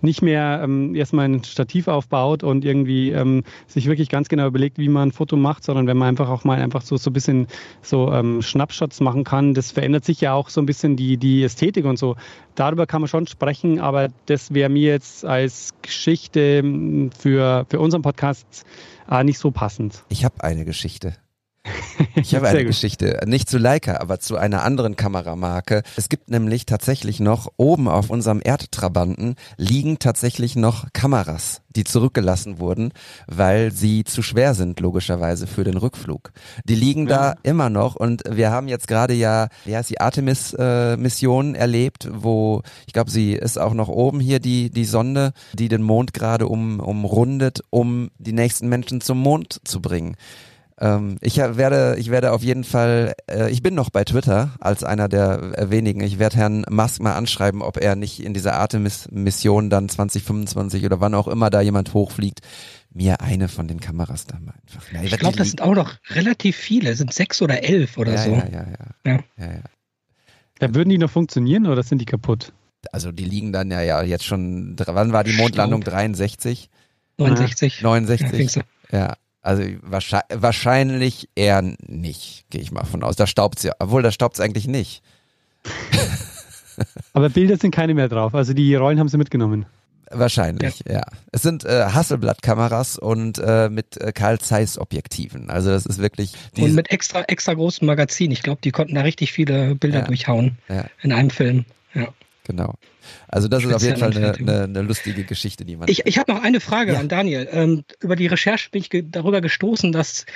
nicht 0.00 0.22
mehr 0.22 0.60
ähm, 0.62 0.94
erstmal 0.94 1.28
ein 1.28 1.44
Stativ 1.44 1.88
aufbaut 1.88 2.42
und 2.42 2.64
irgendwie 2.64 3.10
ähm, 3.10 3.44
sich 3.66 3.86
wirklich 3.86 4.08
ganz 4.08 4.28
genau 4.28 4.46
überlegt, 4.46 4.78
wie 4.78 4.88
man 4.88 5.08
ein 5.08 5.12
Foto 5.12 5.36
macht, 5.36 5.64
sondern 5.64 5.86
wenn 5.86 5.96
man 5.96 6.08
einfach 6.08 6.28
auch 6.28 6.44
mal 6.44 6.60
einfach 6.60 6.82
so, 6.82 6.96
so 6.96 7.10
ein 7.10 7.12
bisschen 7.12 7.46
so 7.82 8.12
ähm, 8.12 8.42
Schnappshots 8.42 9.00
machen 9.00 9.24
kann, 9.24 9.54
das 9.54 9.70
verändert 9.70 10.04
sich 10.04 10.20
ja 10.20 10.32
auch 10.32 10.48
so 10.48 10.60
ein 10.60 10.66
bisschen 10.66 10.96
die, 10.96 11.16
die 11.16 11.42
Ästhetik 11.42 11.84
und 11.84 11.98
so. 11.98 12.16
Darüber 12.54 12.86
kann 12.86 13.02
man 13.02 13.08
schon 13.08 13.26
sprechen, 13.26 13.80
aber 13.80 14.08
das 14.26 14.52
wäre 14.54 14.68
mir 14.68 14.92
jetzt 14.92 15.24
als 15.24 15.74
Geschichte 15.82 16.40
ähm, 16.40 17.10
für, 17.16 17.66
für 17.68 17.80
unseren 17.80 18.02
Podcast 18.02 18.64
äh, 19.10 19.24
nicht 19.24 19.38
so 19.38 19.50
passend. 19.50 20.04
Ich 20.08 20.24
habe 20.24 20.42
eine 20.42 20.64
Geschichte. 20.64 21.14
Ich 22.14 22.34
habe 22.34 22.48
eine 22.48 22.64
Geschichte, 22.64 23.20
nicht 23.26 23.48
zu 23.48 23.58
Leica, 23.58 24.00
aber 24.00 24.18
zu 24.18 24.36
einer 24.36 24.62
anderen 24.62 24.96
Kameramarke. 24.96 25.82
Es 25.96 26.08
gibt 26.08 26.30
nämlich 26.30 26.66
tatsächlich 26.66 27.20
noch 27.20 27.52
oben 27.56 27.88
auf 27.88 28.10
unserem 28.10 28.40
Erdtrabanten 28.42 29.36
liegen 29.56 29.98
tatsächlich 29.98 30.56
noch 30.56 30.92
Kameras, 30.92 31.62
die 31.68 31.84
zurückgelassen 31.84 32.58
wurden, 32.58 32.92
weil 33.26 33.72
sie 33.72 34.04
zu 34.04 34.22
schwer 34.22 34.54
sind, 34.54 34.80
logischerweise 34.80 35.46
für 35.46 35.64
den 35.64 35.76
Rückflug. 35.76 36.32
Die 36.64 36.74
liegen 36.74 37.08
ja. 37.08 37.16
da 37.16 37.34
immer 37.42 37.70
noch 37.70 37.96
und 37.96 38.22
wir 38.28 38.50
haben 38.50 38.68
jetzt 38.68 38.88
gerade 38.88 39.14
ja, 39.14 39.48
wie 39.64 39.76
heißt 39.76 39.90
die 39.90 40.00
Artemis-Mission 40.00 41.54
äh, 41.54 41.58
erlebt, 41.58 42.08
wo 42.12 42.62
ich 42.86 42.92
glaube, 42.92 43.10
sie 43.10 43.32
ist 43.32 43.58
auch 43.58 43.74
noch 43.74 43.88
oben 43.88 44.20
hier 44.20 44.40
die 44.40 44.70
die 44.70 44.84
Sonde, 44.84 45.32
die 45.52 45.68
den 45.68 45.82
Mond 45.82 46.12
gerade 46.12 46.46
um 46.48 46.80
umrundet, 46.80 47.62
um 47.70 48.10
die 48.18 48.32
nächsten 48.32 48.68
Menschen 48.68 49.00
zum 49.00 49.18
Mond 49.18 49.60
zu 49.64 49.80
bringen. 49.80 50.16
Ähm, 50.80 51.16
ich 51.20 51.38
werde, 51.38 51.96
ich 51.98 52.10
werde 52.10 52.32
auf 52.32 52.42
jeden 52.42 52.62
Fall, 52.62 53.14
äh, 53.28 53.50
ich 53.50 53.62
bin 53.62 53.74
noch 53.74 53.90
bei 53.90 54.04
Twitter 54.04 54.52
als 54.60 54.84
einer 54.84 55.08
der 55.08 55.58
äh, 55.58 55.70
wenigen. 55.70 56.00
Ich 56.02 56.18
werde 56.18 56.36
Herrn 56.36 56.64
Musk 56.70 57.00
mal 57.00 57.14
anschreiben, 57.14 57.62
ob 57.62 57.78
er 57.78 57.96
nicht 57.96 58.22
in 58.22 58.32
dieser 58.32 58.54
Artemis-Mission 58.54 59.70
dann 59.70 59.88
2025 59.88 60.84
oder 60.84 61.00
wann 61.00 61.14
auch 61.14 61.26
immer 61.26 61.50
da 61.50 61.60
jemand 61.60 61.94
hochfliegt, 61.94 62.40
mir 62.90 63.20
eine 63.20 63.48
von 63.48 63.66
den 63.66 63.80
Kameras 63.80 64.26
da 64.26 64.38
mal 64.38 64.54
einfach. 64.62 64.86
Na, 64.92 65.02
ich 65.02 65.18
glaube, 65.18 65.36
das 65.36 65.48
sind 65.48 65.62
auch 65.62 65.74
noch 65.74 65.94
relativ 66.10 66.56
viele, 66.56 66.94
sind 66.94 67.12
sechs 67.12 67.42
oder 67.42 67.64
elf 67.64 67.98
oder 67.98 68.12
ja, 68.12 68.22
so. 68.22 68.30
Ja, 68.30 68.46
ja, 68.46 68.52
ja. 68.52 69.12
ja. 69.12 69.18
ja, 69.36 69.46
ja. 69.46 69.62
ja 70.60 70.74
würden 70.74 70.90
die 70.90 70.98
noch 70.98 71.10
funktionieren 71.10 71.66
oder 71.66 71.82
sind 71.82 71.98
die 71.98 72.06
kaputt? 72.06 72.52
Also 72.92 73.10
die 73.10 73.24
liegen 73.24 73.52
dann 73.52 73.72
ja, 73.72 73.82
ja 73.82 74.02
jetzt 74.02 74.24
schon, 74.24 74.76
wann 74.78 75.12
war 75.12 75.24
die 75.24 75.32
Mondlandung? 75.32 75.82
63? 75.82 76.70
69. 77.18 77.82
69. 77.82 78.62
Ja, 78.92 79.16
also 79.42 79.62
wahrscheinlich 79.82 81.28
eher 81.34 81.62
nicht, 81.86 82.44
gehe 82.50 82.60
ich 82.60 82.72
mal 82.72 82.84
von 82.84 83.02
aus. 83.02 83.16
Da 83.16 83.26
staubt 83.26 83.62
ja, 83.62 83.72
obwohl 83.78 84.02
da 84.02 84.10
staubt 84.12 84.34
es 84.36 84.40
eigentlich 84.40 84.66
nicht. 84.66 85.02
Aber 87.12 87.28
Bilder 87.30 87.56
sind 87.56 87.74
keine 87.74 87.94
mehr 87.94 88.08
drauf. 88.08 88.34
Also 88.34 88.52
die 88.52 88.74
Rollen 88.74 88.98
haben 88.98 89.08
sie 89.08 89.16
mitgenommen. 89.18 89.66
Wahrscheinlich, 90.10 90.82
ja. 90.86 90.94
ja. 90.94 91.02
Es 91.32 91.42
sind 91.42 91.64
äh, 91.64 91.84
Hasselblatt-Kameras 91.92 92.98
und 92.98 93.38
äh, 93.38 93.68
mit 93.68 94.00
äh, 94.00 94.12
Carl 94.12 94.38
Zeiss 94.38 94.78
Objektiven. 94.78 95.50
Also 95.50 95.68
das 95.70 95.84
ist 95.84 95.98
wirklich. 95.98 96.32
Und 96.56 96.74
mit 96.74 96.90
extra 96.90 97.22
extra 97.24 97.52
großem 97.52 97.86
Magazin. 97.86 98.30
Ich 98.30 98.42
glaube, 98.42 98.60
die 98.62 98.70
konnten 98.70 98.94
da 98.94 99.02
richtig 99.02 99.32
viele 99.32 99.74
Bilder 99.74 100.00
Ja. 100.00 100.04
durchhauen 100.06 100.56
Ja. 100.68 100.86
in 101.02 101.12
einem 101.12 101.28
Film. 101.30 101.66
Ja. 101.94 102.08
Genau. 102.44 102.74
Also 103.28 103.48
das 103.48 103.64
ist 103.64 103.72
auf 103.72 103.82
jeden 103.82 103.96
Fall 103.98 104.16
eine, 104.16 104.34
eine, 104.34 104.62
eine 104.64 104.82
lustige 104.82 105.24
Geschichte, 105.24 105.64
die 105.64 105.76
man. 105.76 105.88
Ich, 105.88 106.06
ich 106.06 106.18
habe 106.18 106.32
noch 106.32 106.42
eine 106.42 106.60
Frage 106.60 106.92
Ja. 106.94 107.00
an 107.00 107.08
Daniel. 107.08 107.48
Ähm, 107.50 107.84
über 108.00 108.16
die 108.16 108.26
Recherche 108.26 108.70
bin 108.70 108.80
ich 108.80 108.90
ge 108.90 109.04
darüber 109.08 109.40
gestoßen, 109.40 109.92
dass 109.92 110.26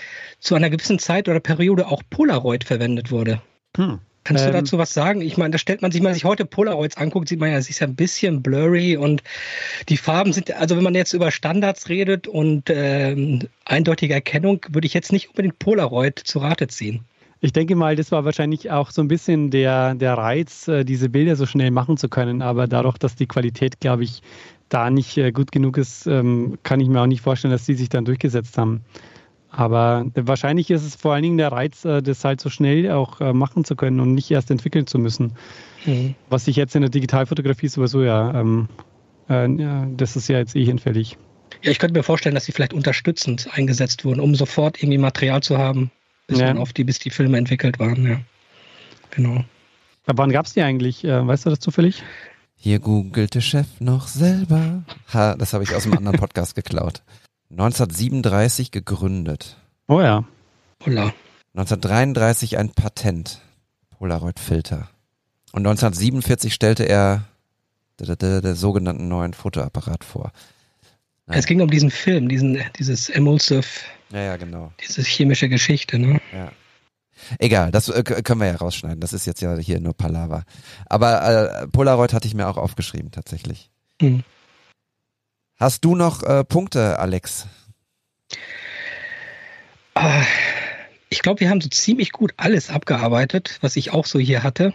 zu 0.41 0.55
einer 0.55 0.71
gewissen 0.71 0.99
Zeit 0.99 1.29
oder 1.29 1.41
Periode 1.41 1.87
auch 1.89 2.03
Polaroid 2.11 2.65
verwendet 2.65 3.11
wurde. 3.11 3.41
Hm. 3.77 3.99
Kannst 4.25 4.45
du 4.45 4.49
Ähm, 4.51 4.55
dazu 4.55 4.79
was 4.79 4.95
sagen? 4.95 5.21
Ich 5.21 5.37
meine, 5.37 5.51
da 5.51 5.59
stellt 5.59 5.83
man 5.83 5.91
sich, 5.91 6.01
wenn 6.01 6.05
man 6.05 6.15
sich 6.15 6.25
heute 6.25 6.45
Polaroids 6.45 6.97
anguckt, 6.97 7.29
sieht 7.29 7.41
man 7.41 7.51
ja, 7.51 7.59
es 7.59 7.69
ist 7.69 7.81
ja 7.81 7.89
ein 7.89 7.97
bisschen 7.97 8.41
blurry 8.41 8.97
und 8.97 9.23
die 9.89 9.97
Farben 9.97 10.33
sind, 10.33 10.53
also 10.53 10.77
wenn 10.77 10.85
man 10.85 10.95
jetzt 10.95 11.13
über 11.13 11.33
Standards 11.33 11.89
redet 11.89 12.29
und 12.29 12.71
ähm, 12.71 13.49
eindeutige 13.65 14.15
Erkennung, 14.15 14.65
würde 14.69 14.87
ich 14.87 14.95
jetzt 14.95 15.11
nicht 15.11 15.31
unbedingt 15.31 15.59
Polaroid 15.59 16.21
zu 16.21 16.39
Rate 16.39 16.69
ziehen. 16.69 17.05
Ich 17.45 17.53
denke 17.53 17.75
mal, 17.75 17.97
das 17.97 18.13
war 18.13 18.25
wahrscheinlich 18.25 18.71
auch 18.71 18.93
so 18.93 19.03
ein 19.03 19.09
bisschen 19.09 19.51
der, 19.51 19.97
der 19.97 20.15
Reiz, 20.15 20.69
äh, 20.69 20.85
diese 20.85 21.09
Bilder 21.09 21.35
so 21.35 21.45
schnell 21.45 21.73
machen 21.73 21.97
zu 21.97 22.09
können. 22.09 22.41
Aber 22.41 22.69
dadurch, 22.69 22.99
dass 22.99 23.17
die 23.17 23.27
Qualität, 23.27 23.81
glaube 23.81 24.05
ich, 24.05 24.23
da 24.69 24.91
nicht 24.91 25.19
äh, 25.19 25.33
gut 25.33 25.51
genug 25.51 25.77
ist, 25.77 26.07
ähm, 26.07 26.59
kann 26.63 26.79
ich 26.79 26.89
mir 26.89 27.01
auch 27.01 27.07
nicht 27.07 27.21
vorstellen, 27.21 27.51
dass 27.51 27.67
die 27.67 27.75
sich 27.75 27.89
dann 27.89 28.05
durchgesetzt 28.05 28.57
haben. 28.59 28.83
Aber 29.51 30.07
wahrscheinlich 30.15 30.71
ist 30.71 30.87
es 30.87 30.95
vor 30.95 31.15
allen 31.15 31.25
Dingen 31.25 31.37
der 31.37 31.51
Reiz, 31.51 31.85
äh, 31.85 32.01
das 32.01 32.25
halt 32.25 32.41
so 32.41 32.49
schnell 32.49 32.91
auch 32.93 33.19
machen 33.35 33.65
zu 33.65 33.75
können 33.75 33.99
und 33.99 34.15
nicht 34.15 34.31
erst 34.31 34.53
entwickeln 34.53 34.87
zu 34.87 35.01
müssen. 35.01 35.33
Mhm. 35.85 36.15
Was 36.31 36.45
sich 36.45 36.55
jetzt 36.55 36.77
in 36.77 36.83
der 36.83 36.91
Digitalfotografie 36.91 37.69
sowieso 37.69 38.05
ja, 38.05 38.41
ähm, 38.41 38.69
äh, 39.29 39.51
ja, 39.51 39.89
das 39.97 40.15
ist 40.15 40.29
ja 40.29 40.39
jetzt 40.39 40.55
eh 40.55 40.65
hinfällig. 40.65 41.19
Ja, 41.63 41.73
ich 41.73 41.81
könnte 41.81 41.99
mir 41.99 42.05
vorstellen, 42.05 42.37
dass 42.37 42.45
sie 42.45 42.53
vielleicht 42.53 42.73
unterstützend 42.73 43.49
eingesetzt 43.53 44.05
wurden, 44.05 44.21
um 44.21 44.37
sofort 44.37 44.81
irgendwie 44.81 44.99
Material 44.99 45.43
zu 45.43 45.59
haben, 45.59 45.91
bis, 46.33 46.41
Ja. 46.41 46.55
auf 46.57 46.73
die, 46.73 46.85
bis 46.85 46.99
die 46.99 47.11
Filme 47.11 47.39
entwickelt 47.39 47.79
waren. 47.79 48.05
Ja. 48.07 48.21
Genau. 49.11 49.45
Aber 50.07 50.23
wann 50.23 50.31
gab 50.33 50.47
es 50.47 50.53
die 50.55 50.63
eigentlich? 50.63 51.05
Äh, 51.05 51.27
weißt 51.27 51.47
du 51.47 51.51
das 51.51 51.61
zufällig? 51.61 52.03
Hier 52.57 52.79
googelt 52.79 53.35
der 53.35 53.41
Chef 53.41 53.67
noch 53.81 54.09
selber. 54.09 54.83
Ha, 55.13 55.35
das 55.37 55.53
habe 55.53 55.65
ich 55.65 55.75
aus 55.75 55.85
einem 55.85 55.99
anderen 55.99 56.19
Podcast 56.21 56.55
geklaut. 56.55 57.03
1937 57.51 58.71
gegründet. 58.71 59.57
Oh 59.89 60.01
ja. 60.01 60.25
Holla. 60.85 61.13
1933 61.55 62.59
ein 62.59 62.71
Patent. 62.71 63.41
Polaroid-Filter. 63.99 64.89
Und 65.53 65.67
1947 65.67 66.55
stellte 66.55 66.85
er 66.85 67.25
der, 68.01 68.17
der, 68.17 68.41
der 68.41 68.55
sogenannten 68.57 69.07
neuen 69.09 69.35
Fotoapparat 69.35 70.03
vor. 70.03 70.33
Nein. 71.27 71.39
Es 71.39 71.47
ging 71.47 71.61
um 71.61 71.71
diesen 71.71 71.91
Film, 71.91 72.29
diesen, 72.29 72.61
dieses 72.79 73.09
Emulsive, 73.09 73.65
Ja, 74.11 74.21
ja, 74.23 74.37
genau. 74.37 74.73
diese 74.87 75.03
chemische 75.03 75.49
Geschichte, 75.49 75.99
ne? 75.99 76.21
Ja. 76.33 76.53
Egal, 77.39 77.71
das 77.71 77.89
äh, 77.89 78.03
können 78.03 78.41
wir 78.41 78.49
ja 78.49 78.57
rausschneiden. 78.57 79.01
Das 79.01 79.13
ist 79.13 79.27
jetzt 79.27 79.41
ja 79.41 79.57
hier 79.57 79.79
nur 79.81 79.95
Palaver. 79.97 80.45
Aber 80.87 81.63
äh, 81.63 81.69
Polaroid 81.69 82.13
hatte 82.13 82.27
ich 82.27 82.35
mir 82.35 82.49
auch 82.49 82.57
aufgeschrieben, 82.57 83.13
tatsächlich. 83.13 83.71
Hm. 84.01 84.25
Hast 85.57 85.85
du 85.85 85.95
noch 85.95 86.25
äh, 86.25 86.43
Punkte, 86.43 86.99
Alex? 86.99 87.47
Ah, 89.95 90.25
Ich 91.11 91.21
glaube, 91.21 91.41
wir 91.41 91.51
haben 91.51 91.61
so 91.61 91.69
ziemlich 91.69 92.11
gut 92.11 92.33
alles 92.37 92.71
abgearbeitet, 92.71 93.59
was 93.61 93.77
ich 93.77 93.93
auch 93.93 94.07
so 94.07 94.19
hier 94.19 94.43
hatte. 94.43 94.75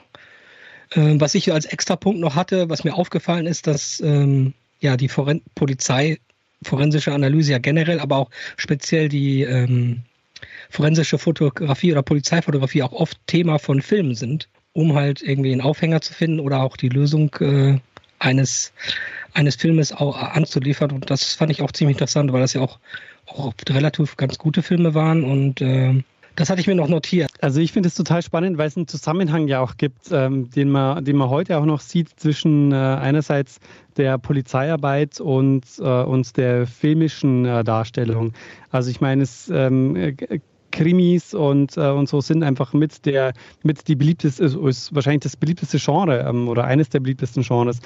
Ähm, 0.93 1.19
was 1.19 1.35
ich 1.35 1.51
als 1.51 1.65
Extrapunkt 1.65 2.19
noch 2.19 2.35
hatte, 2.35 2.69
was 2.69 2.83
mir 2.85 2.93
aufgefallen 2.93 3.47
ist, 3.47 3.67
dass 3.67 3.99
ähm, 3.99 4.53
ja 4.79 4.95
die 4.95 5.09
Polizei 5.55 6.19
forensische 6.63 7.13
Analyse 7.13 7.53
ja 7.53 7.57
generell, 7.59 7.99
aber 7.99 8.17
auch 8.17 8.29
speziell 8.57 9.09
die 9.09 9.43
ähm, 9.43 10.01
forensische 10.69 11.17
Fotografie 11.17 11.91
oder 11.91 12.03
Polizeifotografie 12.03 12.83
auch 12.83 12.93
oft 12.93 13.17
Thema 13.27 13.59
von 13.59 13.81
Filmen 13.81 14.15
sind, 14.15 14.49
um 14.73 14.95
halt 14.95 15.21
irgendwie 15.21 15.51
einen 15.51 15.61
Aufhänger 15.61 16.01
zu 16.01 16.13
finden 16.13 16.39
oder 16.39 16.61
auch 16.61 16.77
die 16.77 16.89
Lösung 16.89 17.33
äh, 17.39 17.79
eines, 18.19 18.73
eines 19.33 19.55
Filmes 19.55 19.91
auch 19.91 20.17
anzuliefern. 20.17 20.91
Und 20.91 21.09
das 21.09 21.33
fand 21.33 21.51
ich 21.51 21.61
auch 21.61 21.71
ziemlich 21.71 21.95
interessant, 21.95 22.33
weil 22.33 22.41
das 22.41 22.53
ja 22.53 22.61
auch, 22.61 22.79
auch 23.27 23.53
relativ 23.69 24.17
ganz 24.17 24.37
gute 24.37 24.63
Filme 24.63 24.93
waren 24.93 25.23
und 25.23 25.61
äh, 25.61 26.03
das 26.37 26.51
hatte 26.51 26.61
ich 26.61 26.67
mir 26.67 26.75
noch 26.75 26.87
notiert. 26.87 27.31
Also 27.41 27.59
ich 27.59 27.71
finde 27.71 27.87
es 27.87 27.95
total 27.95 28.21
spannend, 28.21 28.57
weil 28.59 28.67
es 28.67 28.77
einen 28.77 28.87
Zusammenhang 28.87 29.47
ja 29.47 29.59
auch 29.59 29.75
gibt, 29.75 30.11
ähm, 30.11 30.49
den, 30.51 30.69
man, 30.69 31.03
den 31.03 31.17
man 31.17 31.29
heute 31.29 31.57
auch 31.57 31.65
noch 31.65 31.81
sieht 31.81 32.09
zwischen 32.19 32.71
äh, 32.71 32.75
einerseits 32.75 33.59
der 33.97 34.19
Polizeiarbeit 34.19 35.19
und, 35.19 35.63
äh, 35.79 36.03
und 36.03 36.37
der 36.37 36.67
filmischen 36.67 37.45
äh, 37.45 37.63
Darstellung. 37.63 38.33
Also 38.69 38.91
ich 38.91 39.01
meine, 39.01 39.23
es 39.23 39.49
ähm, 39.49 39.95
äh, 39.95 40.39
Krimis 40.71 41.33
und, 41.33 41.77
äh, 41.77 41.89
und 41.89 42.07
so 42.09 42.21
sind 42.21 42.43
einfach 42.43 42.73
mit 42.73 43.05
der 43.05 43.33
mit 43.63 43.87
die 43.87 43.95
beliebteste 43.95 44.43
ist, 44.43 44.55
ist 44.55 44.93
wahrscheinlich 44.93 45.21
das 45.23 45.35
beliebteste 45.35 45.77
Genre 45.77 46.25
ähm, 46.27 46.47
oder 46.47 46.65
eines 46.65 46.89
der 46.89 46.99
beliebtesten 46.99 47.43
Genres. 47.43 47.79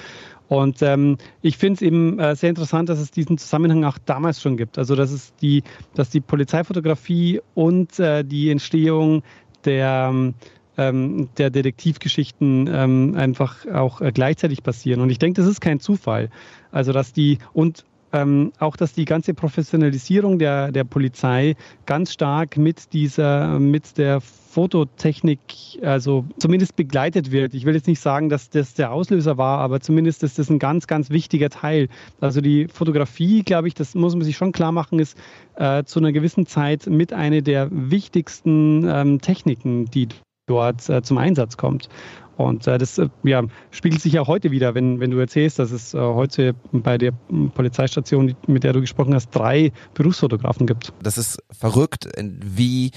Und 0.47 0.81
ähm, 0.81 1.17
ich 1.41 1.57
finde 1.57 1.75
es 1.75 1.81
eben 1.81 2.19
äh, 2.19 2.35
sehr 2.35 2.49
interessant, 2.49 2.89
dass 2.89 2.99
es 2.99 3.11
diesen 3.11 3.37
Zusammenhang 3.37 3.85
auch 3.85 3.97
damals 4.05 4.41
schon 4.41 4.57
gibt. 4.57 4.77
Also 4.77 4.95
dass 4.95 5.11
es 5.11 5.33
die, 5.35 5.63
dass 5.95 6.09
die 6.09 6.19
Polizeifotografie 6.19 7.41
und 7.55 7.99
äh, 7.99 8.23
die 8.23 8.49
Entstehung 8.49 9.23
der 9.63 10.33
ähm, 10.77 11.29
der 11.37 11.49
Detektivgeschichten 11.49 12.69
ähm, 12.71 13.15
einfach 13.15 13.65
auch 13.67 14.01
äh, 14.01 14.11
gleichzeitig 14.11 14.63
passieren. 14.63 15.01
Und 15.01 15.09
ich 15.09 15.19
denke, 15.19 15.41
das 15.41 15.49
ist 15.49 15.61
kein 15.61 15.79
Zufall. 15.79 16.29
Also 16.71 16.93
dass 16.93 17.13
die 17.13 17.37
und 17.53 17.85
ähm, 18.13 18.51
auch, 18.59 18.75
dass 18.75 18.93
die 18.93 19.05
ganze 19.05 19.33
Professionalisierung 19.33 20.39
der, 20.39 20.71
der 20.71 20.83
Polizei 20.83 21.55
ganz 21.85 22.13
stark 22.13 22.57
mit 22.57 22.93
dieser, 22.93 23.59
mit 23.59 23.97
der 23.97 24.21
Fototechnik, 24.21 25.39
also 25.81 26.25
zumindest 26.37 26.75
begleitet 26.75 27.31
wird. 27.31 27.53
Ich 27.53 27.65
will 27.65 27.73
jetzt 27.73 27.87
nicht 27.87 28.01
sagen, 28.01 28.27
dass 28.27 28.49
das 28.49 28.73
der 28.73 28.91
Auslöser 28.91 29.37
war, 29.37 29.59
aber 29.59 29.79
zumindest 29.79 30.23
ist 30.23 30.39
das 30.39 30.49
ein 30.49 30.59
ganz, 30.59 30.87
ganz 30.87 31.09
wichtiger 31.09 31.49
Teil. 31.49 31.87
Also 32.19 32.41
die 32.41 32.67
Fotografie, 32.67 33.43
glaube 33.43 33.69
ich, 33.69 33.73
das 33.75 33.95
muss 33.95 34.13
man 34.13 34.25
sich 34.25 34.35
schon 34.35 34.51
klar 34.51 34.73
machen, 34.73 34.99
ist 34.99 35.17
äh, 35.55 35.85
zu 35.85 35.99
einer 35.99 36.11
gewissen 36.11 36.45
Zeit 36.45 36.87
mit 36.87 37.13
einer 37.13 37.41
der 37.41 37.69
wichtigsten 37.71 38.85
ähm, 38.87 39.21
Techniken, 39.21 39.85
die 39.85 40.09
dort 40.51 40.89
äh, 40.89 41.01
zum 41.01 41.17
Einsatz 41.17 41.55
kommt. 41.55 41.87
Und 42.37 42.67
äh, 42.67 42.77
das 42.77 42.97
äh, 42.97 43.09
ja, 43.23 43.43
spiegelt 43.71 44.01
sich 44.01 44.19
auch 44.19 44.27
heute 44.27 44.51
wieder, 44.51 44.73
wenn, 44.75 44.99
wenn 44.99 45.11
du 45.11 45.19
erzählst, 45.19 45.59
dass 45.59 45.71
es 45.71 45.93
äh, 45.93 45.99
heute 45.99 46.55
bei 46.71 46.97
der 46.97 47.11
Polizeistation, 47.53 48.35
mit 48.47 48.63
der 48.63 48.73
du 48.73 48.81
gesprochen 48.81 49.13
hast, 49.13 49.29
drei 49.31 49.71
Berufsfotografen 49.93 50.67
gibt. 50.67 50.91
Das 51.01 51.17
ist 51.17 51.41
verrückt, 51.51 52.09
wie 52.17 52.91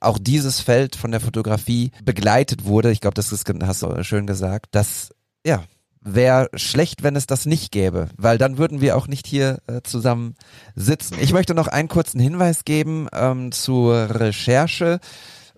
auch 0.00 0.18
dieses 0.18 0.60
Feld 0.60 0.96
von 0.96 1.10
der 1.10 1.20
Fotografie 1.20 1.90
begleitet 2.04 2.64
wurde. 2.64 2.90
Ich 2.90 3.00
glaube, 3.00 3.14
das 3.14 3.32
ist, 3.32 3.44
hast 3.62 3.82
du 3.82 4.04
schön 4.04 4.26
gesagt, 4.26 4.66
dass, 4.72 5.10
ja, 5.44 5.64
wäre 6.00 6.48
schlecht, 6.54 7.02
wenn 7.02 7.16
es 7.16 7.26
das 7.26 7.46
nicht 7.46 7.72
gäbe, 7.72 8.08
weil 8.16 8.38
dann 8.38 8.58
würden 8.58 8.80
wir 8.80 8.96
auch 8.96 9.08
nicht 9.08 9.26
hier 9.26 9.58
äh, 9.66 9.82
zusammen 9.82 10.34
sitzen. 10.74 11.16
Ich 11.20 11.32
möchte 11.32 11.54
noch 11.54 11.68
einen 11.68 11.88
kurzen 11.88 12.20
Hinweis 12.20 12.64
geben 12.64 13.08
ähm, 13.12 13.52
zur 13.52 13.94
Recherche. 14.20 15.00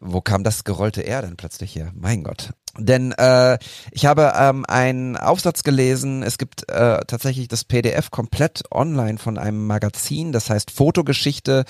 Wo 0.01 0.23
kam 0.23 0.43
das 0.45 0.65
gerollte 0.65 1.05
R 1.07 1.21
denn 1.21 1.37
plötzlich 1.37 1.77
her? 1.77 1.93
Mein 1.95 2.25
Gott. 2.25 2.55
Denn 2.79 3.13
äh, 3.13 3.59
ich 3.91 4.07
habe 4.07 4.33
ähm, 4.37 4.65
einen 4.67 5.17
Aufsatz 5.17 5.65
gelesen, 5.65 6.23
es 6.23 6.39
gibt 6.39 6.69
äh, 6.69 7.01
tatsächlich 7.07 7.49
das 7.49 7.65
PDF 7.65 8.13
komplett 8.13 8.63
online 8.71 9.19
von 9.19 9.39
einem 9.39 9.67
Magazin, 9.67 10.31
das 10.31 10.51
heißt 10.51 10.71
Fotogeschichte, 10.71 11.65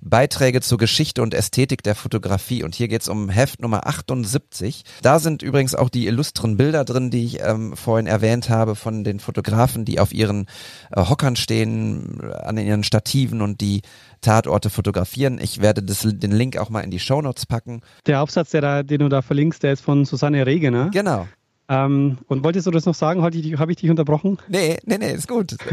Beiträge 0.00 0.62
zur 0.62 0.78
Geschichte 0.78 1.22
und 1.22 1.34
Ästhetik 1.34 1.82
der 1.82 1.94
Fotografie. 1.94 2.62
Und 2.62 2.74
hier 2.74 2.88
geht's 2.88 3.08
um 3.08 3.28
Heft 3.28 3.60
Nummer 3.60 3.86
78. 3.86 4.84
Da 5.02 5.18
sind 5.18 5.42
übrigens 5.42 5.74
auch 5.74 5.90
die 5.90 6.06
illustren 6.06 6.56
Bilder 6.56 6.84
drin, 6.84 7.10
die 7.10 7.24
ich 7.24 7.42
ähm, 7.42 7.76
vorhin 7.76 8.06
erwähnt 8.06 8.48
habe 8.48 8.76
von 8.76 9.04
den 9.04 9.20
Fotografen, 9.20 9.84
die 9.84 10.00
auf 10.00 10.14
ihren 10.14 10.46
äh, 10.90 11.02
Hockern 11.02 11.36
stehen, 11.36 12.20
an 12.32 12.56
ihren 12.56 12.84
Stativen 12.84 13.42
und 13.42 13.60
die 13.60 13.82
Tatorte 14.20 14.70
fotografieren. 14.70 15.38
Ich 15.40 15.60
werde 15.60 15.82
das, 15.82 16.00
den 16.02 16.32
Link 16.32 16.56
auch 16.56 16.70
mal 16.70 16.80
in 16.80 16.90
die 16.90 16.98
Shownotes 16.98 17.46
packen. 17.46 17.82
Der 18.06 18.22
Aufsatz, 18.22 18.50
der 18.50 18.60
da, 18.60 18.82
den 18.82 19.00
du 19.00 19.08
da 19.08 19.22
verlinkst, 19.22 19.62
der 19.62 19.72
ist 19.72 19.82
von 19.82 20.04
Susanne 20.04 20.45
Regener. 20.46 20.90
Genau. 20.90 21.26
Ähm, 21.68 22.18
und 22.28 22.44
wolltest 22.44 22.66
du 22.66 22.70
das 22.70 22.86
noch 22.86 22.94
sagen? 22.94 23.22
Habe 23.22 23.36
ich, 23.36 23.76
dich 23.76 23.90
unterbrochen? 23.90 24.38
Nee, 24.48 24.76
nee, 24.84 24.98
nee, 24.98 25.12
ist 25.12 25.28
gut. 25.28 25.56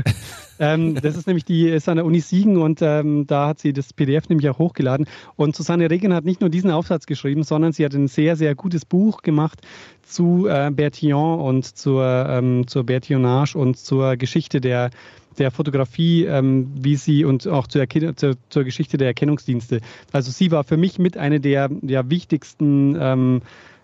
Ähm, 0.59 0.93
das 0.93 1.17
ist 1.17 1.25
nämlich 1.25 1.45
die 1.45 1.67
ist 1.67 1.89
an 1.89 1.95
der 1.97 2.05
Uni 2.05 2.19
Siegen 2.19 2.57
und 2.57 2.79
ähm, 2.83 3.25
da 3.25 3.47
hat 3.47 3.59
sie 3.59 3.73
das 3.73 3.91
PDF 3.91 4.29
nämlich 4.29 4.47
auch 4.49 4.59
hochgeladen. 4.59 5.07
Und 5.35 5.55
Susanne 5.55 5.89
Regen 5.89 6.13
hat 6.13 6.25
nicht 6.25 6.41
nur 6.41 6.51
diesen 6.51 6.69
Aufsatz 6.69 7.07
geschrieben, 7.07 7.41
sondern 7.41 7.73
sie 7.73 7.83
hat 7.83 7.95
ein 7.95 8.07
sehr, 8.07 8.35
sehr 8.35 8.53
gutes 8.53 8.85
Buch 8.85 9.23
gemacht 9.23 9.61
zu 10.03 10.47
äh, 10.47 10.69
Bertillon 10.71 11.39
und 11.39 11.65
zur, 11.65 12.05
ähm, 12.29 12.67
zur 12.67 12.83
Bertillonage 12.83 13.57
und 13.57 13.77
zur 13.77 14.15
Geschichte 14.15 14.61
der, 14.61 14.91
der 15.39 15.49
Fotografie, 15.49 16.25
ähm, 16.25 16.71
wie 16.75 16.97
sie 16.97 17.25
und 17.25 17.47
auch 17.47 17.65
zur, 17.65 17.87
zur, 18.15 18.35
zur 18.49 18.63
Geschichte 18.63 18.97
der 18.97 19.07
Erkennungsdienste. 19.07 19.81
Also 20.11 20.31
sie 20.31 20.51
war 20.51 20.63
für 20.63 20.77
mich 20.77 20.99
mit 20.99 21.17
einer 21.17 21.39
der, 21.39 21.67
der 21.69 22.11
wichtigsten 22.11 22.95
ähm, 22.99 23.41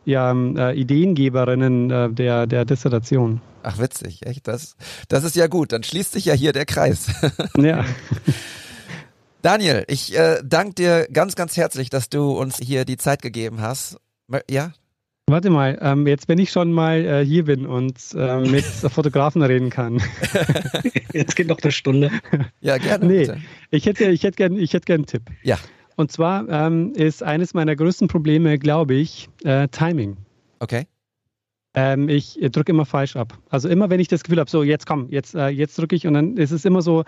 ja, 0.09 0.31
äh, 0.33 0.79
Ideengeberinnen 0.79 1.91
äh, 1.91 2.09
der, 2.09 2.47
der 2.47 2.65
Dissertation. 2.65 3.41
Ach, 3.63 3.77
witzig, 3.77 4.25
echt? 4.25 4.47
Das, 4.47 4.75
das 5.07 5.23
ist 5.23 5.35
ja 5.35 5.47
gut. 5.47 5.71
Dann 5.71 5.83
schließt 5.83 6.13
sich 6.13 6.25
ja 6.25 6.33
hier 6.33 6.53
der 6.53 6.65
Kreis. 6.65 7.07
Ja. 7.57 7.85
Daniel, 9.41 9.85
ich 9.87 10.17
äh, 10.17 10.41
danke 10.43 10.75
dir 10.75 11.07
ganz, 11.11 11.35
ganz 11.35 11.55
herzlich, 11.55 11.89
dass 11.89 12.09
du 12.09 12.31
uns 12.31 12.57
hier 12.57 12.83
die 12.83 12.97
Zeit 12.97 13.21
gegeben 13.21 13.61
hast. 13.61 13.97
Ja? 14.49 14.73
Warte 15.27 15.49
mal, 15.49 15.77
ähm, 15.81 16.07
jetzt 16.07 16.27
wenn 16.27 16.39
ich 16.39 16.51
schon 16.51 16.71
mal 16.71 17.05
äh, 17.05 17.25
hier 17.25 17.45
bin 17.45 17.65
und 17.65 17.95
äh, 18.15 18.39
mit 18.39 18.65
Fotografen 18.91 19.41
reden 19.41 19.69
kann. 19.69 20.01
Jetzt 21.13 21.35
geht 21.35 21.47
noch 21.47 21.59
eine 21.61 21.71
Stunde. 21.71 22.11
Ja, 22.61 22.77
gerne. 22.77 23.05
Nee, 23.05 23.19
bitte. 23.19 23.41
ich 23.71 23.85
hätte, 23.85 24.05
ich 24.05 24.23
hätte 24.23 24.37
gern, 24.37 24.57
ich 24.57 24.73
hätte 24.73 24.85
gern 24.85 24.99
einen 24.99 25.05
Tipp. 25.05 25.23
Ja. 25.43 25.57
Und 25.99 26.13
zwar 26.13 26.47
ähm, 26.47 26.93
ist 26.93 27.23
eines 27.23 27.53
meiner 27.53 27.75
größten 27.75 28.07
Probleme, 28.07 28.57
glaube 28.57 28.93
ich, 28.93 29.27
äh, 29.43 29.67
Timing. 29.67 30.15
Okay. 30.59 30.87
Ähm, 31.73 32.07
ich 32.07 32.39
drücke 32.53 32.71
immer 32.71 32.85
falsch 32.85 33.17
ab. 33.17 33.37
Also 33.49 33.67
immer, 33.67 33.89
wenn 33.89 33.99
ich 33.99 34.07
das 34.07 34.23
Gefühl 34.23 34.39
habe, 34.39 34.49
so 34.49 34.63
jetzt 34.63 34.85
komm, 34.85 35.09
jetzt, 35.09 35.35
äh, 35.35 35.49
jetzt 35.49 35.77
drücke 35.77 35.97
ich 35.97 36.07
und 36.07 36.13
dann 36.13 36.37
ist 36.37 36.51
es 36.51 36.63
immer 36.63 36.81
so, 36.81 37.03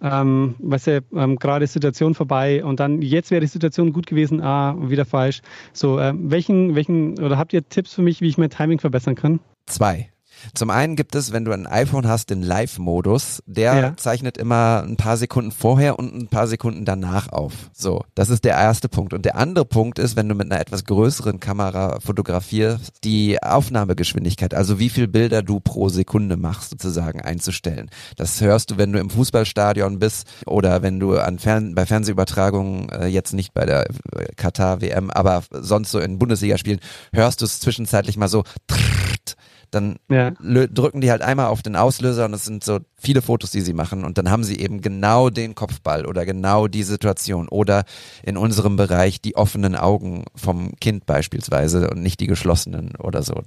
ähm, 0.00 0.54
weißt 0.60 0.86
du, 0.86 1.04
ähm, 1.16 1.40
gerade 1.40 1.66
Situation 1.66 2.14
vorbei 2.14 2.64
und 2.64 2.78
dann 2.78 3.02
jetzt 3.02 3.32
wäre 3.32 3.40
die 3.40 3.48
Situation 3.48 3.92
gut 3.92 4.06
gewesen, 4.06 4.40
ah, 4.40 4.76
wieder 4.78 5.06
falsch. 5.06 5.40
So, 5.72 5.98
ähm, 5.98 6.30
welchen, 6.30 6.76
welchen, 6.76 7.18
oder 7.18 7.38
habt 7.38 7.52
ihr 7.52 7.68
Tipps 7.68 7.94
für 7.94 8.02
mich, 8.02 8.20
wie 8.20 8.28
ich 8.28 8.38
mein 8.38 8.50
Timing 8.50 8.78
verbessern 8.78 9.16
kann? 9.16 9.40
Zwei. 9.66 10.08
Zum 10.54 10.70
einen 10.70 10.96
gibt 10.96 11.14
es, 11.14 11.32
wenn 11.32 11.44
du 11.44 11.52
ein 11.52 11.66
iPhone 11.66 12.06
hast, 12.08 12.30
den 12.30 12.42
Live-Modus. 12.42 13.42
Der 13.46 13.74
Ja. 13.74 13.96
zeichnet 13.96 14.36
immer 14.38 14.82
ein 14.86 14.96
paar 14.96 15.16
Sekunden 15.16 15.52
vorher 15.52 15.98
und 15.98 16.14
ein 16.14 16.28
paar 16.28 16.46
Sekunden 16.46 16.84
danach 16.84 17.28
auf. 17.30 17.52
So, 17.72 18.04
das 18.14 18.28
ist 18.30 18.44
der 18.44 18.54
erste 18.54 18.88
Punkt. 18.88 19.12
Und 19.14 19.24
der 19.24 19.36
andere 19.36 19.64
Punkt 19.64 19.98
ist, 19.98 20.16
wenn 20.16 20.28
du 20.28 20.34
mit 20.34 20.50
einer 20.50 20.60
etwas 20.60 20.84
größeren 20.84 21.40
Kamera 21.40 21.98
fotografierst, 22.00 22.98
die 23.04 23.42
Aufnahmegeschwindigkeit, 23.42 24.54
also 24.54 24.78
wie 24.78 24.88
viel 24.90 25.08
Bilder 25.08 25.42
du 25.42 25.60
pro 25.60 25.88
Sekunde 25.88 26.36
machst, 26.36 26.70
sozusagen 26.70 27.20
einzustellen. 27.20 27.90
Das 28.16 28.40
hörst 28.40 28.70
du, 28.70 28.78
wenn 28.78 28.92
du 28.92 28.98
im 28.98 29.10
Fußballstadion 29.10 29.98
bist 29.98 30.26
oder 30.46 30.82
wenn 30.82 31.00
du 31.00 31.16
an 31.18 31.38
Fern 31.38 31.74
bei 31.74 31.86
Fernsehübertragungen, 31.86 32.88
äh, 32.90 33.06
jetzt 33.06 33.32
nicht 33.32 33.54
bei 33.54 33.64
der 33.66 33.86
äh, 33.88 34.26
Katar-WM, 34.36 35.10
aber 35.10 35.42
sonst 35.50 35.90
so 35.90 35.98
in 36.00 36.18
Bundesligaspielen, 36.18 36.80
hörst 37.12 37.40
du 37.40 37.44
es 37.44 37.60
zwischenzeitlich 37.60 38.16
mal 38.16 38.28
so 38.28 38.44
trrrt, 38.66 39.36
dann 39.70 39.96
Ja. 40.08 40.30
drücken 40.30 41.00
die 41.00 41.10
halt 41.10 41.22
einmal 41.22 41.46
auf 41.46 41.62
den 41.62 41.76
Auslöser 41.76 42.24
und 42.26 42.34
es 42.34 42.44
sind 42.44 42.64
so 42.64 42.80
viele 42.96 43.22
Fotos, 43.22 43.50
die 43.50 43.60
sie 43.60 43.72
machen 43.72 44.04
und 44.04 44.18
dann 44.18 44.30
haben 44.30 44.44
sie 44.44 44.58
eben 44.58 44.80
genau 44.80 45.30
den 45.30 45.54
Kopfball 45.54 46.06
oder 46.06 46.24
genau 46.24 46.66
die 46.68 46.82
Situation 46.82 47.48
oder 47.48 47.84
in 48.22 48.36
unserem 48.36 48.76
Bereich 48.76 49.20
die 49.20 49.36
offenen 49.36 49.76
Augen 49.76 50.24
vom 50.34 50.72
Kind 50.80 51.06
beispielsweise 51.06 51.90
und 51.90 52.02
nicht 52.02 52.20
die 52.20 52.26
geschlossenen 52.26 52.96
oder 52.96 53.22
so 53.22 53.42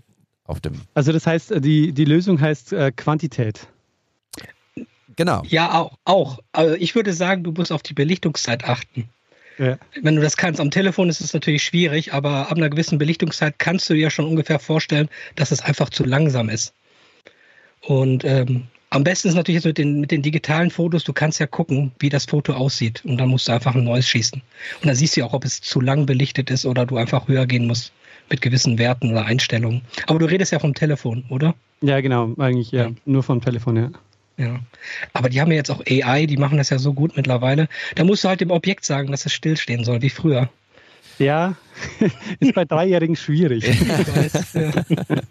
auf 0.46 0.60
dem. 0.60 0.74
Also 0.94 1.12
das 1.12 1.28
heißt, 1.28 1.52
äh, 1.52 1.62
die, 1.62 1.92
die 1.94 2.06
Lösung 2.06 2.42
heißt 2.42 2.74
äh, 2.74 2.92
Quantität. 2.92 3.68
Genau. 5.16 5.44
Ja, 5.48 5.74
auch. 5.74 5.98
auch. 6.06 6.40
Also 6.54 6.76
ich 6.76 6.96
würde 6.96 7.14
sagen, 7.14 7.44
du 7.44 7.52
musst 7.52 7.72
auf 7.72 7.84
die 7.84 7.94
Belichtungszeit 7.94 8.64
achten. 8.64 9.10
Ja. 9.60 9.78
Wenn 10.02 10.16
du 10.16 10.22
das 10.22 10.38
kannst, 10.38 10.62
am 10.62 10.72
Telefon 10.72 11.10
ist 11.10 11.20
es 11.20 11.34
natürlich 11.34 11.64
schwierig, 11.64 12.14
aber 12.14 12.50
ab 12.50 12.58
einer 12.58 12.70
gewissen 12.70 12.98
Belichtungszeit 12.98 13.60
kannst 13.60 13.90
du 13.90 13.94
dir 13.94 14.10
schon 14.10 14.26
ungefähr 14.26 14.58
vorstellen, 14.58 15.10
dass 15.36 15.52
es 15.52 15.62
einfach 15.62 15.90
zu 15.90 16.06
langsam 16.06 16.48
ist. 16.50 16.74
Und 17.82 18.24
ähm, 18.24 18.68
am 18.90 19.04
besten 19.04 19.28
ist 19.28 19.36
natürlich 19.36 19.58
jetzt 19.58 19.66
mit 19.66 19.78
den, 19.78 20.00
mit 20.00 20.12
den 20.12 20.22
digitalen 20.22 20.72
Fotos, 20.72 21.04
du 21.04 21.14
kannst 21.14 21.40
ja 21.40 21.46
gucken, 21.46 21.92
wie 22.00 22.10
das 22.10 22.26
Foto 22.26 22.54
aussieht. 22.54 23.04
Und 23.06 23.18
dann 23.18 23.30
musst 23.30 23.48
du 23.48 23.52
einfach 23.52 23.76
ein 23.76 23.84
neues 23.84 24.08
schießen. 24.08 24.42
Und 24.82 24.88
dann 24.88 24.96
siehst 24.96 25.16
du 25.16 25.22
ja 25.22 25.28
auch, 25.28 25.34
ob 25.34 25.46
es 25.46 25.62
zu 25.62 25.82
lang 25.82 26.06
belichtet 26.06 26.50
ist 26.50 26.66
oder 26.66 26.86
du 26.86 26.98
einfach 26.98 27.28
höher 27.28 27.46
gehen 27.46 27.68
musst 27.68 27.92
mit 28.30 28.42
gewissen 28.42 28.78
Werten 28.78 29.12
oder 29.12 29.26
Einstellungen. 29.26 29.82
Aber 30.08 30.20
du 30.20 30.26
redest 30.26 30.52
ja 30.52 30.60
vom 30.60 30.74
Telefon, 30.74 31.26
oder? 31.30 31.54
Ja, 31.82 32.00
genau, 32.00 32.34
eigentlich 32.38 32.72
ja. 32.72 32.92
Nur 33.06 33.24
vom 33.24 33.42
Telefon, 33.42 33.76
ja. 33.76 33.92
Ja. 34.40 34.62
Aber 35.14 35.30
die 35.30 35.42
haben 35.42 35.52
ja 35.52 35.58
jetzt 35.58 35.70
auch 35.70 35.82
AI, 35.86 36.26
die 36.26 36.38
machen 36.38 36.58
das 36.58 36.70
ja 36.70 36.80
so 36.80 36.94
gut 36.94 37.18
mittlerweile. 37.18 37.68
Da 37.96 38.06
musst 38.06 38.24
du 38.24 38.30
halt 38.30 38.40
dem 38.40 38.52
Objekt 38.52 38.86
sagen, 38.86 39.12
dass 39.12 39.26
es 39.26 39.34
stillstehen 39.34 39.84
soll, 39.84 40.02
wie 40.02 40.10
früher. 40.10 40.50
Ja, 41.20 41.56
ist 42.40 42.56
bei 42.56 42.64
Dreijährigen 42.64 43.18
schwierig. 43.18 43.66
Weiß, 43.68 44.54
ja. 44.54 44.72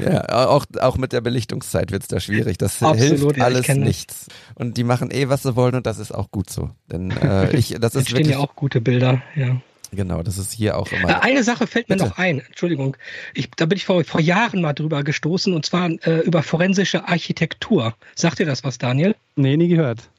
Ja, 0.00 0.46
auch, 0.48 0.64
auch 0.80 0.96
mit 0.96 1.12
der 1.12 1.20
Belichtungszeit 1.20 1.92
wird's 1.92 2.08
da 2.08 2.18
schwierig. 2.18 2.56
Das 2.56 2.82
Absolut, 2.82 3.20
hilft 3.20 3.36
ja, 3.36 3.44
alles 3.44 3.68
nichts. 3.68 4.26
Und 4.54 4.78
die 4.78 4.84
machen 4.84 5.10
eh, 5.10 5.28
was 5.28 5.42
sie 5.42 5.54
wollen 5.54 5.74
und 5.74 5.86
das 5.86 5.98
ist 5.98 6.12
auch 6.12 6.30
gut 6.30 6.48
so. 6.48 6.70
Denn 6.90 7.10
äh, 7.10 7.50
ich, 7.56 7.76
das 7.78 7.94
ist 7.94 7.96
Entstehen 7.96 8.18
wirklich, 8.18 8.36
ja 8.36 8.38
auch 8.38 8.56
gute 8.56 8.80
Bilder, 8.80 9.22
ja. 9.36 9.60
Genau, 9.92 10.22
das 10.22 10.38
ist 10.38 10.52
hier 10.52 10.76
auch 10.76 10.90
Äh, 10.90 10.96
immer. 10.96 11.22
Eine 11.22 11.44
Sache 11.44 11.66
fällt 11.66 11.88
mir 11.88 11.96
Bitte. 11.96 12.08
noch 12.08 12.18
ein, 12.18 12.40
Entschuldigung. 12.40 12.96
Ich, 13.34 13.50
da 13.56 13.66
bin 13.66 13.76
ich 13.76 13.84
vor, 13.84 14.02
vor 14.04 14.20
Jahren 14.20 14.60
mal 14.60 14.72
drüber 14.72 15.04
gestoßen 15.04 15.52
und 15.54 15.64
zwar 15.64 15.90
äh, 16.06 16.20
über 16.20 16.42
forensische 16.42 17.08
Architektur. 17.08 17.94
Sagt 18.14 18.38
dir 18.38 18.46
das 18.46 18.64
was, 18.64 18.78
Daniel? 18.78 19.14
Nee, 19.36 19.56
nie 19.56 19.68
gehört. 19.68 20.10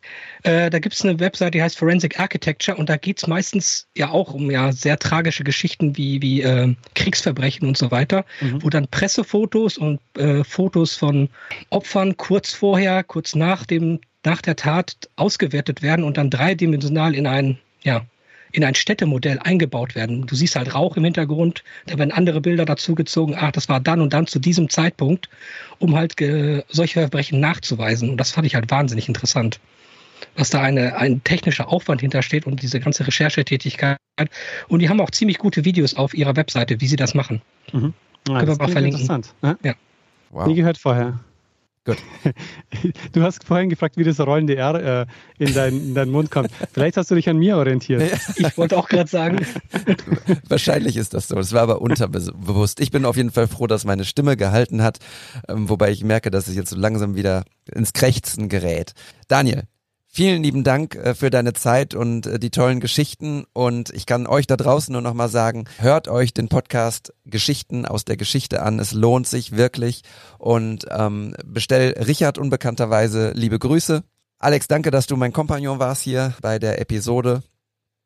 Äh, 0.43 0.69
da 0.69 0.79
gibt 0.79 0.95
es 0.95 1.03
eine 1.03 1.19
Website, 1.19 1.53
die 1.53 1.61
heißt 1.61 1.77
Forensic 1.77 2.19
Architecture 2.19 2.77
und 2.77 2.89
da 2.89 2.97
geht 2.97 3.19
es 3.19 3.27
meistens 3.27 3.87
ja 3.95 4.09
auch 4.09 4.33
um 4.33 4.49
ja 4.49 4.71
sehr 4.71 4.97
tragische 4.97 5.43
Geschichten 5.43 5.95
wie, 5.97 6.21
wie 6.21 6.41
äh, 6.41 6.73
Kriegsverbrechen 6.95 7.67
und 7.67 7.77
so 7.77 7.91
weiter, 7.91 8.25
wo 8.59 8.69
dann 8.69 8.87
Pressefotos 8.87 9.77
und 9.77 9.99
äh, 10.17 10.43
Fotos 10.43 10.95
von 10.95 11.29
Opfern 11.69 12.17
kurz 12.17 12.53
vorher, 12.53 13.03
kurz 13.03 13.35
nach 13.35 13.65
dem, 13.65 13.99
nach 14.25 14.41
der 14.41 14.55
Tat 14.55 14.95
ausgewertet 15.15 15.81
werden 15.81 16.03
und 16.03 16.17
dann 16.17 16.29
dreidimensional 16.29 17.13
in 17.15 17.27
ein, 17.27 17.59
ja, 17.83 18.05
in 18.53 18.63
ein 18.63 18.75
Städtemodell 18.75 19.39
eingebaut 19.39 19.95
werden. 19.95 20.25
Du 20.25 20.35
siehst 20.35 20.55
halt 20.55 20.73
Rauch 20.73 20.95
im 20.95 21.03
Hintergrund, 21.03 21.63
da 21.87 21.97
werden 21.97 22.11
andere 22.11 22.39
Bilder 22.39 22.65
dazugezogen, 22.65 23.35
ach, 23.37 23.51
das 23.51 23.67
war 23.67 23.79
dann 23.79 23.99
und 23.99 24.13
dann 24.13 24.27
zu 24.27 24.39
diesem 24.39 24.69
Zeitpunkt, 24.69 25.27
um 25.79 25.95
halt 25.95 26.15
solche 26.69 26.99
Verbrechen 26.99 27.39
nachzuweisen. 27.39 28.09
Und 28.09 28.17
das 28.17 28.31
fand 28.31 28.47
ich 28.47 28.55
halt 28.55 28.71
wahnsinnig 28.71 29.07
interessant 29.07 29.59
was 30.35 30.49
da 30.49 30.61
eine, 30.61 30.95
ein 30.95 31.23
technischer 31.23 31.69
Aufwand 31.69 32.01
hintersteht 32.01 32.45
und 32.45 32.61
diese 32.61 32.79
ganze 32.79 33.05
Recherchetätigkeit. 33.05 33.97
Und 34.67 34.79
die 34.79 34.89
haben 34.89 35.01
auch 35.01 35.11
ziemlich 35.11 35.37
gute 35.37 35.65
Videos 35.65 35.95
auf 35.95 36.13
ihrer 36.13 36.35
Webseite, 36.35 36.79
wie 36.81 36.87
sie 36.87 36.95
das 36.95 37.13
machen. 37.13 37.41
Mhm. 37.71 37.93
Ja, 38.27 38.35
wir 38.35 38.45
das 38.45 38.57
mal 38.57 38.65
klingt 38.65 38.71
verlinken. 38.71 39.01
interessant. 39.01 39.33
Ja? 39.41 39.57
Nie 39.61 39.75
Wow. 40.29 40.55
gehört 40.55 40.77
vorher. 40.77 41.19
Gut. 41.85 41.97
Du 43.11 43.21
hast 43.21 43.43
vorhin 43.43 43.69
gefragt, 43.69 43.97
wie 43.97 44.03
das 44.03 44.19
rollende 44.19 44.55
R 44.55 45.01
äh, 45.01 45.05
in, 45.37 45.53
dein, 45.53 45.73
in 45.73 45.93
deinen 45.93 46.11
Mund 46.11 46.31
kommt. 46.31 46.49
Vielleicht 46.71 46.97
hast 46.97 47.11
du 47.11 47.15
dich 47.15 47.29
an 47.29 47.37
mir 47.37 47.57
orientiert. 47.57 48.03
Ich 48.37 48.57
wollte 48.57 48.77
auch 48.77 48.87
gerade 48.87 49.09
sagen, 49.09 49.45
Wahrscheinlich 50.47 50.97
ist 50.97 51.13
das 51.13 51.27
so. 51.27 51.35
Das 51.35 51.53
war 51.53 51.61
aber 51.61 51.81
unterbewusst. 51.81 52.79
Ich 52.79 52.91
bin 52.91 53.05
auf 53.05 53.17
jeden 53.17 53.31
Fall 53.31 53.47
froh, 53.47 53.67
dass 53.67 53.85
meine 53.85 54.05
Stimme 54.05 54.37
gehalten 54.37 54.81
hat, 54.81 54.99
ähm, 55.47 55.69
wobei 55.69 55.91
ich 55.91 56.03
merke, 56.03 56.31
dass 56.31 56.47
ich 56.47 56.55
jetzt 56.55 56.69
so 56.69 56.77
langsam 56.77 57.15
wieder 57.15 57.43
ins 57.71 57.93
Krächzen 57.93 58.49
gerät. 58.49 58.93
Daniel, 59.27 59.63
vielen 60.13 60.43
lieben 60.43 60.63
Dank 60.63 60.95
äh, 60.95 61.15
für 61.15 61.29
deine 61.29 61.53
Zeit 61.53 61.95
und 61.95 62.27
äh, 62.27 62.39
die 62.39 62.51
tollen 62.51 62.79
Geschichten. 62.79 63.45
Und 63.51 63.89
ich 63.89 64.05
kann 64.05 64.27
euch 64.27 64.47
da 64.47 64.55
draußen 64.55 64.93
nur 64.93 65.01
noch 65.01 65.15
mal 65.15 65.27
sagen, 65.27 65.65
hört 65.79 66.07
euch 66.07 66.33
den 66.33 66.47
Podcast 66.47 67.13
Geschichten 67.25 67.85
aus 67.85 68.05
der 68.05 68.15
Geschichte 68.15 68.61
an. 68.61 68.79
Es 68.79 68.93
lohnt 68.93 69.27
sich 69.27 69.57
wirklich. 69.57 70.03
Und 70.37 70.85
ähm, 70.91 71.35
bestell 71.43 71.93
Richard 72.05 72.37
unbekannterweise 72.37 73.31
liebe 73.31 73.57
Grüße. 73.57 74.03
Alex, 74.37 74.67
danke, 74.67 74.91
dass 74.91 75.07
du 75.07 75.17
mein 75.17 75.33
Kompagnon 75.33 75.79
warst 75.79 76.03
hier 76.03 76.33
bei 76.41 76.59
der 76.59 76.79
Episode. 76.79 77.41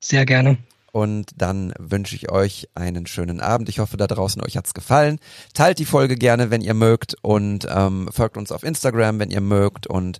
sehr 0.03 0.25
gerne. 0.25 0.57
Und 0.93 1.31
dann 1.35 1.73
wünsche 1.77 2.15
ich 2.15 2.31
euch 2.31 2.69
einen 2.73 3.05
schönen 3.05 3.39
Abend. 3.39 3.69
Ich 3.69 3.79
hoffe, 3.79 3.97
da 3.97 4.07
draußen 4.07 4.41
euch 4.41 4.55
hat's 4.55 4.73
gefallen. 4.73 5.19
Teilt 5.53 5.77
die 5.77 5.85
Folge 5.85 6.15
gerne, 6.15 6.49
wenn 6.49 6.61
ihr 6.61 6.73
mögt. 6.73 7.15
Und 7.21 7.67
ähm, 7.69 8.09
folgt 8.11 8.37
uns 8.37 8.51
auf 8.51 8.63
Instagram, 8.63 9.19
wenn 9.19 9.29
ihr 9.29 9.41
mögt. 9.41 9.85
Und 9.85 10.19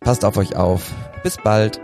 passt 0.00 0.24
auf 0.24 0.36
euch 0.36 0.56
auf. 0.56 0.92
Bis 1.22 1.36
bald. 1.36 1.80